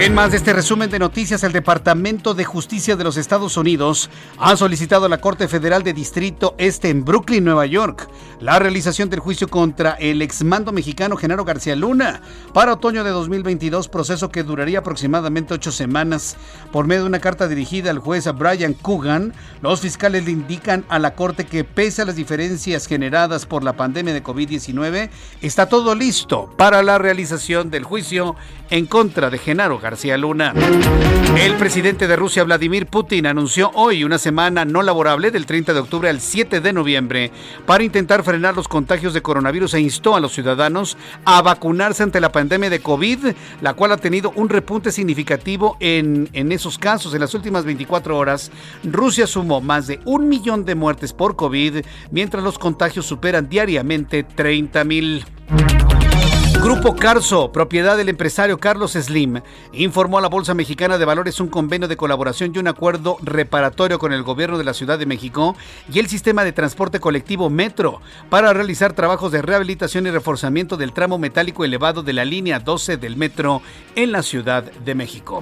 En 0.04 0.14
más 0.14 0.32
de 0.32 0.38
este 0.38 0.52
resumen 0.52 0.90
de 0.90 1.00
noticias, 1.00 1.46
el 1.46 1.54
Departamento 1.54 2.34
de 2.34 2.44
Justicia 2.44 2.98
de 2.98 3.06
los 3.06 3.16
Estados 3.16 3.56
Unidos 3.56 4.10
ha 4.38 4.58
solicitado 4.58 5.06
a 5.06 5.10
la 5.10 5.22
Corte 5.22 5.48
Federal 5.48 5.82
de 5.82 5.94
Distrito 5.94 6.56
Este 6.58 6.90
en 6.90 7.06
Brooklyn, 7.06 7.46
Nueva 7.46 7.66
York, 7.68 8.10
la 8.42 8.60
realización 8.60 9.10
del 9.10 9.22
juicio 9.22 9.48
contra 9.48 9.92
el 9.92 10.22
exmando 10.22 10.74
mexicano 10.74 11.16
Genaro 11.16 11.46
García 11.46 11.78
Luna 11.78 12.22
para 12.54 12.74
otoño 12.74 13.06
de 13.06 13.12
2022, 13.12 13.88
proceso 13.88 14.30
que 14.30 14.44
duraría 14.44 14.80
aproximadamente 14.80 15.54
ocho 15.54 15.72
semanas. 15.72 16.36
Por 16.74 16.86
medio 16.86 17.04
de 17.04 17.08
una 17.08 17.20
carta 17.20 17.48
dirigida 17.48 17.90
al 17.90 18.00
juez 18.00 18.28
Brian 18.36 18.74
Coogan, 18.74 19.34
los 19.62 19.80
fiscales 19.80 20.26
le 20.26 20.32
indican 20.32 20.84
a 20.90 21.00
la 21.00 21.16
Corte 21.16 21.46
que 21.46 21.64
pese 21.64 22.02
a 22.02 22.06
las 22.06 22.18
diferencias 22.18 22.88
generadas 22.88 23.46
por 23.46 23.64
la 23.64 23.74
pandemia 23.74 24.14
de 24.14 24.24
COVID-19, 24.24 25.10
está 25.42 25.70
todo 25.70 25.96
listo 25.96 26.50
para 26.58 26.84
la 26.84 26.98
realización 26.98 27.70
del 27.70 27.86
juicio 27.86 28.36
en 28.70 28.86
contra 28.88 29.13
de 29.14 29.38
Genaro 29.38 29.78
García 29.78 30.18
Luna. 30.18 30.54
El 31.38 31.54
presidente 31.58 32.08
de 32.08 32.16
Rusia, 32.16 32.44
Vladimir 32.44 32.88
Putin, 32.88 33.28
anunció 33.28 33.70
hoy 33.76 34.04
una 34.04 34.18
semana 34.18 34.66
no 34.66 34.82
laborable 34.82 35.30
del 35.30 35.46
30 35.46 35.72
de 35.72 35.80
octubre 35.80 36.10
al 36.10 36.20
7 36.20 36.62
de 36.62 36.74
noviembre 36.74 37.32
para 37.68 37.84
intentar 37.84 38.24
frenar 38.24 38.56
los 38.56 38.68
contagios 38.68 39.14
de 39.14 39.22
coronavirus 39.22 39.76
e 39.76 39.82
instó 39.82 40.16
a 40.16 40.20
los 40.20 40.34
ciudadanos 40.34 40.98
a 41.26 41.44
vacunarse 41.44 42.02
ante 42.02 42.20
la 42.20 42.32
pandemia 42.32 42.72
de 42.72 42.80
COVID, 42.80 43.28
la 43.62 43.76
cual 43.76 43.92
ha 43.92 43.98
tenido 43.98 44.34
un 44.36 44.50
repunte 44.50 44.92
significativo 44.92 45.78
en, 45.80 46.28
en 46.34 46.52
esos 46.52 46.80
casos. 46.80 47.14
En 47.14 47.22
las 47.22 47.36
últimas 47.36 47.66
24 47.66 48.18
horas, 48.18 48.52
Rusia 48.84 49.28
sumó 49.28 49.62
más 49.62 49.86
de 49.86 50.00
un 50.06 50.28
millón 50.28 50.66
de 50.66 50.74
muertes 50.74 51.14
por 51.14 51.36
COVID, 51.36 51.86
mientras 52.10 52.44
los 52.44 52.58
contagios 52.58 53.06
superan 53.06 53.48
diariamente 53.48 54.24
30 54.24 54.84
mil. 54.86 55.24
Grupo 56.64 56.96
Carso, 56.96 57.52
propiedad 57.52 57.98
del 57.98 58.08
empresario 58.08 58.58
Carlos 58.58 58.94
Slim, 58.94 59.42
informó 59.74 60.18
a 60.18 60.22
la 60.22 60.30
Bolsa 60.30 60.54
Mexicana 60.54 60.98
de 60.98 61.04
Valores 61.04 61.42
un 61.42 61.50
convenio 61.50 61.90
de 61.90 61.98
colaboración 61.98 62.54
y 62.56 62.60
un 62.60 62.70
acuerdo 62.70 63.18
reparatorio 63.22 64.00
con 64.00 64.14
el 64.14 64.24
gobierno 64.24 64.58
de 64.58 64.64
la 64.64 64.74
Ciudad 64.74 64.98
de 64.98 65.06
México 65.06 65.58
y 65.92 66.00
el 66.00 66.08
sistema 66.08 66.46
de 66.46 66.54
transporte 66.54 67.02
colectivo 67.02 67.50
Metro 67.50 68.00
para 68.30 68.54
realizar 68.54 68.94
trabajos 68.94 69.34
de 69.34 69.42
rehabilitación 69.42 70.08
y 70.08 70.12
reforzamiento 70.12 70.78
del 70.78 70.94
tramo 70.94 71.18
metálico 71.18 71.66
elevado 71.66 72.02
de 72.02 72.14
la 72.14 72.24
línea 72.24 72.62
12 72.62 72.96
del 72.96 73.18
Metro 73.18 73.62
en 73.98 74.14
la 74.14 74.24
Ciudad 74.24 74.64
de 74.64 74.96
México. 74.96 75.42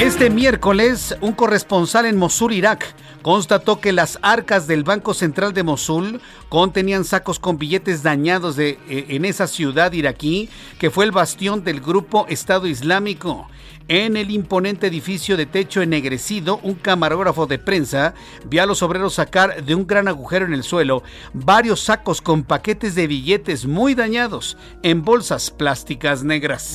Este 0.00 0.30
miércoles, 0.30 1.14
un 1.20 1.34
corresponsal 1.34 2.06
en 2.06 2.16
Mosul, 2.16 2.54
Irak, 2.54 2.94
constató 3.20 3.80
que 3.80 3.92
las 3.92 4.18
arcas 4.22 4.66
del 4.66 4.82
Banco 4.82 5.12
Central 5.12 5.52
de 5.52 5.62
Mosul 5.62 6.22
contenían 6.48 7.04
sacos 7.04 7.38
con 7.38 7.58
billetes 7.58 8.02
dañados 8.02 8.56
de, 8.56 8.78
eh, 8.88 9.06
en 9.10 9.24
esa 9.24 9.46
ciudad 9.46 9.92
iraquí 9.92 10.48
que 10.78 10.90
fue 10.90 11.04
el 11.04 11.12
bastión 11.12 11.64
del 11.64 11.80
grupo 11.80 12.26
Estado 12.28 12.66
Islámico. 12.66 13.48
En 13.88 14.16
el 14.16 14.32
imponente 14.32 14.88
edificio 14.88 15.36
de 15.36 15.46
techo 15.46 15.80
ennegrecido, 15.80 16.58
un 16.64 16.74
camarógrafo 16.74 17.46
de 17.46 17.60
prensa 17.60 18.14
vio 18.44 18.64
a 18.64 18.66
los 18.66 18.82
obreros 18.82 19.14
sacar 19.14 19.64
de 19.64 19.76
un 19.76 19.86
gran 19.86 20.08
agujero 20.08 20.44
en 20.44 20.54
el 20.54 20.64
suelo 20.64 21.04
varios 21.32 21.82
sacos 21.82 22.20
con 22.20 22.42
paquetes 22.42 22.96
de 22.96 23.06
billetes 23.06 23.64
muy 23.64 23.94
dañados 23.94 24.56
en 24.82 25.04
bolsas 25.04 25.52
plásticas 25.52 26.24
negras. 26.24 26.74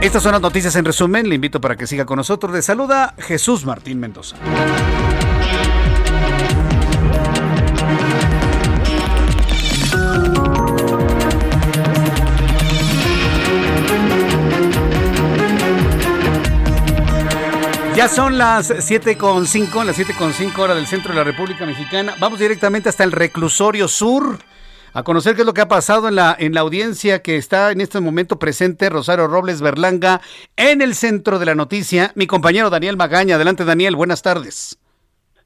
Estas 0.00 0.22
son 0.22 0.32
las 0.32 0.40
noticias 0.40 0.76
en 0.76 0.84
resumen. 0.84 1.28
Le 1.28 1.34
invito 1.34 1.60
para 1.60 1.74
que 1.74 1.88
siga 1.88 2.04
con 2.06 2.18
nosotros. 2.18 2.52
Le 2.52 2.62
saluda 2.62 3.14
Jesús 3.18 3.64
Martín 3.64 3.98
Mendoza. 3.98 4.36
Ya 17.96 18.08
son 18.08 18.36
las 18.36 18.70
7.5, 18.70 19.82
las 19.82 19.98
7.5 19.98 20.58
horas 20.58 20.76
del 20.76 20.84
centro 20.84 21.12
de 21.14 21.18
la 21.18 21.24
República 21.24 21.64
Mexicana. 21.64 22.12
Vamos 22.20 22.38
directamente 22.38 22.90
hasta 22.90 23.04
el 23.04 23.10
reclusorio 23.10 23.88
sur 23.88 24.36
a 24.92 25.02
conocer 25.02 25.34
qué 25.34 25.40
es 25.40 25.46
lo 25.46 25.54
que 25.54 25.62
ha 25.62 25.68
pasado 25.68 26.06
en 26.06 26.16
la, 26.16 26.36
en 26.38 26.52
la 26.52 26.60
audiencia 26.60 27.22
que 27.22 27.36
está 27.36 27.72
en 27.72 27.80
este 27.80 27.98
momento 28.00 28.38
presente 28.38 28.90
Rosario 28.90 29.28
Robles 29.28 29.62
Berlanga 29.62 30.20
en 30.58 30.82
el 30.82 30.92
centro 30.92 31.38
de 31.38 31.46
la 31.46 31.54
noticia. 31.54 32.12
Mi 32.16 32.26
compañero 32.26 32.68
Daniel 32.68 32.98
Magaña. 32.98 33.36
Adelante, 33.36 33.64
Daniel. 33.64 33.96
Buenas 33.96 34.20
tardes. 34.20 34.78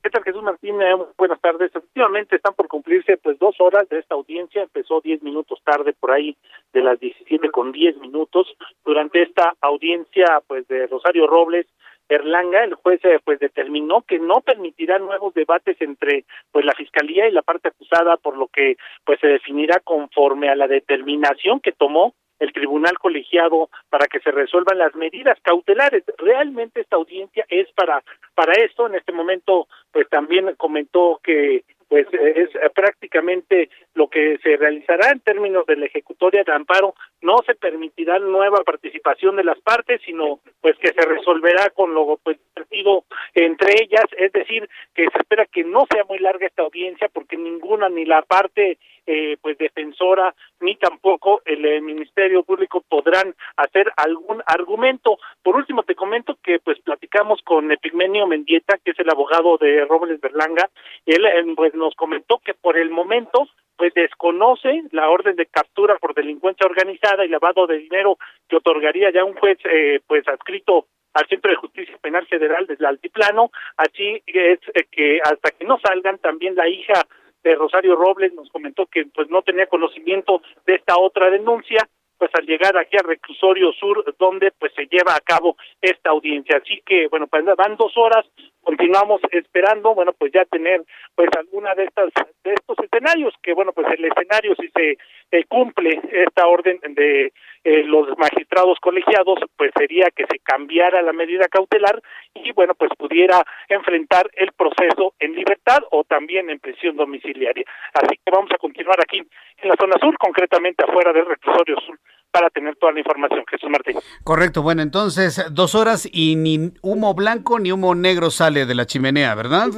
¿Qué 0.03 0.11
tal, 0.11 0.25
Jesús 0.25 0.43
Martín? 0.43 0.83
Eh, 0.83 0.97
buenas 1.17 1.41
tardes. 1.41 1.71
Efectivamente, 1.73 2.35
están 2.35 2.55
por 2.55 2.67
cumplirse 2.67 3.17
pues 3.19 3.39
dos 3.39 3.55
horas 3.61 3.89
de 3.91 4.01
esta 4.01 4.17
audiencia. 4.17 4.65
Empezó 4.65 5.01
diez 5.01 5.23
minutos 5.23 5.61
tarde, 5.65 5.93
por 5.93 6.11
ahí 6.11 6.37
de 6.73 6.83
las 6.83 6.99
17 6.99 7.49
con 7.51 7.71
10 7.71 7.99
minutos. 7.99 8.49
Durante 8.85 9.23
esta 9.23 9.55
audiencia, 9.61 10.43
pues 10.49 10.67
de 10.67 10.89
Rosario 10.89 11.29
Robles, 11.29 11.67
Erlanga, 12.11 12.65
el 12.65 12.75
juez 12.75 13.01
eh, 13.05 13.21
pues 13.25 13.39
determinó 13.39 14.03
que 14.03 14.19
no 14.19 14.41
permitirá 14.41 14.99
nuevos 14.99 15.33
debates 15.33 15.81
entre 15.81 16.25
pues 16.51 16.65
la 16.65 16.75
fiscalía 16.75 17.29
y 17.29 17.33
la 17.33 17.43
parte 17.43 17.69
acusada, 17.69 18.17
por 18.17 18.37
lo 18.37 18.49
que 18.49 18.77
pues 19.05 19.21
se 19.21 19.29
definirá 19.29 19.79
conforme 19.79 20.49
a 20.49 20.57
la 20.57 20.67
determinación 20.67 21.61
que 21.61 21.73
tomó 21.73 22.15
el 22.41 22.53
tribunal 22.53 22.99
colegiado 22.99 23.69
para 23.91 24.07
que 24.07 24.19
se 24.21 24.33
resuelvan 24.33 24.79
las 24.79 24.95
medidas 24.97 25.39
cautelares. 25.43 26.03
Realmente 26.19 26.81
esta 26.81 26.97
audiencia 26.97 27.45
es 27.49 27.71
para 27.73 28.03
para 28.35 28.55
esto. 28.55 28.87
En 28.87 28.97
este 28.97 29.13
momento, 29.13 29.69
pues 29.93 30.09
también 30.09 30.53
comentó 30.57 31.21
que 31.23 31.63
pues 31.89 32.07
es 32.13 32.51
prácticamente 32.73 33.69
lo 33.95 34.09
que 34.09 34.39
se 34.45 34.57
realizará 34.57 35.11
en 35.11 35.21
términos 35.21 35.67
de 35.67 35.77
la 35.77 35.87
ejecutoria 35.87 36.45
de 36.45 36.53
amparo. 36.53 36.95
No 37.23 37.39
se 37.47 37.55
permitirá 37.55 38.19
nueva 38.19 38.63
participación 38.65 39.37
de 39.37 39.45
las 39.45 39.59
partes, 39.61 40.01
sino 40.05 40.41
pues 40.61 40.77
que 40.79 40.93
se 40.93 41.03
resolverá 41.03 41.71
con 41.71 41.95
lo 41.95 42.19
pues 42.23 42.39
partido 42.55 43.05
entre 43.35 43.75
ellas, 43.83 44.05
es 44.17 44.33
decir, 44.33 44.69
que 44.95 45.09
se 45.11 45.19
espera 45.19 45.47
que 45.47 45.65
no 45.65 45.87
sea 45.91 46.05
muy 46.05 46.19
larga 46.19 46.47
esta 46.47 46.63
audiencia 46.63 47.09
porque 47.13 47.37
ninguna 47.37 47.89
ni 47.89 48.05
la 48.05 48.23
parte 48.23 48.79
eh, 49.07 49.37
pues 49.41 49.59
defensora 49.59 50.35
ni 50.61 50.77
tampoco 50.77 51.43
el, 51.45 51.61
Ministerio 51.83 52.43
Público 52.43 52.83
podrán 52.89 53.35
hacer 53.57 53.91
algún 53.97 54.43
argumento. 54.47 55.19
Por 55.43 55.57
último 55.57 55.83
te 55.83 55.95
comento 55.95 56.39
que 56.43 56.59
pues 56.61 56.79
platicamos 56.81 57.41
con 57.43 57.71
Epigmenio 57.73 58.27
Mendieta, 58.27 58.79
que 58.79 58.93
es 58.93 58.99
el 59.01 59.11
abogado 59.11 59.57
de 59.59 59.85
Robles 59.85 60.21
Berlanga, 60.21 60.69
él 61.07 61.27
pues 61.57 61.75
nos 61.75 61.95
comentó 61.95 62.39
que 62.39 62.55
por 62.55 62.77
el 62.77 62.91
momento 62.91 63.49
pues 63.81 63.95
desconoce 63.95 64.83
la 64.91 65.09
orden 65.09 65.37
de 65.37 65.47
captura 65.47 65.97
por 65.97 66.13
delincuencia 66.13 66.67
organizada 66.67 67.25
y 67.25 67.29
lavado 67.29 67.67
de 67.67 67.79
dinero 67.79 68.19
que 68.47 68.57
otorgaría 68.57 69.11
ya 69.11 69.25
un 69.25 69.33
juez 69.33 69.57
eh, 69.65 70.01
pues 70.07 70.29
adscrito 70.29 70.85
al 71.15 71.27
Centro 71.29 71.51
de 71.51 71.57
Justicia 71.57 71.97
Penal 72.03 72.27
Federal 72.27 72.67
desde 72.67 72.87
Altiplano, 72.87 73.51
así 73.79 74.23
es 74.27 74.59
eh, 74.75 74.85
que 74.93 75.21
hasta 75.25 75.53
que 75.53 75.65
no 75.65 75.79
salgan 75.83 76.19
también 76.19 76.57
la 76.57 76.69
hija 76.69 77.07
de 77.43 77.55
Rosario 77.55 77.97
Robles 77.97 78.35
nos 78.35 78.51
comentó 78.51 78.85
que 78.85 79.07
pues 79.15 79.31
no 79.31 79.41
tenía 79.41 79.65
conocimiento 79.65 80.43
de 80.67 80.75
esta 80.75 80.99
otra 80.99 81.31
denuncia 81.31 81.89
pues 82.21 82.31
al 82.35 82.45
llegar 82.45 82.77
aquí 82.77 82.99
al 82.99 83.09
reclusorio 83.09 83.73
sur 83.73 84.05
donde 84.19 84.53
pues 84.53 84.75
se 84.75 84.87
lleva 84.87 85.15
a 85.17 85.21
cabo 85.21 85.57
esta 85.81 86.11
audiencia. 86.11 86.59
Así 86.59 86.83
que 86.85 87.09
bueno 87.09 87.27
pues 87.27 87.43
van 87.57 87.77
dos 87.77 87.97
horas 87.97 88.27
continuamos 88.61 89.23
esperando 89.33 89.95
bueno 89.95 90.13
pues 90.13 90.31
ya 90.33 90.45
tener 90.45 90.85
pues 91.15 91.31
alguna 91.39 91.75
de 91.75 91.85
estas 91.85 92.13
de 92.45 92.53
estos 92.53 92.77
escenarios 92.85 93.33
que 93.43 93.55
bueno 93.55 93.73
pues 93.73 93.87
el 93.97 94.05
escenario 94.05 94.55
si 94.61 94.69
se 94.69 94.99
eh, 95.33 95.45
cumple 95.49 95.99
esta 96.13 96.47
orden 96.47 96.79
de 96.91 97.33
eh, 97.65 97.85
los 97.85 98.17
magistrados 98.19 98.79
colegiados 98.81 99.39
pues 99.57 99.71
sería 99.77 100.09
que 100.15 100.25
se 100.31 100.39
cambiara 100.39 101.03
la 101.03 101.13
medida 101.13 101.47
cautelar 101.49 102.01
y 102.35 102.53
bueno 102.53 102.75
pues 102.75 102.91
pudiera 102.97 103.45
enfrentar 103.69 104.31
el 104.35 104.53
proceso 104.53 105.15
en 105.19 105.35
libertad 105.35 105.81
o 105.91 106.05
también 106.05 106.51
en 106.51 106.59
prisión 106.59 106.97
domiciliaria 106.97 107.65
así 107.95 108.17
que 108.25 108.31
vamos 108.31 108.51
a 108.53 108.59
continuar 108.59 108.99
aquí 109.01 109.19
en 109.19 109.69
la 109.69 109.77
zona 109.79 109.97
sur 110.01 110.17
concretamente 110.19 110.85
afuera 110.85 111.13
del 111.13 111.27
reclusorio 111.27 111.77
sur 111.87 111.99
para 112.31 112.49
tener 112.51 112.77
toda 112.77 112.93
la 112.93 113.01
información. 113.01 113.45
Jesús 113.51 113.69
Martín. 113.69 113.97
Correcto, 114.25 114.63
bueno, 114.63 114.83
entonces 114.83 115.45
dos 115.51 115.75
horas 115.75 116.09
y 116.11 116.37
ni 116.37 116.73
humo 116.81 117.15
blanco 117.15 117.59
ni 117.59 117.73
humo 117.73 117.95
negro 117.95 118.31
sale 118.31 118.67
de 118.67 118.75
la 118.75 118.87
chimenea, 118.87 119.35
¿verdad, 119.35 119.69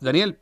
Daniel? 0.00 0.36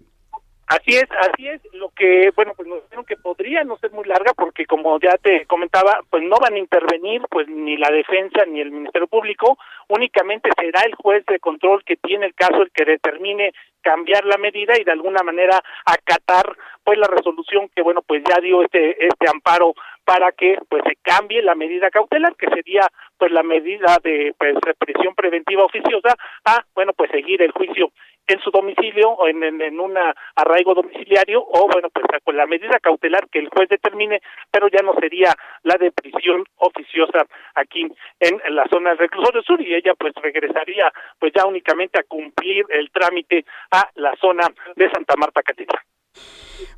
Así 0.73 0.97
es, 0.97 1.05
así 1.21 1.49
es. 1.49 1.61
Lo 1.75 1.91
que, 1.91 2.31
bueno, 2.35 2.53
pues 2.57 2.67
nos 2.67 2.83
dijeron 2.85 3.05
que 3.05 3.17
podría 3.17 3.63
no 3.63 3.77
ser 3.77 3.93
muy 3.93 4.05
larga 4.05 4.33
porque, 4.35 4.65
como 4.65 4.99
ya 5.01 5.19
te 5.19 5.45
comentaba, 5.45 6.01
pues 6.09 6.23
no 6.23 6.37
van 6.41 6.55
a 6.55 6.59
intervenir, 6.59 7.21
pues 7.31 7.47
ni 7.47 7.77
la 7.77 7.91
defensa 7.91 8.47
ni 8.47 8.61
el 8.61 8.71
Ministerio 8.71 9.07
Público. 9.07 9.59
Únicamente 9.89 10.49
será 10.59 10.81
el 10.87 10.95
juez 10.95 11.27
de 11.27 11.41
control 11.41 11.85
que 11.85 11.97
tiene 11.97 12.25
el 12.25 12.35
caso 12.35 12.63
el 12.63 12.71
que 12.71 12.87
determine 12.87 13.53
cambiar 13.83 14.25
la 14.25 14.39
medida 14.39 14.79
y 14.81 14.85
de 14.85 14.93
alguna 14.93 15.23
manera 15.23 15.61
acatar, 15.85 16.57
pues 16.85 16.99
la 16.99 17.09
resolución 17.09 17.69
que, 17.75 17.83
bueno, 17.83 18.01
pues 18.01 18.23
ya 18.27 18.41
dio 18.41 18.63
este 18.63 19.05
este 19.05 19.29
amparo 19.29 19.75
para 20.05 20.33
que 20.33 20.59
pues 20.69 20.83
se 20.87 20.97
cambie 21.03 21.43
la 21.43 21.55
medida 21.55 21.91
cautelar 21.91 22.35
que 22.37 22.49
sería 22.49 22.87
pues 23.19 23.31
la 23.31 23.43
medida 23.43 23.99
de 24.03 24.35
pues 24.39 24.55
prisión 24.79 25.15
preventiva 25.15 25.65
oficiosa 25.65 26.17
a 26.45 26.65
bueno 26.75 26.93
pues 26.93 27.11
seguir 27.11 27.41
el 27.43 27.53
juicio 27.53 27.93
en 28.27 28.41
su 28.41 28.51
domicilio 28.51 29.11
o 29.11 29.29
en, 29.29 29.43
en, 29.43 29.81
un 29.81 29.95
arraigo 30.37 30.75
domiciliario 30.75 31.43
o 31.43 31.69
bueno 31.69 31.89
pues 31.91 32.07
con 32.25 32.37
la 32.37 32.47
medida 32.47 32.79
cautelar 32.81 33.29
que 33.29 33.41
el 33.41 33.49
juez 33.49 33.69
determine 33.69 34.21
pero 34.51 34.69
ya 34.69 34.83
no 34.83 34.95
sería 35.01 35.35
la 35.63 35.77
de 35.77 35.91
prisión 35.91 36.45
oficiosa 36.57 37.27
aquí 37.55 37.87
en, 38.21 38.41
la 38.55 38.65
zona 38.71 38.91
del 38.91 38.99
reclusorio 38.99 39.43
sur 39.43 39.61
y 39.61 39.75
ella 39.75 39.95
pues 39.99 40.15
regresaría 40.15 40.93
pues 41.19 41.33
ya 41.35 41.47
únicamente 41.47 41.99
a 41.99 42.05
cumplir 42.05 42.65
el 42.69 42.91
trámite 42.91 43.45
a 43.71 43.89
la 43.97 44.15
zona 44.21 44.47
de 44.77 44.91
Santa 44.91 45.15
Marta 45.17 45.43
Catedral. 45.43 45.83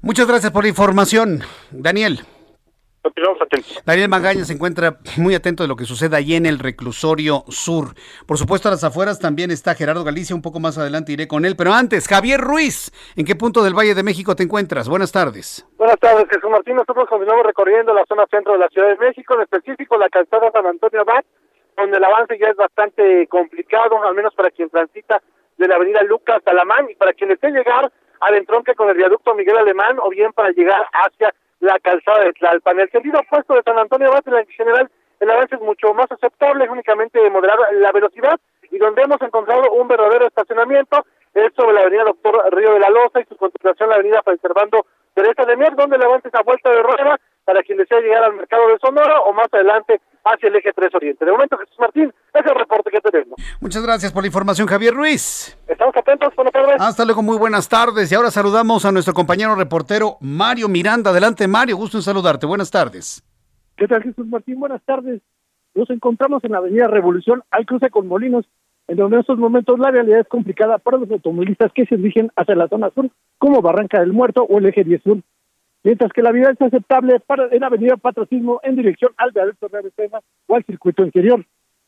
Muchas 0.01 0.27
gracias 0.27 0.53
por 0.53 0.65
la 0.65 0.69
información, 0.69 1.41
Daniel. 1.71 2.21
Daniel 3.85 4.09
Magaña 4.09 4.45
se 4.45 4.53
encuentra 4.53 4.99
muy 5.17 5.35
atento 5.35 5.63
de 5.63 5.69
lo 5.69 5.77
que 5.77 5.85
sucede 5.85 6.17
allí 6.17 6.37
en 6.37 6.47
el 6.47 6.59
reclusorio 6.59 7.45
sur. 7.49 7.95
Por 8.27 8.39
supuesto, 8.39 8.69
a 8.69 8.73
las 8.73 8.85
afueras 8.85 9.19
también 9.19 9.51
está 9.51 9.75
Gerardo 9.75 10.05
Galicia, 10.05 10.35
un 10.35 10.43
poco 10.43 10.61
más 10.61 10.79
adelante 10.79 11.13
iré 11.13 11.29
con 11.29 11.45
él. 11.45 11.55
Pero 11.57 11.73
antes, 11.73 12.09
Javier 12.09 12.41
Ruiz, 12.41 12.91
¿en 13.17 13.25
qué 13.25 13.35
punto 13.37 13.63
del 13.63 13.75
Valle 13.75 13.95
de 13.95 14.03
México 14.03 14.35
te 14.35 14.43
encuentras? 14.43 14.89
Buenas 14.89 15.13
tardes. 15.13 15.67
Buenas 15.77 15.99
tardes, 15.99 16.27
Jesús 16.31 16.51
Martín. 16.51 16.77
Nosotros 16.77 17.09
continuamos 17.09 17.47
recorriendo 17.47 17.93
la 17.93 18.05
zona 18.07 18.25
centro 18.31 18.55
de 18.55 18.59
la 18.59 18.69
Ciudad 18.69 18.89
de 18.89 18.97
México, 18.97 19.35
en 19.35 19.43
específico 19.43 19.99
la 19.99 20.09
calzada 20.09 20.51
San 20.53 20.67
Antonio 20.67 21.03
Abad, 21.03 21.25
donde 21.77 21.97
el 21.97 22.05
avance 22.05 22.39
ya 22.39 22.49
es 22.49 22.57
bastante 22.57 23.27
complicado, 23.29 24.03
al 24.03 24.15
menos 24.15 24.35
para 24.35 24.51
quien 24.51 24.71
transita 24.71 25.21
de 25.57 25.69
la 25.69 25.77
avenida 25.77 26.03
Lucas 26.03 26.43
Talamán 26.43 26.91
y 26.91 26.95
para 26.95 27.13
quien 27.13 27.31
esté 27.31 27.51
llegar 27.51 27.93
al 28.21 28.35
entronque 28.35 28.75
con 28.75 28.89
el 28.89 28.97
viaducto 28.97 29.35
Miguel 29.35 29.59
Alemán 29.59 29.99
o 30.01 30.09
bien 30.09 30.33
para 30.33 30.51
llegar 30.51 30.87
hacia 30.93 31.35
la 31.65 31.79
calzada 31.81 32.25
de 32.25 32.33
Tlalpan. 32.35 32.79
El 32.79 32.91
sentido 32.91 33.21
opuesto 33.21 33.55
de 33.55 33.63
San 33.63 33.79
Antonio 33.79 34.09
Abad, 34.09 34.23
en 34.27 34.47
general, 34.49 34.91
el 35.21 35.31
avance 35.31 35.55
es 35.55 35.61
mucho 35.63 35.95
más 35.95 36.11
aceptable, 36.13 36.69
únicamente 36.69 37.19
moderar 37.31 37.59
la 37.73 37.93
velocidad 37.93 38.39
y 38.71 38.79
donde 38.79 39.03
hemos 39.03 39.21
encontrado 39.23 39.73
un 39.73 39.89
verdadero 39.89 40.27
estacionamiento 40.27 41.05
es 41.33 41.53
sobre 41.55 41.73
la 41.73 41.81
avenida 41.81 42.05
Doctor 42.05 42.55
Río 42.55 42.75
de 42.75 42.81
la 42.81 42.91
Loza 42.91 43.21
y 43.21 43.25
su 43.25 43.37
continuación 43.37 43.89
la 43.89 43.97
avenida 43.97 44.23
Preservando 44.23 44.87
Teresa 45.15 45.45
de 45.45 45.57
Mier, 45.57 45.75
donde 45.77 45.97
el 45.97 46.03
avance 46.03 46.29
es 46.29 46.35
a 46.35 46.43
vuelta 46.43 46.71
de 46.71 46.83
rueda 46.83 47.19
para 47.45 47.63
quien 47.63 47.79
desea 47.79 48.01
llegar 48.01 48.25
al 48.25 48.35
mercado 48.35 48.69
de 48.69 48.79
Sonora 48.79 49.21
o 49.21 49.33
más 49.33 49.47
adelante 49.53 50.01
hacia 50.25 50.49
el 50.49 50.57
eje 50.57 50.73
3 50.75 50.95
Oriente. 50.95 51.25
De 51.25 51.31
momento, 51.31 51.57
Jesús 51.59 51.77
Martín, 51.79 52.13
es 52.33 52.47
el 52.47 52.55
reporte 52.55 52.91
que 52.91 53.01
tenemos. 53.01 53.35
Muchas 53.61 53.83
gracias 53.83 54.13
por 54.13 54.23
la 54.23 54.29
información, 54.29 54.67
Javier 54.67 54.95
Ruiz. 54.95 55.57
Estamos 55.69 55.95
atentos, 55.97 56.35
buenas 56.35 56.53
tardes. 56.53 56.77
Hasta 56.81 57.05
luego, 57.05 57.23
muy 57.23 57.37
buenas 57.37 57.69
tardes. 57.69 58.11
Y 58.11 58.15
ahora 58.15 58.31
saludamos 58.31 58.85
a 58.85 58.93
nuestro 58.93 59.13
compañero 59.15 59.55
reportero 59.55 60.17
Mario 60.21 60.69
Miranda. 60.69 61.11
Adelante, 61.11 61.47
Mario, 61.47 61.77
gusto 61.77 61.99
en 61.99 62.03
saludarte. 62.03 62.47
Buenas 62.47 62.71
tardes. 62.71 63.23
¿Qué 63.77 63.87
tal, 63.87 64.03
Jesús 64.03 64.27
Martín? 64.27 64.59
Buenas 64.59 64.83
tardes. 64.85 65.21
Nos 65.75 65.91
encontramos 65.91 66.43
en 66.45 66.53
la 66.53 66.59
Avenida 66.59 66.87
Revolución, 66.87 67.43
al 67.51 67.67
cruce 67.67 67.91
con 67.91 68.07
Molinos, 68.07 68.47
en 68.89 68.97
donde 68.97 69.17
en 69.17 69.21
estos 69.21 69.39
momentos 69.39 69.79
la 69.79 69.91
realidad 69.91 70.21
es 70.21 70.29
complicada 70.29 70.79
para 70.79 70.99
los 70.99 71.11
automovilistas 71.11 71.73
que 71.73 71.87
se 71.87 71.97
dirigen 71.97 72.31
hacia 72.37 72.55
la 72.55 72.69
zona 72.69 72.91
sur, 72.91 73.09
como 73.39 73.63
Barranca 73.63 74.01
del 74.01 74.13
Muerto 74.13 74.43
o 74.43 74.59
el 74.59 74.67
eje 74.67 74.85
10 74.85 75.03
sur 75.03 75.19
mientras 75.85 76.13
que 76.13 76.23
la 76.23 76.33
vida 76.33 76.51
es 76.51 76.61
aceptable 76.61 77.21
para, 77.21 77.47
en 77.53 77.63
Avenida 77.63 77.97
Patrocismo 77.97 78.59
en 78.65 78.75
dirección 78.75 79.13
al 79.17 79.31
viaducto 79.31 79.69
Becerra 79.69 80.21
o 80.49 80.57
al 80.57 80.65
circuito 80.65 81.05
interior. 81.05 81.45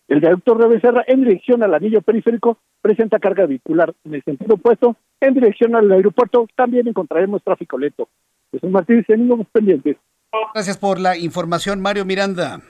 El 0.06 0.20
viaducto 0.20 0.54
Becerra 0.68 1.02
en 1.08 1.24
dirección 1.24 1.64
al 1.64 1.74
anillo 1.74 2.00
periférico 2.02 2.58
presenta 2.80 3.18
carga 3.18 3.46
vehicular. 3.46 3.92
En 4.04 4.14
el 4.14 4.22
sentido 4.22 4.54
opuesto, 4.54 4.94
en 5.20 5.34
dirección 5.34 5.74
al 5.74 5.90
aeropuerto, 5.90 6.46
también 6.54 6.86
encontraremos 6.86 7.42
tráfico 7.42 7.76
lento. 7.76 8.08
Jesús 8.52 8.70
Martínez, 8.70 9.04
seguimos 9.08 9.44
pendientes. 9.50 9.96
Gracias 10.54 10.78
por 10.78 11.00
la 11.00 11.16
información, 11.16 11.80
Mario 11.80 12.04
Miranda. 12.04 12.60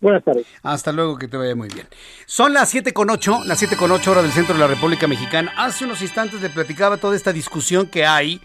Buenas 0.00 0.24
tardes. 0.24 0.46
Hasta 0.62 0.92
luego, 0.92 1.18
que 1.18 1.28
te 1.28 1.36
vaya 1.36 1.54
muy 1.54 1.68
bien. 1.68 1.86
Son 2.26 2.54
las 2.54 2.70
siete 2.70 2.92
con 2.94 3.10
ocho, 3.10 3.42
las 3.44 3.58
siete 3.58 3.76
con 3.76 3.90
ocho 3.90 4.12
horas 4.12 4.24
del 4.24 4.32
centro 4.32 4.54
de 4.54 4.60
la 4.60 4.66
República 4.66 5.06
Mexicana. 5.06 5.52
Hace 5.58 5.84
unos 5.84 6.00
instantes 6.00 6.40
le 6.40 6.48
platicaba 6.48 6.96
toda 6.96 7.14
esta 7.14 7.32
discusión 7.32 7.86
que 7.86 8.06
hay 8.06 8.40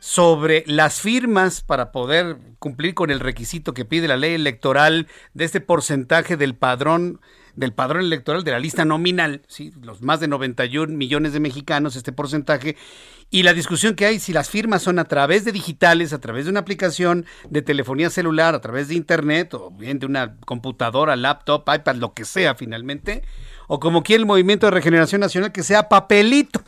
sobre 0.00 0.64
las 0.66 1.00
firmas 1.00 1.60
para 1.60 1.92
poder 1.92 2.36
cumplir 2.58 2.94
con 2.94 3.12
el 3.12 3.20
requisito 3.20 3.72
que 3.72 3.84
pide 3.84 4.08
la 4.08 4.16
ley 4.16 4.34
electoral 4.34 5.06
de 5.34 5.44
este 5.44 5.60
porcentaje 5.60 6.36
del 6.36 6.56
padrón 6.56 7.20
del 7.56 7.72
padrón 7.72 8.04
electoral 8.04 8.44
de 8.44 8.50
la 8.50 8.58
lista 8.58 8.84
nominal, 8.84 9.42
¿sí? 9.46 9.72
los 9.82 10.02
más 10.02 10.20
de 10.20 10.28
91 10.28 10.94
millones 10.96 11.32
de 11.32 11.40
mexicanos, 11.40 11.96
este 11.96 12.12
porcentaje, 12.12 12.76
y 13.30 13.42
la 13.42 13.54
discusión 13.54 13.94
que 13.94 14.06
hay 14.06 14.20
si 14.20 14.32
las 14.32 14.50
firmas 14.50 14.82
son 14.82 14.98
a 14.98 15.04
través 15.04 15.44
de 15.44 15.52
digitales, 15.52 16.12
a 16.12 16.20
través 16.20 16.44
de 16.44 16.50
una 16.50 16.60
aplicación 16.60 17.26
de 17.48 17.62
telefonía 17.62 18.10
celular, 18.10 18.54
a 18.54 18.60
través 18.60 18.88
de 18.88 18.94
internet, 18.94 19.54
o 19.54 19.70
bien 19.70 19.98
de 19.98 20.06
una 20.06 20.36
computadora, 20.44 21.16
laptop, 21.16 21.64
iPad, 21.74 21.96
lo 21.96 22.12
que 22.12 22.24
sea 22.24 22.54
finalmente, 22.54 23.22
o 23.68 23.80
como 23.80 24.02
quiere 24.02 24.20
el 24.20 24.26
Movimiento 24.26 24.66
de 24.66 24.72
Regeneración 24.72 25.20
Nacional, 25.20 25.52
que 25.52 25.62
sea 25.62 25.88
papelito 25.88 26.62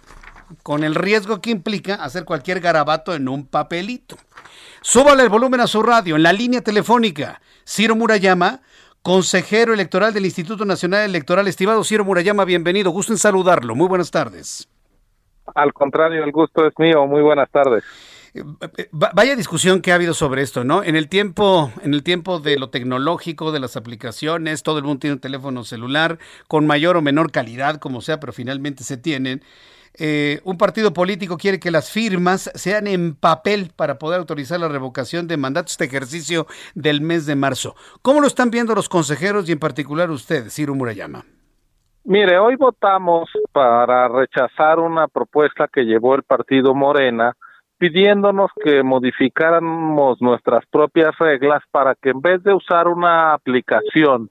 con 0.62 0.84
el 0.84 0.94
riesgo 0.94 1.40
que 1.40 1.50
implica 1.50 1.94
hacer 1.96 2.24
cualquier 2.24 2.60
garabato 2.60 3.14
en 3.14 3.28
un 3.28 3.46
papelito. 3.46 4.16
Súbale 4.80 5.22
el 5.22 5.28
volumen 5.28 5.60
a 5.60 5.66
su 5.66 5.82
radio 5.82 6.16
en 6.16 6.22
la 6.22 6.32
línea 6.32 6.60
telefónica. 6.60 7.40
Ciro 7.66 7.96
Murayama, 7.96 8.60
consejero 9.04 9.74
electoral 9.74 10.14
del 10.14 10.24
Instituto 10.24 10.64
Nacional 10.64 11.04
Electoral. 11.04 11.46
Estimado 11.46 11.84
Ciro 11.84 12.06
Murayama, 12.06 12.46
bienvenido. 12.46 12.90
Gusto 12.90 13.12
en 13.12 13.18
saludarlo. 13.18 13.74
Muy 13.74 13.86
buenas 13.86 14.10
tardes. 14.10 14.66
Al 15.54 15.74
contrario, 15.74 16.24
el 16.24 16.32
gusto 16.32 16.66
es 16.66 16.72
mío. 16.78 17.06
Muy 17.06 17.20
buenas 17.20 17.50
tardes. 17.50 17.84
Eh, 18.32 18.42
eh, 18.78 18.88
vaya 18.92 19.36
discusión 19.36 19.82
que 19.82 19.92
ha 19.92 19.96
habido 19.96 20.14
sobre 20.14 20.40
esto, 20.40 20.64
¿no? 20.64 20.82
En 20.82 20.96
el 20.96 21.10
tiempo, 21.10 21.70
en 21.82 21.92
el 21.92 22.02
tiempo 22.02 22.40
de 22.40 22.58
lo 22.58 22.70
tecnológico, 22.70 23.52
de 23.52 23.60
las 23.60 23.76
aplicaciones, 23.76 24.62
todo 24.62 24.78
el 24.78 24.84
mundo 24.84 25.00
tiene 25.00 25.14
un 25.14 25.20
teléfono 25.20 25.64
celular 25.64 26.18
con 26.48 26.66
mayor 26.66 26.96
o 26.96 27.02
menor 27.02 27.30
calidad, 27.30 27.76
como 27.76 28.00
sea, 28.00 28.20
pero 28.20 28.32
finalmente 28.32 28.84
se 28.84 28.96
tienen. 28.96 29.42
Eh, 29.98 30.40
un 30.44 30.58
partido 30.58 30.92
político 30.92 31.36
quiere 31.36 31.60
que 31.60 31.70
las 31.70 31.90
firmas 31.90 32.50
sean 32.54 32.86
en 32.86 33.14
papel 33.14 33.70
para 33.76 33.98
poder 33.98 34.18
autorizar 34.18 34.58
la 34.58 34.68
revocación 34.68 35.28
de 35.28 35.36
mandatos 35.36 35.72
este 35.72 35.84
ejercicio 35.84 36.46
del 36.74 37.00
mes 37.00 37.26
de 37.26 37.36
marzo. 37.36 37.76
¿Cómo 38.02 38.20
lo 38.20 38.26
están 38.26 38.50
viendo 38.50 38.74
los 38.74 38.88
consejeros 38.88 39.48
y 39.48 39.52
en 39.52 39.58
particular 39.58 40.10
usted, 40.10 40.48
Ciro 40.48 40.74
Murayama? 40.74 41.24
Mire, 42.04 42.38
hoy 42.38 42.56
votamos 42.56 43.30
para 43.52 44.08
rechazar 44.08 44.78
una 44.78 45.08
propuesta 45.08 45.68
que 45.72 45.84
llevó 45.84 46.14
el 46.14 46.22
partido 46.22 46.74
Morena 46.74 47.34
pidiéndonos 47.78 48.50
que 48.62 48.82
modificáramos 48.82 50.20
nuestras 50.20 50.64
propias 50.70 51.16
reglas 51.18 51.62
para 51.70 51.94
que 51.94 52.10
en 52.10 52.20
vez 52.20 52.42
de 52.42 52.54
usar 52.54 52.88
una 52.88 53.32
aplicación 53.32 54.30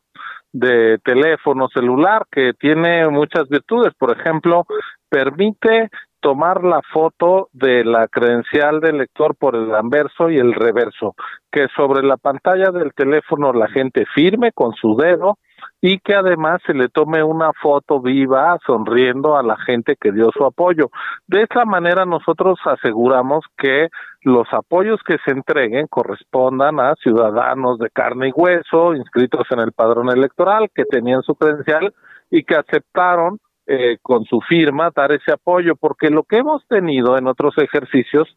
de 0.51 0.99
teléfono 0.99 1.67
celular 1.69 2.25
que 2.31 2.53
tiene 2.53 3.07
muchas 3.09 3.49
virtudes, 3.49 3.93
por 3.97 4.15
ejemplo, 4.15 4.65
permite 5.13 5.91
tomar 6.21 6.63
la 6.63 6.81
foto 6.91 7.49
de 7.53 7.85
la 7.85 8.07
credencial 8.07 8.79
del 8.79 8.97
lector 8.97 9.35
por 9.35 9.55
el 9.55 9.75
anverso 9.75 10.31
y 10.31 10.39
el 10.39 10.53
reverso, 10.53 11.13
que 11.51 11.67
sobre 11.75 12.01
la 12.01 12.17
pantalla 12.17 12.71
del 12.71 12.93
teléfono 12.95 13.53
la 13.53 13.67
gente 13.67 14.05
firme 14.15 14.51
con 14.53 14.73
su 14.73 14.95
dedo 14.95 15.37
y 15.81 15.99
que 15.99 16.15
además 16.15 16.61
se 16.65 16.73
le 16.73 16.89
tome 16.89 17.23
una 17.23 17.51
foto 17.61 18.01
viva 18.01 18.57
sonriendo 18.65 19.37
a 19.37 19.43
la 19.43 19.55
gente 19.57 19.95
que 20.01 20.11
dio 20.11 20.31
su 20.35 20.45
apoyo. 20.45 20.89
De 21.27 21.43
esta 21.43 21.63
manera 21.63 22.05
nosotros 22.05 22.57
aseguramos 22.65 23.45
que 23.55 23.89
los 24.21 24.47
apoyos 24.51 24.99
que 25.05 25.17
se 25.23 25.31
entreguen 25.31 25.85
correspondan 25.87 26.79
a 26.79 26.95
ciudadanos 26.95 27.77
de 27.77 27.91
carne 27.91 28.29
y 28.29 28.31
hueso 28.35 28.95
inscritos 28.95 29.45
en 29.51 29.59
el 29.59 29.73
padrón 29.73 30.09
electoral 30.09 30.71
que 30.73 30.85
tenían 30.85 31.21
su 31.21 31.35
credencial 31.35 31.93
y 32.31 32.43
que 32.43 32.55
aceptaron 32.55 33.37
eh, 33.65 33.97
con 34.01 34.25
su 34.25 34.41
firma 34.41 34.91
dar 34.95 35.11
ese 35.11 35.31
apoyo, 35.31 35.75
porque 35.75 36.09
lo 36.09 36.23
que 36.23 36.37
hemos 36.37 36.65
tenido 36.67 37.17
en 37.17 37.27
otros 37.27 37.57
ejercicios 37.57 38.27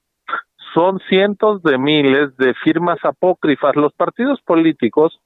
son 0.74 1.00
cientos 1.08 1.62
de 1.62 1.78
miles 1.78 2.36
de 2.36 2.54
firmas 2.62 2.98
apócrifas. 3.02 3.74
Los 3.76 3.92
partidos 3.94 4.40
políticos 4.42 5.18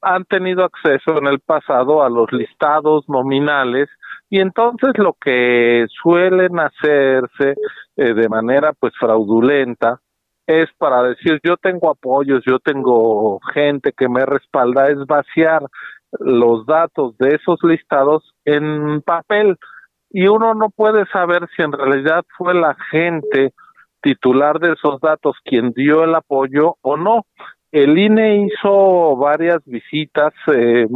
han 0.00 0.24
tenido 0.24 0.64
acceso 0.64 1.18
en 1.18 1.26
el 1.26 1.40
pasado 1.40 2.02
a 2.02 2.10
los 2.10 2.30
listados 2.32 3.08
nominales 3.08 3.88
y 4.28 4.40
entonces 4.40 4.92
lo 4.96 5.14
que 5.14 5.86
suelen 6.02 6.58
hacerse 6.58 7.54
eh, 7.96 8.14
de 8.14 8.28
manera 8.28 8.72
pues 8.72 8.92
fraudulenta 8.98 10.00
es 10.46 10.68
para 10.78 11.02
decir 11.02 11.40
yo 11.44 11.56
tengo 11.56 11.90
apoyos, 11.90 12.42
yo 12.44 12.58
tengo 12.58 13.38
gente 13.54 13.92
que 13.92 14.08
me 14.08 14.26
respalda, 14.26 14.88
es 14.88 15.06
vaciar 15.06 15.62
los 16.20 16.66
datos 16.66 17.16
de 17.18 17.36
esos 17.36 17.58
listados 17.62 18.34
en 18.44 19.00
papel 19.02 19.56
y 20.10 20.26
uno 20.28 20.54
no 20.54 20.68
puede 20.70 21.06
saber 21.06 21.48
si 21.56 21.62
en 21.62 21.72
realidad 21.72 22.24
fue 22.36 22.54
la 22.54 22.76
gente 22.90 23.54
titular 24.02 24.58
de 24.58 24.72
esos 24.72 25.00
datos 25.00 25.36
quien 25.44 25.72
dio 25.72 26.04
el 26.04 26.14
apoyo 26.14 26.76
o 26.82 26.96
no. 26.96 27.24
El 27.70 27.96
INE 27.96 28.46
hizo 28.46 29.16
varias 29.16 29.64
visitas 29.64 30.34
eh, 30.54 30.86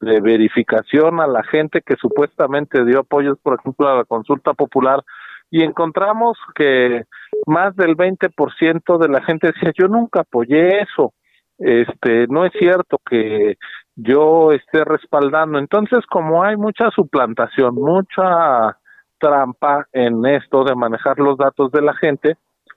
de 0.00 0.20
verificación 0.20 1.20
a 1.20 1.26
la 1.26 1.42
gente 1.42 1.82
que 1.84 1.96
supuestamente 1.96 2.84
dio 2.84 3.00
apoyos, 3.00 3.38
por 3.42 3.58
ejemplo, 3.58 3.88
a 3.88 3.96
la 3.96 4.04
consulta 4.04 4.54
popular, 4.54 5.02
y 5.50 5.62
encontramos 5.62 6.38
que 6.54 7.04
más 7.46 7.76
del 7.76 7.96
20% 7.96 8.98
de 8.98 9.08
la 9.08 9.22
gente 9.22 9.48
decía, 9.48 9.72
yo 9.76 9.88
nunca 9.88 10.20
apoyé 10.20 10.80
eso, 10.80 11.12
este, 11.58 12.26
no 12.28 12.44
es 12.44 12.52
cierto 12.58 12.98
que 13.08 13.56
yo 13.94 14.52
esté 14.52 14.84
respaldando. 14.84 15.58
Entonces, 15.58 16.04
como 16.06 16.42
hay 16.42 16.56
mucha 16.56 16.90
suplantación, 16.90 17.74
mucha 17.74 18.78
trampa 19.18 19.86
en 19.92 20.24
esto 20.26 20.64
de 20.64 20.74
manejar 20.74 21.18
los 21.18 21.38
datos 21.38 21.72
de 21.72 21.82
la 21.82 21.94
gente. 21.94 22.36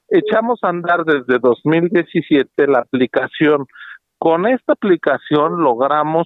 Echamos 0.09 0.59
a 0.63 0.69
andar 0.69 1.03
desde 1.03 1.39
2017 1.39 2.67
la 2.67 2.79
aplicación. 2.79 3.65
Con 4.17 4.47
esta 4.47 4.73
aplicación 4.73 5.61
logramos 5.61 6.25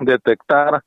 detectar 0.00 0.82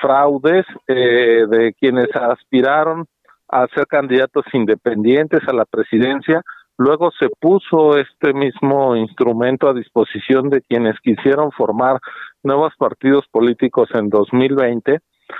fraudes 0.00 0.64
eh, 0.88 1.44
de 1.48 1.74
quienes 1.74 2.08
aspiraron 2.14 3.06
a 3.48 3.66
ser 3.74 3.86
candidatos 3.86 4.44
independientes 4.52 5.40
a 5.46 5.52
la 5.52 5.64
presidencia. 5.64 6.42
Luego 6.76 7.12
se 7.18 7.28
puso 7.40 7.96
este 7.96 8.32
mismo 8.32 8.96
instrumento 8.96 9.68
a 9.68 9.74
disposición 9.74 10.50
de 10.50 10.60
quienes 10.60 10.98
quisieron 11.00 11.52
formar 11.52 12.00
nuevos 12.42 12.72
partidos 12.76 13.26
políticos 13.30 13.88
en 13.94 14.08
2020 14.08 14.98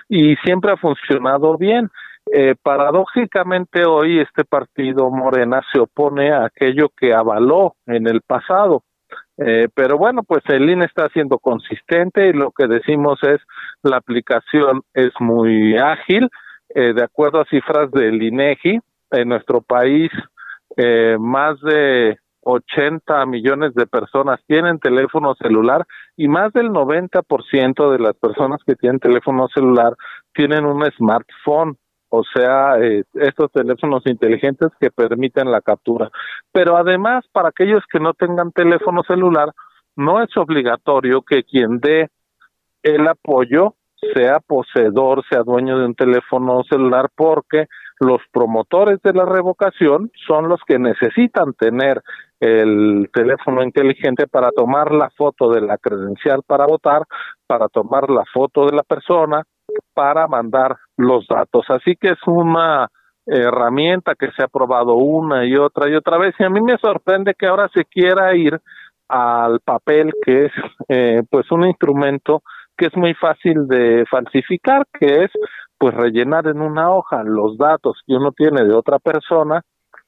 y 0.09 0.37
siempre 0.37 0.73
ha 0.73 0.77
funcionado 0.77 1.59
bien. 1.59 1.91
Eh, 2.33 2.55
paradójicamente 2.63 3.85
hoy 3.85 4.21
este 4.21 4.45
partido 4.45 5.11
Morena 5.11 5.61
se 5.73 5.81
opone 5.81 6.33
a 6.33 6.47
aquello 6.47 6.89
que 6.97 7.13
avaló 7.13 7.75
en 7.87 8.07
el 8.07 8.21
pasado. 8.23 8.83
Eh, 9.37 9.69
pero 9.75 9.99
bueno, 9.99 10.23
pues 10.23 10.43
el 10.47 10.71
INE 10.71 10.85
está 10.85 11.09
siendo 11.09 11.39
consistente 11.39 12.29
y 12.29 12.33
lo 12.33 12.53
que 12.53 12.69
decimos 12.69 13.19
es 13.23 13.41
la 13.83 13.97
aplicación 13.97 14.83
es 14.95 15.11
muy 15.19 15.77
ágil. 15.77 16.29
Eh, 16.69 16.93
de 16.93 17.03
acuerdo 17.03 17.41
a 17.41 17.45
cifras 17.47 17.91
del 17.91 18.23
INEGI, 18.23 18.81
en 19.11 19.29
nuestro 19.29 19.61
país 19.61 20.11
eh, 20.77 21.17
más 21.19 21.61
de 21.61 22.19
80 22.45 23.27
millones 23.27 23.75
de 23.75 23.87
personas 23.87 24.41
tienen 24.47 24.79
teléfono 24.79 25.35
celular 25.35 25.87
y 26.17 26.29
más 26.29 26.53
del 26.53 26.71
90% 26.71 27.91
de 27.91 27.99
las 27.99 28.15
personas 28.17 28.61
que 28.67 28.77
tienen 28.77 29.01
teléfono 29.01 29.49
celular 29.49 29.95
tienen 30.35 30.67
un 30.67 30.85
smartphone, 30.93 31.77
o 32.11 32.23
sea, 32.35 32.79
eh, 32.81 33.05
estos 33.15 33.51
teléfonos 33.51 34.03
inteligentes 34.07 34.69
que 34.79 34.91
permiten 34.91 35.51
la 35.51 35.61
captura. 35.61 36.11
Pero 36.53 36.77
además, 36.77 37.25
para 37.33 37.49
aquellos 37.49 37.83
que 37.91 37.99
no 37.99 38.13
tengan 38.13 38.53
teléfono 38.53 39.03
celular, 39.05 39.51
no 39.97 40.23
es 40.23 40.37
obligatorio 40.37 41.23
que 41.23 41.45
quien 41.45 41.79
dé 41.81 42.11
el 42.83 43.09
apoyo 43.09 43.75
sea 44.13 44.39
poseedor, 44.41 45.25
sea 45.31 45.43
dueño 45.43 45.79
de 45.79 45.87
un 45.87 45.95
teléfono 45.95 46.63
celular, 46.65 47.09
porque 47.17 47.67
los 48.05 48.21
promotores 48.33 49.01
de 49.03 49.13
la 49.13 49.25
revocación 49.25 50.11
son 50.27 50.49
los 50.49 50.61
que 50.67 50.79
necesitan 50.79 51.55
tener 51.55 52.03
el 52.41 53.09
teléfono 53.13 53.63
inteligente 53.63 54.27
para 54.27 54.51
tomar 54.51 54.93
la 54.93 55.11
foto 55.11 55.51
de 55.51 55.63
la 55.63 55.79
credencial 55.79 56.43
para 56.47 56.67
votar, 56.67 57.03
para 57.47 57.69
tomar 57.69 58.11
la 58.11 58.25
foto 58.33 58.67
de 58.67 58.77
la 58.77 58.83
persona, 58.83 59.43
para 59.95 60.27
mandar 60.27 60.77
los 60.97 61.27
datos. 61.27 61.65
Así 61.69 61.97
que 61.97 62.11
es 62.11 62.19
una 62.27 62.89
herramienta 63.27 64.15
que 64.15 64.31
se 64.37 64.45
ha 64.45 64.49
probado 64.49 64.97
una 64.97 65.47
y 65.47 65.57
otra 65.57 65.89
y 65.89 65.95
otra 65.95 66.19
vez 66.19 66.35
y 66.39 66.45
a 66.45 66.51
mí 66.51 66.61
me 66.61 66.77
sorprende 66.77 67.33
que 67.39 67.47
ahora 67.47 67.71
se 67.73 67.87
quiera 67.87 68.37
ir 68.37 68.61
al 69.09 69.61
papel 69.61 70.13
que 70.23 70.47
es 70.47 70.53
eh, 70.89 71.23
pues 71.31 71.51
un 71.51 71.65
instrumento 71.65 72.43
que 72.77 72.87
es 72.87 72.97
muy 72.97 73.15
fácil 73.15 73.67
de 73.69 74.05
falsificar, 74.11 74.85
que 74.99 75.25
es 75.25 75.31
pues 75.85 75.95
rellenar 75.97 76.47
en 76.47 76.63
una 76.63 76.91
hoja 76.91 77.23
los 77.25 77.59
datos 77.59 78.01
que 78.07 78.15
uno 78.15 78.33
tiene 78.33 78.65
de 78.65 78.75
otra 78.75 78.99
persona, 78.99 79.61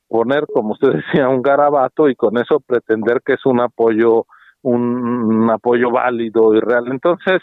poner, 0.08 0.46
como 0.46 0.72
usted 0.72 0.88
decía, 1.12 1.28
un 1.28 1.42
garabato 1.42 2.08
y 2.08 2.14
con 2.14 2.38
eso 2.38 2.60
pretender 2.66 3.20
que 3.22 3.34
es 3.34 3.44
un 3.44 3.60
apoyo, 3.60 4.24
un, 4.62 5.50
apoyo 5.50 5.90
válido 5.90 6.54
y 6.54 6.60
real. 6.60 6.86
Entonces, 6.90 7.42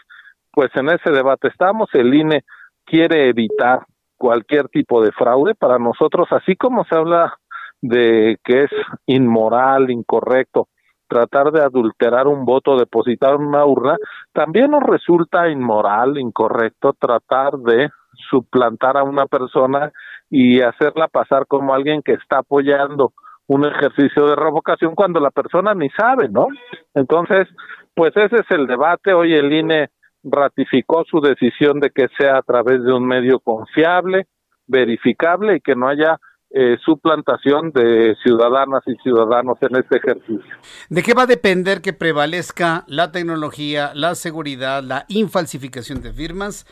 pues 0.52 0.72
en 0.74 0.90
ese 0.90 1.12
debate 1.12 1.50
estamos, 1.50 1.90
el 1.94 2.12
INE 2.12 2.42
quiere 2.84 3.30
evitar 3.30 3.86
cualquier 4.18 4.68
tipo 4.70 5.04
de 5.04 5.12
fraude 5.12 5.54
para 5.54 5.78
nosotros, 5.78 6.28
así 6.32 6.56
como 6.56 6.86
se 6.86 6.96
habla 6.96 7.36
de 7.82 8.38
que 8.44 8.64
es 8.64 8.72
inmoral, 9.06 9.92
incorrecto, 9.92 10.70
tratar 11.08 11.52
de 11.52 11.62
adulterar 11.62 12.28
un 12.28 12.46
voto 12.46 12.80
depositado 12.80 13.36
en 13.36 13.44
una 13.44 13.64
urna, 13.64 13.96
también 14.32 14.72
nos 14.72 14.82
resulta 14.82 15.52
inmoral, 15.52 16.18
incorrecto 16.18 16.94
tratar 17.00 17.60
de 17.60 17.92
suplantar 18.30 18.98
a 18.98 19.04
una 19.04 19.26
persona 19.26 19.92
y 20.30 20.62
hacerla 20.62 21.08
pasar 21.08 21.46
como 21.48 21.74
alguien 21.74 22.02
que 22.02 22.14
está 22.14 22.40
apoyando 22.40 23.14
un 23.48 23.66
ejercicio 23.66 24.28
de 24.28 24.36
revocación 24.36 24.96
cuando 24.96 25.20
la 25.20 25.32
persona 25.32 25.74
ni 25.74 25.90
sabe, 25.90 26.30
¿no? 26.30 26.48
Entonces, 26.94 27.48
pues 27.94 28.16
ese 28.16 28.38
es 28.38 28.52
el 28.52 28.68
debate. 28.68 29.14
Hoy 29.14 29.34
el 29.34 29.52
INE 29.52 29.90
ratificó 30.24 31.04
su 31.06 31.20
decisión 31.20 31.80
de 31.80 31.90
que 31.90 32.08
sea 32.18 32.38
a 32.38 32.42
través 32.42 32.84
de 32.84 32.94
un 32.94 33.06
medio 33.06 33.40
confiable, 33.40 34.28
verificable 34.66 35.58
y 35.58 35.62
que 35.62 35.76
no 35.76 35.90
haya 35.90 36.18
eh, 36.56 36.78
suplantación 36.86 37.72
de 37.72 38.16
ciudadanas 38.24 38.84
y 38.86 38.96
ciudadanos 39.02 39.58
en 39.62 39.76
este 39.76 39.98
ejercicio. 39.98 40.56
¿De 40.90 41.02
qué 41.02 41.14
va 41.14 41.24
a 41.24 41.28
depender 41.28 41.82
que 41.82 41.94
prevalezca 41.94 42.86
la 42.88 43.12
tecnología, 43.12 43.92
la 43.96 44.16
seguridad, 44.16 44.84
la 44.84 45.06
infalsificación 45.08 46.02
de 46.02 46.14
firmas? 46.14 46.66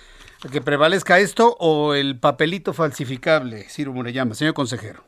¿Que 0.50 0.60
prevalezca 0.60 1.20
esto 1.20 1.56
o 1.60 1.94
el 1.94 2.20
papelito 2.20 2.74
falsificable, 2.74 3.64
Ciro 3.70 3.94
Murayama, 3.94 4.34
señor 4.34 4.56
consejero? 4.56 5.02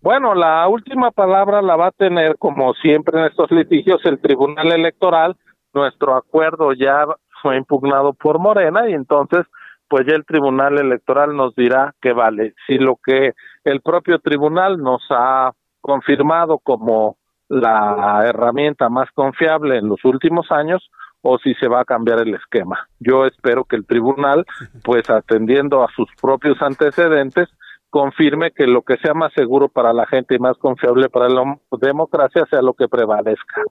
Bueno, 0.00 0.34
la 0.34 0.66
última 0.68 1.10
palabra 1.10 1.60
la 1.60 1.76
va 1.76 1.88
a 1.88 1.92
tener, 1.92 2.38
como 2.38 2.72
siempre 2.74 3.20
en 3.20 3.26
estos 3.26 3.50
litigios, 3.50 4.00
el 4.04 4.20
Tribunal 4.20 4.72
Electoral. 4.72 5.36
Nuestro 5.74 6.16
acuerdo 6.16 6.72
ya 6.72 7.04
fue 7.42 7.58
impugnado 7.58 8.14
por 8.14 8.38
Morena 8.38 8.88
y 8.88 8.94
entonces 8.94 9.44
pues 9.88 10.06
ya 10.06 10.14
el 10.14 10.24
Tribunal 10.24 10.78
Electoral 10.78 11.36
nos 11.36 11.54
dirá 11.54 11.94
que 12.00 12.12
vale. 12.12 12.54
Si 12.66 12.78
lo 12.78 12.96
que 13.04 13.32
el 13.64 13.80
propio 13.82 14.18
tribunal 14.18 14.78
nos 14.78 15.02
ha 15.10 15.52
confirmado 15.80 16.58
como 16.58 17.16
la 17.48 18.24
herramienta 18.26 18.88
más 18.88 19.10
confiable 19.12 19.78
en 19.78 19.88
los 19.88 20.04
últimos 20.04 20.50
años 20.52 20.90
o 21.22 21.38
si 21.38 21.54
se 21.54 21.68
va 21.68 21.80
a 21.80 21.84
cambiar 21.84 22.20
el 22.20 22.34
esquema. 22.34 22.88
Yo 23.00 23.26
espero 23.26 23.64
que 23.64 23.76
el 23.76 23.86
tribunal, 23.86 24.44
pues 24.84 25.08
atendiendo 25.10 25.82
a 25.82 25.88
sus 25.94 26.08
propios 26.20 26.60
antecedentes, 26.62 27.48
confirme 27.90 28.52
que 28.52 28.66
lo 28.66 28.82
que 28.82 28.96
sea 28.98 29.14
más 29.14 29.32
seguro 29.32 29.68
para 29.68 29.92
la 29.92 30.06
gente 30.06 30.34
y 30.34 30.38
más 30.38 30.56
confiable 30.58 31.08
para 31.08 31.28
la 31.28 31.58
democracia 31.80 32.46
sea 32.50 32.62
lo 32.62 32.74
que 32.74 32.88
prevalezca. 32.88 33.62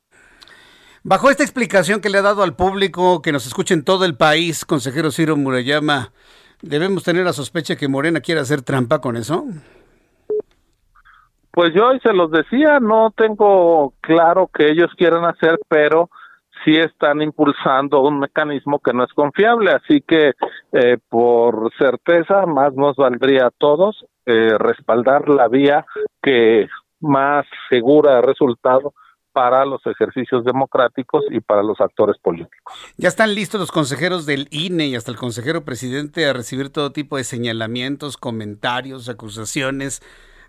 Bajo 1.04 1.30
esta 1.30 1.44
explicación 1.44 2.02
que 2.02 2.10
le 2.10 2.18
ha 2.18 2.24
dado 2.24 2.44
al 2.44 2.56
público, 2.56 3.22
que 3.22 3.32
nos 3.32 3.46
escuche 3.46 3.74
en 3.74 3.86
todo 3.86 4.04
el 4.04 4.18
país, 4.18 4.66
consejero 4.66 5.12
Ciro 5.12 5.38
Murayama, 5.38 6.12
¿debemos 6.62 7.04
tener 7.04 7.24
la 7.24 7.34
sospecha 7.34 7.76
que 7.76 7.88
Morena 7.88 8.20
quiere 8.20 8.42
hacer 8.42 8.62
trampa 8.62 9.00
con 9.00 9.16
eso? 9.16 9.46
Pues 11.52 11.74
yo 11.74 11.88
hoy 11.88 12.00
se 12.02 12.14
los 12.14 12.30
decía, 12.30 12.80
no 12.80 13.14
tengo 13.16 13.94
claro 14.02 14.50
que 14.54 14.70
ellos 14.70 14.92
quieran 14.98 15.26
hacer, 15.26 15.60
pero 15.70 16.10
sí 16.64 16.76
están 16.76 17.22
impulsando 17.22 18.02
un 18.02 18.20
mecanismo 18.20 18.80
que 18.80 18.94
no 18.94 19.04
es 19.04 19.14
confiable, 19.14 19.72
así 19.72 20.02
que 20.02 20.34
eh, 20.72 20.98
por 21.10 21.72
certeza 21.78 22.46
más 22.46 22.74
nos 22.74 22.96
valdría 22.96 23.48
a 23.48 23.52
todos 23.52 24.06
eh, 24.26 24.58
respaldar 24.58 25.30
la 25.30 25.48
vía 25.48 25.86
que 26.22 26.68
más 27.00 27.46
segura 27.70 28.16
de 28.16 28.22
resultado 28.22 28.94
para 29.32 29.66
los 29.66 29.86
ejercicios 29.86 30.44
democráticos 30.44 31.24
y 31.30 31.40
para 31.42 31.62
los 31.62 31.80
actores 31.80 32.18
políticos. 32.18 32.74
Ya 32.98 33.08
están 33.08 33.36
listos 33.36 33.60
los 33.60 33.72
consejeros 33.72 34.26
del 34.26 34.48
INE 34.50 34.88
y 34.88 34.96
hasta 34.96 35.12
el 35.12 35.18
consejero 35.18 35.64
presidente 35.64 36.26
a 36.26 36.34
recibir 36.34 36.72
todo 36.72 36.92
tipo 36.92 37.18
de 37.18 37.24
señalamientos, 37.24 38.18
comentarios, 38.18 39.10
acusaciones 39.10 40.02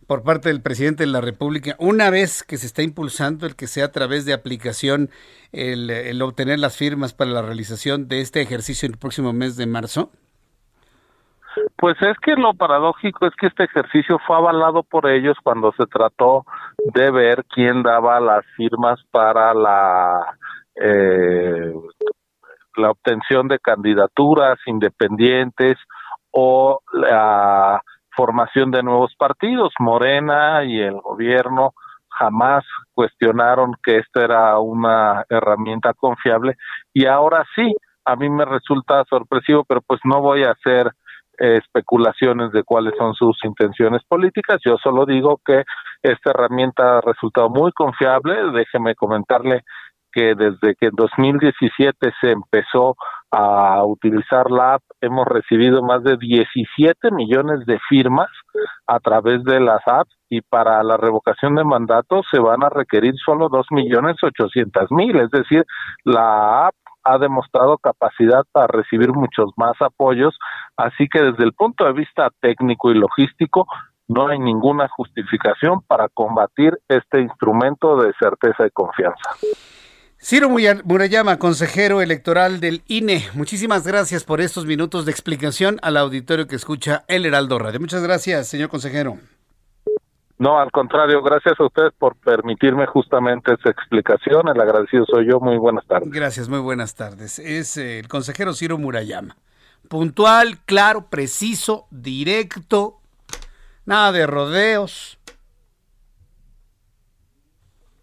por 0.09 0.23
parte 0.23 0.49
del 0.49 0.63
presidente 0.63 1.05
de 1.05 1.13
la 1.13 1.21
República, 1.21 1.77
una 1.79 2.09
vez 2.09 2.43
que 2.43 2.57
se 2.57 2.67
está 2.67 2.83
impulsando 2.83 3.47
el 3.47 3.55
que 3.55 3.67
sea 3.67 3.85
a 3.85 3.93
través 3.93 4.25
de 4.25 4.33
aplicación 4.33 5.11
el, 5.53 6.23
obtener 6.23 6.59
las 6.59 6.79
firmas 6.79 7.13
para 7.13 7.31
la 7.31 7.43
realización 7.43 8.09
de 8.09 8.23
este 8.23 8.41
ejercicio 8.41 8.87
en 8.87 8.95
el 8.95 8.99
próximo 8.99 9.35
mes 9.35 9.59
de 9.59 9.67
marzo? 9.67 10.11
Pues 11.77 12.01
es 12.01 12.17
que 12.21 12.37
lo 12.37 12.55
paradójico 12.55 13.27
es 13.27 13.35
que 13.39 13.49
este 13.49 13.65
ejercicio 13.65 14.19
fue 14.27 14.37
avalado 14.37 14.83
por 14.83 15.11
ellos 15.11 15.37
cuando 15.43 15.73
se 15.73 15.85
trató 15.85 16.47
de 16.95 17.11
ver 17.11 17.45
quién 17.45 17.83
daba 17.83 18.19
las 18.19 18.47
firmas 18.57 18.99
para 19.11 19.53
la 19.53 20.39
eh, 20.75 21.75
la 22.77 22.91
obtención 22.91 23.49
de 23.49 23.59
candidaturas 23.59 24.59
independientes 24.67 25.77
o 26.31 26.81
la 26.93 27.83
formación 28.19 28.73
de 28.73 28.83
nuevos 28.83 29.15
partidos. 29.17 29.73
Morena 29.79 30.65
y 30.65 30.81
el 30.81 31.01
gobierno 31.01 31.73
jamás 32.11 32.65
cuestionaron 32.93 33.75
que 33.81 33.99
esta 33.99 34.25
era 34.25 34.59
una 34.59 35.25
herramienta 35.31 35.95
confiable 35.95 36.57
y 36.93 37.07
ahora 37.07 37.45
sí, 37.55 37.73
a 38.05 38.17
mí 38.17 38.29
me 38.29 38.45
resulta 38.45 39.05
sorpresivo, 39.09 39.65
pero 39.69 39.83
pues 39.83 40.01
no 40.03 40.21
voy 40.21 40.43
a 40.43 40.51
hacer 40.51 40.91
especulaciones 41.39 42.51
de 42.51 42.65
cuáles 42.65 42.95
son 42.99 43.15
sus 43.15 43.39
intenciones 43.45 44.03
políticas. 44.09 44.59
Yo 44.67 44.77
solo 44.83 45.07
digo 45.07 45.41
que 45.45 45.63
esta 46.03 46.31
herramienta 46.31 46.99
ha 46.99 47.01
resultado 47.01 47.49
muy 47.49 47.71
confiable. 47.71 48.51
Déjeme 48.53 48.97
comentarle 48.97 49.63
que 50.11 50.35
desde 50.35 50.75
que 50.75 50.87
en 50.87 50.97
2017 50.97 52.13
se 52.21 52.33
empezó 52.33 52.97
a 53.31 53.85
utilizar 53.85 54.51
la 54.51 54.75
app. 54.75 54.83
Hemos 55.01 55.27
recibido 55.27 55.83
más 55.83 56.03
de 56.03 56.17
17 56.17 57.11
millones 57.11 57.67
de 57.67 57.79
firmas 57.89 58.29
a 58.87 58.99
través 59.01 59.45
de 59.45 59.61
las 59.61 59.81
apps 59.87 60.15
y 60.29 60.41
para 60.41 60.83
la 60.83 60.97
revocación 60.97 61.55
de 61.55 61.65
mandato 61.65 62.23
se 62.31 62.39
van 62.39 62.63
a 62.65 62.69
requerir 62.69 63.15
solo 63.25 63.49
2 63.49 63.67
millones 63.71 64.17
800 64.23 64.91
mil. 64.93 65.17
Es 65.17 65.31
decir, 65.31 65.65
la 66.05 66.69
app 66.69 66.75
ha 67.05 67.19
demostrado 67.19 67.79
capacidad 67.79 68.43
para 68.53 68.67
recibir 68.67 69.13
muchos 69.13 69.51
más 69.57 69.81
apoyos, 69.81 70.37
así 70.77 71.09
que 71.09 71.23
desde 71.23 71.45
el 71.45 71.53
punto 71.53 71.85
de 71.85 71.93
vista 71.93 72.29
técnico 72.41 72.91
y 72.91 72.95
logístico 72.95 73.67
no 74.09 74.29
hay 74.29 74.39
ninguna 74.39 74.89
justificación 74.89 75.83
para 75.87 76.09
combatir 76.09 76.79
este 76.89 77.21
instrumento 77.21 77.97
de 77.97 78.13
certeza 78.19 78.67
y 78.67 78.71
confianza. 78.71 79.31
Ciro 80.21 80.49
Murayama, 80.51 81.39
consejero 81.39 82.03
electoral 82.03 82.59
del 82.59 82.83
INE, 82.89 83.25
muchísimas 83.35 83.87
gracias 83.87 84.25
por 84.25 84.41
estos 84.41 84.67
minutos 84.67 85.05
de 85.07 85.13
explicación 85.13 85.79
al 85.81 85.97
auditorio 85.97 86.49
que 86.49 86.57
escucha 86.57 87.05
El 87.07 87.25
Heraldo 87.25 87.57
Radio. 87.61 87.79
Muchas 87.79 88.03
gracias, 88.03 88.49
señor 88.49 88.69
consejero. 88.69 89.19
No, 90.37 90.59
al 90.59 90.73
contrario, 90.73 91.23
gracias 91.23 91.55
a 91.61 91.65
ustedes 91.65 91.93
por 91.97 92.17
permitirme 92.17 92.87
justamente 92.87 93.55
esa 93.55 93.71
explicación. 93.71 94.49
El 94.49 94.61
agradecido 94.61 95.05
soy 95.07 95.29
yo. 95.31 95.39
Muy 95.39 95.57
buenas 95.57 95.87
tardes. 95.87 96.11
Gracias, 96.11 96.49
muy 96.49 96.61
buenas 96.61 96.97
tardes. 96.97 97.39
Es 97.39 97.77
eh, 97.77 98.01
el 98.01 98.09
consejero 98.09 98.55
Ciro 98.55 98.77
Murayama. 98.77 99.37
Puntual, 99.89 100.59
claro, 100.67 101.07
preciso, 101.09 101.87
directo, 101.91 102.99
nada 103.87 104.11
de 104.11 104.27
rodeos. 104.27 105.18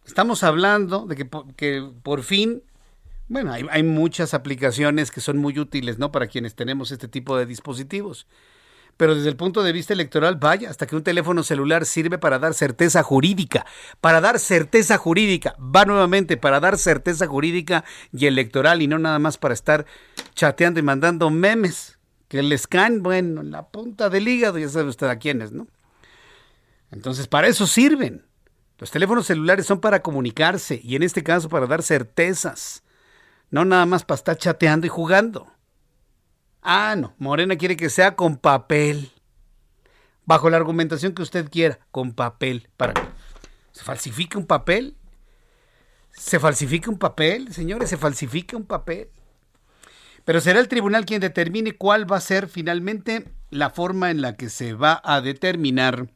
Estamos 0.06 0.44
hablando 0.44 1.06
de 1.06 1.16
que, 1.16 1.30
que 1.56 1.90
por 2.04 2.24
fin, 2.24 2.62
bueno, 3.28 3.52
hay, 3.52 3.84
muchas 3.84 4.34
aplicaciones 4.36 5.10
que 5.10 5.20
son 5.20 5.38
muy 5.38 5.58
útiles, 5.58 5.98
¿no? 5.98 6.12
Para 6.12 6.28
quienes 6.28 6.54
tenemos 6.56 6.92
este 6.92 7.08
tipo 7.08 7.38
de 7.38 7.46
dispositivos. 7.48 8.28
Pero 8.98 9.16
desde 9.16 9.30
el 9.30 9.36
punto 9.36 9.64
de 9.64 9.74
vista 9.74 9.94
electoral, 9.94 10.36
vaya, 10.36 10.70
hasta 10.70 10.86
que 10.86 10.96
un 10.96 11.04
teléfono 11.04 11.44
celular 11.44 11.86
sirve 11.86 12.18
para 12.18 12.40
dar 12.40 12.54
certeza 12.54 13.04
jurídica, 13.04 13.66
para 14.00 14.22
dar 14.22 14.40
certeza 14.40 14.98
jurídica, 14.98 15.56
va 15.60 15.86
nuevamente 15.86 16.38
para 16.38 16.60
dar 16.60 16.78
certeza 16.78 17.28
jurídica 17.28 17.84
y 18.14 18.28
electoral 18.28 18.82
y 18.82 18.88
no 18.88 19.00
nada 19.00 19.20
más 19.20 19.38
para 19.38 19.54
estar 19.54 19.86
chateando 20.34 20.80
y 20.80 20.84
mandando 20.84 21.30
memes 21.30 21.98
que 22.28 22.42
les 22.42 22.68
caen, 22.68 23.04
bueno, 23.04 23.42
en 23.42 23.52
la 23.52 23.68
punta 23.68 24.10
del 24.10 24.28
hígado, 24.28 24.60
ya 24.60 24.70
sabe 24.70 24.90
usted 24.90 25.08
a 25.08 25.18
quiénes, 25.18 25.52
¿no? 25.52 25.68
Entonces, 26.92 27.28
para 27.28 27.48
eso 27.48 27.68
sirven. 27.68 28.24
Los 28.78 28.92
teléfonos 28.92 29.26
celulares 29.26 29.66
son 29.66 29.80
para 29.80 30.02
comunicarse 30.02 30.82
y 30.84 30.96
en 30.96 31.04
este 31.04 31.24
caso 31.24 31.50
para 31.50 31.68
dar 31.68 31.82
certezas, 31.82 32.84
no 33.50 33.64
nada 33.64 33.86
más 33.86 34.04
para 34.04 34.18
estar 34.18 34.38
chateando 34.38 34.86
y 34.86 34.90
jugando. 34.90 35.52
Ah, 36.62 36.96
no, 36.98 37.14
Morena 37.18 37.56
quiere 37.56 37.78
que 37.78 37.90
sea 37.90 38.16
con 38.16 38.38
papel. 38.38 39.12
Bajo 40.26 40.50
la 40.50 40.58
argumentación 40.58 41.14
que 41.14 41.22
usted 41.22 41.50
quiera, 41.50 41.80
con 41.92 42.14
papel. 42.14 42.70
Para 42.76 42.94
¿Se 43.72 43.84
falsifica 43.84 44.38
un 44.38 44.48
papel? 44.48 44.96
¿Se 46.12 46.40
falsifica 46.40 46.90
un 46.90 46.98
papel, 46.98 47.54
señores? 47.54 47.90
¿Se 47.90 47.98
falsifica 47.98 48.58
un 48.58 48.66
papel? 48.66 49.10
Pero 50.24 50.42
será 50.42 50.60
el 50.60 50.68
tribunal 50.68 51.06
quien 51.06 51.22
determine 51.22 51.74
cuál 51.74 52.12
va 52.12 52.18
a 52.18 52.22
ser 52.22 52.48
finalmente 52.48 53.32
la 53.52 53.70
forma 53.70 54.10
en 54.12 54.22
la 54.22 54.36
que 54.36 54.50
se 54.50 54.74
va 54.74 55.02
a 55.04 55.22
determinar 55.22 56.08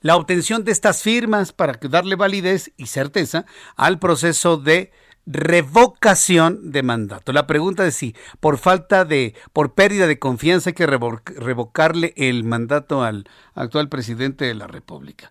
la 0.00 0.16
obtención 0.16 0.64
de 0.64 0.72
estas 0.72 1.02
firmas 1.02 1.52
para 1.52 1.78
darle 1.88 2.16
validez 2.16 2.72
y 2.76 2.86
certeza 2.86 3.44
al 3.76 3.98
proceso 3.98 4.56
de 4.56 4.92
revocación 5.26 6.72
de 6.72 6.82
mandato. 6.82 7.32
La 7.32 7.46
pregunta 7.46 7.86
es 7.86 7.94
si 7.94 8.16
por 8.40 8.58
falta 8.58 9.04
de, 9.04 9.34
por 9.52 9.74
pérdida 9.74 10.06
de 10.06 10.18
confianza 10.18 10.70
hay 10.70 10.74
que 10.74 10.86
revocarle 10.86 12.14
el 12.16 12.44
mandato 12.44 13.02
al 13.02 13.28
actual 13.54 13.88
presidente 13.88 14.44
de 14.44 14.54
la 14.54 14.66
República. 14.66 15.30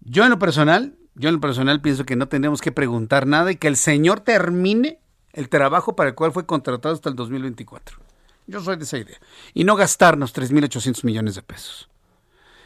Yo 0.00 0.24
en 0.24 0.30
lo 0.30 0.38
personal, 0.38 0.96
yo 1.14 1.28
en 1.28 1.36
lo 1.36 1.40
personal 1.40 1.80
pienso 1.80 2.04
que 2.04 2.16
no 2.16 2.28
tenemos 2.28 2.60
que 2.60 2.72
preguntar 2.72 3.26
nada 3.26 3.52
y 3.52 3.56
que 3.56 3.68
el 3.68 3.76
señor 3.76 4.20
termine 4.20 4.98
el 5.32 5.48
trabajo 5.48 5.94
para 5.94 6.10
el 6.10 6.14
cual 6.14 6.32
fue 6.32 6.46
contratado 6.46 6.94
hasta 6.94 7.08
el 7.08 7.14
2024. 7.14 7.98
Yo 8.46 8.60
soy 8.60 8.76
de 8.76 8.84
esa 8.84 8.98
idea. 8.98 9.18
Y 9.54 9.64
no 9.64 9.76
gastarnos 9.76 10.34
3.800 10.34 11.04
millones 11.04 11.36
de 11.36 11.42
pesos. 11.42 11.88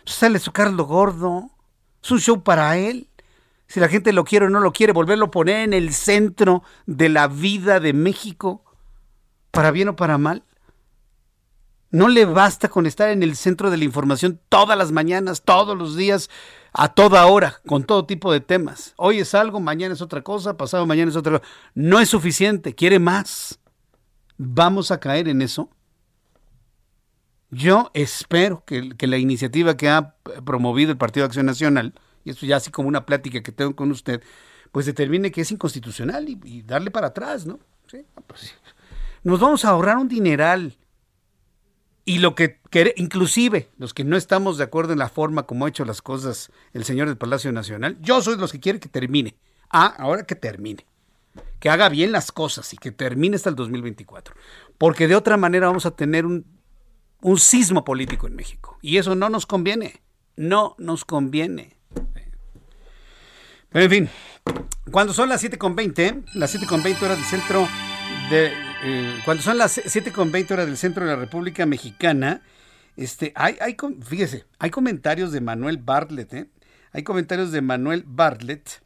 Sale 0.07 0.39
su 0.39 0.53
Carlos 0.53 0.87
Gordo. 0.87 1.51
Es 2.03 2.11
un 2.11 2.21
show 2.21 2.43
para 2.43 2.77
él. 2.77 3.09
Si 3.67 3.81
la 3.81 3.89
gente 3.89 4.13
lo 4.13 4.25
quiere 4.25 4.47
o 4.47 4.51
no 4.51 4.61
lo 4.61 4.73
quiere, 4.73 4.93
volverlo 4.93 5.27
a 5.27 5.31
poner 5.31 5.61
en 5.61 5.73
el 5.73 5.93
centro 5.95 6.63
de 6.87 7.09
la 7.09 7.29
vida 7.29 7.81
de 7.81 7.93
México, 7.93 8.63
para 9.51 9.71
bien 9.71 9.89
o 9.89 9.97
para 9.97 10.19
mal. 10.19 10.45
No 11.91 12.09
le 12.09 12.25
basta 12.25 12.69
con 12.69 12.87
estar 12.87 13.09
en 13.11 13.23
el 13.23 13.37
centro 13.37 13.71
de 13.71 13.77
la 13.77 13.85
información 13.85 14.41
todas 14.49 14.77
las 14.77 14.93
mañanas, 14.93 15.43
todos 15.43 15.79
los 15.79 15.97
días, 15.97 16.29
a 16.73 16.93
toda 16.93 17.25
hora, 17.27 17.61
con 17.67 17.85
todo 17.85 18.05
tipo 18.05 18.33
de 18.33 18.41
temas. 18.41 18.95
Hoy 18.97 19.21
es 19.21 19.35
algo, 19.35 19.61
mañana 19.61 19.95
es 19.95 20.03
otra 20.03 20.23
cosa, 20.23 20.57
pasado 20.57 20.87
mañana 20.87 21.11
es 21.11 21.17
otra 21.17 21.39
cosa. 21.39 21.53
No 21.75 22.01
es 22.01 22.09
suficiente, 22.09 22.75
quiere 22.75 22.99
más. 22.99 23.61
¿Vamos 24.37 24.91
a 24.91 24.99
caer 24.99 25.29
en 25.29 25.41
eso? 25.41 25.71
Yo 27.55 27.91
espero 27.95 28.65
que, 28.67 28.97
que 28.97 29.07
la 29.07 29.19
iniciativa 29.19 29.77
que 29.77 29.89
ha 29.89 30.15
promovido 30.45 30.91
el 30.91 30.99
Partido 30.99 31.25
de 31.25 31.29
Acción 31.29 31.47
Nacional 31.47 31.95
y 32.25 32.31
esto 32.31 32.47
ya 32.47 32.57
así 32.57 32.71
como 32.71 32.89
una 32.89 33.07
plática 33.07 33.43
que 33.43 33.53
tengo 33.53 33.77
con 33.77 33.91
usted, 33.91 34.23
pues 34.73 34.87
determine 34.87 35.31
que 35.31 35.43
es 35.43 35.53
inconstitucional 35.53 36.29
y, 36.29 36.63
darle 36.63 36.91
para 36.91 37.09
atrás, 37.09 37.47
¿no? 37.47 37.61
Pues 38.27 38.55
Nos 39.23 39.39
vamos 39.39 39.65
a 39.65 39.71
ahorrar 39.71 39.99
un 39.99 40.09
dineral. 40.09 40.77
Y 42.07 42.19
lo 42.19 42.35
que, 42.35 42.61
inclusive 42.97 43.71
los 43.79 43.95
que 43.95 44.05
no 44.05 44.17
estamos 44.17 44.59
de 44.59 44.65
acuerdo 44.65 44.93
en 44.93 44.99
la 44.99 45.09
forma 45.09 45.45
como 45.45 45.65
ha 45.65 45.71
hecho 45.71 45.87
las 45.87 46.03
cosas 46.03 46.51
el 46.75 46.85
señor 46.85 47.09
del 47.09 47.17
Palacio 47.17 47.51
Nacional, 47.51 47.97
yo 48.01 48.21
soy 48.21 48.37
los 48.37 48.53
que 48.53 48.61
quiere 48.61 48.81
que 48.81 48.91
termine. 48.91 49.37
Ah, 49.71 49.95
ahora 49.99 50.25
que 50.25 50.35
termine. 50.35 50.85
Que 51.61 51.71
haga 51.71 51.89
bien 51.89 52.13
las 52.13 52.31
cosas 52.31 52.75
y 52.75 52.77
que 52.77 52.93
termine 52.93 53.37
hasta 53.37 53.49
el 53.49 53.57
2024. 53.57 54.35
Porque 54.77 55.09
de 55.09 55.17
otra 55.17 55.39
manera 55.39 55.69
vamos 55.69 55.87
a 55.87 55.93
tener 55.93 56.27
un, 56.27 56.45
un 57.25 57.39
sismo 57.39 57.85
político 57.85 58.27
en 58.27 58.37
México. 58.37 58.79
Y 58.83 58.99
eso 58.99 59.15
no 59.15 59.31
nos 59.31 59.47
conviene. 59.47 60.03
No 60.37 60.77
nos 60.79 61.07
conviene. 61.07 61.79
En 63.73 63.91
fin, 63.91 64.09
cuando 64.91 65.15
son 65.15 65.31
las 65.31 65.43
7.20, 65.43 66.23
las 66.35 66.55
7.20 66.55 67.03
horas 67.03 67.17
del 67.17 67.27
centro 67.27 67.67
de... 68.31 68.53
Eh, 68.85 69.21
cuando 69.25 69.43
son 69.43 69.57
las 69.57 69.79
7.20 69.79 70.51
horas 70.53 70.67
del 70.67 70.77
centro 70.77 71.07
de 71.07 71.13
la 71.13 71.17
República 71.17 71.65
Mexicana, 71.65 72.43
este, 72.97 73.33
hay, 73.35 73.57
hay, 73.59 73.75
fíjese, 74.03 74.45
hay 74.59 74.69
comentarios 74.69 75.33
de 75.33 75.41
Manuel 75.41 75.79
Bartlett, 75.79 76.35
¿eh? 76.35 76.49
Hay 76.93 77.05
comentarios 77.05 77.51
de 77.53 77.63
Manuel 77.63 78.05
Bartlett 78.07 78.83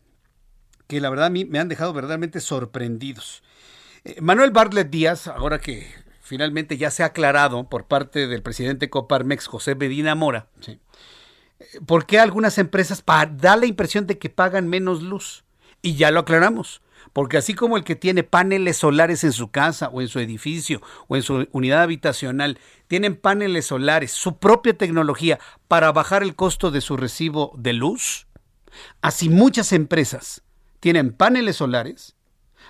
que 0.87 1.01
la 1.01 1.11
verdad 1.11 1.27
a 1.27 1.31
mí 1.31 1.45
me 1.45 1.59
han 1.59 1.69
dejado 1.69 1.93
verdaderamente 1.93 2.41
sorprendidos. 2.41 3.43
Eh, 4.05 4.21
Manuel 4.21 4.53
Bartlett 4.53 4.91
Díaz, 4.91 5.27
ahora 5.27 5.59
que 5.59 5.93
finalmente 6.29 6.77
ya 6.77 6.91
se 6.91 7.03
ha 7.03 7.07
aclarado 7.07 7.69
por 7.71 7.87
parte 7.87 8.27
del 8.27 8.43
presidente 8.43 8.91
Coparmex, 8.91 9.47
José 9.47 9.75
Medina 9.75 10.15
Mora, 10.15 10.49
¿sí? 10.61 10.79
¿Por 11.87 12.05
qué 12.05 12.21
algunas 12.21 12.59
empresas 12.59 13.03
da 13.07 13.57
la 13.57 13.65
impresión 13.65 14.07
de 14.07 14.19
que 14.19 14.29
pagan 14.29 14.69
menos 14.69 15.03
luz? 15.03 15.45
Y 15.81 15.97
ya 15.97 16.11
lo 16.11 16.21
aclaramos. 16.21 16.83
Porque 17.13 17.39
así 17.39 17.55
como 17.55 17.79
el 17.79 17.85
que 17.85 17.97
tiene 17.97 18.23
paneles 18.25 18.77
solares 18.77 19.25
en 19.25 19.33
su 19.33 19.51
casa 19.51 19.89
o 19.89 20.03
en 20.03 20.09
su 20.09 20.21
edificio 20.21 20.83
o 21.09 21.17
en 21.17 21.23
su 21.23 21.49
unidad 21.53 21.83
habitacional, 21.83 22.59
tienen 22.87 23.17
paneles 23.17 23.67
solares, 23.67 24.13
su 24.13 24.37
propia 24.39 24.77
tecnología 24.77 25.39
para 25.67 25.91
bajar 25.93 26.23
el 26.23 26.37
costo 26.37 26.71
de 26.71 26.83
su 26.83 26.97
recibo 26.97 27.53
de 27.57 27.73
luz, 27.73 28.27
así 29.01 29.31
muchas 29.31 29.73
empresas 29.73 30.43
tienen 30.81 31.13
paneles 31.13 31.57
solares 31.57 32.17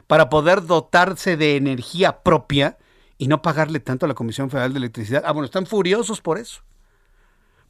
para 0.07 0.29
poder 0.31 0.65
dotarse 0.65 1.37
de 1.37 1.57
energía 1.57 2.23
propia 2.23 2.79
y 3.19 3.29
no 3.29 3.43
pagarle 3.43 3.81
tanto 3.81 4.07
a 4.07 4.09
la 4.09 4.15
Comisión 4.15 4.49
Federal 4.49 4.73
de 4.73 4.79
Electricidad. 4.79 5.25
Ah, 5.27 5.33
bueno, 5.33 5.45
están 5.45 5.67
furiosos 5.67 6.21
por 6.21 6.39
eso 6.39 6.63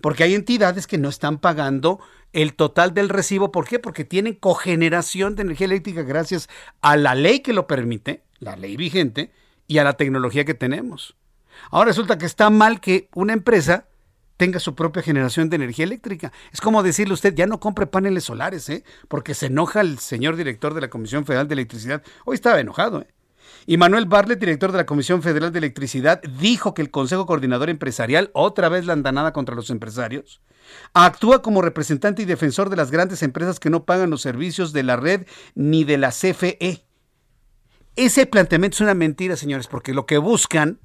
porque 0.01 0.25
hay 0.25 0.35
entidades 0.35 0.87
que 0.87 0.99
no 0.99 1.09
están 1.09 1.39
pagando 1.39 2.01
el 2.33 2.55
total 2.55 2.95
del 2.95 3.09
recibo. 3.09 3.53
¿Por 3.53 3.67
qué? 3.67 3.79
Porque 3.79 4.05
tienen 4.05 4.35
cogeneración 4.35 5.35
de 5.35 5.43
energía 5.43 5.67
eléctrica 5.67 6.03
gracias 6.03 6.49
a 6.81 6.97
la 6.97 7.15
ley 7.15 7.41
que 7.41 7.53
lo 7.53 7.67
permite, 7.67 8.23
la 8.39 8.57
ley 8.57 8.77
vigente, 8.77 9.33
y 9.67 9.79
a 9.79 9.85
la 9.85 9.95
tecnología 9.95 10.45
que 10.45 10.55
tenemos. 10.55 11.17
Ahora 11.71 11.89
resulta 11.89 12.17
que 12.19 12.27
está 12.27 12.49
mal 12.51 12.81
que 12.81 13.09
una 13.15 13.33
empresa 13.33 13.89
tenga 14.37 14.61
su 14.61 14.75
propia 14.75 15.03
generación 15.03 15.51
de 15.51 15.57
energía 15.57 15.85
eléctrica. 15.85 16.33
Es 16.53 16.61
como 16.61 16.83
decirle 16.83 17.13
usted, 17.13 17.35
ya 17.35 17.47
no 17.47 17.59
compre 17.59 17.87
paneles 17.87 18.25
solares, 18.25 18.69
¿eh? 18.69 18.85
porque 19.09 19.35
se 19.35 19.47
enoja 19.47 19.81
el 19.81 19.99
señor 19.99 20.37
director 20.37 20.75
de 20.75 20.81
la 20.81 20.89
Comisión 20.89 21.27
Federal 21.27 21.49
de 21.49 21.55
Electricidad. 21.55 22.03
Hoy 22.25 22.37
estaba 22.37 22.61
enojado. 22.61 23.03
¿eh? 23.03 23.09
Y 23.71 23.77
Manuel 23.77 24.07
Bartlett, 24.07 24.41
director 24.41 24.73
de 24.73 24.79
la 24.79 24.87
Comisión 24.87 25.21
Federal 25.21 25.53
de 25.53 25.59
Electricidad, 25.59 26.23
dijo 26.23 26.73
que 26.73 26.81
el 26.81 26.91
Consejo 26.91 27.27
Coordinador 27.27 27.69
Empresarial, 27.69 28.31
otra 28.33 28.71
vez 28.71 28.87
la 28.87 28.95
andanada 28.95 29.35
contra 29.35 29.55
los 29.55 29.69
empresarios, 29.69 30.41
actúa 30.95 31.43
como 31.43 31.61
representante 31.61 32.23
y 32.23 32.25
defensor 32.25 32.71
de 32.71 32.77
las 32.77 32.91
grandes 32.91 33.23
empresas 33.23 33.61
que 33.61 33.69
no 33.69 33.85
pagan 33.85 34.09
los 34.09 34.23
servicios 34.23 34.73
de 34.73 34.85
la 34.85 34.97
red 34.97 35.27
ni 35.55 35.85
de 35.85 35.99
la 35.99 36.13
CFE. 36.13 36.87
ese 37.95 38.25
planteamiento 38.25 38.77
es 38.77 38.81
una 38.81 38.95
mentira, 38.95 39.37
señores, 39.37 39.67
porque 39.67 39.93
lo 39.93 40.07
que 40.07 40.17
buscan 40.17 40.81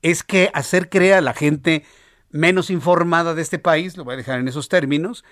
es 0.00 0.22
que 0.22 0.50
hacer 0.54 0.88
creer 0.88 1.16
a 1.16 1.20
la 1.20 1.34
gente 1.34 1.84
menos 2.30 2.70
informada 2.70 3.34
de 3.34 3.42
este 3.42 3.58
país, 3.58 3.98
lo 3.98 4.04
voy 4.04 4.14
a 4.14 4.16
dejar 4.16 4.40
en 4.40 4.48
esos 4.48 4.70
términos, 4.70 5.22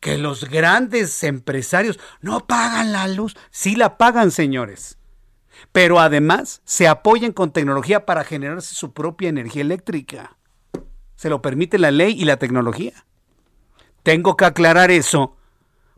que 0.00 0.16
los 0.16 0.48
grandes 0.48 1.22
empresarios 1.22 2.00
no 2.22 2.46
pagan 2.46 2.92
la 2.92 3.08
luz. 3.08 3.36
Sí 3.50 3.76
la 3.76 3.98
pagan, 3.98 4.30
señores. 4.30 4.96
Pero 5.72 6.00
además 6.00 6.62
se 6.64 6.88
apoyan 6.88 7.32
con 7.32 7.52
tecnología 7.52 8.06
para 8.06 8.24
generarse 8.24 8.74
su 8.74 8.92
propia 8.92 9.28
energía 9.28 9.62
eléctrica. 9.62 10.36
Se 11.16 11.28
lo 11.28 11.42
permite 11.42 11.78
la 11.78 11.90
ley 11.90 12.14
y 12.18 12.24
la 12.24 12.38
tecnología. 12.38 13.04
Tengo 14.02 14.36
que 14.36 14.46
aclarar 14.46 14.90
eso, 14.90 15.36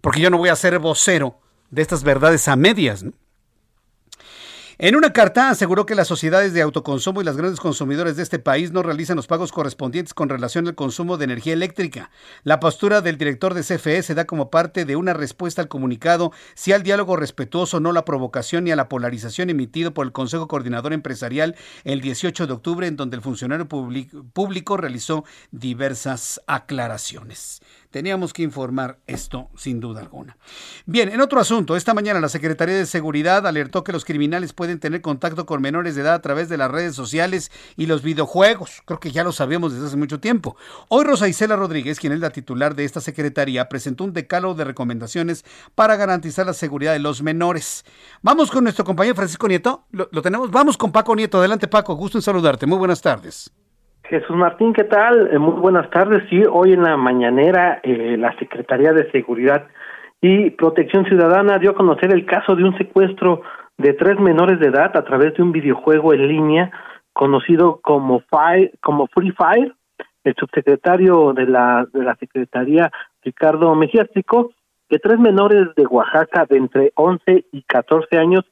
porque 0.01 0.21
yo 0.21 0.31
no 0.31 0.39
voy 0.39 0.49
a 0.49 0.57
ser 0.57 0.79
vocero 0.79 1.39
de 1.71 1.83
estas 1.83 2.03
verdades 2.03 2.49
a 2.49 2.57
medias. 2.57 3.03
¿no? 3.03 3.13
En 4.85 4.97
una 4.97 5.13
carta 5.13 5.49
aseguró 5.49 5.87
que 5.87 5.95
las 5.95 6.09
sociedades 6.09 6.55
de 6.55 6.61
autoconsumo 6.61 7.23
y 7.23 7.25
las 7.25 7.37
grandes 7.37 7.61
consumidores 7.61 8.17
de 8.17 8.25
este 8.25 8.41
país 8.41 8.73
no 8.73 8.83
realizan 8.83 9.15
los 9.15 9.29
pagos 9.29 9.53
correspondientes 9.53 10.13
con 10.13 10.29
relación 10.29 10.67
al 10.67 10.75
consumo 10.75 11.19
de 11.19 11.25
energía 11.25 11.53
eléctrica. 11.53 12.11
La 12.43 12.59
postura 12.59 13.01
del 13.01 13.17
director 13.17 13.55
de 13.55 13.63
CFE 13.63 14.03
se 14.03 14.17
da 14.17 14.25
como 14.25 14.51
parte 14.51 14.85
de 14.85 14.97
una 14.97 15.13
respuesta 15.13 15.63
al 15.63 15.69
comunicado 15.69 16.33
sí 16.57 16.73
al 16.73 16.83
diálogo 16.83 17.15
respetuoso, 17.15 17.79
no 17.79 17.93
la 17.93 18.05
provocación 18.05 18.65
ni 18.65 18.73
a 18.73 18.77
la 18.77 18.89
polarización 18.89 19.51
emitido 19.51 19.95
por 19.95 20.05
el 20.05 20.11
Consejo 20.11 20.49
Coordinador 20.49 20.93
Empresarial 20.93 21.55
el 21.85 22.01
18 22.01 22.49
de 22.49 22.53
octubre, 22.53 22.89
en 22.89 22.97
donde 22.97 23.15
el 23.15 23.23
funcionario 23.23 23.69
público 23.69 24.77
realizó 24.77 25.25
diversas 25.53 26.41
aclaraciones. 26.49 27.63
Teníamos 27.93 28.33
que 28.33 28.43
informar 28.43 28.99
esto 29.07 29.51
sin 29.55 29.79
duda 29.79 30.01
alguna. 30.01 30.39
Bien, 30.87 31.11
en 31.11 31.21
otro 31.21 31.39
asunto, 31.39 31.77
esta 31.77 31.93
mañana 31.93 32.21
la 32.21 32.31
Secretaría 32.31 32.75
de 32.75 32.87
Seguridad 32.87 33.47
alertó 33.47 33.85
que 33.85 33.93
los 33.93 34.07
criminales 34.07 34.55
pueden 34.55 34.81
tener 34.81 35.03
contacto 35.03 35.45
con 35.45 35.61
menores 35.61 35.95
de 35.95 36.01
edad 36.01 36.15
a 36.15 36.23
través 36.23 36.49
de 36.49 36.57
las 36.57 36.71
redes 36.71 36.97
sociales 36.97 37.53
y 37.77 37.85
los 37.85 38.03
videojuegos. 38.03 38.83
Creo 38.87 38.99
que 38.99 39.13
ya 39.13 39.25
lo 39.25 39.33
sabemos 39.33 39.75
desde 39.75 39.89
hace 39.89 39.99
mucho 39.99 40.21
tiempo. 40.21 40.57
Hoy 40.89 41.05
Rosa 41.05 41.29
Isela 41.29 41.55
Rodríguez, 41.55 42.01
quien 42.01 42.15
es 42.15 42.21
la 42.21 42.31
titular 42.31 42.75
de 42.75 42.87
esta 42.87 43.03
Secretaría, 43.03 43.69
presentó 43.69 44.05
un 44.05 44.15
decálogo 44.15 44.55
de 44.55 44.65
recomendaciones 44.65 45.45
para 45.75 45.97
garantizar 45.97 46.47
la 46.47 46.55
seguridad 46.55 46.95
de 46.95 46.99
los 46.99 47.23
menores. 47.23 47.85
Vamos 48.23 48.51
con 48.51 48.65
nuestro 48.65 48.87
compañero 48.87 49.17
Francisco 49.17 49.47
Nieto. 49.49 49.85
Lo, 49.91 50.09
lo 50.13 50.23
tenemos. 50.23 50.51
Vamos 50.51 50.79
con 50.79 50.93
Paco 50.93 51.15
Nieto. 51.15 51.39
Adelante, 51.39 51.69
Paco. 51.69 51.95
Gusto 51.95 52.17
en 52.17 52.23
saludarte. 52.23 52.65
Muy 52.65 52.79
buenas 52.79 53.03
tardes. 53.03 53.53
Jesús 54.05 54.37
Martín, 54.37 54.73
¿qué 54.73 54.85
tal? 54.85 55.31
Eh, 55.33 55.39
muy 55.39 55.55
buenas 55.55 55.89
tardes. 55.91 56.25
Sí, 56.29 56.43
hoy 56.51 56.73
en 56.73 56.83
la 56.83 56.97
mañanera 56.97 57.81
eh, 57.83 58.17
la 58.19 58.37
Secretaría 58.39 58.93
de 58.93 59.11
Seguridad 59.11 59.69
y 60.21 60.51
Protección 60.51 61.05
Ciudadana 61.07 61.59
dio 61.59 61.71
a 61.71 61.75
conocer 61.75 62.13
el 62.13 62.27
caso 62.27 62.55
de 62.55 62.65
un 62.65 62.77
secuestro 62.77 63.43
de 63.79 63.95
tres 63.95 64.19
menores 64.19 64.59
de 64.61 64.67
edad 64.67 64.97
a 64.97 65.05
través 65.05 65.35
de 65.35 65.43
un 65.43 65.53
videojuego 65.53 66.13
en 66.13 66.29
línea 66.29 66.71
conocido 67.13 67.81
como 67.83 68.21
Fire, 68.29 68.73
como 68.81 69.07
Free 69.09 69.33
Fire. 69.33 69.75
El 70.25 70.35
subsecretario 70.37 71.33
de 71.33 71.47
la 71.47 71.87
de 71.93 72.05
la 72.05 72.15
Secretaría 72.17 72.91
Ricardo 73.23 73.75
Mejía 73.75 74.07
que 74.89 74.99
tres 74.99 75.19
menores 75.19 75.75
de 75.75 75.87
Oaxaca 75.87 76.45
de 76.49 76.59
entre 76.59 76.93
11 76.95 77.47
y 77.51 77.63
14 77.63 78.19
años 78.19 78.45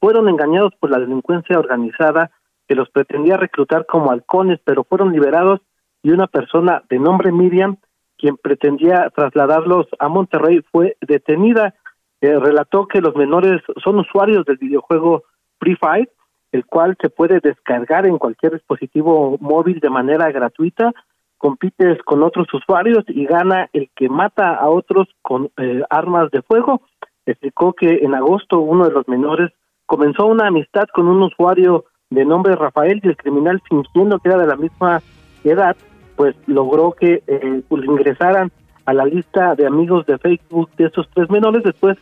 fueron 0.00 0.28
engañados 0.28 0.74
por 0.80 0.90
la 0.90 0.98
delincuencia 0.98 1.58
organizada 1.58 2.30
que 2.68 2.74
los 2.74 2.90
pretendía 2.90 3.36
reclutar 3.36 3.86
como 3.86 4.10
halcones, 4.10 4.60
pero 4.64 4.84
fueron 4.84 5.12
liberados 5.12 5.60
y 6.02 6.10
una 6.10 6.26
persona 6.26 6.82
de 6.88 6.98
nombre 6.98 7.32
Miriam, 7.32 7.78
quien 8.18 8.36
pretendía 8.36 9.10
trasladarlos 9.14 9.86
a 9.98 10.08
Monterrey, 10.08 10.62
fue 10.70 10.96
detenida. 11.00 11.74
Eh, 12.20 12.38
relató 12.38 12.86
que 12.86 13.00
los 13.00 13.16
menores 13.16 13.62
son 13.82 13.98
usuarios 13.98 14.44
del 14.44 14.58
videojuego 14.58 15.24
Free 15.58 15.76
Fire, 15.76 16.10
el 16.52 16.66
cual 16.66 16.96
se 17.00 17.10
puede 17.10 17.40
descargar 17.40 18.06
en 18.06 18.18
cualquier 18.18 18.52
dispositivo 18.52 19.36
móvil 19.40 19.80
de 19.80 19.90
manera 19.90 20.30
gratuita. 20.30 20.92
Compites 21.38 21.98
con 22.04 22.22
otros 22.22 22.52
usuarios 22.52 23.04
y 23.08 23.24
gana 23.26 23.68
el 23.72 23.90
que 23.96 24.08
mata 24.08 24.54
a 24.54 24.68
otros 24.68 25.08
con 25.22 25.50
eh, 25.56 25.82
armas 25.90 26.30
de 26.30 26.42
fuego. 26.42 26.82
Explicó 27.26 27.72
que 27.72 28.00
en 28.02 28.14
agosto 28.14 28.60
uno 28.60 28.84
de 28.84 28.92
los 28.92 29.08
menores 29.08 29.50
comenzó 29.86 30.26
una 30.26 30.48
amistad 30.48 30.84
con 30.94 31.08
un 31.08 31.22
usuario 31.22 31.86
de 32.10 32.24
nombre 32.24 32.56
Rafael 32.56 33.00
y 33.02 33.08
el 33.08 33.16
criminal 33.16 33.62
fingiendo 33.68 34.18
que 34.18 34.28
era 34.28 34.38
de 34.38 34.46
la 34.46 34.56
misma 34.56 35.02
edad, 35.42 35.76
pues 36.16 36.36
logró 36.46 36.92
que 36.92 37.22
eh, 37.26 37.62
pues, 37.68 37.84
ingresaran 37.84 38.50
a 38.86 38.92
la 38.92 39.04
lista 39.04 39.54
de 39.54 39.66
amigos 39.66 40.06
de 40.06 40.18
Facebook 40.18 40.70
de 40.76 40.86
esos 40.86 41.08
tres 41.14 41.30
menores. 41.30 41.62
Después, 41.64 41.98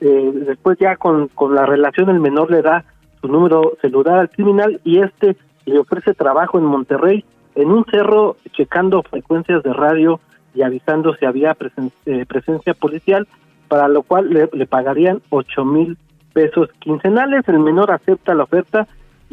eh, 0.00 0.32
después 0.46 0.78
ya 0.78 0.96
con, 0.96 1.28
con 1.28 1.54
la 1.54 1.66
relación 1.66 2.08
el 2.08 2.20
menor 2.20 2.50
le 2.50 2.62
da 2.62 2.84
su 3.20 3.28
número 3.28 3.76
celular 3.80 4.18
al 4.18 4.30
criminal 4.30 4.80
y 4.84 5.00
este 5.00 5.36
le 5.64 5.78
ofrece 5.78 6.14
trabajo 6.14 6.58
en 6.58 6.64
Monterrey 6.64 7.24
en 7.54 7.70
un 7.70 7.84
cerro 7.84 8.36
checando 8.52 9.02
frecuencias 9.02 9.62
de 9.62 9.72
radio 9.72 10.20
y 10.54 10.62
avisando 10.62 11.14
si 11.14 11.24
había 11.24 11.56
eh, 12.06 12.26
presencia 12.26 12.74
policial, 12.74 13.28
para 13.68 13.88
lo 13.88 14.02
cual 14.02 14.30
le, 14.30 14.48
le 14.52 14.66
pagarían 14.66 15.22
ocho 15.30 15.64
mil 15.64 15.96
pesos 16.32 16.68
quincenales. 16.78 17.46
El 17.48 17.60
menor 17.60 17.90
acepta 17.90 18.34
la 18.34 18.44
oferta 18.44 18.86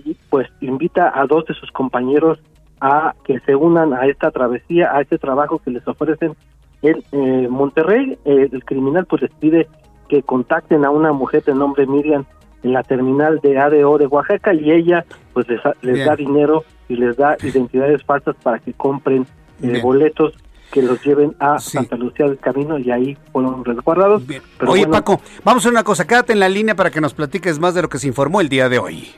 y 0.06 0.18
pues 0.30 0.48
invita 0.62 1.12
a 1.14 1.26
dos 1.26 1.46
de 1.46 1.54
sus 1.54 1.72
compañeros 1.72 2.40
a 2.82 3.14
que 3.24 3.40
se 3.42 3.56
unan 3.56 3.94
a 3.94 4.06
esta 4.06 4.32
travesía, 4.32 4.96
a 4.96 5.02
este 5.02 5.18
trabajo 5.18 5.60
que 5.60 5.72
les 5.72 5.88
ofrecen 5.88 6.36
en 6.82 7.04
eh, 7.12 7.48
Monterrey. 7.50 8.18
Eh, 8.26 8.50
el 8.52 8.64
criminal 8.64 9.06
pues 9.06 9.22
les 9.24 9.32
pide 9.32 9.68
que 10.08 10.24
contacten 10.24 10.86
a 10.86 10.90
una 10.90 11.12
mujer 11.12 11.44
de 11.44 11.54
nombre 11.54 11.86
Miriam 11.86 12.26
en 12.64 12.74
la 12.74 12.84
terminal 12.84 13.40
de 13.42 13.58
ADO 13.58 13.98
de 13.98 14.08
Oaxaca 14.08 14.54
y 14.54 14.72
ella 14.72 15.06
pues 15.34 15.48
les, 15.48 15.62
les 15.82 16.06
da 16.06 16.16
dinero 16.16 16.64
y 16.90 16.96
les 16.96 17.16
da 17.16 17.38
identidades 17.42 18.04
falsas 18.04 18.36
para 18.42 18.60
que 18.60 18.74
compren 18.74 19.26
eh, 19.62 19.80
boletos 19.82 20.34
que 20.72 20.82
los 20.82 21.04
lleven 21.04 21.36
a 21.40 21.60
Santa 21.60 21.96
Lucía 21.96 22.26
del 22.28 22.40
Camino 22.40 22.78
y 22.78 22.92
ahí 22.92 23.18
fueron 23.32 23.66
resguardados. 23.66 24.24
Oye 24.66 24.88
Paco, 24.88 25.22
vamos 25.44 25.62
a 25.62 25.64
hacer 25.64 25.72
una 25.72 25.84
cosa, 25.84 26.06
quédate 26.06 26.34
en 26.34 26.40
la 26.40 26.50
línea 26.50 26.76
para 26.76 26.92
que 26.92 27.02
nos 27.02 27.14
platiques 27.14 27.60
más 27.60 27.74
de 27.74 27.82
lo 27.82 27.90
que 27.90 28.00
se 28.00 28.08
informó 28.08 28.42
el 28.42 28.50
día 28.50 28.70
de 28.70 28.80
hoy. 28.80 29.10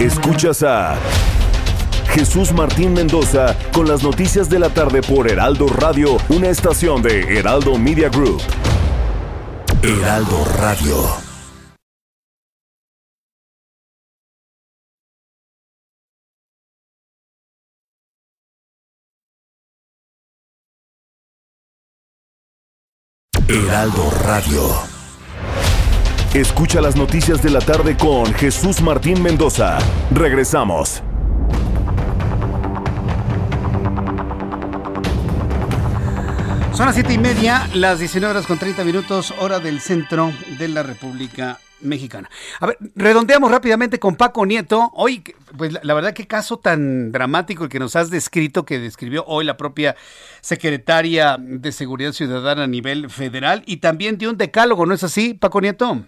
Escuchas 0.00 0.62
a 0.62 0.96
Jesús 2.10 2.52
Martín 2.52 2.92
Mendoza 2.92 3.56
con 3.72 3.88
las 3.88 4.02
noticias 4.02 4.50
de 4.50 4.58
la 4.58 4.68
tarde 4.68 5.00
por 5.02 5.30
Heraldo 5.30 5.66
Radio, 5.68 6.18
una 6.28 6.48
estación 6.48 7.02
de 7.02 7.38
Heraldo 7.38 7.78
Media 7.78 8.08
Group. 8.08 8.40
Heraldo 9.82 10.44
Radio. 10.58 11.31
Heraldo 23.72 24.10
Radio. 24.26 24.68
Escucha 26.34 26.82
las 26.82 26.94
noticias 26.94 27.42
de 27.42 27.48
la 27.48 27.60
tarde 27.60 27.96
con 27.96 28.26
Jesús 28.34 28.82
Martín 28.82 29.22
Mendoza. 29.22 29.78
Regresamos. 30.10 31.02
Son 36.74 36.84
las 36.84 36.94
siete 36.94 37.14
y 37.14 37.18
media, 37.18 37.66
las 37.72 37.98
19 37.98 38.32
horas 38.32 38.46
con 38.46 38.58
30 38.58 38.84
minutos, 38.84 39.32
hora 39.38 39.58
del 39.58 39.80
centro 39.80 40.30
de 40.58 40.68
la 40.68 40.82
República 40.82 41.58
Mexicana. 41.80 42.28
A 42.60 42.66
ver, 42.66 42.78
redondeamos 42.94 43.50
rápidamente 43.50 43.98
con 43.98 44.16
Paco 44.16 44.44
Nieto. 44.44 44.90
Hoy, 44.92 45.24
pues 45.56 45.84
la, 45.84 45.94
verdad, 45.94 46.12
qué 46.14 46.26
caso 46.26 46.58
tan 46.58 47.12
dramático 47.12 47.64
el 47.64 47.70
que 47.70 47.78
nos 47.78 47.96
has 47.96 48.10
descrito, 48.10 48.64
que 48.64 48.78
describió 48.78 49.24
hoy 49.26 49.44
la 49.44 49.56
propia 49.56 49.94
secretaria 50.40 51.36
de 51.38 51.72
Seguridad 51.72 52.12
Ciudadana 52.12 52.64
a 52.64 52.66
nivel 52.66 53.10
federal 53.10 53.62
y 53.66 53.78
también 53.78 54.18
dio 54.18 54.30
un 54.30 54.36
decálogo, 54.36 54.86
¿no 54.86 54.94
es 54.94 55.04
así, 55.04 55.34
Paco 55.34 55.60
Nieto? 55.60 55.98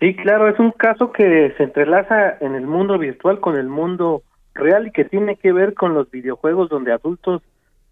Sí, 0.00 0.14
claro, 0.16 0.48
es 0.48 0.58
un 0.58 0.72
caso 0.72 1.12
que 1.12 1.54
se 1.56 1.62
entrelaza 1.62 2.36
en 2.40 2.54
el 2.54 2.66
mundo 2.66 2.98
virtual 2.98 3.40
con 3.40 3.56
el 3.56 3.68
mundo 3.68 4.22
real 4.54 4.86
y 4.86 4.90
que 4.92 5.04
tiene 5.04 5.36
que 5.36 5.52
ver 5.52 5.74
con 5.74 5.94
los 5.94 6.10
videojuegos 6.10 6.68
donde 6.68 6.92
adultos 6.92 7.42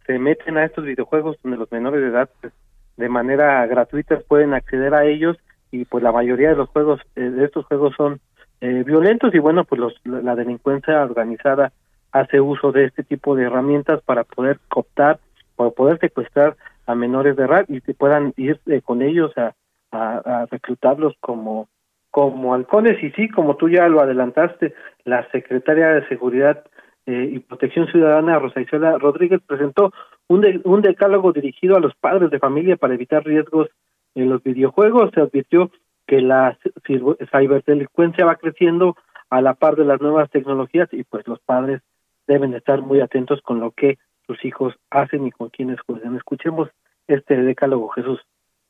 se 0.06 0.18
meten 0.18 0.56
a 0.56 0.64
estos 0.64 0.84
videojuegos 0.84 1.36
donde 1.42 1.59
los 1.59 1.70
menores 1.70 2.00
de 2.00 2.09
edad 2.09 2.28
pues, 2.40 2.52
de 2.96 3.09
manera 3.09 3.66
gratuita 3.66 4.18
pueden 4.26 4.54
acceder 4.54 4.94
a 4.94 5.04
ellos 5.04 5.36
y 5.70 5.84
pues 5.86 6.02
la 6.04 6.12
mayoría 6.12 6.50
de 6.50 6.56
los 6.56 6.68
juegos 6.68 7.00
eh, 7.16 7.20
de 7.20 7.44
estos 7.44 7.64
juegos 7.66 7.94
son 7.96 8.20
eh, 8.62 8.84
violentos 8.84 9.34
y 9.34 9.40
bueno 9.40 9.64
pues 9.64 9.80
los, 9.80 9.94
la 10.05 10.36
delincuencia 10.36 11.02
organizada 11.02 11.72
hace 12.12 12.40
uso 12.40 12.70
de 12.70 12.84
este 12.84 13.02
tipo 13.02 13.34
de 13.34 13.44
herramientas 13.44 14.01
para 14.02 14.22
poder 14.22 14.60
cooptar 14.68 15.18
para 15.56 15.70
poder 15.70 15.98
secuestrar 15.98 16.56
a 16.86 16.94
menores 16.94 17.34
de 17.36 17.44
edad 17.44 17.64
y 17.68 17.80
que 17.80 17.93
puedan 17.93 18.32
ir 18.36 18.60
eh, 18.66 18.80
con 18.80 19.02
ellos 19.02 19.32
a, 19.36 19.55
a, 19.90 20.47
reclutarlos 20.48 21.14
como 21.18 21.68
como 22.12 22.55
halcones 22.55 23.02
y 23.02 23.10
sí 23.10 23.28
como 23.28 23.56
tú 23.56 23.68
ya 23.68 23.89
lo 23.89 24.01
adelantaste 24.01 24.74
la 25.05 25.28
secretaria 25.32 25.89
de 25.89 26.06
seguridad 26.06 26.62
eh, 27.06 27.30
y 27.32 27.40
Protección 27.40 27.89
Ciudadana, 27.89 28.39
Rosa 28.39 28.60
Isela 28.60 28.97
Rodríguez, 28.97 29.40
presentó 29.44 29.93
un, 30.28 30.40
de, 30.40 30.60
un 30.62 30.82
decálogo 30.82 31.32
dirigido 31.32 31.76
a 31.76 31.80
los 31.80 31.97
padres 31.97 32.30
de 32.30 32.39
familia 32.39 32.76
para 32.76 32.94
evitar 32.94 33.24
riesgos 33.24 33.68
en 34.14 34.28
los 34.28 34.40
videojuegos. 34.44 35.10
Se 35.12 35.20
advirtió 35.20 35.72
que 36.12 36.20
la 36.20 36.59
ciberdelincuencia 36.86 38.26
va 38.26 38.36
creciendo 38.36 38.97
a 39.30 39.40
la 39.40 39.55
par 39.55 39.76
de 39.76 39.86
las 39.86 39.98
nuevas 40.02 40.28
tecnologías 40.28 40.90
y 40.93 41.05
pues 41.05 41.26
los 41.26 41.40
padres 41.40 41.80
deben 42.26 42.52
estar 42.52 42.82
muy 42.82 43.01
atentos 43.01 43.40
con 43.40 43.60
lo 43.60 43.70
que 43.70 43.98
sus 44.26 44.44
hijos 44.44 44.74
hacen 44.90 45.26
y 45.26 45.30
con 45.30 45.48
quienes 45.48 45.80
juegan. 45.80 46.14
Escuchemos 46.14 46.68
este 47.06 47.36
decálogo, 47.36 47.89
Jesús. 47.89 48.20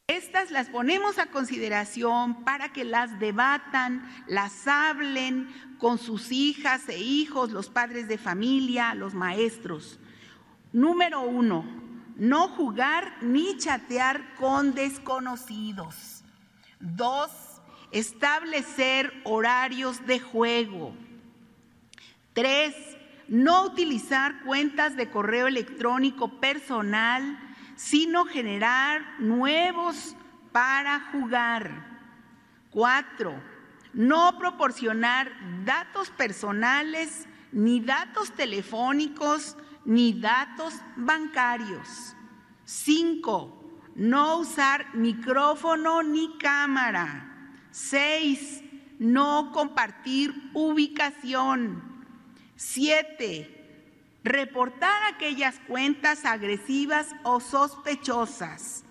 Estas 0.06 0.52
las 0.52 0.68
ponemos 0.70 1.18
a 1.18 1.32
consideración 1.32 2.44
para 2.44 2.72
que 2.72 2.84
las 2.84 3.18
debatan, 3.18 4.04
las 4.28 4.68
hablen 4.68 5.48
con 5.78 5.98
sus 5.98 6.30
hijas 6.30 6.88
e 6.88 7.00
hijos, 7.00 7.50
los 7.50 7.70
padres 7.70 8.06
de 8.06 8.18
familia, 8.18 8.94
los 8.94 9.14
maestros. 9.14 9.98
Número 10.72 11.22
uno, 11.22 11.64
no 12.14 12.46
jugar 12.46 13.14
ni 13.20 13.56
chatear 13.56 14.36
con 14.38 14.74
desconocidos. 14.74 16.11
Dos, 16.82 17.30
establecer 17.90 19.10
horarios 19.24 20.04
de 20.06 20.20
juego. 20.20 20.94
Tres, 22.34 22.74
no 23.28 23.64
utilizar 23.64 24.42
cuentas 24.42 24.96
de 24.96 25.10
correo 25.10 25.46
electrónico 25.46 26.38
personal 26.40 27.38
sino 27.82 28.26
generar 28.26 29.18
nuevos 29.18 30.14
para 30.52 31.00
jugar. 31.10 31.84
Cuatro, 32.70 33.42
no 33.92 34.38
proporcionar 34.38 35.32
datos 35.64 36.10
personales, 36.10 37.26
ni 37.50 37.80
datos 37.80 38.30
telefónicos, 38.32 39.56
ni 39.84 40.12
datos 40.12 40.74
bancarios. 40.96 42.14
Cinco, 42.64 43.61
no 43.94 44.38
usar 44.38 44.94
micrófono 44.94 46.02
ni 46.02 46.36
cámara. 46.38 47.56
Seis, 47.70 48.62
no 48.98 49.50
compartir 49.52 50.50
ubicación. 50.54 51.82
Siete, 52.56 53.62
reportar 54.24 55.02
aquellas 55.12 55.58
cuentas 55.66 56.24
agresivas 56.24 57.08
o 57.24 57.40
sospechosas. 57.40 58.84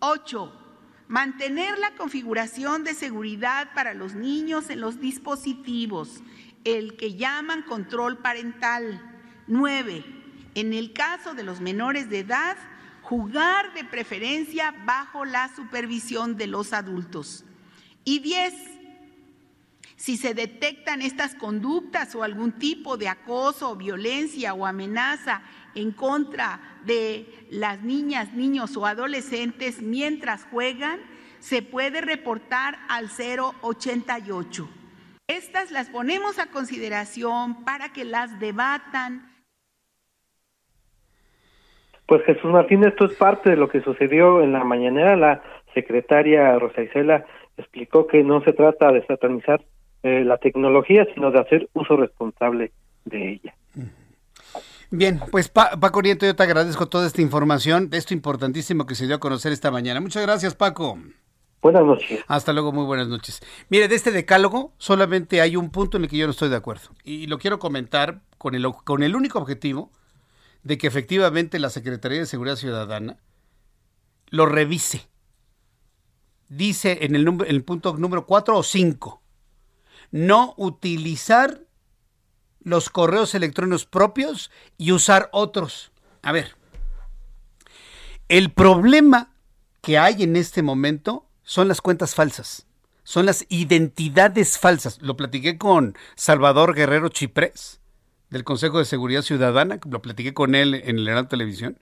8. 0.00 0.62
Mantener 1.08 1.78
la 1.78 1.94
configuración 1.94 2.84
de 2.84 2.94
seguridad 2.94 3.72
para 3.74 3.94
los 3.94 4.14
niños 4.14 4.70
en 4.70 4.80
los 4.80 5.00
dispositivos, 5.00 6.22
el 6.64 6.96
que 6.96 7.14
llaman 7.14 7.62
control 7.62 8.18
parental. 8.18 9.00
9. 9.46 10.04
En 10.54 10.72
el 10.72 10.92
caso 10.92 11.34
de 11.34 11.44
los 11.44 11.60
menores 11.60 12.08
de 12.08 12.20
edad, 12.20 12.56
jugar 13.08 13.72
de 13.72 13.84
preferencia 13.84 14.74
bajo 14.84 15.24
la 15.24 15.54
supervisión 15.54 16.36
de 16.36 16.48
los 16.48 16.72
adultos. 16.72 17.44
Y 18.04 18.18
10 18.18 18.52
si 19.96 20.18
se 20.18 20.34
detectan 20.34 21.00
estas 21.00 21.34
conductas 21.34 22.14
o 22.14 22.22
algún 22.22 22.52
tipo 22.52 22.98
de 22.98 23.08
acoso, 23.08 23.76
violencia 23.76 24.52
o 24.52 24.66
amenaza 24.66 25.42
en 25.74 25.90
contra 25.90 26.60
de 26.84 27.46
las 27.50 27.82
niñas, 27.82 28.34
niños 28.34 28.76
o 28.76 28.84
adolescentes 28.84 29.80
mientras 29.80 30.44
juegan, 30.44 31.00
se 31.40 31.62
puede 31.62 32.02
reportar 32.02 32.78
al 32.88 33.08
088. 33.08 34.68
Estas 35.28 35.70
las 35.70 35.88
ponemos 35.88 36.38
a 36.38 36.46
consideración 36.46 37.64
para 37.64 37.92
que 37.92 38.04
las 38.04 38.38
debatan. 38.38 39.32
Pues 42.06 42.22
Jesús 42.24 42.50
Martín, 42.50 42.84
esto 42.84 43.06
es 43.06 43.14
parte 43.14 43.50
de 43.50 43.56
lo 43.56 43.68
que 43.68 43.82
sucedió 43.82 44.40
en 44.42 44.52
la 44.52 44.64
mañanera. 44.64 45.16
La 45.16 45.42
secretaria 45.74 46.58
Rosa 46.58 46.82
Isela 46.82 47.26
explicó 47.56 48.06
que 48.06 48.22
no 48.22 48.42
se 48.42 48.52
trata 48.52 48.92
de 48.92 49.04
satanizar 49.06 49.64
eh, 50.02 50.24
la 50.24 50.38
tecnología, 50.38 51.06
sino 51.14 51.30
de 51.30 51.40
hacer 51.40 51.68
uso 51.72 51.96
responsable 51.96 52.72
de 53.04 53.32
ella. 53.32 53.54
Bien, 54.90 55.18
pues 55.32 55.48
Paco 55.48 56.00
Nieto, 56.00 56.26
yo 56.26 56.36
te 56.36 56.42
agradezco 56.44 56.86
toda 56.88 57.08
esta 57.08 57.20
información, 57.20 57.90
de 57.90 57.98
esto 57.98 58.14
importantísimo 58.14 58.86
que 58.86 58.94
se 58.94 59.06
dio 59.06 59.16
a 59.16 59.20
conocer 59.20 59.50
esta 59.50 59.72
mañana. 59.72 60.00
Muchas 60.00 60.22
gracias, 60.22 60.54
Paco. 60.54 60.98
Buenas 61.60 61.84
noches. 61.84 62.24
Hasta 62.28 62.52
luego, 62.52 62.70
muy 62.70 62.84
buenas 62.84 63.08
noches. 63.08 63.42
Mire, 63.68 63.88
de 63.88 63.96
este 63.96 64.12
decálogo 64.12 64.72
solamente 64.78 65.40
hay 65.40 65.56
un 65.56 65.70
punto 65.70 65.96
en 65.96 66.04
el 66.04 66.10
que 66.10 66.16
yo 66.16 66.26
no 66.26 66.30
estoy 66.30 66.50
de 66.50 66.56
acuerdo. 66.56 66.90
Y 67.02 67.26
lo 67.26 67.38
quiero 67.38 67.58
comentar 67.58 68.20
con 68.38 68.54
el, 68.54 68.64
con 68.84 69.02
el 69.02 69.16
único 69.16 69.40
objetivo 69.40 69.90
de 70.66 70.78
que 70.78 70.88
efectivamente 70.88 71.60
la 71.60 71.70
Secretaría 71.70 72.18
de 72.18 72.26
Seguridad 72.26 72.56
Ciudadana 72.56 73.18
lo 74.30 74.46
revise. 74.46 75.06
Dice 76.48 76.98
en 77.02 77.14
el, 77.14 77.44
el 77.46 77.62
punto 77.62 77.96
número 77.96 78.26
4 78.26 78.58
o 78.58 78.62
5 78.64 79.22
no 80.10 80.54
utilizar 80.56 81.60
los 82.64 82.90
correos 82.90 83.36
electrónicos 83.36 83.86
propios 83.86 84.50
y 84.76 84.90
usar 84.90 85.28
otros. 85.32 85.92
A 86.22 86.32
ver, 86.32 86.56
el 88.28 88.50
problema 88.50 89.36
que 89.82 89.98
hay 89.98 90.24
en 90.24 90.34
este 90.34 90.62
momento 90.62 91.28
son 91.44 91.68
las 91.68 91.80
cuentas 91.80 92.16
falsas, 92.16 92.66
son 93.04 93.24
las 93.24 93.46
identidades 93.50 94.58
falsas. 94.58 95.00
Lo 95.00 95.16
platiqué 95.16 95.58
con 95.58 95.96
Salvador 96.16 96.74
Guerrero 96.74 97.08
Chiprés 97.08 97.80
del 98.30 98.44
Consejo 98.44 98.78
de 98.78 98.84
Seguridad 98.84 99.22
Ciudadana, 99.22 99.78
lo 99.88 100.02
platiqué 100.02 100.34
con 100.34 100.54
él 100.54 100.74
en 100.74 100.98
el 100.98 101.28
Televisión. 101.28 101.78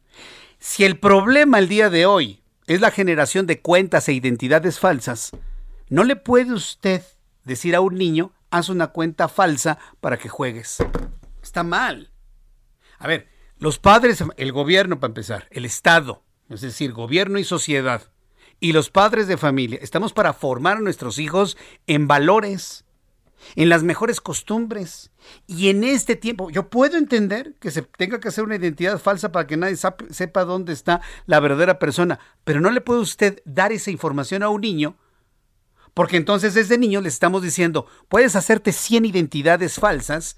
Si 0.59 0.85
el 0.85 0.99
problema 0.99 1.59
el 1.59 1.69
día 1.69 1.91
de 1.91 2.07
hoy 2.07 2.43
es 2.67 2.81
la 2.81 2.91
generación 2.91 3.47
de 3.47 3.61
cuentas 3.61 4.09
e 4.09 4.13
identidades 4.13 4.79
falsas, 4.79 5.33
no 5.89 6.05
le 6.05 6.17
puede 6.17 6.53
usted 6.53 7.03
decir 7.45 7.75
a 7.75 7.81
un 7.81 7.97
niño, 7.97 8.33
haz 8.51 8.69
una 8.69 8.89
cuenta 8.89 9.29
falsa 9.29 9.79
para 10.01 10.19
que 10.19 10.29
juegues. 10.29 10.79
Está 11.43 11.63
mal. 11.63 12.11
A 12.99 13.07
ver, 13.07 13.29
los 13.59 13.79
padres, 13.79 14.23
el 14.37 14.53
gobierno 14.53 15.01
para 15.01 15.11
empezar, 15.11 15.49
el 15.51 15.65
Estado, 15.65 16.23
es 16.49 16.61
decir, 16.61 16.93
gobierno 16.93 17.39
y 17.39 17.45
sociedad, 17.45 18.11
y 18.61 18.73
los 18.73 18.91
padres 18.91 19.27
de 19.27 19.37
familia, 19.37 19.79
estamos 19.83 20.13
para 20.13 20.33
formar 20.33 20.79
a 20.79 20.81
nuestros 20.81 21.19
hijos 21.19 21.57
en 21.87 22.07
valores, 22.07 22.84
en 23.57 23.69
las 23.69 23.83
mejores 23.83 24.21
costumbres. 24.21 25.11
Y 25.47 25.69
en 25.69 25.85
este 25.85 26.17
tiempo, 26.17 26.51
yo 26.51 26.69
puedo 26.69 26.97
entender 26.97 27.55
que 27.61 27.71
se 27.71 27.83
tenga 27.83 28.21
que 28.21 28.29
hacer 28.29 28.45
una 28.45 28.57
identidad 28.57 28.99
falsa 28.99 29.33
para 29.33 29.47
que 29.47 29.57
nadie 29.57 29.77
sepa 30.11 30.45
dónde 30.45 30.73
está 30.73 31.01
la 31.27 31.41
verdadera 31.41 31.79
persona, 31.79 32.19
pero 32.45 32.61
no 32.61 32.71
le 32.71 32.81
puede 32.81 33.01
usted 33.01 33.43
dar 33.45 33.73
esa 33.73 33.91
información 33.91 34.43
a 34.43 34.49
un 34.49 34.61
niño 34.61 34.97
porque 35.95 36.17
entonces 36.17 36.55
desde 36.55 36.77
niño 36.77 37.01
les 37.01 37.15
estamos 37.15 37.43
diciendo, 37.43 37.87
puedes 38.09 38.35
hacerte 38.35 38.73
100 38.73 39.05
identidades 39.05 39.77
falsas 39.77 40.37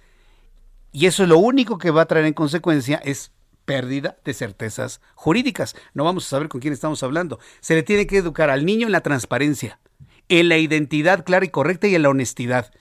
y 0.93 1.07
eso 1.07 1.23
es 1.23 1.29
lo 1.31 1.39
único 1.39 1.79
que 1.79 1.91
va 1.91 2.03
a 2.03 2.07
traer 2.07 2.27
en 2.27 2.35
consecuencia 2.35 2.97
es 2.99 3.33
pérdida 3.65 4.19
de 4.25 4.35
certezas 4.35 5.01
jurídicas. 5.15 5.75
No 5.95 6.05
vamos 6.05 6.27
a 6.27 6.31
saber 6.31 6.49
con 6.49 6.61
quién 6.61 6.73
estamos 6.73 7.03
hablando. 7.03 7.41
Se 7.61 7.75
le 7.75 7.83
tiene 7.83 8.07
que 8.07 8.19
educar 8.19 8.51
al 8.51 8.65
niño 8.65 8.87
en 8.87 8.93
la 8.93 9.01
transparencia, 9.01 9.81
en 10.29 10.49
la 10.49 10.59
identidad 10.59 11.25
clara 11.25 11.45
y 11.45 11.49
correcta 11.49 11.89
y 11.89 11.95
en 11.95 12.03
la 12.03 12.11
honestidad. 12.11 12.73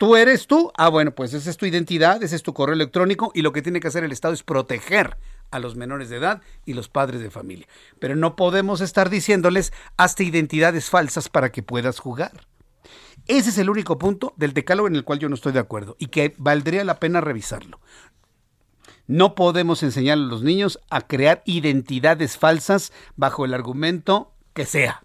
¿Tú 0.00 0.16
eres 0.16 0.46
tú? 0.46 0.72
Ah, 0.78 0.88
bueno, 0.88 1.14
pues 1.14 1.34
esa 1.34 1.50
es 1.50 1.58
tu 1.58 1.66
identidad, 1.66 2.22
ese 2.22 2.34
es 2.34 2.42
tu 2.42 2.54
correo 2.54 2.72
electrónico 2.72 3.32
y 3.34 3.42
lo 3.42 3.52
que 3.52 3.60
tiene 3.60 3.80
que 3.80 3.88
hacer 3.88 4.02
el 4.02 4.12
Estado 4.12 4.32
es 4.32 4.42
proteger 4.42 5.18
a 5.50 5.58
los 5.58 5.76
menores 5.76 6.08
de 6.08 6.16
edad 6.16 6.40
y 6.64 6.72
los 6.72 6.88
padres 6.88 7.20
de 7.20 7.30
familia. 7.30 7.68
Pero 7.98 8.16
no 8.16 8.34
podemos 8.34 8.80
estar 8.80 9.10
diciéndoles 9.10 9.74
hasta 9.98 10.22
identidades 10.22 10.88
falsas 10.88 11.28
para 11.28 11.52
que 11.52 11.62
puedas 11.62 11.98
jugar. 11.98 12.32
Ese 13.26 13.50
es 13.50 13.58
el 13.58 13.68
único 13.68 13.98
punto 13.98 14.32
del 14.38 14.54
decálogo 14.54 14.88
en 14.88 14.96
el 14.96 15.04
cual 15.04 15.18
yo 15.18 15.28
no 15.28 15.34
estoy 15.34 15.52
de 15.52 15.58
acuerdo 15.58 15.96
y 15.98 16.06
que 16.06 16.34
valdría 16.38 16.82
la 16.82 16.98
pena 16.98 17.20
revisarlo. 17.20 17.78
No 19.06 19.34
podemos 19.34 19.82
enseñar 19.82 20.16
a 20.16 20.22
los 20.22 20.42
niños 20.42 20.80
a 20.88 21.02
crear 21.02 21.42
identidades 21.44 22.38
falsas 22.38 22.90
bajo 23.16 23.44
el 23.44 23.52
argumento 23.52 24.32
que 24.54 24.64
sea. 24.64 25.02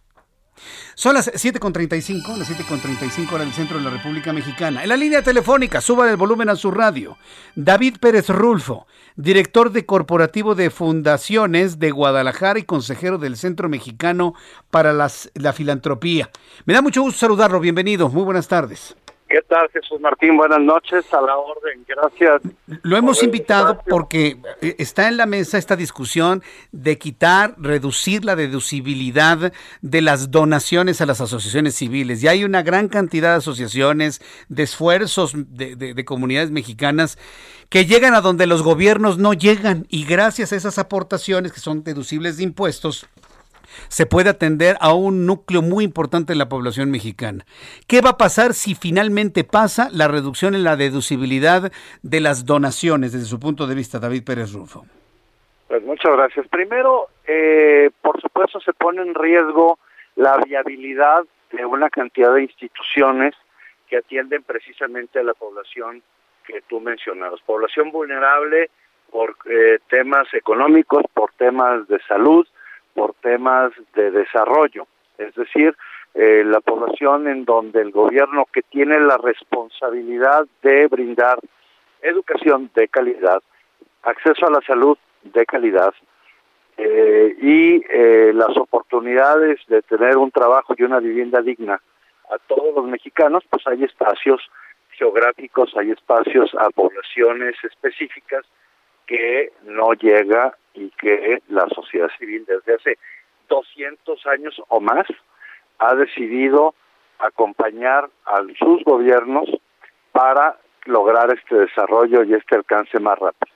Son 0.96 1.14
las 1.14 1.32
7.35, 1.32 2.38
las 2.38 2.50
7.35 2.50 3.34
hora 3.34 3.44
del 3.44 3.54
centro 3.54 3.78
de 3.78 3.84
la 3.84 3.90
República 3.90 4.34
Mexicana. 4.34 4.84
En 4.84 4.90
la 4.90 4.98
línea 4.98 5.22
telefónica, 5.22 5.82
suban 5.82 6.10
el 6.10 6.18
volumen 6.18 6.50
a 6.50 6.56
su 6.56 6.72
radio. 6.72 7.18
David 7.56 7.98
Pérez 8.00 8.30
Rulfo, 8.30 8.88
director 9.16 9.72
de 9.72 9.86
Corporativo 9.86 10.56
de 10.56 10.70
Fundaciones 10.70 11.80
de 11.80 11.92
Guadalajara 11.92 12.60
y 12.60 12.64
consejero 12.64 13.18
del 13.18 13.38
Centro 13.38 13.70
Mexicano 13.70 14.34
para 14.72 14.94
la 14.94 15.54
Filantropía. 15.54 16.30
Me 16.66 16.74
da 16.74 16.82
mucho 16.82 17.02
gusto 17.02 17.20
saludarlo, 17.20 17.60
bienvenido, 17.60 18.10
muy 18.10 18.24
buenas 18.24 18.48
tardes. 18.48 18.96
¿Qué 19.28 19.42
tal, 19.50 19.68
Jesús 19.72 20.00
Martín? 20.00 20.38
Buenas 20.38 20.62
noches, 20.62 21.12
a 21.12 21.20
la 21.20 21.36
orden, 21.36 21.84
gracias. 21.88 22.42
Lo 22.84 22.96
hemos 22.96 23.24
invitado 23.24 23.82
porque 23.88 24.38
eh, 24.62 24.76
está 24.78 25.08
en 25.08 25.18
la 25.18 25.26
mesa 25.26 25.58
esta 25.58 25.76
discusión 25.76 26.44
de 26.72 27.00
quitar, 27.00 27.56
reducir 27.58 28.24
la 28.24 28.36
deducibilidad 28.36 29.52
de 29.82 30.02
las 30.02 30.30
donaciones 30.30 31.02
a 31.02 31.08
las 31.08 31.22
asociaciones 31.22 31.74
civiles. 31.74 32.22
Y 32.22 32.28
hay 32.28 32.44
una 32.44 32.62
gran 32.62 32.88
cantidad 32.88 33.32
de 33.32 33.38
asociaciones, 33.38 34.22
de 34.48 34.62
esfuerzos 34.62 35.34
de, 35.36 35.76
de 35.76 36.06
comunidades 36.06 36.52
mexicanas 36.52 37.18
que 37.70 37.86
llegan 37.86 38.14
a 38.14 38.22
donde 38.22 38.46
los 38.46 38.62
gobiernos 38.62 39.18
no 39.18 39.34
llegan. 39.34 39.88
Y 39.90 40.06
gracias 40.06 40.54
a 40.54 40.56
esas 40.56 40.78
aportaciones 40.78 41.52
que 41.52 41.60
son 41.60 41.84
deducibles 41.84 42.38
de 42.38 42.44
impuestos, 42.44 43.08
se 43.88 44.06
puede 44.06 44.30
atender 44.30 44.76
a 44.80 44.94
un 44.94 45.26
núcleo 45.26 45.62
muy 45.62 45.84
importante 45.84 46.34
de 46.34 46.40
la 46.40 46.50
población 46.50 46.92
mexicana. 46.92 47.46
¿Qué 47.88 48.02
va 48.02 48.12
a 48.12 48.18
pasar 48.18 48.54
si 48.54 48.76
finalmente 48.76 49.44
pasa 49.44 49.90
la 49.92 50.08
reducción 50.08 50.56
en 50.56 50.64
la 50.64 50.76
deducibilidad 50.76 51.72
de 52.02 52.20
las 52.22 52.46
donaciones 52.46 53.14
desde 53.14 53.26
su 53.26 53.40
punto 53.40 53.68
de 53.68 53.76
vista, 53.76 54.00
David 54.00 54.24
Pérez 54.26 54.54
Rufo? 54.54 54.86
Pues 55.68 55.84
muchas 55.84 56.16
gracias. 56.16 56.48
Primero, 56.48 57.08
eh, 57.28 57.90
por 58.02 58.22
supuesto, 58.22 58.60
se 58.60 58.74
pone 58.74 59.02
en 59.02 59.16
riesgo 59.16 59.80
la 60.16 60.38
viabilidad 60.38 61.24
de 61.52 61.66
una 61.66 61.90
cantidad 61.90 62.34
de 62.34 62.44
instituciones 62.44 63.34
que 63.90 63.98
atienden 63.98 64.44
precisamente 64.44 65.20
a 65.20 65.24
la 65.24 65.34
población 65.34 66.02
que 66.46 66.62
tú 66.68 66.80
mencionabas, 66.80 67.42
población 67.42 67.92
vulnerable 67.92 68.70
por 69.12 69.36
eh, 69.50 69.80
temas 69.90 70.32
económicos, 70.34 71.04
por 71.14 71.32
temas 71.34 71.88
de 71.88 72.00
salud, 72.08 72.48
por 72.96 73.14
temas 73.16 73.72
de 73.94 74.10
desarrollo, 74.10 74.88
es 75.20 75.36
decir, 75.36 75.76
eh, 76.16 76.44
la 76.46 76.62
población 76.62 77.28
en 77.28 77.44
donde 77.44 77.82
el 77.82 77.92
gobierno 77.92 78.48
que 78.52 78.62
tiene 78.64 79.00
la 79.02 79.18
responsabilidad 79.18 80.48
de 80.64 80.88
brindar 80.88 81.40
educación 82.02 82.72
de 82.74 82.88
calidad, 82.88 83.44
acceso 84.04 84.48
a 84.48 84.52
la 84.52 84.62
salud 84.62 84.98
de 85.24 85.46
calidad 85.46 85.94
eh, 86.78 87.36
y 87.42 87.84
eh, 87.90 88.32
las 88.34 88.56
oportunidades 88.58 89.60
de 89.68 89.82
tener 89.82 90.16
un 90.16 90.32
trabajo 90.32 90.74
y 90.78 90.84
una 90.84 91.00
vivienda 91.00 91.42
digna 91.42 91.82
a 92.32 92.38
todos 92.48 92.74
los 92.76 92.86
mexicanos, 92.88 93.44
pues 93.50 93.68
hay 93.68 93.84
espacios 93.84 94.42
geográficos, 94.92 95.76
hay 95.76 95.92
espacios 95.92 96.56
a 96.56 96.70
poblaciones 96.70 97.56
específicas 97.64 98.46
que 99.06 99.52
no 99.64 99.94
llega 99.94 100.58
y 100.76 100.90
que 100.92 101.42
la 101.50 101.68
sociedad 101.70 102.10
civil 102.18 102.46
desde 102.46 102.76
hace 102.76 102.98
200 103.50 104.26
años 104.28 104.62
o 104.68 104.80
más 104.80 105.06
ha 105.80 105.96
decidido 105.96 106.74
acompañar 107.20 108.10
a 108.26 108.42
sus 108.60 108.84
gobiernos 108.84 109.50
para 110.12 110.58
lograr 110.86 111.34
este 111.34 111.56
desarrollo 111.56 112.24
y 112.24 112.34
este 112.34 112.56
alcance 112.56 113.00
más 113.00 113.18
rápido. 113.18 113.54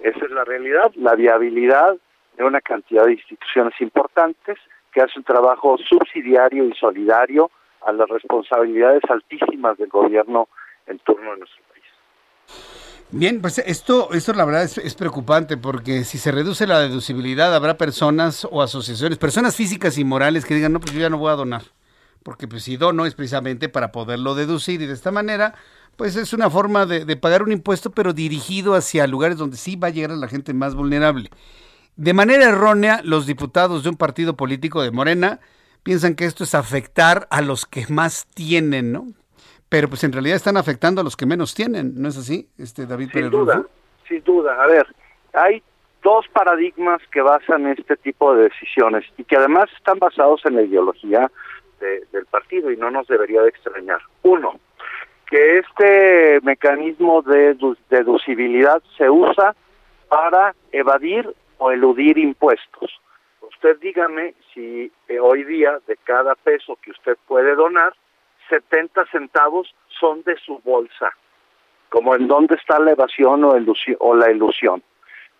Esa 0.00 0.24
es 0.24 0.30
la 0.30 0.44
realidad, 0.44 0.92
la 0.96 1.14
viabilidad 1.14 1.96
de 2.36 2.44
una 2.44 2.60
cantidad 2.60 3.06
de 3.06 3.12
instituciones 3.12 3.80
importantes 3.80 4.58
que 4.92 5.00
hace 5.00 5.18
un 5.18 5.24
trabajo 5.24 5.76
subsidiario 5.78 6.64
y 6.64 6.74
solidario 6.74 7.50
a 7.82 7.92
las 7.92 8.08
responsabilidades 8.08 9.02
altísimas 9.08 9.78
del 9.78 9.88
gobierno 9.88 10.48
en 10.86 10.98
turno 11.00 11.32
de 11.32 11.38
nuestro. 11.38 11.65
Bien, 13.12 13.40
pues 13.40 13.58
esto, 13.58 14.12
esto 14.12 14.32
la 14.32 14.44
verdad 14.44 14.64
es, 14.64 14.78
es, 14.78 14.94
preocupante 14.94 15.56
porque 15.56 16.04
si 16.04 16.18
se 16.18 16.32
reduce 16.32 16.66
la 16.66 16.80
deducibilidad 16.80 17.54
habrá 17.54 17.78
personas 17.78 18.46
o 18.50 18.62
asociaciones, 18.62 19.16
personas 19.16 19.54
físicas 19.54 19.96
y 19.96 20.04
morales 20.04 20.44
que 20.44 20.56
digan, 20.56 20.72
no, 20.72 20.80
pues 20.80 20.92
yo 20.92 21.00
ya 21.00 21.08
no 21.08 21.16
voy 21.16 21.30
a 21.30 21.36
donar, 21.36 21.62
porque 22.24 22.48
pues 22.48 22.64
si 22.64 22.76
dono 22.76 23.06
es 23.06 23.14
precisamente 23.14 23.68
para 23.68 23.92
poderlo 23.92 24.34
deducir 24.34 24.82
y 24.82 24.86
de 24.86 24.92
esta 24.92 25.12
manera, 25.12 25.54
pues 25.94 26.16
es 26.16 26.32
una 26.32 26.50
forma 26.50 26.84
de, 26.84 27.04
de 27.04 27.16
pagar 27.16 27.44
un 27.44 27.52
impuesto 27.52 27.90
pero 27.90 28.12
dirigido 28.12 28.74
hacia 28.74 29.06
lugares 29.06 29.38
donde 29.38 29.56
sí 29.56 29.76
va 29.76 29.86
a 29.88 29.90
llegar 29.90 30.10
a 30.10 30.16
la 30.16 30.28
gente 30.28 30.52
más 30.52 30.74
vulnerable. 30.74 31.30
De 31.94 32.12
manera 32.12 32.46
errónea, 32.46 33.02
los 33.04 33.24
diputados 33.24 33.84
de 33.84 33.90
un 33.90 33.96
partido 33.96 34.36
político 34.36 34.82
de 34.82 34.90
Morena 34.90 35.40
piensan 35.84 36.16
que 36.16 36.24
esto 36.24 36.42
es 36.42 36.54
afectar 36.56 37.28
a 37.30 37.40
los 37.40 37.66
que 37.66 37.86
más 37.86 38.26
tienen, 38.34 38.90
¿no? 38.90 39.06
Pero 39.68 39.88
pues 39.88 40.04
en 40.04 40.12
realidad 40.12 40.36
están 40.36 40.56
afectando 40.56 41.00
a 41.00 41.04
los 41.04 41.16
que 41.16 41.26
menos 41.26 41.54
tienen, 41.54 41.92
¿no 42.00 42.08
es 42.08 42.16
así, 42.16 42.48
este 42.58 42.86
David 42.86 43.06
Sin 43.06 43.12
Pérez 43.14 43.30
duda, 43.30 43.54
Rufo? 43.56 43.68
sin 44.08 44.22
duda. 44.22 44.62
A 44.62 44.66
ver, 44.66 44.86
hay 45.32 45.62
dos 46.02 46.26
paradigmas 46.32 47.02
que 47.10 47.20
basan 47.20 47.66
este 47.66 47.96
tipo 47.96 48.34
de 48.34 48.44
decisiones 48.44 49.04
y 49.18 49.24
que 49.24 49.36
además 49.36 49.64
están 49.76 49.98
basados 49.98 50.40
en 50.46 50.54
la 50.54 50.62
ideología 50.62 51.30
de- 51.80 52.04
del 52.12 52.26
partido 52.26 52.70
y 52.70 52.76
no 52.76 52.90
nos 52.90 53.06
debería 53.08 53.42
de 53.42 53.48
extrañar. 53.48 54.00
Uno, 54.22 54.60
que 55.28 55.58
este 55.58 56.38
mecanismo 56.42 57.22
de 57.22 57.56
dedu- 57.58 57.76
deducibilidad 57.90 58.80
se 58.96 59.10
usa 59.10 59.56
para 60.08 60.54
evadir 60.70 61.28
o 61.58 61.72
eludir 61.72 62.18
impuestos. 62.18 62.92
Usted 63.40 63.76
dígame 63.80 64.34
si 64.54 64.92
eh, 65.08 65.18
hoy 65.18 65.42
día 65.42 65.80
de 65.88 65.96
cada 66.04 66.36
peso 66.36 66.78
que 66.80 66.92
usted 66.92 67.16
puede 67.26 67.56
donar, 67.56 67.92
70 68.48 69.06
centavos 69.06 69.74
son 69.88 70.22
de 70.22 70.36
su 70.38 70.58
bolsa, 70.60 71.10
como 71.88 72.14
en 72.14 72.28
dónde 72.28 72.56
está 72.56 72.78
la 72.78 72.92
evasión 72.92 73.44
o, 73.44 73.54
o 74.00 74.14
la 74.14 74.30
ilusión. 74.30 74.82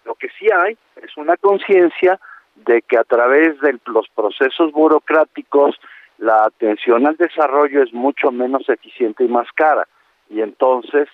Lo 0.04 0.14
que 0.14 0.28
sí 0.38 0.46
hay 0.50 0.76
es 1.02 1.16
una 1.16 1.36
conciencia 1.36 2.18
de 2.54 2.82
que 2.82 2.96
a 2.96 3.04
través 3.04 3.60
de 3.60 3.78
los 3.86 4.08
procesos 4.08 4.72
burocráticos 4.72 5.78
la 6.18 6.44
atención 6.44 7.06
al 7.06 7.16
desarrollo 7.16 7.82
es 7.82 7.92
mucho 7.92 8.30
menos 8.30 8.68
eficiente 8.68 9.24
y 9.24 9.28
más 9.28 9.50
cara. 9.52 9.86
Y 10.30 10.40
entonces 10.40 11.08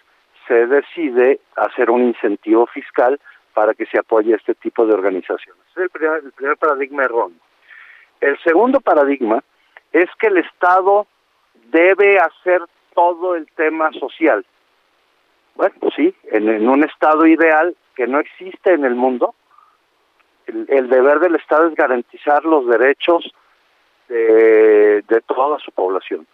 se 0.47 0.67
decide 0.67 1.41
hacer 1.57 1.91
un 1.91 2.03
incentivo 2.03 2.67
fiscal 2.67 3.19
para 3.55 3.75
que 3.75 3.87
se 3.87 3.99
apoye 3.99 4.35
este 4.35 4.55
tipo 4.55 4.87
de 4.87 4.95
organizaciones. 4.95 5.63
Es 5.71 5.83
el 5.83 5.91
primer, 5.91 6.25
el 6.25 6.33
primer 6.33 6.57
paradigma 6.57 7.05
erróneo. 7.05 7.39
El 8.21 8.39
segundo 8.41 8.81
paradigma 8.81 9.43
es 9.93 10.09
que 10.19 10.29
el 10.29 10.39
Estado 10.39 11.07
debe 11.73 12.19
hacer 12.19 12.63
todo 12.95 13.35
el 13.35 13.47
tema 13.57 13.91
social. 13.93 14.45
Bueno, 15.55 15.75
pues 15.81 15.95
sí, 15.95 16.15
en, 16.31 16.69
un 16.69 16.85
Estado 16.85 17.27
ideal 17.27 17.75
que 17.97 18.07
no 18.07 18.21
existe 18.21 18.73
en 18.73 18.85
el 18.85 18.95
mundo, 18.95 19.35
el, 20.47 20.67
el 20.69 20.89
deber 20.89 21.19
del 21.19 21.35
Estado 21.35 21.69
es 21.69 21.75
garantizar 21.75 22.45
los 22.45 22.67
derechos 22.67 23.33
de, 24.09 25.03
de 25.09 25.21
toda 25.23 25.59
su 25.59 25.73
población. 25.73 26.27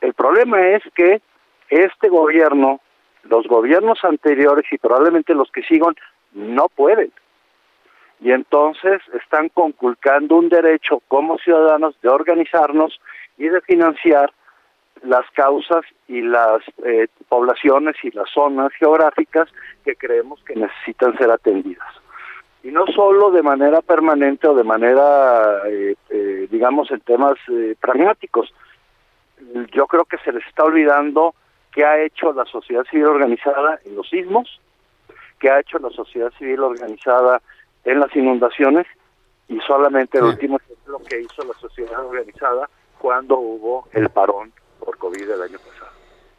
El 0.00 0.14
problema 0.14 0.60
es 0.68 0.82
que 0.94 1.20
este 1.68 2.08
gobierno, 2.08 2.80
los 3.24 3.46
gobiernos 3.46 4.04
anteriores 4.04 4.70
y 4.70 4.78
probablemente 4.78 5.34
los 5.34 5.50
que 5.50 5.62
sigan, 5.62 5.94
no 6.32 6.68
pueden. 6.68 7.12
Y 8.20 8.30
entonces 8.30 9.02
están 9.20 9.48
conculcando 9.48 10.36
un 10.36 10.48
derecho 10.48 11.00
como 11.08 11.38
ciudadanos 11.38 12.00
de 12.00 12.08
organizarnos 12.08 13.00
y 13.38 13.48
de 13.48 13.60
financiar 13.62 14.32
las 15.02 15.28
causas 15.32 15.84
y 16.08 16.22
las 16.22 16.62
eh, 16.84 17.08
poblaciones 17.28 17.96
y 18.02 18.10
las 18.10 18.30
zonas 18.30 18.72
geográficas 18.78 19.48
que 19.84 19.96
creemos 19.96 20.42
que 20.44 20.54
necesitan 20.54 21.16
ser 21.18 21.30
atendidas. 21.30 21.88
Y 22.62 22.70
no 22.70 22.86
solo 22.86 23.30
de 23.30 23.42
manera 23.42 23.82
permanente 23.82 24.48
o 24.48 24.54
de 24.54 24.64
manera, 24.64 25.68
eh, 25.68 25.96
eh, 26.08 26.48
digamos, 26.50 26.90
en 26.90 27.00
temas 27.00 27.34
eh, 27.48 27.76
pragmáticos. 27.78 28.54
Yo 29.72 29.86
creo 29.86 30.06
que 30.06 30.16
se 30.24 30.32
les 30.32 30.46
está 30.46 30.64
olvidando 30.64 31.34
qué 31.72 31.84
ha 31.84 32.02
hecho 32.02 32.32
la 32.32 32.46
sociedad 32.46 32.84
civil 32.90 33.04
organizada 33.06 33.78
en 33.84 33.94
los 33.96 34.08
sismos, 34.08 34.60
qué 35.38 35.50
ha 35.50 35.60
hecho 35.60 35.78
la 35.78 35.90
sociedad 35.90 36.32
civil 36.38 36.60
organizada 36.60 37.42
en 37.84 38.00
las 38.00 38.16
inundaciones 38.16 38.86
y 39.46 39.60
solamente 39.60 40.16
el 40.16 40.24
último 40.24 40.56
ejemplo 40.56 41.00
que 41.06 41.20
hizo 41.20 41.44
la 41.44 41.54
sociedad 41.54 42.02
organizada 42.06 42.70
cuando 42.98 43.36
hubo 43.36 43.88
el 43.92 44.08
parón 44.08 44.54
por 44.84 44.98
COVID 44.98 45.30
el 45.30 45.42
año 45.42 45.58
pasado. 45.58 45.92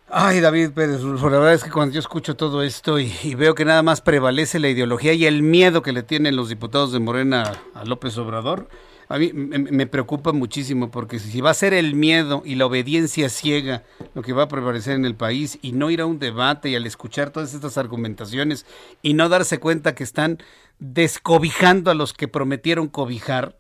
Ay, 0.08 0.40
David 0.40 0.72
Pérez 0.72 1.02
la 1.02 1.16
verdad 1.16 1.54
es 1.54 1.64
que 1.64 1.72
cuando 1.72 1.94
yo 1.94 2.00
escucho 2.00 2.36
todo 2.36 2.62
esto 2.62 3.00
y, 3.00 3.12
y 3.24 3.34
veo 3.34 3.56
que 3.56 3.66
nada 3.66 3.82
más 3.82 4.02
prevalece 4.02 4.60
la 4.60 4.70
ideología 4.70 5.14
y 5.14 5.26
el 5.26 5.42
miedo 5.42 5.82
que 5.82 5.92
le 5.92 6.04
tienen 6.04 6.36
los 6.36 6.50
diputados 6.50 6.92
de 6.92 7.00
Morena 7.00 7.54
a 7.74 7.86
López 7.86 8.16
Obrador, 8.20 8.68
a 9.08 9.18
mí 9.18 9.32
me, 9.34 9.60
me 9.60 9.88
preocupa 9.88 10.32
muchísimo 10.32 10.90
porque 10.90 11.20
si 11.20 11.42
va 11.42 11.52
a 11.52 11.56
ser 11.56 11.74
el 11.74 11.96
miedo 11.96 12.42
y 12.46 12.56
la 12.56 12.66
obediencia 12.66 13.30
ciega 13.30 13.84
lo 14.14 14.22
que 14.22 14.34
va 14.34 14.44
a 14.44 14.48
prevalecer 14.48 14.96
en 14.96 15.06
el 15.06 15.16
país 15.16 15.60
y 15.62 15.74
no 15.74 15.92
ir 15.92 16.02
a 16.02 16.06
un 16.06 16.20
debate 16.20 16.70
y 16.70 16.76
al 16.76 16.86
escuchar 16.86 17.32
todas 17.32 17.54
estas 17.54 17.78
argumentaciones 17.78 18.66
y 19.02 19.14
no 19.14 19.30
darse 19.30 19.60
cuenta 19.60 19.96
que 19.96 20.04
están 20.04 20.40
descobijando 20.80 21.92
a 21.92 21.96
los 21.96 22.14
que 22.14 22.28
prometieron 22.28 22.88
cobijar, 22.88 23.56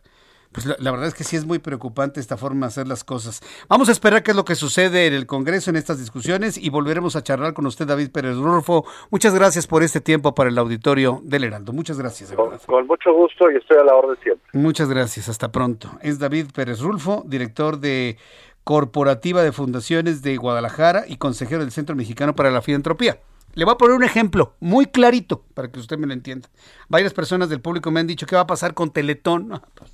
pues 0.56 0.66
la, 0.66 0.78
la, 0.80 0.92
verdad 0.92 1.08
es 1.08 1.14
que 1.14 1.26
sí 1.26 1.36
es 1.36 1.46
muy 1.46 1.60
preocupante 1.60 2.22
esta 2.22 2.38
forma 2.38 2.66
de 2.66 2.70
hacer 2.70 2.88
las 2.88 3.04
cosas. 3.04 3.42
Vamos 3.68 3.90
a 3.90 3.92
esperar 3.92 4.24
qué 4.24 4.32
es 4.32 4.38
lo 4.38 4.46
que 4.46 4.56
sucede 4.56 5.06
en 5.06 5.14
el 5.14 5.26
Congreso 5.26 5.70
en 5.70 5.76
estas 5.76 6.00
discusiones 6.00 6.58
y 6.58 6.70
volveremos 6.70 7.18
a 7.18 7.24
charlar 7.24 7.54
con 7.54 7.66
usted, 7.66 7.86
David 7.86 8.10
Pérez 8.10 8.38
Rufo. 8.38 8.86
Muchas 9.12 9.36
gracias 9.36 9.68
por 9.68 9.84
este 9.84 10.00
tiempo 10.00 10.34
para 10.34 10.50
el 10.50 10.58
auditorio 10.58 11.20
del 11.24 11.44
Heraldo. 11.44 11.74
Muchas 11.74 12.00
gracias. 12.00 12.32
Con, 12.32 12.58
con 12.58 12.88
mucho 12.88 13.14
gusto 13.14 13.52
y 13.52 13.58
estoy 13.58 13.80
a 13.80 13.84
la 13.84 13.96
orden 13.96 14.18
siempre. 14.24 14.50
Muchas 14.54 14.88
gracias. 14.88 15.28
Hasta 15.28 15.52
pronto. 15.52 15.92
Es 16.02 16.20
David 16.20 16.48
Pérez 16.56 16.80
Rulfo, 16.80 17.24
director 17.28 17.78
de 17.80 18.18
Corporativa 18.64 19.44
de 19.44 19.52
Fundaciones 19.52 20.22
de 20.22 20.38
Guadalajara 20.38 21.04
y 21.06 21.18
consejero 21.18 21.60
del 21.60 21.72
Centro 21.72 21.98
Mexicano 21.98 22.34
para 22.34 22.50
la 22.50 22.62
Filantropía. 22.62 23.20
Le 23.56 23.64
voy 23.64 23.74
a 23.74 23.78
poner 23.78 23.96
un 23.96 24.04
ejemplo 24.04 24.56
muy 24.60 24.86
clarito 24.88 25.44
para 25.54 25.72
que 25.72 25.80
usted 25.80 25.98
me 25.98 26.08
lo 26.08 26.14
entienda. 26.14 26.50
Varias 26.90 27.14
personas 27.14 27.48
del 27.48 27.62
público 27.62 27.90
me 27.90 28.02
han 28.02 28.08
dicho 28.08 28.26
qué 28.26 28.36
va 28.36 28.42
a 28.42 28.48
pasar 28.48 28.74
con 28.74 28.92
Teletón. 28.92 29.50
No, 29.50 29.62
pues, 29.76 29.92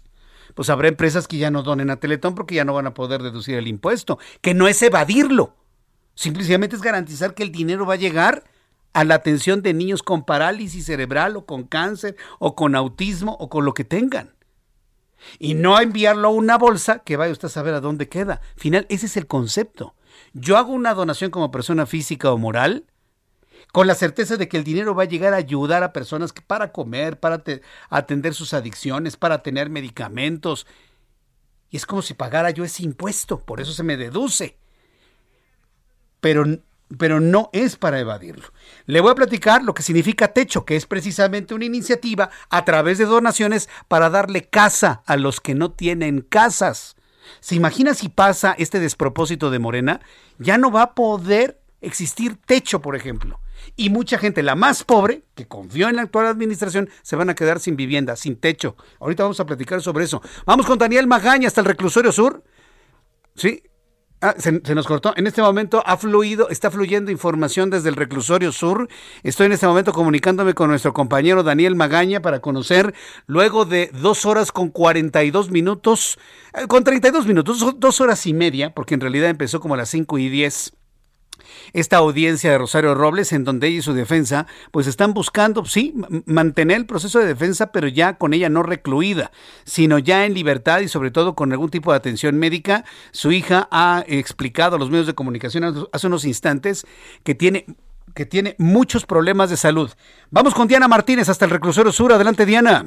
pues 0.55 0.69
habrá 0.69 0.87
empresas 0.87 1.27
que 1.27 1.37
ya 1.37 1.51
no 1.51 1.63
donen 1.63 1.89
a 1.89 1.97
Teletón 1.97 2.35
porque 2.35 2.55
ya 2.55 2.65
no 2.65 2.73
van 2.73 2.87
a 2.87 2.93
poder 2.93 3.21
deducir 3.23 3.55
el 3.55 3.67
impuesto, 3.67 4.19
que 4.41 4.53
no 4.53 4.67
es 4.67 4.81
evadirlo, 4.81 5.55
simplemente 6.15 6.75
es 6.75 6.81
garantizar 6.81 7.33
que 7.33 7.43
el 7.43 7.51
dinero 7.51 7.85
va 7.85 7.95
a 7.95 7.97
llegar 7.97 8.43
a 8.93 9.03
la 9.03 9.15
atención 9.15 9.61
de 9.61 9.73
niños 9.73 10.03
con 10.03 10.25
parálisis 10.25 10.85
cerebral 10.85 11.37
o 11.37 11.45
con 11.45 11.63
cáncer 11.63 12.17
o 12.39 12.55
con 12.55 12.75
autismo 12.75 13.37
o 13.39 13.49
con 13.49 13.65
lo 13.65 13.73
que 13.73 13.85
tengan. 13.85 14.33
Y 15.39 15.53
no 15.53 15.79
enviarlo 15.79 16.29
a 16.29 16.31
una 16.31 16.57
bolsa 16.57 16.99
que 16.99 17.15
vaya 17.15 17.31
usted 17.31 17.47
a 17.47 17.51
saber 17.51 17.73
a 17.73 17.79
dónde 17.79 18.09
queda. 18.09 18.41
Final, 18.55 18.87
ese 18.89 19.05
es 19.05 19.17
el 19.17 19.27
concepto. 19.27 19.95
Yo 20.33 20.57
hago 20.57 20.73
una 20.73 20.93
donación 20.93 21.31
como 21.31 21.51
persona 21.51 21.85
física 21.85 22.31
o 22.31 22.37
moral 22.37 22.85
con 23.71 23.87
la 23.87 23.95
certeza 23.95 24.37
de 24.37 24.47
que 24.47 24.57
el 24.57 24.63
dinero 24.63 24.93
va 24.93 25.03
a 25.03 25.07
llegar 25.07 25.33
a 25.33 25.37
ayudar 25.37 25.83
a 25.83 25.93
personas 25.93 26.33
que 26.33 26.41
para 26.41 26.71
comer, 26.71 27.19
para 27.19 27.41
atender 27.89 28.33
sus 28.33 28.53
adicciones, 28.53 29.15
para 29.15 29.41
tener 29.41 29.69
medicamentos. 29.69 30.67
Y 31.69 31.77
es 31.77 31.85
como 31.85 32.01
si 32.01 32.13
pagara 32.13 32.51
yo 32.51 32.63
ese 32.63 32.83
impuesto, 32.83 33.39
por 33.39 33.61
eso 33.61 33.71
se 33.71 33.83
me 33.83 33.95
deduce. 33.95 34.57
Pero, 36.19 36.43
pero 36.97 37.21
no 37.21 37.49
es 37.53 37.77
para 37.77 37.99
evadirlo. 37.99 38.51
Le 38.85 38.99
voy 38.99 39.11
a 39.11 39.15
platicar 39.15 39.63
lo 39.63 39.73
que 39.73 39.83
significa 39.83 40.33
techo, 40.33 40.65
que 40.65 40.75
es 40.75 40.85
precisamente 40.85 41.53
una 41.53 41.65
iniciativa 41.65 42.29
a 42.49 42.65
través 42.65 42.97
de 42.97 43.05
donaciones 43.05 43.69
para 43.87 44.09
darle 44.09 44.49
casa 44.49 45.01
a 45.05 45.15
los 45.15 45.39
que 45.39 45.55
no 45.55 45.71
tienen 45.71 46.21
casas. 46.21 46.97
¿Se 47.39 47.55
imagina 47.55 47.93
si 47.93 48.09
pasa 48.09 48.53
este 48.57 48.81
despropósito 48.81 49.49
de 49.49 49.59
Morena? 49.59 50.01
Ya 50.39 50.57
no 50.57 50.71
va 50.71 50.81
a 50.81 50.93
poder 50.93 51.61
existir 51.79 52.35
techo, 52.35 52.81
por 52.81 52.97
ejemplo. 52.97 53.39
Y 53.75 53.89
mucha 53.89 54.17
gente, 54.17 54.43
la 54.43 54.55
más 54.55 54.83
pobre, 54.83 55.23
que 55.35 55.47
confió 55.47 55.89
en 55.89 55.95
la 55.95 56.03
actual 56.03 56.27
administración, 56.27 56.89
se 57.01 57.15
van 57.15 57.29
a 57.29 57.35
quedar 57.35 57.59
sin 57.59 57.75
vivienda, 57.75 58.15
sin 58.15 58.35
techo. 58.35 58.75
Ahorita 58.99 59.23
vamos 59.23 59.39
a 59.39 59.45
platicar 59.45 59.81
sobre 59.81 60.05
eso. 60.05 60.21
Vamos 60.45 60.65
con 60.65 60.77
Daniel 60.77 61.07
Magaña 61.07 61.47
hasta 61.47 61.61
el 61.61 61.67
reclusorio 61.67 62.11
sur. 62.11 62.43
Sí, 63.35 63.63
Ah, 64.23 64.35
se, 64.37 64.51
nos 64.75 64.85
cortó. 64.85 65.13
En 65.17 65.25
este 65.25 65.41
momento 65.41 65.81
ha 65.83 65.97
fluido, 65.97 66.47
está 66.49 66.69
fluyendo 66.69 67.09
información 67.09 67.71
desde 67.71 67.89
el 67.89 67.95
reclusorio 67.95 68.51
sur. 68.51 68.87
Estoy 69.23 69.47
en 69.47 69.53
este 69.53 69.65
momento 69.65 69.93
comunicándome 69.93 70.53
con 70.53 70.69
nuestro 70.69 70.93
compañero 70.93 71.41
Daniel 71.41 71.75
Magaña 71.75 72.21
para 72.21 72.39
conocer, 72.39 72.93
luego 73.25 73.65
de 73.65 73.89
dos 73.99 74.27
horas 74.27 74.51
con 74.51 74.69
42 74.69 75.49
minutos, 75.49 76.19
eh, 76.53 76.67
con 76.67 76.83
32 76.83 77.25
minutos, 77.25 77.65
dos 77.79 77.99
horas 77.99 78.27
y 78.27 78.35
media, 78.35 78.75
porque 78.75 78.93
en 78.93 79.01
realidad 79.01 79.31
empezó 79.31 79.59
como 79.59 79.73
a 79.73 79.77
las 79.77 79.89
5 79.89 80.19
y 80.19 80.29
10 80.29 80.73
esta 81.73 81.97
audiencia 81.97 82.51
de 82.51 82.57
Rosario 82.57 82.95
Robles, 82.95 83.33
en 83.33 83.43
donde 83.43 83.67
ella 83.67 83.79
y 83.79 83.81
su 83.81 83.93
defensa, 83.93 84.47
pues 84.71 84.87
están 84.87 85.13
buscando, 85.13 85.65
sí, 85.65 85.93
mantener 86.25 86.77
el 86.77 86.85
proceso 86.85 87.19
de 87.19 87.25
defensa, 87.25 87.71
pero 87.71 87.87
ya 87.87 88.17
con 88.17 88.33
ella 88.33 88.49
no 88.49 88.63
recluida, 88.63 89.31
sino 89.63 89.99
ya 89.99 90.25
en 90.25 90.33
libertad 90.33 90.81
y 90.81 90.87
sobre 90.87 91.11
todo 91.11 91.35
con 91.35 91.51
algún 91.51 91.69
tipo 91.69 91.91
de 91.91 91.97
atención 91.97 92.37
médica. 92.37 92.83
Su 93.11 93.31
hija 93.31 93.67
ha 93.71 94.03
explicado 94.07 94.75
a 94.75 94.79
los 94.79 94.89
medios 94.89 95.07
de 95.07 95.13
comunicación 95.13 95.87
hace 95.91 96.07
unos 96.07 96.25
instantes 96.25 96.85
que 97.23 97.35
tiene 97.35 97.65
que 98.15 98.25
tiene 98.25 98.55
muchos 98.57 99.05
problemas 99.05 99.49
de 99.49 99.55
salud. 99.55 99.89
Vamos 100.31 100.53
con 100.53 100.67
Diana 100.67 100.89
Martínez 100.89 101.29
hasta 101.29 101.45
el 101.45 101.51
reclusorio 101.51 101.93
sur. 101.93 102.11
Adelante, 102.11 102.45
Diana. 102.45 102.83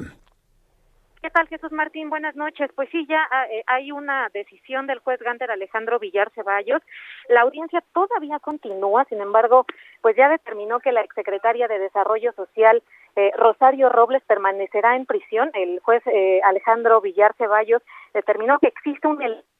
¿Qué 1.25 1.31
tal, 1.31 1.47
Jesús 1.47 1.71
Martín? 1.71 2.11
Buenas 2.11 2.35
noches. 2.35 2.69
Pues 2.75 2.87
sí, 2.91 3.03
ya 3.09 3.27
eh, 3.49 3.63
hay 3.65 3.91
una 3.91 4.29
decisión 4.31 4.85
del 4.85 4.99
juez 4.99 5.19
Ganter 5.19 5.49
Alejandro 5.49 5.97
Villar 5.97 6.31
Ceballos. 6.35 6.83
La 7.27 7.41
audiencia 7.41 7.83
todavía 7.93 8.39
continúa, 8.39 9.05
sin 9.05 9.21
embargo, 9.21 9.65
pues 10.01 10.15
ya 10.15 10.29
determinó 10.29 10.79
que 10.79 10.91
la 10.91 11.01
exsecretaria 11.01 11.67
de 11.67 11.79
Desarrollo 11.79 12.31
Social, 12.33 12.83
eh, 13.15 13.31
Rosario 13.35 13.89
Robles, 13.89 14.23
permanecerá 14.25 14.95
en 14.95 15.05
prisión. 15.05 15.49
El 15.53 15.79
juez 15.79 16.03
eh, 16.07 16.41
Alejandro 16.43 17.01
Villar 17.01 17.33
Ceballos 17.37 17.81
determinó 18.13 18.59
que 18.59 18.67
existe 18.67 19.07
un 19.07 19.19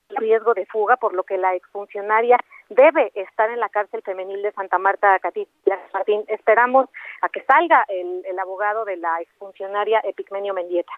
riesgo 0.09 0.53
de 0.53 0.65
fuga, 0.67 0.97
por 0.97 1.13
lo 1.13 1.23
que 1.23 1.37
la 1.37 1.55
exfuncionaria 1.55 2.37
debe 2.69 3.11
estar 3.15 3.49
en 3.49 3.59
la 3.59 3.69
cárcel 3.69 4.01
femenil 4.03 4.41
de 4.43 4.51
Santa 4.51 4.77
Marta 4.77 5.17
Catitla 5.19 5.79
Martín. 5.93 6.23
Esperamos 6.27 6.87
a 7.21 7.29
que 7.29 7.41
salga 7.43 7.85
el, 7.87 8.23
el 8.25 8.39
abogado 8.39 8.85
de 8.85 8.97
la 8.97 9.19
exfuncionaria 9.21 10.01
Epigmenio 10.03 10.53
Mendieta. 10.53 10.93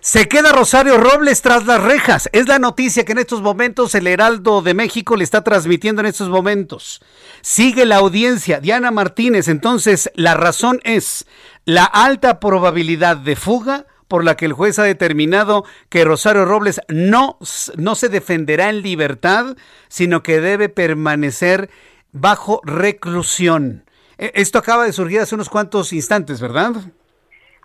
Se 0.00 0.28
queda 0.28 0.52
Rosario 0.52 0.98
Robles 0.98 1.42
tras 1.42 1.66
las 1.66 1.82
rejas. 1.82 2.28
Es 2.32 2.46
la 2.46 2.60
noticia 2.60 3.04
que 3.04 3.10
en 3.10 3.18
estos 3.18 3.42
momentos 3.42 3.92
el 3.96 4.06
Heraldo 4.06 4.62
de 4.62 4.72
México 4.72 5.16
le 5.16 5.24
está 5.24 5.42
transmitiendo 5.42 6.00
en 6.00 6.06
estos 6.06 6.28
momentos. 6.28 7.02
Sigue 7.40 7.84
la 7.86 7.96
audiencia. 7.96 8.60
Diana 8.60 8.92
Martínez, 8.92 9.48
entonces 9.48 10.10
la 10.14 10.34
razón 10.34 10.80
es 10.84 11.26
la 11.64 11.84
alta 11.84 12.38
probabilidad 12.38 13.16
de 13.16 13.34
fuga 13.34 13.86
por 14.06 14.22
la 14.22 14.36
que 14.36 14.44
el 14.44 14.52
juez 14.52 14.78
ha 14.78 14.84
determinado 14.84 15.64
que 15.88 16.04
Rosario 16.04 16.44
Robles 16.44 16.80
no, 16.88 17.38
no 17.76 17.94
se 17.96 18.08
defenderá 18.08 18.68
en 18.68 18.82
libertad, 18.82 19.56
sino 19.88 20.22
que 20.22 20.40
debe 20.40 20.68
permanecer 20.68 21.68
bajo 22.12 22.60
reclusión. 22.64 23.84
E, 24.18 24.30
esto 24.34 24.58
acaba 24.58 24.84
de 24.84 24.92
surgir 24.92 25.20
hace 25.20 25.34
unos 25.34 25.48
cuantos 25.48 25.92
instantes, 25.92 26.40
¿verdad? 26.40 26.74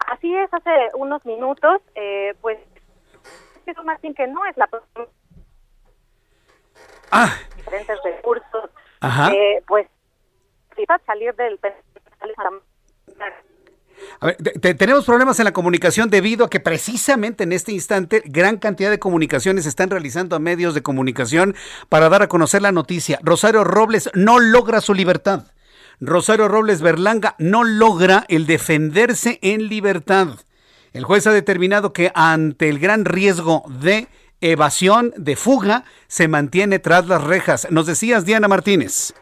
Así 0.07 0.35
es, 0.35 0.53
hace 0.53 0.71
unos 0.95 1.25
minutos, 1.25 1.81
eh, 1.95 2.33
pues, 2.41 2.57
Jesús 3.65 3.83
Martín, 3.85 4.13
que 4.13 4.27
no 4.27 4.45
es 4.45 4.57
la 4.57 4.69
ah. 7.11 7.33
diferentes 7.55 7.97
recursos, 8.03 8.69
Ajá. 8.99 9.31
Eh, 9.31 9.63
pues, 9.67 9.87
salir 11.05 11.33
del 11.35 11.59
a 14.19 14.25
ver, 14.25 14.37
tenemos 14.77 15.05
problemas 15.05 15.39
en 15.39 15.45
la 15.45 15.53
comunicación 15.53 16.09
debido 16.09 16.45
a 16.45 16.49
que 16.49 16.59
precisamente 16.59 17.43
en 17.43 17.51
este 17.51 17.71
instante 17.71 18.23
gran 18.25 18.57
cantidad 18.57 18.89
de 18.89 18.99
comunicaciones 18.99 19.63
se 19.63 19.69
están 19.69 19.89
realizando 19.89 20.35
a 20.35 20.39
medios 20.39 20.73
de 20.73 20.81
comunicación 20.81 21.55
para 21.89 22.09
dar 22.09 22.21
a 22.23 22.27
conocer 22.27 22.61
la 22.61 22.71
noticia. 22.71 23.19
Rosario 23.21 23.63
Robles 23.63 24.09
no 24.13 24.39
logra 24.39 24.81
su 24.81 24.93
libertad. 24.93 25.43
Rosario 26.03 26.47
Robles 26.47 26.81
Berlanga 26.81 27.35
no 27.37 27.63
logra 27.63 28.23
el 28.27 28.47
defenderse 28.47 29.37
en 29.43 29.67
libertad. 29.67 30.29
El 30.93 31.03
juez 31.03 31.27
ha 31.27 31.31
determinado 31.31 31.93
que 31.93 32.11
ante 32.15 32.69
el 32.69 32.79
gran 32.79 33.05
riesgo 33.05 33.61
de 33.67 34.07
evasión, 34.41 35.13
de 35.15 35.35
fuga, 35.35 35.83
se 36.07 36.27
mantiene 36.27 36.79
tras 36.79 37.07
las 37.07 37.23
rejas. 37.23 37.69
Nos 37.69 37.85
decías, 37.85 38.25
Diana 38.25 38.47
Martínez. 38.47 39.13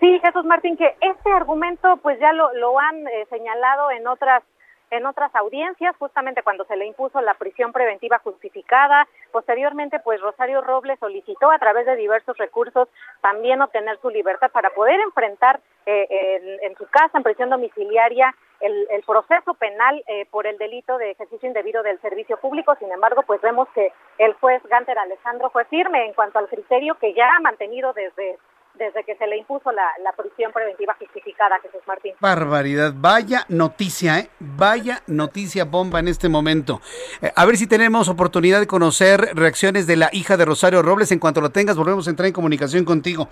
Sí, 0.00 0.20
Jesús 0.20 0.44
Martín, 0.46 0.76
que 0.76 0.96
este 1.00 1.30
argumento 1.30 1.96
pues 2.02 2.18
ya 2.18 2.32
lo, 2.32 2.78
han 2.80 3.06
eh, 3.06 3.26
señalado 3.30 3.92
en 3.92 4.08
otras 4.08 4.42
en 4.90 5.06
otras 5.06 5.34
audiencias, 5.34 5.96
justamente 5.98 6.42
cuando 6.42 6.64
se 6.64 6.76
le 6.76 6.86
impuso 6.86 7.20
la 7.20 7.34
prisión 7.34 7.72
preventiva 7.72 8.18
justificada. 8.18 9.06
Posteriormente, 9.32 10.00
pues 10.00 10.20
Rosario 10.20 10.60
Robles 10.60 10.98
solicitó 10.98 11.50
a 11.50 11.58
través 11.58 11.86
de 11.86 11.96
diversos 11.96 12.36
recursos 12.38 12.88
también 13.20 13.60
obtener 13.60 13.98
su 14.00 14.10
libertad 14.10 14.50
para 14.50 14.70
poder 14.70 15.00
enfrentar 15.00 15.60
eh, 15.86 16.58
en, 16.62 16.76
su 16.76 16.86
casa, 16.86 17.16
en 17.16 17.22
prisión 17.22 17.50
domiciliaria, 17.50 18.34
el, 18.60 19.02
proceso 19.06 19.54
penal 19.54 20.02
eh, 20.06 20.26
por 20.30 20.46
el 20.46 20.58
delito 20.58 20.98
de 20.98 21.12
ejercicio 21.12 21.48
indebido 21.48 21.82
del 21.82 22.00
servicio 22.00 22.36
público. 22.38 22.74
Sin 22.78 22.90
embargo, 22.92 23.22
pues 23.22 23.40
vemos 23.40 23.68
que 23.74 23.92
el 24.18 24.34
juez 24.34 24.62
Ganter 24.64 24.98
Alejandro 24.98 25.48
fue 25.50 25.64
firme 25.66 26.04
en 26.04 26.12
cuanto 26.12 26.38
al 26.38 26.48
criterio 26.48 26.96
que 26.96 27.14
ya 27.14 27.34
ha 27.34 27.40
mantenido 27.40 27.92
desde 27.92 28.38
desde 28.78 29.04
que 29.04 29.16
se 29.16 29.26
le 29.26 29.36
impuso 29.36 29.70
la, 29.72 29.88
prisión 30.16 30.52
preventiva 30.52 30.96
justificada 30.98 31.56
a 31.56 31.60
Jesús 31.60 31.80
Martín. 31.86 32.14
Barbaridad, 32.20 32.92
vaya 32.96 33.44
noticia, 33.48 34.18
¿eh? 34.18 34.30
vaya 34.40 35.02
noticia 35.06 35.64
bomba 35.64 36.00
en 36.00 36.08
este 36.08 36.28
momento. 36.28 36.80
Eh, 37.22 37.30
a 37.34 37.44
ver 37.44 37.56
si 37.56 37.66
tenemos 37.66 38.08
oportunidad 38.08 38.58
de 38.58 38.66
conocer 38.66 39.20
reacciones 39.34 39.86
de 39.86 39.96
la 39.96 40.08
hija 40.12 40.36
de 40.36 40.44
Rosario 40.44 40.82
Robles. 40.82 41.12
En 41.12 41.18
cuanto 41.18 41.40
lo 41.40 41.50
tengas, 41.50 41.76
volvemos 41.76 42.06
a 42.06 42.10
entrar 42.10 42.26
en 42.26 42.32
comunicación 42.32 42.84
contigo. 42.84 43.28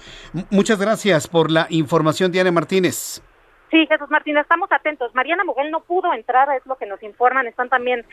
muchas 0.51 0.81
gracias 0.81 1.27
por 1.27 1.51
la 1.51 1.67
información, 1.71 2.31
Diana 2.31 2.53
Martínez. 2.53 3.23
Sí, 3.71 3.87
Jesús 3.87 4.09
Martín, 4.11 4.37
estamos 4.37 4.71
atentos. 4.71 5.13
Mariana 5.15 5.45
Muguel 5.45 5.71
no 5.71 5.81
pudo 5.81 6.13
entrar, 6.13 6.49
es 6.57 6.65
lo 6.67 6.77
que 6.77 6.87
nos 6.87 7.03
informan. 7.03 7.47
Están 7.47 7.69
también 7.69 8.05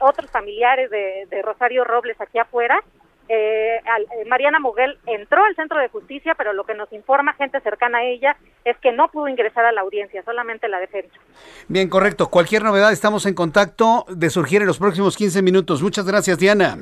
otros 0.00 0.30
familiares 0.30 0.90
de 0.90 1.42
Rosario 1.42 1.84
Robles 1.84 2.20
aquí 2.20 2.38
afuera 2.38 2.82
eh, 3.32 3.76
eh, 3.76 4.24
Mariana 4.26 4.58
Moguel 4.58 4.98
entró 5.06 5.44
al 5.44 5.54
centro 5.54 5.78
de 5.78 5.88
justicia, 5.88 6.34
pero 6.36 6.52
lo 6.52 6.64
que 6.64 6.74
nos 6.74 6.92
informa 6.92 7.34
gente 7.34 7.60
cercana 7.60 7.98
a 7.98 8.04
ella 8.04 8.36
es 8.64 8.76
que 8.78 8.90
no 8.90 9.08
pudo 9.08 9.28
ingresar 9.28 9.64
a 9.64 9.70
la 9.70 9.82
audiencia, 9.82 10.24
solamente 10.24 10.66
la 10.66 10.80
defensa. 10.80 11.14
Bien, 11.68 11.88
correcto. 11.88 12.28
Cualquier 12.28 12.64
novedad 12.64 12.90
estamos 12.90 13.26
en 13.26 13.34
contacto 13.34 14.04
de 14.08 14.30
surgir 14.30 14.62
en 14.62 14.66
los 14.66 14.78
próximos 14.78 15.16
15 15.16 15.42
minutos. 15.42 15.80
Muchas 15.80 16.06
gracias, 16.06 16.38
Diana. 16.38 16.78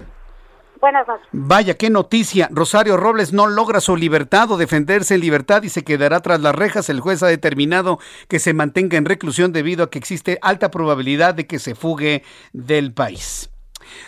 Buenas 0.81 1.07
noches. 1.07 1.27
Vaya, 1.33 1.75
qué 1.75 1.91
noticia. 1.91 2.49
Rosario 2.51 2.97
Robles 2.97 3.35
no 3.35 3.47
logra 3.47 3.83
su 3.83 3.95
libertad 3.95 4.51
o 4.51 4.57
defenderse 4.57 5.17
en 5.17 5.21
libertad 5.21 5.63
y 5.65 5.69
se 5.69 5.85
quedará 5.85 6.21
tras 6.21 6.41
las 6.41 6.55
rejas. 6.55 6.89
El 6.89 7.01
juez 7.01 7.23
ha 7.23 7.27
determinado 7.27 7.99
que 8.27 8.39
se 8.39 8.55
mantenga 8.55 8.97
en 8.97 9.05
reclusión 9.05 9.53
debido 9.53 9.85
a 9.85 9.91
que 9.91 9.99
existe 9.99 10.39
alta 10.41 10.71
probabilidad 10.71 11.35
de 11.35 11.47
que 11.47 11.59
se 11.59 11.75
fugue 11.75 12.23
del 12.55 12.95
país. 12.95 13.51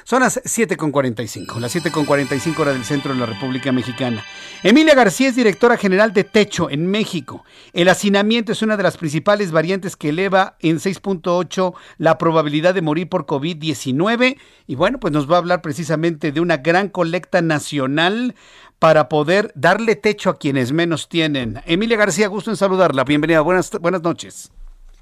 Son 0.05 0.21
las 0.23 0.43
7.45, 0.43 1.59
las 1.59 1.75
7.45 1.75 2.59
hora 2.59 2.73
del 2.73 2.85
centro 2.85 3.13
de 3.13 3.21
la 3.21 3.27
República 3.27 3.73
Mexicana. 3.73 4.25
Emilia 4.63 4.95
García 4.95 5.29
es 5.29 5.37
directora 5.37 5.77
general 5.77 6.13
de 6.13 6.25
Techo 6.25 6.71
en 6.71 6.87
México. 6.87 7.45
El 7.73 7.89
hacinamiento 7.89 8.53
es 8.53 8.63
una 8.63 8.77
de 8.77 8.83
las 8.83 8.97
principales 8.97 9.53
variantes 9.53 9.97
que 9.97 10.11
eleva 10.11 10.57
en 10.61 10.79
6.8 10.79 11.75
la 11.99 12.19
probabilidad 12.19 12.75
de 12.75 12.83
morir 12.83 13.09
por 13.09 13.27
COVID-19. 13.27 14.37
Y 14.67 14.75
bueno, 14.75 15.01
pues 15.01 15.13
nos 15.13 15.31
va 15.31 15.37
a 15.37 15.39
hablar 15.39 15.63
precisamente 15.63 16.33
de 16.33 16.41
una 16.41 16.59
gran 16.59 16.89
colecta 16.89 17.43
nacional 17.43 18.35
para 18.79 19.09
poder 19.09 19.53
darle 19.55 19.95
techo 19.95 20.31
a 20.31 20.39
quienes 20.39 20.73
menos 20.73 21.09
tienen. 21.09 21.61
Emilia 21.67 21.97
García, 21.97 22.29
gusto 22.29 22.51
en 22.51 22.57
saludarla. 22.57 23.05
Bienvenida, 23.05 23.43
buenas, 23.43 23.71
buenas 23.81 24.03
noches. 24.03 24.51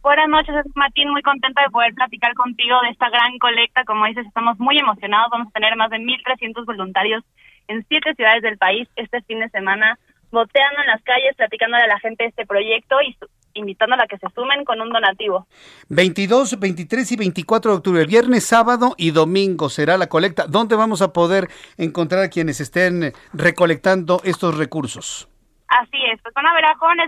Buenas 0.03 0.29
noches, 0.29 0.55
Martín. 0.75 1.11
Muy 1.11 1.23
contenta 1.23 1.63
de 1.63 1.71
poder 1.71 1.93
platicar 1.95 2.35
contigo 2.35 2.77
de 2.83 2.91
esta 2.91 3.11
gran 3.11 3.39
colecta. 3.39 3.85
Como 3.85 4.07
dices, 4.07 4.27
estamos 4.27 4.59
muy 4.59 4.79
emocionados. 4.79 5.31
Vamos 5.31 5.49
a 5.49 5.53
tener 5.53 5.77
más 5.77 5.91
de 5.91 5.99
1.300 5.99 6.65
voluntarios 6.65 7.25
en 7.69 7.85
siete 7.89 8.15
ciudades 8.15 8.43
del 8.43 8.59
país 8.59 8.89
este 8.97 9.21
fin 9.23 9.41
de 9.41 9.49
semana, 9.51 9.99
boteando 10.31 10.81
en 10.81 10.87
las 10.87 11.03
calles, 11.03 11.37
platicándole 11.37 11.85
a 11.85 11.89
la 11.89 11.99
gente 12.01 12.25
de 12.25 12.31
este 12.31 12.47
proyecto 12.47 12.97
y 13.03 13.17
invitándola 13.55 14.05
a 14.05 14.07
que 14.07 14.19
se 14.19 14.27
sumen 14.35 14.65
con 14.65 14.81
un 14.81 14.91
donativo. 14.91 15.47
22, 15.89 16.59
23 16.59 17.13
y 17.13 17.17
24 17.17 17.71
de 17.71 17.77
octubre, 17.77 18.07
viernes, 18.07 18.45
sábado 18.45 18.95
y 18.97 19.11
domingo 19.11 19.69
será 19.69 19.99
la 19.99 20.09
colecta. 20.09 20.47
¿Dónde 20.47 20.77
vamos 20.77 21.03
a 21.03 21.13
poder 21.13 21.49
encontrar 21.77 22.23
a 22.23 22.29
quienes 22.29 22.61
estén 22.61 23.13
recolectando 23.33 24.21
estos 24.25 24.57
recursos? 24.57 25.29
Así 25.69 26.03
es, 26.07 26.21
pues 26.23 26.35
van 26.35 26.47
a 26.47 26.55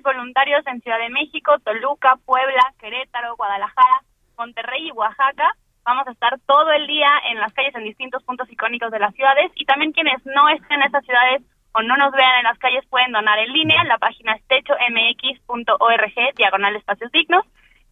voluntarios 0.02 0.66
en 0.66 0.80
Ciudad 0.82 0.98
de 0.98 1.08
México, 1.08 1.58
Toluca, 1.64 2.16
Puebla, 2.26 2.72
Querétaro, 2.78 3.36
Guadalajara, 3.36 4.02
Monterrey 4.36 4.88
y 4.88 4.92
Oaxaca. 4.92 5.54
Vamos 5.84 6.06
a 6.06 6.12
estar 6.12 6.38
todo 6.46 6.70
el 6.72 6.86
día 6.86 7.08
en 7.30 7.40
las 7.40 7.52
calles 7.52 7.74
en 7.74 7.84
distintos 7.84 8.22
puntos 8.22 8.50
icónicos 8.50 8.90
de 8.90 8.98
las 8.98 9.14
ciudades 9.14 9.50
y 9.54 9.64
también 9.64 9.92
quienes 9.92 10.24
no 10.26 10.48
estén 10.50 10.80
en 10.80 10.88
esas 10.88 11.04
ciudades 11.04 11.42
o 11.72 11.82
no 11.82 11.96
nos 11.96 12.12
vean 12.12 12.38
en 12.38 12.44
las 12.44 12.58
calles 12.58 12.84
pueden 12.90 13.12
donar 13.12 13.38
en 13.38 13.52
línea. 13.52 13.82
La 13.84 13.98
página 13.98 14.34
es 14.34 14.42
techomx.org, 14.46 16.14
diagonal 16.36 16.76
espacios 16.76 17.10
dignos. 17.12 17.44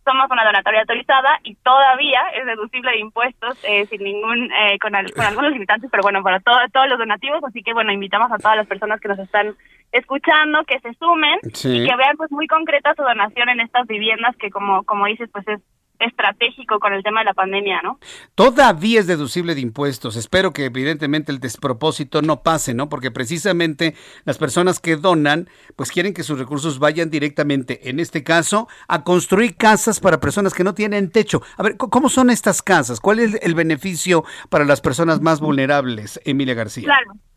Somos 0.05 0.31
una 0.31 0.45
donatoria 0.45 0.81
autorizada 0.81 1.39
y 1.45 1.55
todavía 1.57 2.21
es 2.35 2.47
deducible 2.47 2.91
de 2.93 2.99
impuestos 2.99 3.59
eh, 3.65 3.87
sin 3.87 4.03
ningún, 4.03 4.51
eh, 4.53 4.79
con, 4.79 4.95
algunos 4.95 5.53
limitantes, 5.53 5.91
pero 5.91 6.03
bueno, 6.03 6.23
para 6.23 6.41
todos 6.41 6.89
los 6.89 6.99
donativos. 6.99 7.43
Así 7.45 7.63
que 7.63 7.75
bueno, 7.75 7.93
invitamos 7.93 8.31
a 8.33 8.39
todas 8.39 8.57
las 8.57 8.67
personas 8.67 9.01
que 9.01 9.09
nos 9.09 9.19
están 9.19 9.55
escuchando 9.93 10.65
que 10.65 10.81
se 10.81 10.95
sumen 10.95 11.39
y 11.45 11.87
que 11.87 11.97
vean 11.97 12.17
pues 12.17 12.31
muy 12.31 12.47
concreta 12.47 12.95
su 12.95 13.03
donación 13.03 13.49
en 13.49 13.61
estas 13.61 13.87
viviendas 13.87 14.37
que 14.37 14.51
como, 14.51 14.83
como 14.85 15.07
dices, 15.07 15.29
pues 15.33 15.47
es 15.49 15.61
estratégico 15.99 16.79
con 16.79 16.93
el 16.93 17.03
tema 17.03 17.21
de 17.21 17.27
la 17.27 17.35
pandemia, 17.35 17.81
¿no? 17.83 17.99
Todavía 18.35 19.01
es 19.01 19.07
deducible 19.07 19.55
de 19.55 19.61
impuestos. 19.61 20.17
Espero 20.17 20.53
que 20.53 20.67
evidentemente 20.67 21.33
el 21.33 21.41
despropósito 21.41 22.23
no 22.23 22.43
pase, 22.43 22.75
¿no? 22.75 22.89
Porque 22.89 23.11
precisamente 23.11 23.95
las 24.25 24.39
personas 24.39 24.81
que 24.81 24.97
donan, 24.97 25.49
pues 25.77 25.91
quieren 25.91 26.15
que 26.15 26.23
sus 26.23 26.39
recursos 26.39 26.79
vayan 26.79 27.11
directamente, 27.11 27.91
en 27.91 28.01
este 28.01 28.23
caso, 28.23 28.69
a 28.87 29.03
construir 29.03 29.57
casas 29.57 30.01
para 30.01 30.21
personas 30.21 30.55
que 30.55 30.65
no 30.65 30.75
tienen 30.75 31.11
techo. 31.11 31.43
A 31.57 31.63
ver, 31.63 31.77
¿cómo 31.77 32.09
son 32.09 32.31
estas 32.31 32.63
casas? 32.63 33.01
¿Cuál 33.01 33.19
es 33.19 33.35
el 33.43 33.55
beneficio 33.55 34.25
para 34.51 34.65
las 34.65 34.81
personas 34.81 35.21
más 35.21 35.41
vulnerables, 35.41 36.21
Emilia 36.25 36.55
García? 36.55 36.85
Claro. 36.85 37.28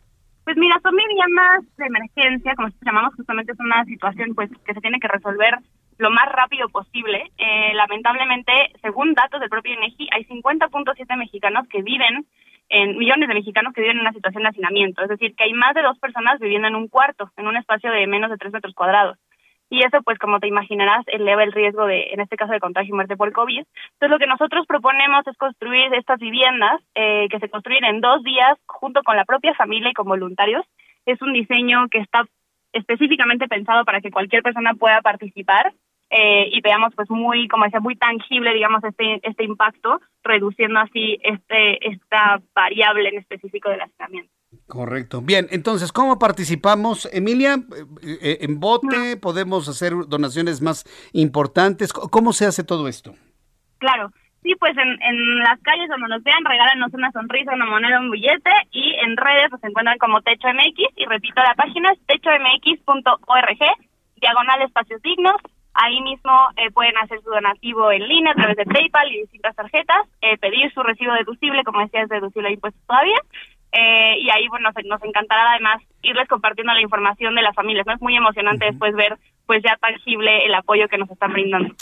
Pues 0.52 0.60
mira, 0.60 0.82
son 0.84 0.98
viviendas 0.98 1.64
de 1.78 1.86
emergencia, 1.86 2.56
como 2.56 2.68
llamamos, 2.82 3.16
justamente 3.16 3.54
es 3.54 3.60
una 3.62 3.86
situación 3.86 4.36
pues 4.36 4.50
que 4.66 4.74
se 4.74 4.82
tiene 4.82 5.00
que 5.00 5.08
resolver 5.08 5.58
lo 5.98 6.12
más 6.12 6.26
rápido 6.30 6.68
posible. 6.68 7.32
Eh, 7.38 7.74
lamentablemente, 7.74 8.52
según 8.82 9.14
datos 9.14 9.40
del 9.40 9.48
propio 9.48 9.74
INEGI, 9.76 10.10
hay 10.12 10.26
50.7 10.26 11.16
mexicanos 11.16 11.70
que 11.70 11.82
viven 11.82 12.26
en 12.68 12.98
millones 12.98 13.30
de 13.30 13.36
mexicanos 13.36 13.72
que 13.74 13.80
viven 13.80 13.96
en 13.96 14.02
una 14.02 14.12
situación 14.12 14.44
de 14.44 14.50
hacinamiento, 14.50 15.02
es 15.04 15.08
decir, 15.08 15.34
que 15.38 15.46
hay 15.46 15.54
más 15.54 15.74
de 15.74 15.84
dos 15.84 15.98
personas 16.00 16.38
viviendo 16.38 16.68
en 16.68 16.76
un 16.76 16.90
cuarto, 16.90 17.32
en 17.38 17.48
un 17.48 17.56
espacio 17.56 17.90
de 17.90 18.06
menos 18.08 18.30
de 18.30 18.36
tres 18.36 18.52
metros 18.52 18.74
cuadrados. 18.74 19.18
Y 19.72 19.86
eso, 19.86 20.04
pues, 20.04 20.20
como 20.20 20.42
te 20.42 20.48
imaginarás, 20.48 21.06
eleva 21.08 21.46
el 21.46 21.54
riesgo 21.54 21.86
de, 21.86 22.10
en 22.12 22.20
este 22.20 22.36
caso, 22.36 22.52
de 22.52 22.60
contagio 22.60 22.90
y 22.90 22.96
muerte 22.96 23.16
por 23.16 23.32
COVID. 23.32 23.60
Entonces, 23.60 24.10
lo 24.10 24.20
que 24.20 24.28
nosotros 24.28 24.68
proponemos 24.68 25.26
es 25.26 25.38
construir 25.38 25.94
estas 25.94 26.20
viviendas 26.20 26.82
eh, 26.94 27.30
que 27.30 27.40
se 27.40 27.50
construyen 27.50 27.86
en 27.86 28.02
dos 28.02 28.22
días 28.22 28.58
junto 28.66 29.02
con 29.02 29.16
la 29.16 29.24
propia 29.24 29.54
familia 29.54 29.90
y 29.90 29.94
con 29.94 30.08
voluntarios. 30.08 30.66
Es 31.06 31.22
un 31.22 31.32
diseño 31.32 31.88
que 31.90 32.00
está 32.00 32.26
específicamente 32.74 33.48
pensado 33.48 33.86
para 33.86 34.02
que 34.02 34.12
cualquier 34.12 34.44
persona 34.44 34.74
pueda 34.74 35.02
participar 35.02 35.72
eh, 36.10 36.50
y 36.52 36.60
veamos 36.60 36.94
pues 36.94 37.10
muy, 37.10 37.48
como 37.48 37.64
decía, 37.64 37.80
muy 37.80 37.96
tangible, 37.96 38.54
digamos, 38.54 38.84
este, 38.84 39.22
este 39.24 39.46
impacto, 39.46 40.02
reduciendo 40.22 40.82
así 40.82 41.18
este, 41.24 41.88
esta 41.88 42.42
variable 42.54 43.08
en 43.08 43.20
específico 43.20 43.70
del 43.70 43.82
hacinamiento. 43.82 44.41
Correcto. 44.68 45.22
Bien, 45.22 45.48
entonces, 45.52 45.92
¿cómo 45.92 46.20
participamos, 46.20 47.08
Emilia? 47.14 47.56
Eh, 48.04 48.18
eh, 48.22 48.38
¿En 48.42 48.60
bote? 48.60 49.18
¿Podemos 49.18 49.68
hacer 49.68 49.94
donaciones 50.08 50.62
más 50.62 50.86
importantes? 51.14 51.94
¿Cómo 51.94 52.34
se 52.34 52.46
hace 52.46 52.64
todo 52.64 52.88
esto? 52.88 53.14
Claro. 53.80 54.12
Sí, 54.44 54.56
pues 54.60 54.76
en, 54.76 54.90
en 55.04 55.40
las 55.40 55.60
calles 55.62 55.88
donde 55.88 56.08
nos 56.08 56.24
vean, 56.24 56.44
regálanos 56.44 56.92
una 56.94 57.12
sonrisa, 57.12 57.54
una 57.54 57.66
moneda, 57.66 58.00
un 58.00 58.10
billete 58.10 58.50
y 58.72 58.96
en 59.04 59.16
redes 59.16 59.52
nos 59.52 59.64
encuentran 59.64 60.00
como 60.00 60.22
Techo 60.22 60.48
MX 60.48 60.98
y 60.98 61.06
repito, 61.06 61.42
la 61.42 61.54
página 61.54 61.92
es 61.92 62.00
techomx.org, 62.08 63.60
diagonal 64.20 64.62
espacios 64.64 65.02
dignos, 65.04 65.36
Ahí 65.74 66.02
mismo 66.02 66.32
eh, 66.58 66.70
pueden 66.72 66.98
hacer 66.98 67.22
su 67.22 67.30
donativo 67.30 67.92
en 67.92 68.06
línea 68.06 68.34
a 68.34 68.36
través 68.36 68.58
de 68.58 68.66
PayPal 68.66 69.10
y 69.10 69.22
distintas 69.22 69.56
tarjetas, 69.56 70.06
eh, 70.22 70.38
pedir 70.38 70.72
su 70.74 70.84
recibo 70.84 71.14
deducible, 71.14 71.64
como 71.64 71.80
decía, 71.80 72.02
es 72.02 72.10
deducible 72.10 72.50
de 72.50 72.56
impuestos 72.56 72.86
todavía. 72.86 73.16
Eh, 73.72 74.18
y 74.20 74.30
ahí, 74.30 74.48
bueno, 74.50 74.70
nos, 74.70 74.86
nos 74.86 75.04
encantará 75.04 75.52
además 75.52 75.82
irles 76.02 76.28
compartiendo 76.28 76.74
la 76.74 76.82
información 76.82 77.36
de 77.36 77.42
las 77.42 77.56
familias. 77.56 77.86
¿no? 77.86 77.94
Es 77.94 78.02
muy 78.02 78.16
emocionante 78.16 78.66
después 78.66 78.94
ver, 78.96 79.18
pues 79.46 79.64
ya 79.64 79.78
tangible 79.78 80.46
el 80.46 80.54
apoyo 80.54 80.88
que 80.88 80.98
nos 80.98 81.10
están 81.10 81.32
brindando. 81.34 81.74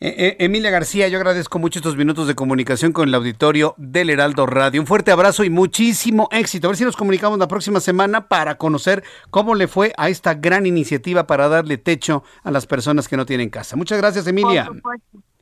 Eh, 0.00 0.14
eh, 0.18 0.36
Emilia 0.40 0.70
García, 0.70 1.08
yo 1.08 1.18
agradezco 1.18 1.58
mucho 1.58 1.78
estos 1.78 1.96
minutos 1.96 2.26
de 2.26 2.34
comunicación 2.34 2.92
con 2.92 3.08
el 3.08 3.14
auditorio 3.14 3.74
del 3.76 4.10
Heraldo 4.10 4.46
Radio. 4.46 4.80
Un 4.80 4.86
fuerte 4.86 5.12
abrazo 5.12 5.44
y 5.44 5.50
muchísimo 5.50 6.28
éxito. 6.32 6.66
A 6.66 6.70
ver 6.70 6.76
si 6.76 6.84
nos 6.84 6.96
comunicamos 6.96 7.38
la 7.38 7.48
próxima 7.48 7.80
semana 7.80 8.28
para 8.28 8.56
conocer 8.56 9.04
cómo 9.30 9.54
le 9.54 9.68
fue 9.68 9.92
a 9.96 10.08
esta 10.08 10.34
gran 10.34 10.66
iniciativa 10.66 11.26
para 11.26 11.48
darle 11.48 11.78
techo 11.78 12.24
a 12.42 12.50
las 12.50 12.66
personas 12.66 13.08
que 13.08 13.16
no 13.16 13.26
tienen 13.26 13.50
casa. 13.50 13.76
Muchas 13.76 13.98
gracias, 13.98 14.26
Emilia. 14.26 14.68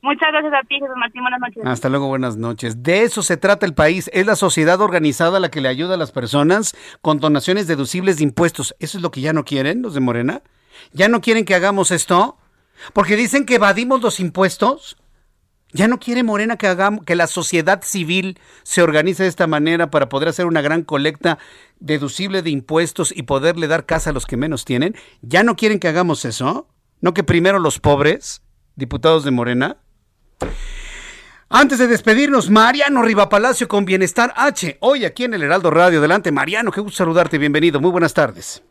Muchas 0.03 0.33
gracias 0.33 0.53
a 0.53 0.67
ti, 0.67 0.75
Jesús 0.75 0.97
Martín. 0.97 1.21
Buenas 1.21 1.39
noches. 1.39 1.63
Hasta 1.65 1.87
luego, 1.87 2.07
buenas 2.09 2.35
noches. 2.35 2.83
De 2.83 3.03
eso 3.03 3.23
se 3.23 3.37
trata 3.37 3.65
el 3.65 3.73
país. 3.73 4.09
Es 4.11 4.25
la 4.25 4.35
sociedad 4.35 4.81
organizada 4.81 5.39
la 5.39 5.49
que 5.49 5.61
le 5.61 5.69
ayuda 5.69 5.93
a 5.93 5.97
las 5.97 6.11
personas 6.11 6.75
con 7.01 7.21
donaciones 7.21 7.67
deducibles 7.67 8.17
de 8.17 8.25
impuestos. 8.25 8.75
¿Eso 8.79 8.97
es 8.97 9.01
lo 9.01 9.11
que 9.11 9.21
ya 9.21 9.31
no 9.31 9.45
quieren 9.45 9.81
los 9.81 9.93
de 9.93 10.01
Morena? 10.01 10.41
¿Ya 10.91 11.07
no 11.07 11.21
quieren 11.21 11.45
que 11.45 11.55
hagamos 11.55 11.89
esto? 11.91 12.37
Porque 12.91 13.15
dicen 13.15 13.45
que 13.45 13.55
evadimos 13.55 14.01
los 14.01 14.19
impuestos. 14.19 14.97
Ya 15.71 15.87
no 15.87 15.99
quiere 15.99 16.21
Morena 16.21 16.57
que 16.57 16.67
hagamos 16.67 17.05
que 17.05 17.15
la 17.15 17.27
sociedad 17.27 17.81
civil 17.81 18.37
se 18.63 18.81
organice 18.81 19.23
de 19.23 19.29
esta 19.29 19.47
manera 19.47 19.89
para 19.89 20.09
poder 20.09 20.27
hacer 20.27 20.47
una 20.47 20.61
gran 20.61 20.83
colecta 20.83 21.39
deducible 21.79 22.41
de 22.41 22.49
impuestos 22.49 23.13
y 23.15 23.23
poderle 23.23 23.67
dar 23.67 23.85
casa 23.85 24.09
a 24.09 24.13
los 24.13 24.25
que 24.25 24.35
menos 24.35 24.65
tienen. 24.65 24.97
Ya 25.21 25.43
no 25.43 25.55
quieren 25.55 25.79
que 25.79 25.87
hagamos 25.87 26.25
eso. 26.25 26.67
No 26.99 27.13
que 27.13 27.23
primero 27.23 27.57
los 27.57 27.79
pobres, 27.79 28.41
diputados 28.75 29.23
de 29.23 29.31
Morena. 29.31 29.77
Antes 31.49 31.77
de 31.77 31.87
despedirnos, 31.87 32.49
Mariano 32.49 33.03
Rivapalacio 33.03 33.67
con 33.67 33.85
Bienestar 33.85 34.33
H. 34.35 34.77
Hoy 34.81 35.05
aquí 35.05 35.25
en 35.25 35.35
el 35.35 35.43
Heraldo 35.43 35.69
Radio. 35.69 35.99
Adelante, 35.99 36.31
Mariano, 36.31 36.71
qué 36.71 36.81
gusto 36.81 36.97
saludarte. 36.97 37.37
Bienvenido. 37.37 37.79
Muy 37.79 37.91
buenas 37.91 38.13
tardes. 38.13 38.63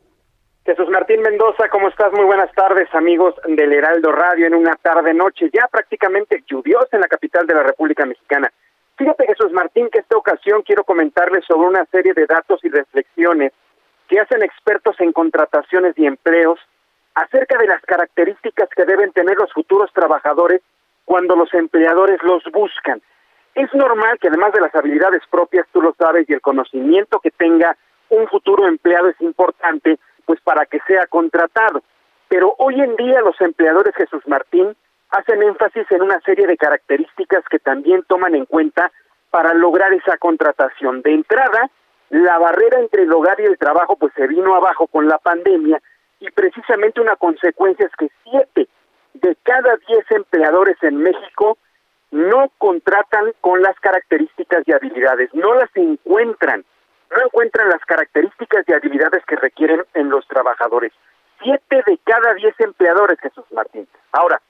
Jesús 0.64 0.88
Martín 0.90 1.22
Mendoza, 1.22 1.68
¿cómo 1.68 1.88
estás? 1.88 2.12
Muy 2.12 2.24
buenas 2.24 2.52
tardes, 2.54 2.88
amigos 2.94 3.34
del 3.46 3.72
Heraldo 3.72 4.12
Radio, 4.12 4.46
en 4.46 4.54
una 4.54 4.76
tarde-noche 4.80 5.50
ya 5.52 5.66
prácticamente 5.66 6.44
lluviosa 6.46 6.88
en 6.92 7.00
la 7.00 7.08
capital 7.08 7.46
de 7.46 7.54
la 7.54 7.64
República 7.64 8.06
Mexicana. 8.06 8.52
Fíjate, 8.96 9.26
Jesús 9.26 9.50
Martín, 9.52 9.88
que 9.90 9.98
esta 9.98 10.16
ocasión 10.16 10.62
quiero 10.62 10.84
comentarles 10.84 11.44
sobre 11.46 11.66
una 11.66 11.84
serie 11.86 12.14
de 12.14 12.26
datos 12.26 12.60
y 12.62 12.68
reflexiones 12.68 13.52
que 14.08 14.20
hacen 14.20 14.42
expertos 14.42 14.94
en 15.00 15.12
contrataciones 15.12 15.98
y 15.98 16.06
empleos 16.06 16.60
acerca 17.14 17.58
de 17.58 17.66
las 17.66 17.82
características 17.82 18.68
que 18.76 18.84
deben 18.84 19.10
tener 19.12 19.36
los 19.38 19.52
futuros 19.52 19.90
trabajadores 19.92 20.62
cuando 21.04 21.36
los 21.36 21.52
empleadores 21.54 22.22
los 22.22 22.42
buscan. 22.52 23.02
Es 23.54 23.72
normal 23.74 24.18
que 24.18 24.28
además 24.28 24.52
de 24.52 24.60
las 24.60 24.74
habilidades 24.74 25.22
propias, 25.30 25.66
tú 25.72 25.82
lo 25.82 25.94
sabes, 25.98 26.28
y 26.28 26.32
el 26.32 26.40
conocimiento 26.40 27.20
que 27.20 27.30
tenga 27.30 27.76
un 28.08 28.26
futuro 28.28 28.66
empleado 28.66 29.08
es 29.08 29.20
importante, 29.20 29.98
pues 30.24 30.40
para 30.40 30.66
que 30.66 30.80
sea 30.86 31.06
contratado. 31.06 31.82
Pero 32.28 32.54
hoy 32.58 32.80
en 32.80 32.96
día 32.96 33.20
los 33.20 33.38
empleadores 33.40 33.94
Jesús 33.94 34.22
Martín 34.26 34.74
hacen 35.10 35.42
énfasis 35.42 35.86
en 35.90 36.02
una 36.02 36.20
serie 36.20 36.46
de 36.46 36.56
características 36.56 37.44
que 37.50 37.58
también 37.58 38.02
toman 38.04 38.34
en 38.34 38.46
cuenta 38.46 38.90
para 39.30 39.52
lograr 39.52 39.92
esa 39.92 40.16
contratación. 40.16 41.02
De 41.02 41.12
entrada, 41.12 41.70
la 42.08 42.38
barrera 42.38 42.78
entre 42.80 43.02
el 43.02 43.12
hogar 43.12 43.38
y 43.40 43.44
el 43.44 43.58
trabajo 43.58 43.96
pues 43.96 44.12
se 44.14 44.26
vino 44.26 44.54
abajo 44.54 44.86
con 44.86 45.08
la 45.08 45.18
pandemia 45.18 45.80
y 46.20 46.30
precisamente 46.30 47.00
una 47.00 47.16
consecuencia 47.16 47.86
es 47.86 47.92
que 47.96 48.08
siete 48.24 48.68
de 49.14 49.36
cada 49.42 49.76
diez 49.88 50.04
empleadores 50.10 50.76
en 50.82 50.96
México 50.96 51.58
no 52.10 52.50
contratan 52.58 53.32
con 53.40 53.62
las 53.62 53.78
características 53.80 54.62
y 54.66 54.72
habilidades, 54.72 55.32
no 55.34 55.54
las 55.54 55.70
encuentran 55.74 56.64
no 57.16 57.24
encuentran 57.24 57.68
las 57.68 57.84
características 57.84 58.64
y 58.66 58.72
habilidades 58.72 59.24
que 59.26 59.36
requieren 59.36 59.84
en 59.94 60.08
los 60.08 60.26
trabajadores. 60.26 60.92
Siete 61.42 61.82
de 61.86 61.98
cada 62.04 62.34
diez 62.34 62.54
empleadores, 62.58 63.18
Jesús 63.20 63.44
Martín. 63.52 63.86
Ahora, 64.12 64.40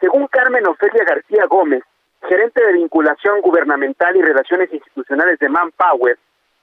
según 0.00 0.26
Carmen 0.28 0.66
Ofelia 0.66 1.04
García 1.04 1.46
Gómez, 1.46 1.82
gerente 2.28 2.64
de 2.64 2.74
vinculación 2.74 3.40
gubernamental 3.40 4.16
y 4.16 4.22
relaciones 4.22 4.72
institucionales 4.72 5.38
de 5.38 5.48
Manpower, 5.48 6.18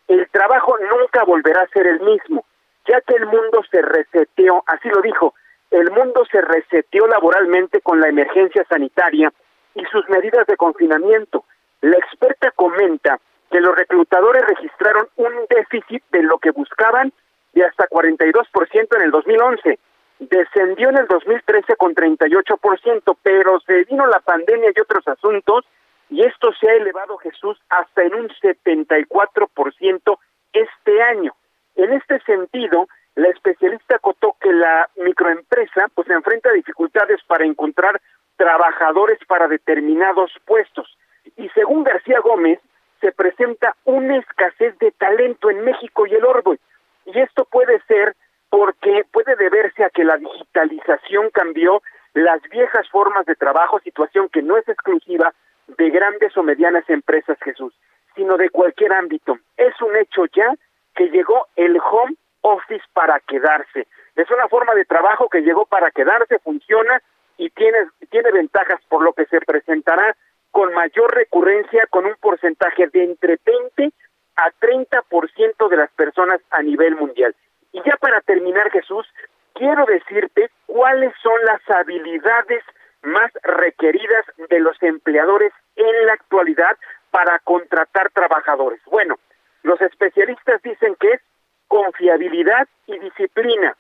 el 0.07 0.27
trabajo 0.30 0.77
nunca 0.77 1.23
volverá 1.26 1.61
a 1.61 1.68
ser 1.68 1.88
el 1.88 1.99
mismo, 1.99 2.45
ya 2.88 3.02
que 3.02 3.15
el 3.15 3.26
mundo 3.26 3.61
se 3.69 3.81
reseteó, 3.81 4.64
así 4.65 4.88
lo 4.90 5.02
dijo, 5.02 5.34
el 5.71 5.91
mundo 5.91 6.25
se 6.31 6.41
reseteó 6.41 7.07
laboralmente 7.07 7.81
con 7.81 7.99
la 7.99 8.09
emergencia 8.09 8.65
sanitaria 8.69 9.31
y 9.75 9.83
sus 9.85 10.07
medidas 10.09 10.47
de 10.47 10.57
confinamiento. 10.57 11.45
La 11.81 11.97
experta 11.97 12.51
comenta 12.51 13.19
que 13.51 13.61
los 13.61 13.75
reclutadores 13.75 14.43
registraron 14.47 15.07
un 15.15 15.33
déficit 15.49 16.03
de 16.11 16.23
lo 16.23 16.37
que 16.39 16.51
buscaban 16.51 17.13
de 17.53 17.65
hasta 17.65 17.87
42% 17.87 18.95
en 18.95 19.01
el 19.01 19.11
2011. 19.11 19.79
Descendió 20.19 20.89
en 20.89 20.97
el 20.97 21.07
2013 21.07 21.75
con 21.77 21.95
38%, 21.95 23.17
pero 23.23 23.59
se 23.61 23.85
vino 23.85 24.05
la 24.07 24.19
pandemia 24.19 24.71
y 24.75 24.81
otros 24.81 25.07
asuntos 25.07 25.65
y 26.09 26.23
esto 26.23 26.51
se 26.59 26.69
ha 26.69 26.73
elevado, 26.73 27.17
Jesús, 27.17 27.61
hasta 27.69 28.03
en 28.03 28.15
un 28.15 28.29
74% 28.29 30.17
este 30.53 31.01
año. 31.03 31.35
En 31.75 31.93
este 31.93 32.19
sentido, 32.21 32.87
la 33.15 33.30
especialista 33.30 33.95
acotó 33.95 34.36
que 34.40 34.52
la 34.52 34.90
microempresa 34.95 35.88
pues 35.94 36.07
se 36.07 36.14
enfrenta 36.14 36.49
a 36.49 36.53
dificultades 36.53 37.22
para 37.27 37.45
encontrar 37.45 38.02
trabajadores 38.38 39.19
para 39.27 39.48
determinados 39.48 40.31
puestos. 40.45 40.98
Y 41.36 41.49
según 41.49 41.84
García 41.84 42.19
Gómez, 42.22 42.60
se 43.02 43.11
presenta 43.11 43.76
una 43.86 44.18
escasez 44.18 44.77
de 44.80 44.91
talento 44.91 45.49
en 45.49 45.64
México 45.64 46.06
y 46.06 46.15
el 46.15 46.26
orbe. 46.26 46.60
Y 47.06 47.19
esto 47.19 47.45
puede 47.45 47.81
ser 47.88 48.15
porque 48.49 49.06
puede 49.11 49.36
deberse 49.36 49.84
a 49.84 49.90
que 49.90 50.03
la 50.03 50.18
digitalización 50.18 51.30
cambió 51.31 51.81
las 52.14 52.41
viejas 52.49 52.90
formas 52.90 53.26
de 53.26 53.36
trabajo, 53.36 53.80
situación 53.80 54.30
que 54.30 54.41
no 54.41 54.57
es 54.57 54.68
exclusiva 54.68 55.34
de 55.68 55.90
grandes 55.90 56.36
o 56.38 56.44
medianas 56.44 56.90
empresas, 56.90 57.38
Jesús, 57.44 57.73
sino 58.15 58.38
de 58.38 58.49
cualquier 58.49 58.94
ámbito. 58.94 59.38
Es 59.57 59.80
un 59.81 59.95
hecho 59.95 60.26
ya 60.34 60.56
que 60.95 61.10
llegó 61.10 61.48
el 61.56 61.77
home 61.80 62.15
office 62.41 62.83
para 62.93 63.19
quedarse. 63.21 63.87
Es 64.15 64.29
una 64.31 64.47
forma 64.47 64.73
de 64.73 64.85
trabajo 64.85 65.29
que 65.29 65.41
llegó 65.41 65.65
para 65.65 65.91
quedarse, 65.91 66.39
funciona 66.39 67.01
y 67.37 67.49
tiene, 67.51 67.77
tiene 68.09 68.31
ventajas 68.31 68.81
por 68.89 69.01
lo 69.03 69.13
que 69.13 69.25
se 69.25 69.39
presentará 69.41 70.15
con 70.51 70.73
mayor 70.73 71.13
recurrencia, 71.13 71.85
con 71.89 72.05
un 72.05 72.15
porcentaje 72.15 72.87
de 72.87 73.03
entre 73.03 73.39
20 73.45 73.91
a 74.35 74.51
30% 74.59 75.69
de 75.69 75.77
las 75.77 75.91
personas 75.91 76.41
a 76.49 76.61
nivel 76.61 76.95
mundial. 76.95 77.35
Y 77.71 77.81
ya 77.83 77.97
para 77.97 78.21
terminar, 78.21 78.71
Jesús, 78.71 79.05
quiero 79.53 79.85
decirte 79.85 80.49
cuáles 80.65 81.13
son 81.21 81.39
las 81.45 81.61
habilidades 81.69 82.63
más 83.03 83.31
requeridas 83.43 84.25
de 84.49 84.59
los 84.59 84.81
empleadores 84.81 85.53
en 85.75 86.05
la 86.05 86.13
actualidad 86.13 86.77
para 87.11 87.39
contratar 87.39 88.09
trabajadores. 88.11 88.81
Bueno, 88.85 89.17
los 89.63 89.79
especialistas 89.81 90.61
dicen 90.61 90.95
que 90.99 91.13
es 91.13 91.21
confiabilidad 91.69 92.67
y 92.87 92.99
disciplina, 92.99 93.77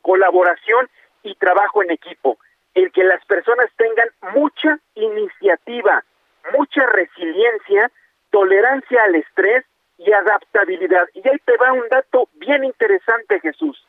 colaboración 0.00 0.88
y 1.22 1.34
trabajo 1.34 1.82
en 1.82 1.90
equipo, 1.90 2.38
el 2.74 2.90
que 2.92 3.04
las 3.04 3.22
personas 3.26 3.66
tengan 3.76 4.08
mucha 4.34 4.78
iniciativa, 4.94 6.04
mucha 6.56 6.86
resiliencia, 6.86 7.90
tolerancia 8.30 9.02
al 9.02 9.16
estrés 9.16 9.64
y 9.98 10.12
adaptabilidad. 10.12 11.08
Y 11.12 11.28
ahí 11.28 11.38
te 11.44 11.56
va 11.56 11.72
un 11.72 11.88
dato 11.90 12.28
bien 12.34 12.64
interesante, 12.64 13.40
Jesús. 13.40 13.84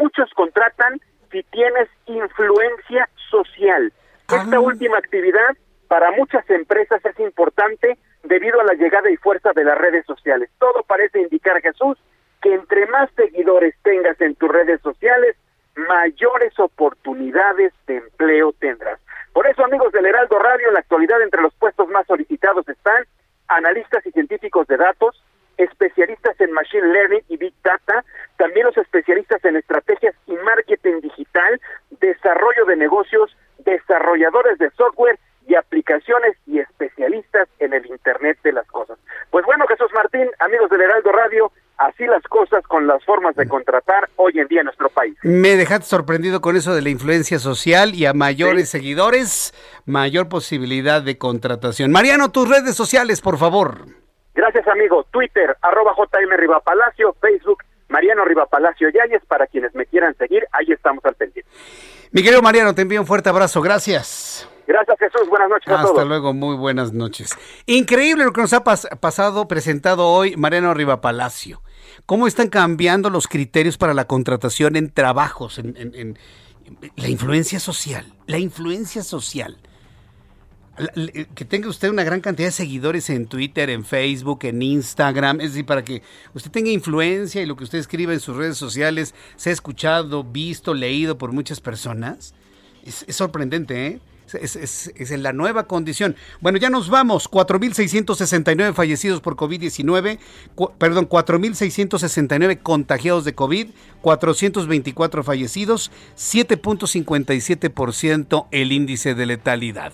Muchos 0.00 0.32
contratan 0.34 1.00
si 1.32 1.42
tienes 1.42 1.88
influencia 2.06 3.08
social. 3.30 3.92
Esta 4.28 4.56
Ah. 4.56 4.60
última 4.60 4.98
actividad 4.98 5.56
para 5.88 6.12
muchas 6.12 6.48
empresas 6.50 7.04
es 7.04 7.18
importante 7.18 7.98
debido 8.22 8.60
a 8.60 8.64
la 8.64 8.74
llegada 8.74 9.10
y 9.10 9.16
fuerza 9.16 9.52
de 9.52 9.64
las 9.64 9.76
redes 9.78 10.06
sociales. 10.06 10.48
Todo 10.58 10.84
parece 10.84 11.20
indicar, 11.20 11.60
Jesús, 11.60 11.98
que 12.42 12.54
entre 12.54 12.86
más 12.86 13.10
seguidores 13.16 13.74
tengas 13.82 14.20
en 14.20 14.34
tus 14.36 14.48
redes 14.50 14.80
sociales, 14.82 15.36
mayores 15.76 16.58
oportunidades 16.58 17.72
de 17.86 17.96
empleo 17.96 18.52
tendrás. 18.58 19.00
Por 19.32 19.46
eso, 19.46 19.64
amigos 19.64 19.92
del 19.92 20.06
Heraldo 20.06 20.38
Radio, 20.38 20.68
en 20.68 20.74
la 20.74 20.80
actualidad 20.80 21.22
entre 21.22 21.42
los 21.42 21.54
puestos 21.54 21.88
más 21.88 22.06
solicitados 22.06 22.68
están 22.68 23.04
analistas 23.48 24.04
y 24.06 24.10
científicos 24.10 24.66
de 24.66 24.76
datos, 24.76 25.22
especialistas 25.56 26.40
en 26.40 26.52
Machine 26.52 26.86
Learning 26.86 27.22
y 27.28 27.36
Big 27.36 27.54
Data, 27.62 28.04
también 28.36 28.66
los 28.66 28.76
especialistas 28.76 29.44
en 29.44 29.56
estrategias 29.56 30.14
y 30.26 30.34
marketing 30.36 31.00
digital, 31.00 31.60
desarrollo 32.00 32.64
de 32.66 32.76
negocios, 32.76 33.36
desarrolladores 33.58 34.58
de 34.58 34.70
software 34.70 35.18
y 35.46 35.54
aplicaciones 35.54 36.36
y 36.46 36.60
especialistas 36.60 37.48
en 37.58 37.72
el 37.72 37.86
Internet 37.86 38.38
de 38.44 38.52
las 38.52 38.66
Cosas. 38.66 38.98
Pues 39.30 39.44
bueno, 39.46 39.66
Jesús 39.66 39.90
Martín, 39.94 40.28
amigos 40.38 40.70
del 40.70 40.82
Heraldo 40.82 41.10
Radio, 41.10 41.52
así 41.78 42.04
las 42.06 42.22
cosas 42.24 42.62
con 42.66 42.86
las 42.86 43.02
formas 43.04 43.34
de 43.36 43.48
contratar 43.48 44.08
hoy 44.16 44.32
en 44.38 44.48
día 44.48 44.60
en 44.60 44.66
nuestro 44.66 44.88
país. 44.90 45.16
Me 45.22 45.56
dejaste 45.56 45.86
sorprendido 45.86 46.40
con 46.40 46.56
eso 46.56 46.74
de 46.74 46.82
la 46.82 46.90
influencia 46.90 47.38
social 47.38 47.94
y 47.94 48.04
a 48.06 48.12
mayores 48.12 48.68
seguidores, 48.68 49.54
mayor 49.86 50.28
posibilidad 50.28 51.00
de 51.02 51.16
contratación. 51.18 51.90
Mariano, 51.92 52.30
tus 52.32 52.48
redes 52.48 52.74
sociales, 52.74 53.20
por 53.20 53.38
favor. 53.38 53.86
Gracias, 54.34 54.66
amigo. 54.68 55.04
Twitter, 55.10 55.56
arroba 55.62 55.94
JM 55.96 56.36
Rivapalacio, 56.36 57.16
Facebook, 57.20 57.62
Mariano 57.88 58.24
Rivapalacio 58.24 58.88
Yáñez, 58.90 59.22
para 59.26 59.46
quienes 59.46 59.74
me 59.74 59.86
quieran 59.86 60.14
seguir, 60.16 60.44
ahí 60.52 60.66
estamos 60.72 61.04
al 61.04 61.14
pendiente. 61.14 61.50
Mi 62.12 62.22
querido 62.22 62.42
Mariano, 62.42 62.74
te 62.74 62.82
envío 62.82 63.00
un 63.00 63.06
fuerte 63.06 63.28
abrazo. 63.30 63.60
Gracias. 63.62 64.48
Gracias, 64.66 64.98
Jesús. 64.98 65.28
Buenas 65.30 65.48
noches 65.48 65.68
a 65.68 65.76
Hasta 65.76 65.88
todos. 65.94 66.06
luego, 66.06 66.34
muy 66.34 66.54
buenas 66.56 66.92
noches. 66.92 67.36
Increíble 67.66 68.24
lo 68.24 68.32
que 68.32 68.42
nos 68.42 68.52
ha 68.52 68.62
pas- 68.62 68.88
pasado, 69.00 69.48
presentado 69.48 70.06
hoy 70.06 70.36
Mariano 70.36 70.74
Riva 70.74 71.00
Palacio. 71.00 71.62
¿Cómo 72.08 72.26
están 72.26 72.48
cambiando 72.48 73.10
los 73.10 73.28
criterios 73.28 73.76
para 73.76 73.92
la 73.92 74.06
contratación 74.06 74.76
en 74.76 74.88
trabajos? 74.90 75.58
En, 75.58 75.76
en- 75.76 75.94
en- 75.94 76.18
la 76.96 77.10
influencia 77.10 77.60
social. 77.60 78.14
La 78.26 78.38
influencia 78.38 79.02
social. 79.02 79.58
La- 80.94 81.12
Que 81.34 81.44
tenga 81.44 81.68
usted 81.68 81.90
una 81.90 82.04
gran 82.04 82.22
cantidad 82.22 82.48
de 82.48 82.52
seguidores 82.52 83.10
en 83.10 83.26
Twitter, 83.26 83.68
en 83.68 83.84
Facebook, 83.84 84.38
en 84.44 84.62
Instagram. 84.62 85.42
Es 85.42 85.50
decir, 85.52 85.66
para 85.66 85.84
que 85.84 86.00
usted 86.32 86.50
tenga 86.50 86.70
influencia 86.70 87.42
y 87.42 87.46
lo 87.46 87.56
que 87.56 87.64
usted 87.64 87.78
escriba 87.78 88.14
en 88.14 88.20
sus 88.20 88.36
redes 88.38 88.56
sociales 88.56 89.14
sea 89.36 89.52
escuchado, 89.52 90.24
visto, 90.24 90.72
leído 90.72 91.18
por 91.18 91.32
muchas 91.32 91.60
personas. 91.60 92.32
Es, 92.84 93.04
es 93.06 93.16
sorprendente, 93.16 93.86
¿eh? 93.86 94.00
Es, 94.34 94.56
es- 94.56 94.92
en 95.10 95.22
la 95.22 95.32
nueva 95.32 95.64
condición. 95.64 96.16
Bueno, 96.40 96.58
ya 96.58 96.70
nos 96.70 96.90
vamos. 96.90 97.28
4.669 97.30 98.74
fallecidos 98.74 99.20
por 99.20 99.36
COVID-19. 99.36 100.18
cu- 100.54 100.72
perdón, 100.78 101.08
4.669 101.08 102.58
contagiados 102.62 103.24
de 103.24 103.34
COVID. 103.34 103.68
424 104.02 105.24
fallecidos. 105.24 105.90
7.57% 106.16 108.46
el 108.50 108.72
índice 108.72 109.14
de 109.14 109.26
letalidad. 109.26 109.92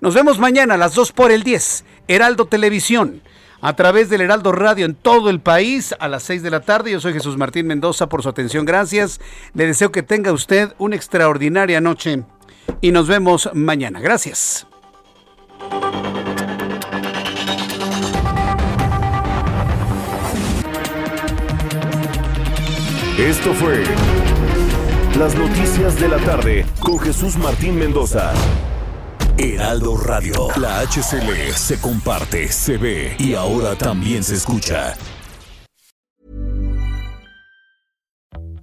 Nos 0.00 0.14
vemos 0.14 0.38
mañana 0.38 0.74
a 0.74 0.78
las 0.78 0.94
2 0.94 1.12
por 1.12 1.30
el 1.30 1.42
10. 1.42 1.84
Heraldo 2.08 2.46
Televisión. 2.46 3.22
A 3.64 3.76
través 3.76 4.10
del 4.10 4.22
Heraldo 4.22 4.50
Radio 4.50 4.84
en 4.86 4.96
todo 4.96 5.30
el 5.30 5.38
país 5.40 5.94
a 6.00 6.08
las 6.08 6.24
6 6.24 6.42
de 6.42 6.50
la 6.50 6.60
tarde. 6.62 6.90
Yo 6.90 7.00
soy 7.00 7.12
Jesús 7.12 7.36
Martín 7.36 7.68
Mendoza 7.68 8.08
por 8.08 8.20
su 8.22 8.28
atención. 8.28 8.64
Gracias. 8.64 9.20
Le 9.54 9.66
deseo 9.66 9.92
que 9.92 10.02
tenga 10.02 10.32
usted 10.32 10.74
una 10.78 10.96
extraordinaria 10.96 11.80
noche 11.80 12.24
y 12.80 12.92
nos 12.92 13.08
vemos 13.08 13.50
mañana. 13.54 14.00
Gracias. 14.00 14.66
Esto 23.18 23.54
fue 23.54 23.84
Las 25.18 25.36
Noticias 25.36 26.00
de 26.00 26.08
la 26.08 26.18
Tarde 26.18 26.66
con 26.80 26.98
Jesús 26.98 27.36
Martín 27.36 27.78
Mendoza. 27.78 28.32
Heraldo 29.38 29.96
Radio. 29.96 30.48
La 30.56 30.80
HCL 30.80 31.52
se 31.54 31.80
comparte, 31.80 32.48
se 32.48 32.78
ve 32.78 33.14
y 33.18 33.34
ahora 33.34 33.76
también 33.76 34.24
se 34.24 34.34
escucha. 34.34 34.94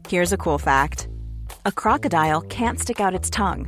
Here's 0.09 0.33
a 0.33 0.37
cool 0.37 0.57
fact 0.57 1.07
a 1.65 1.71
crocodile 1.71 2.41
can't 2.49 2.79
stick 2.79 2.99
out 2.99 3.13
its 3.13 3.29
tongue. 3.29 3.67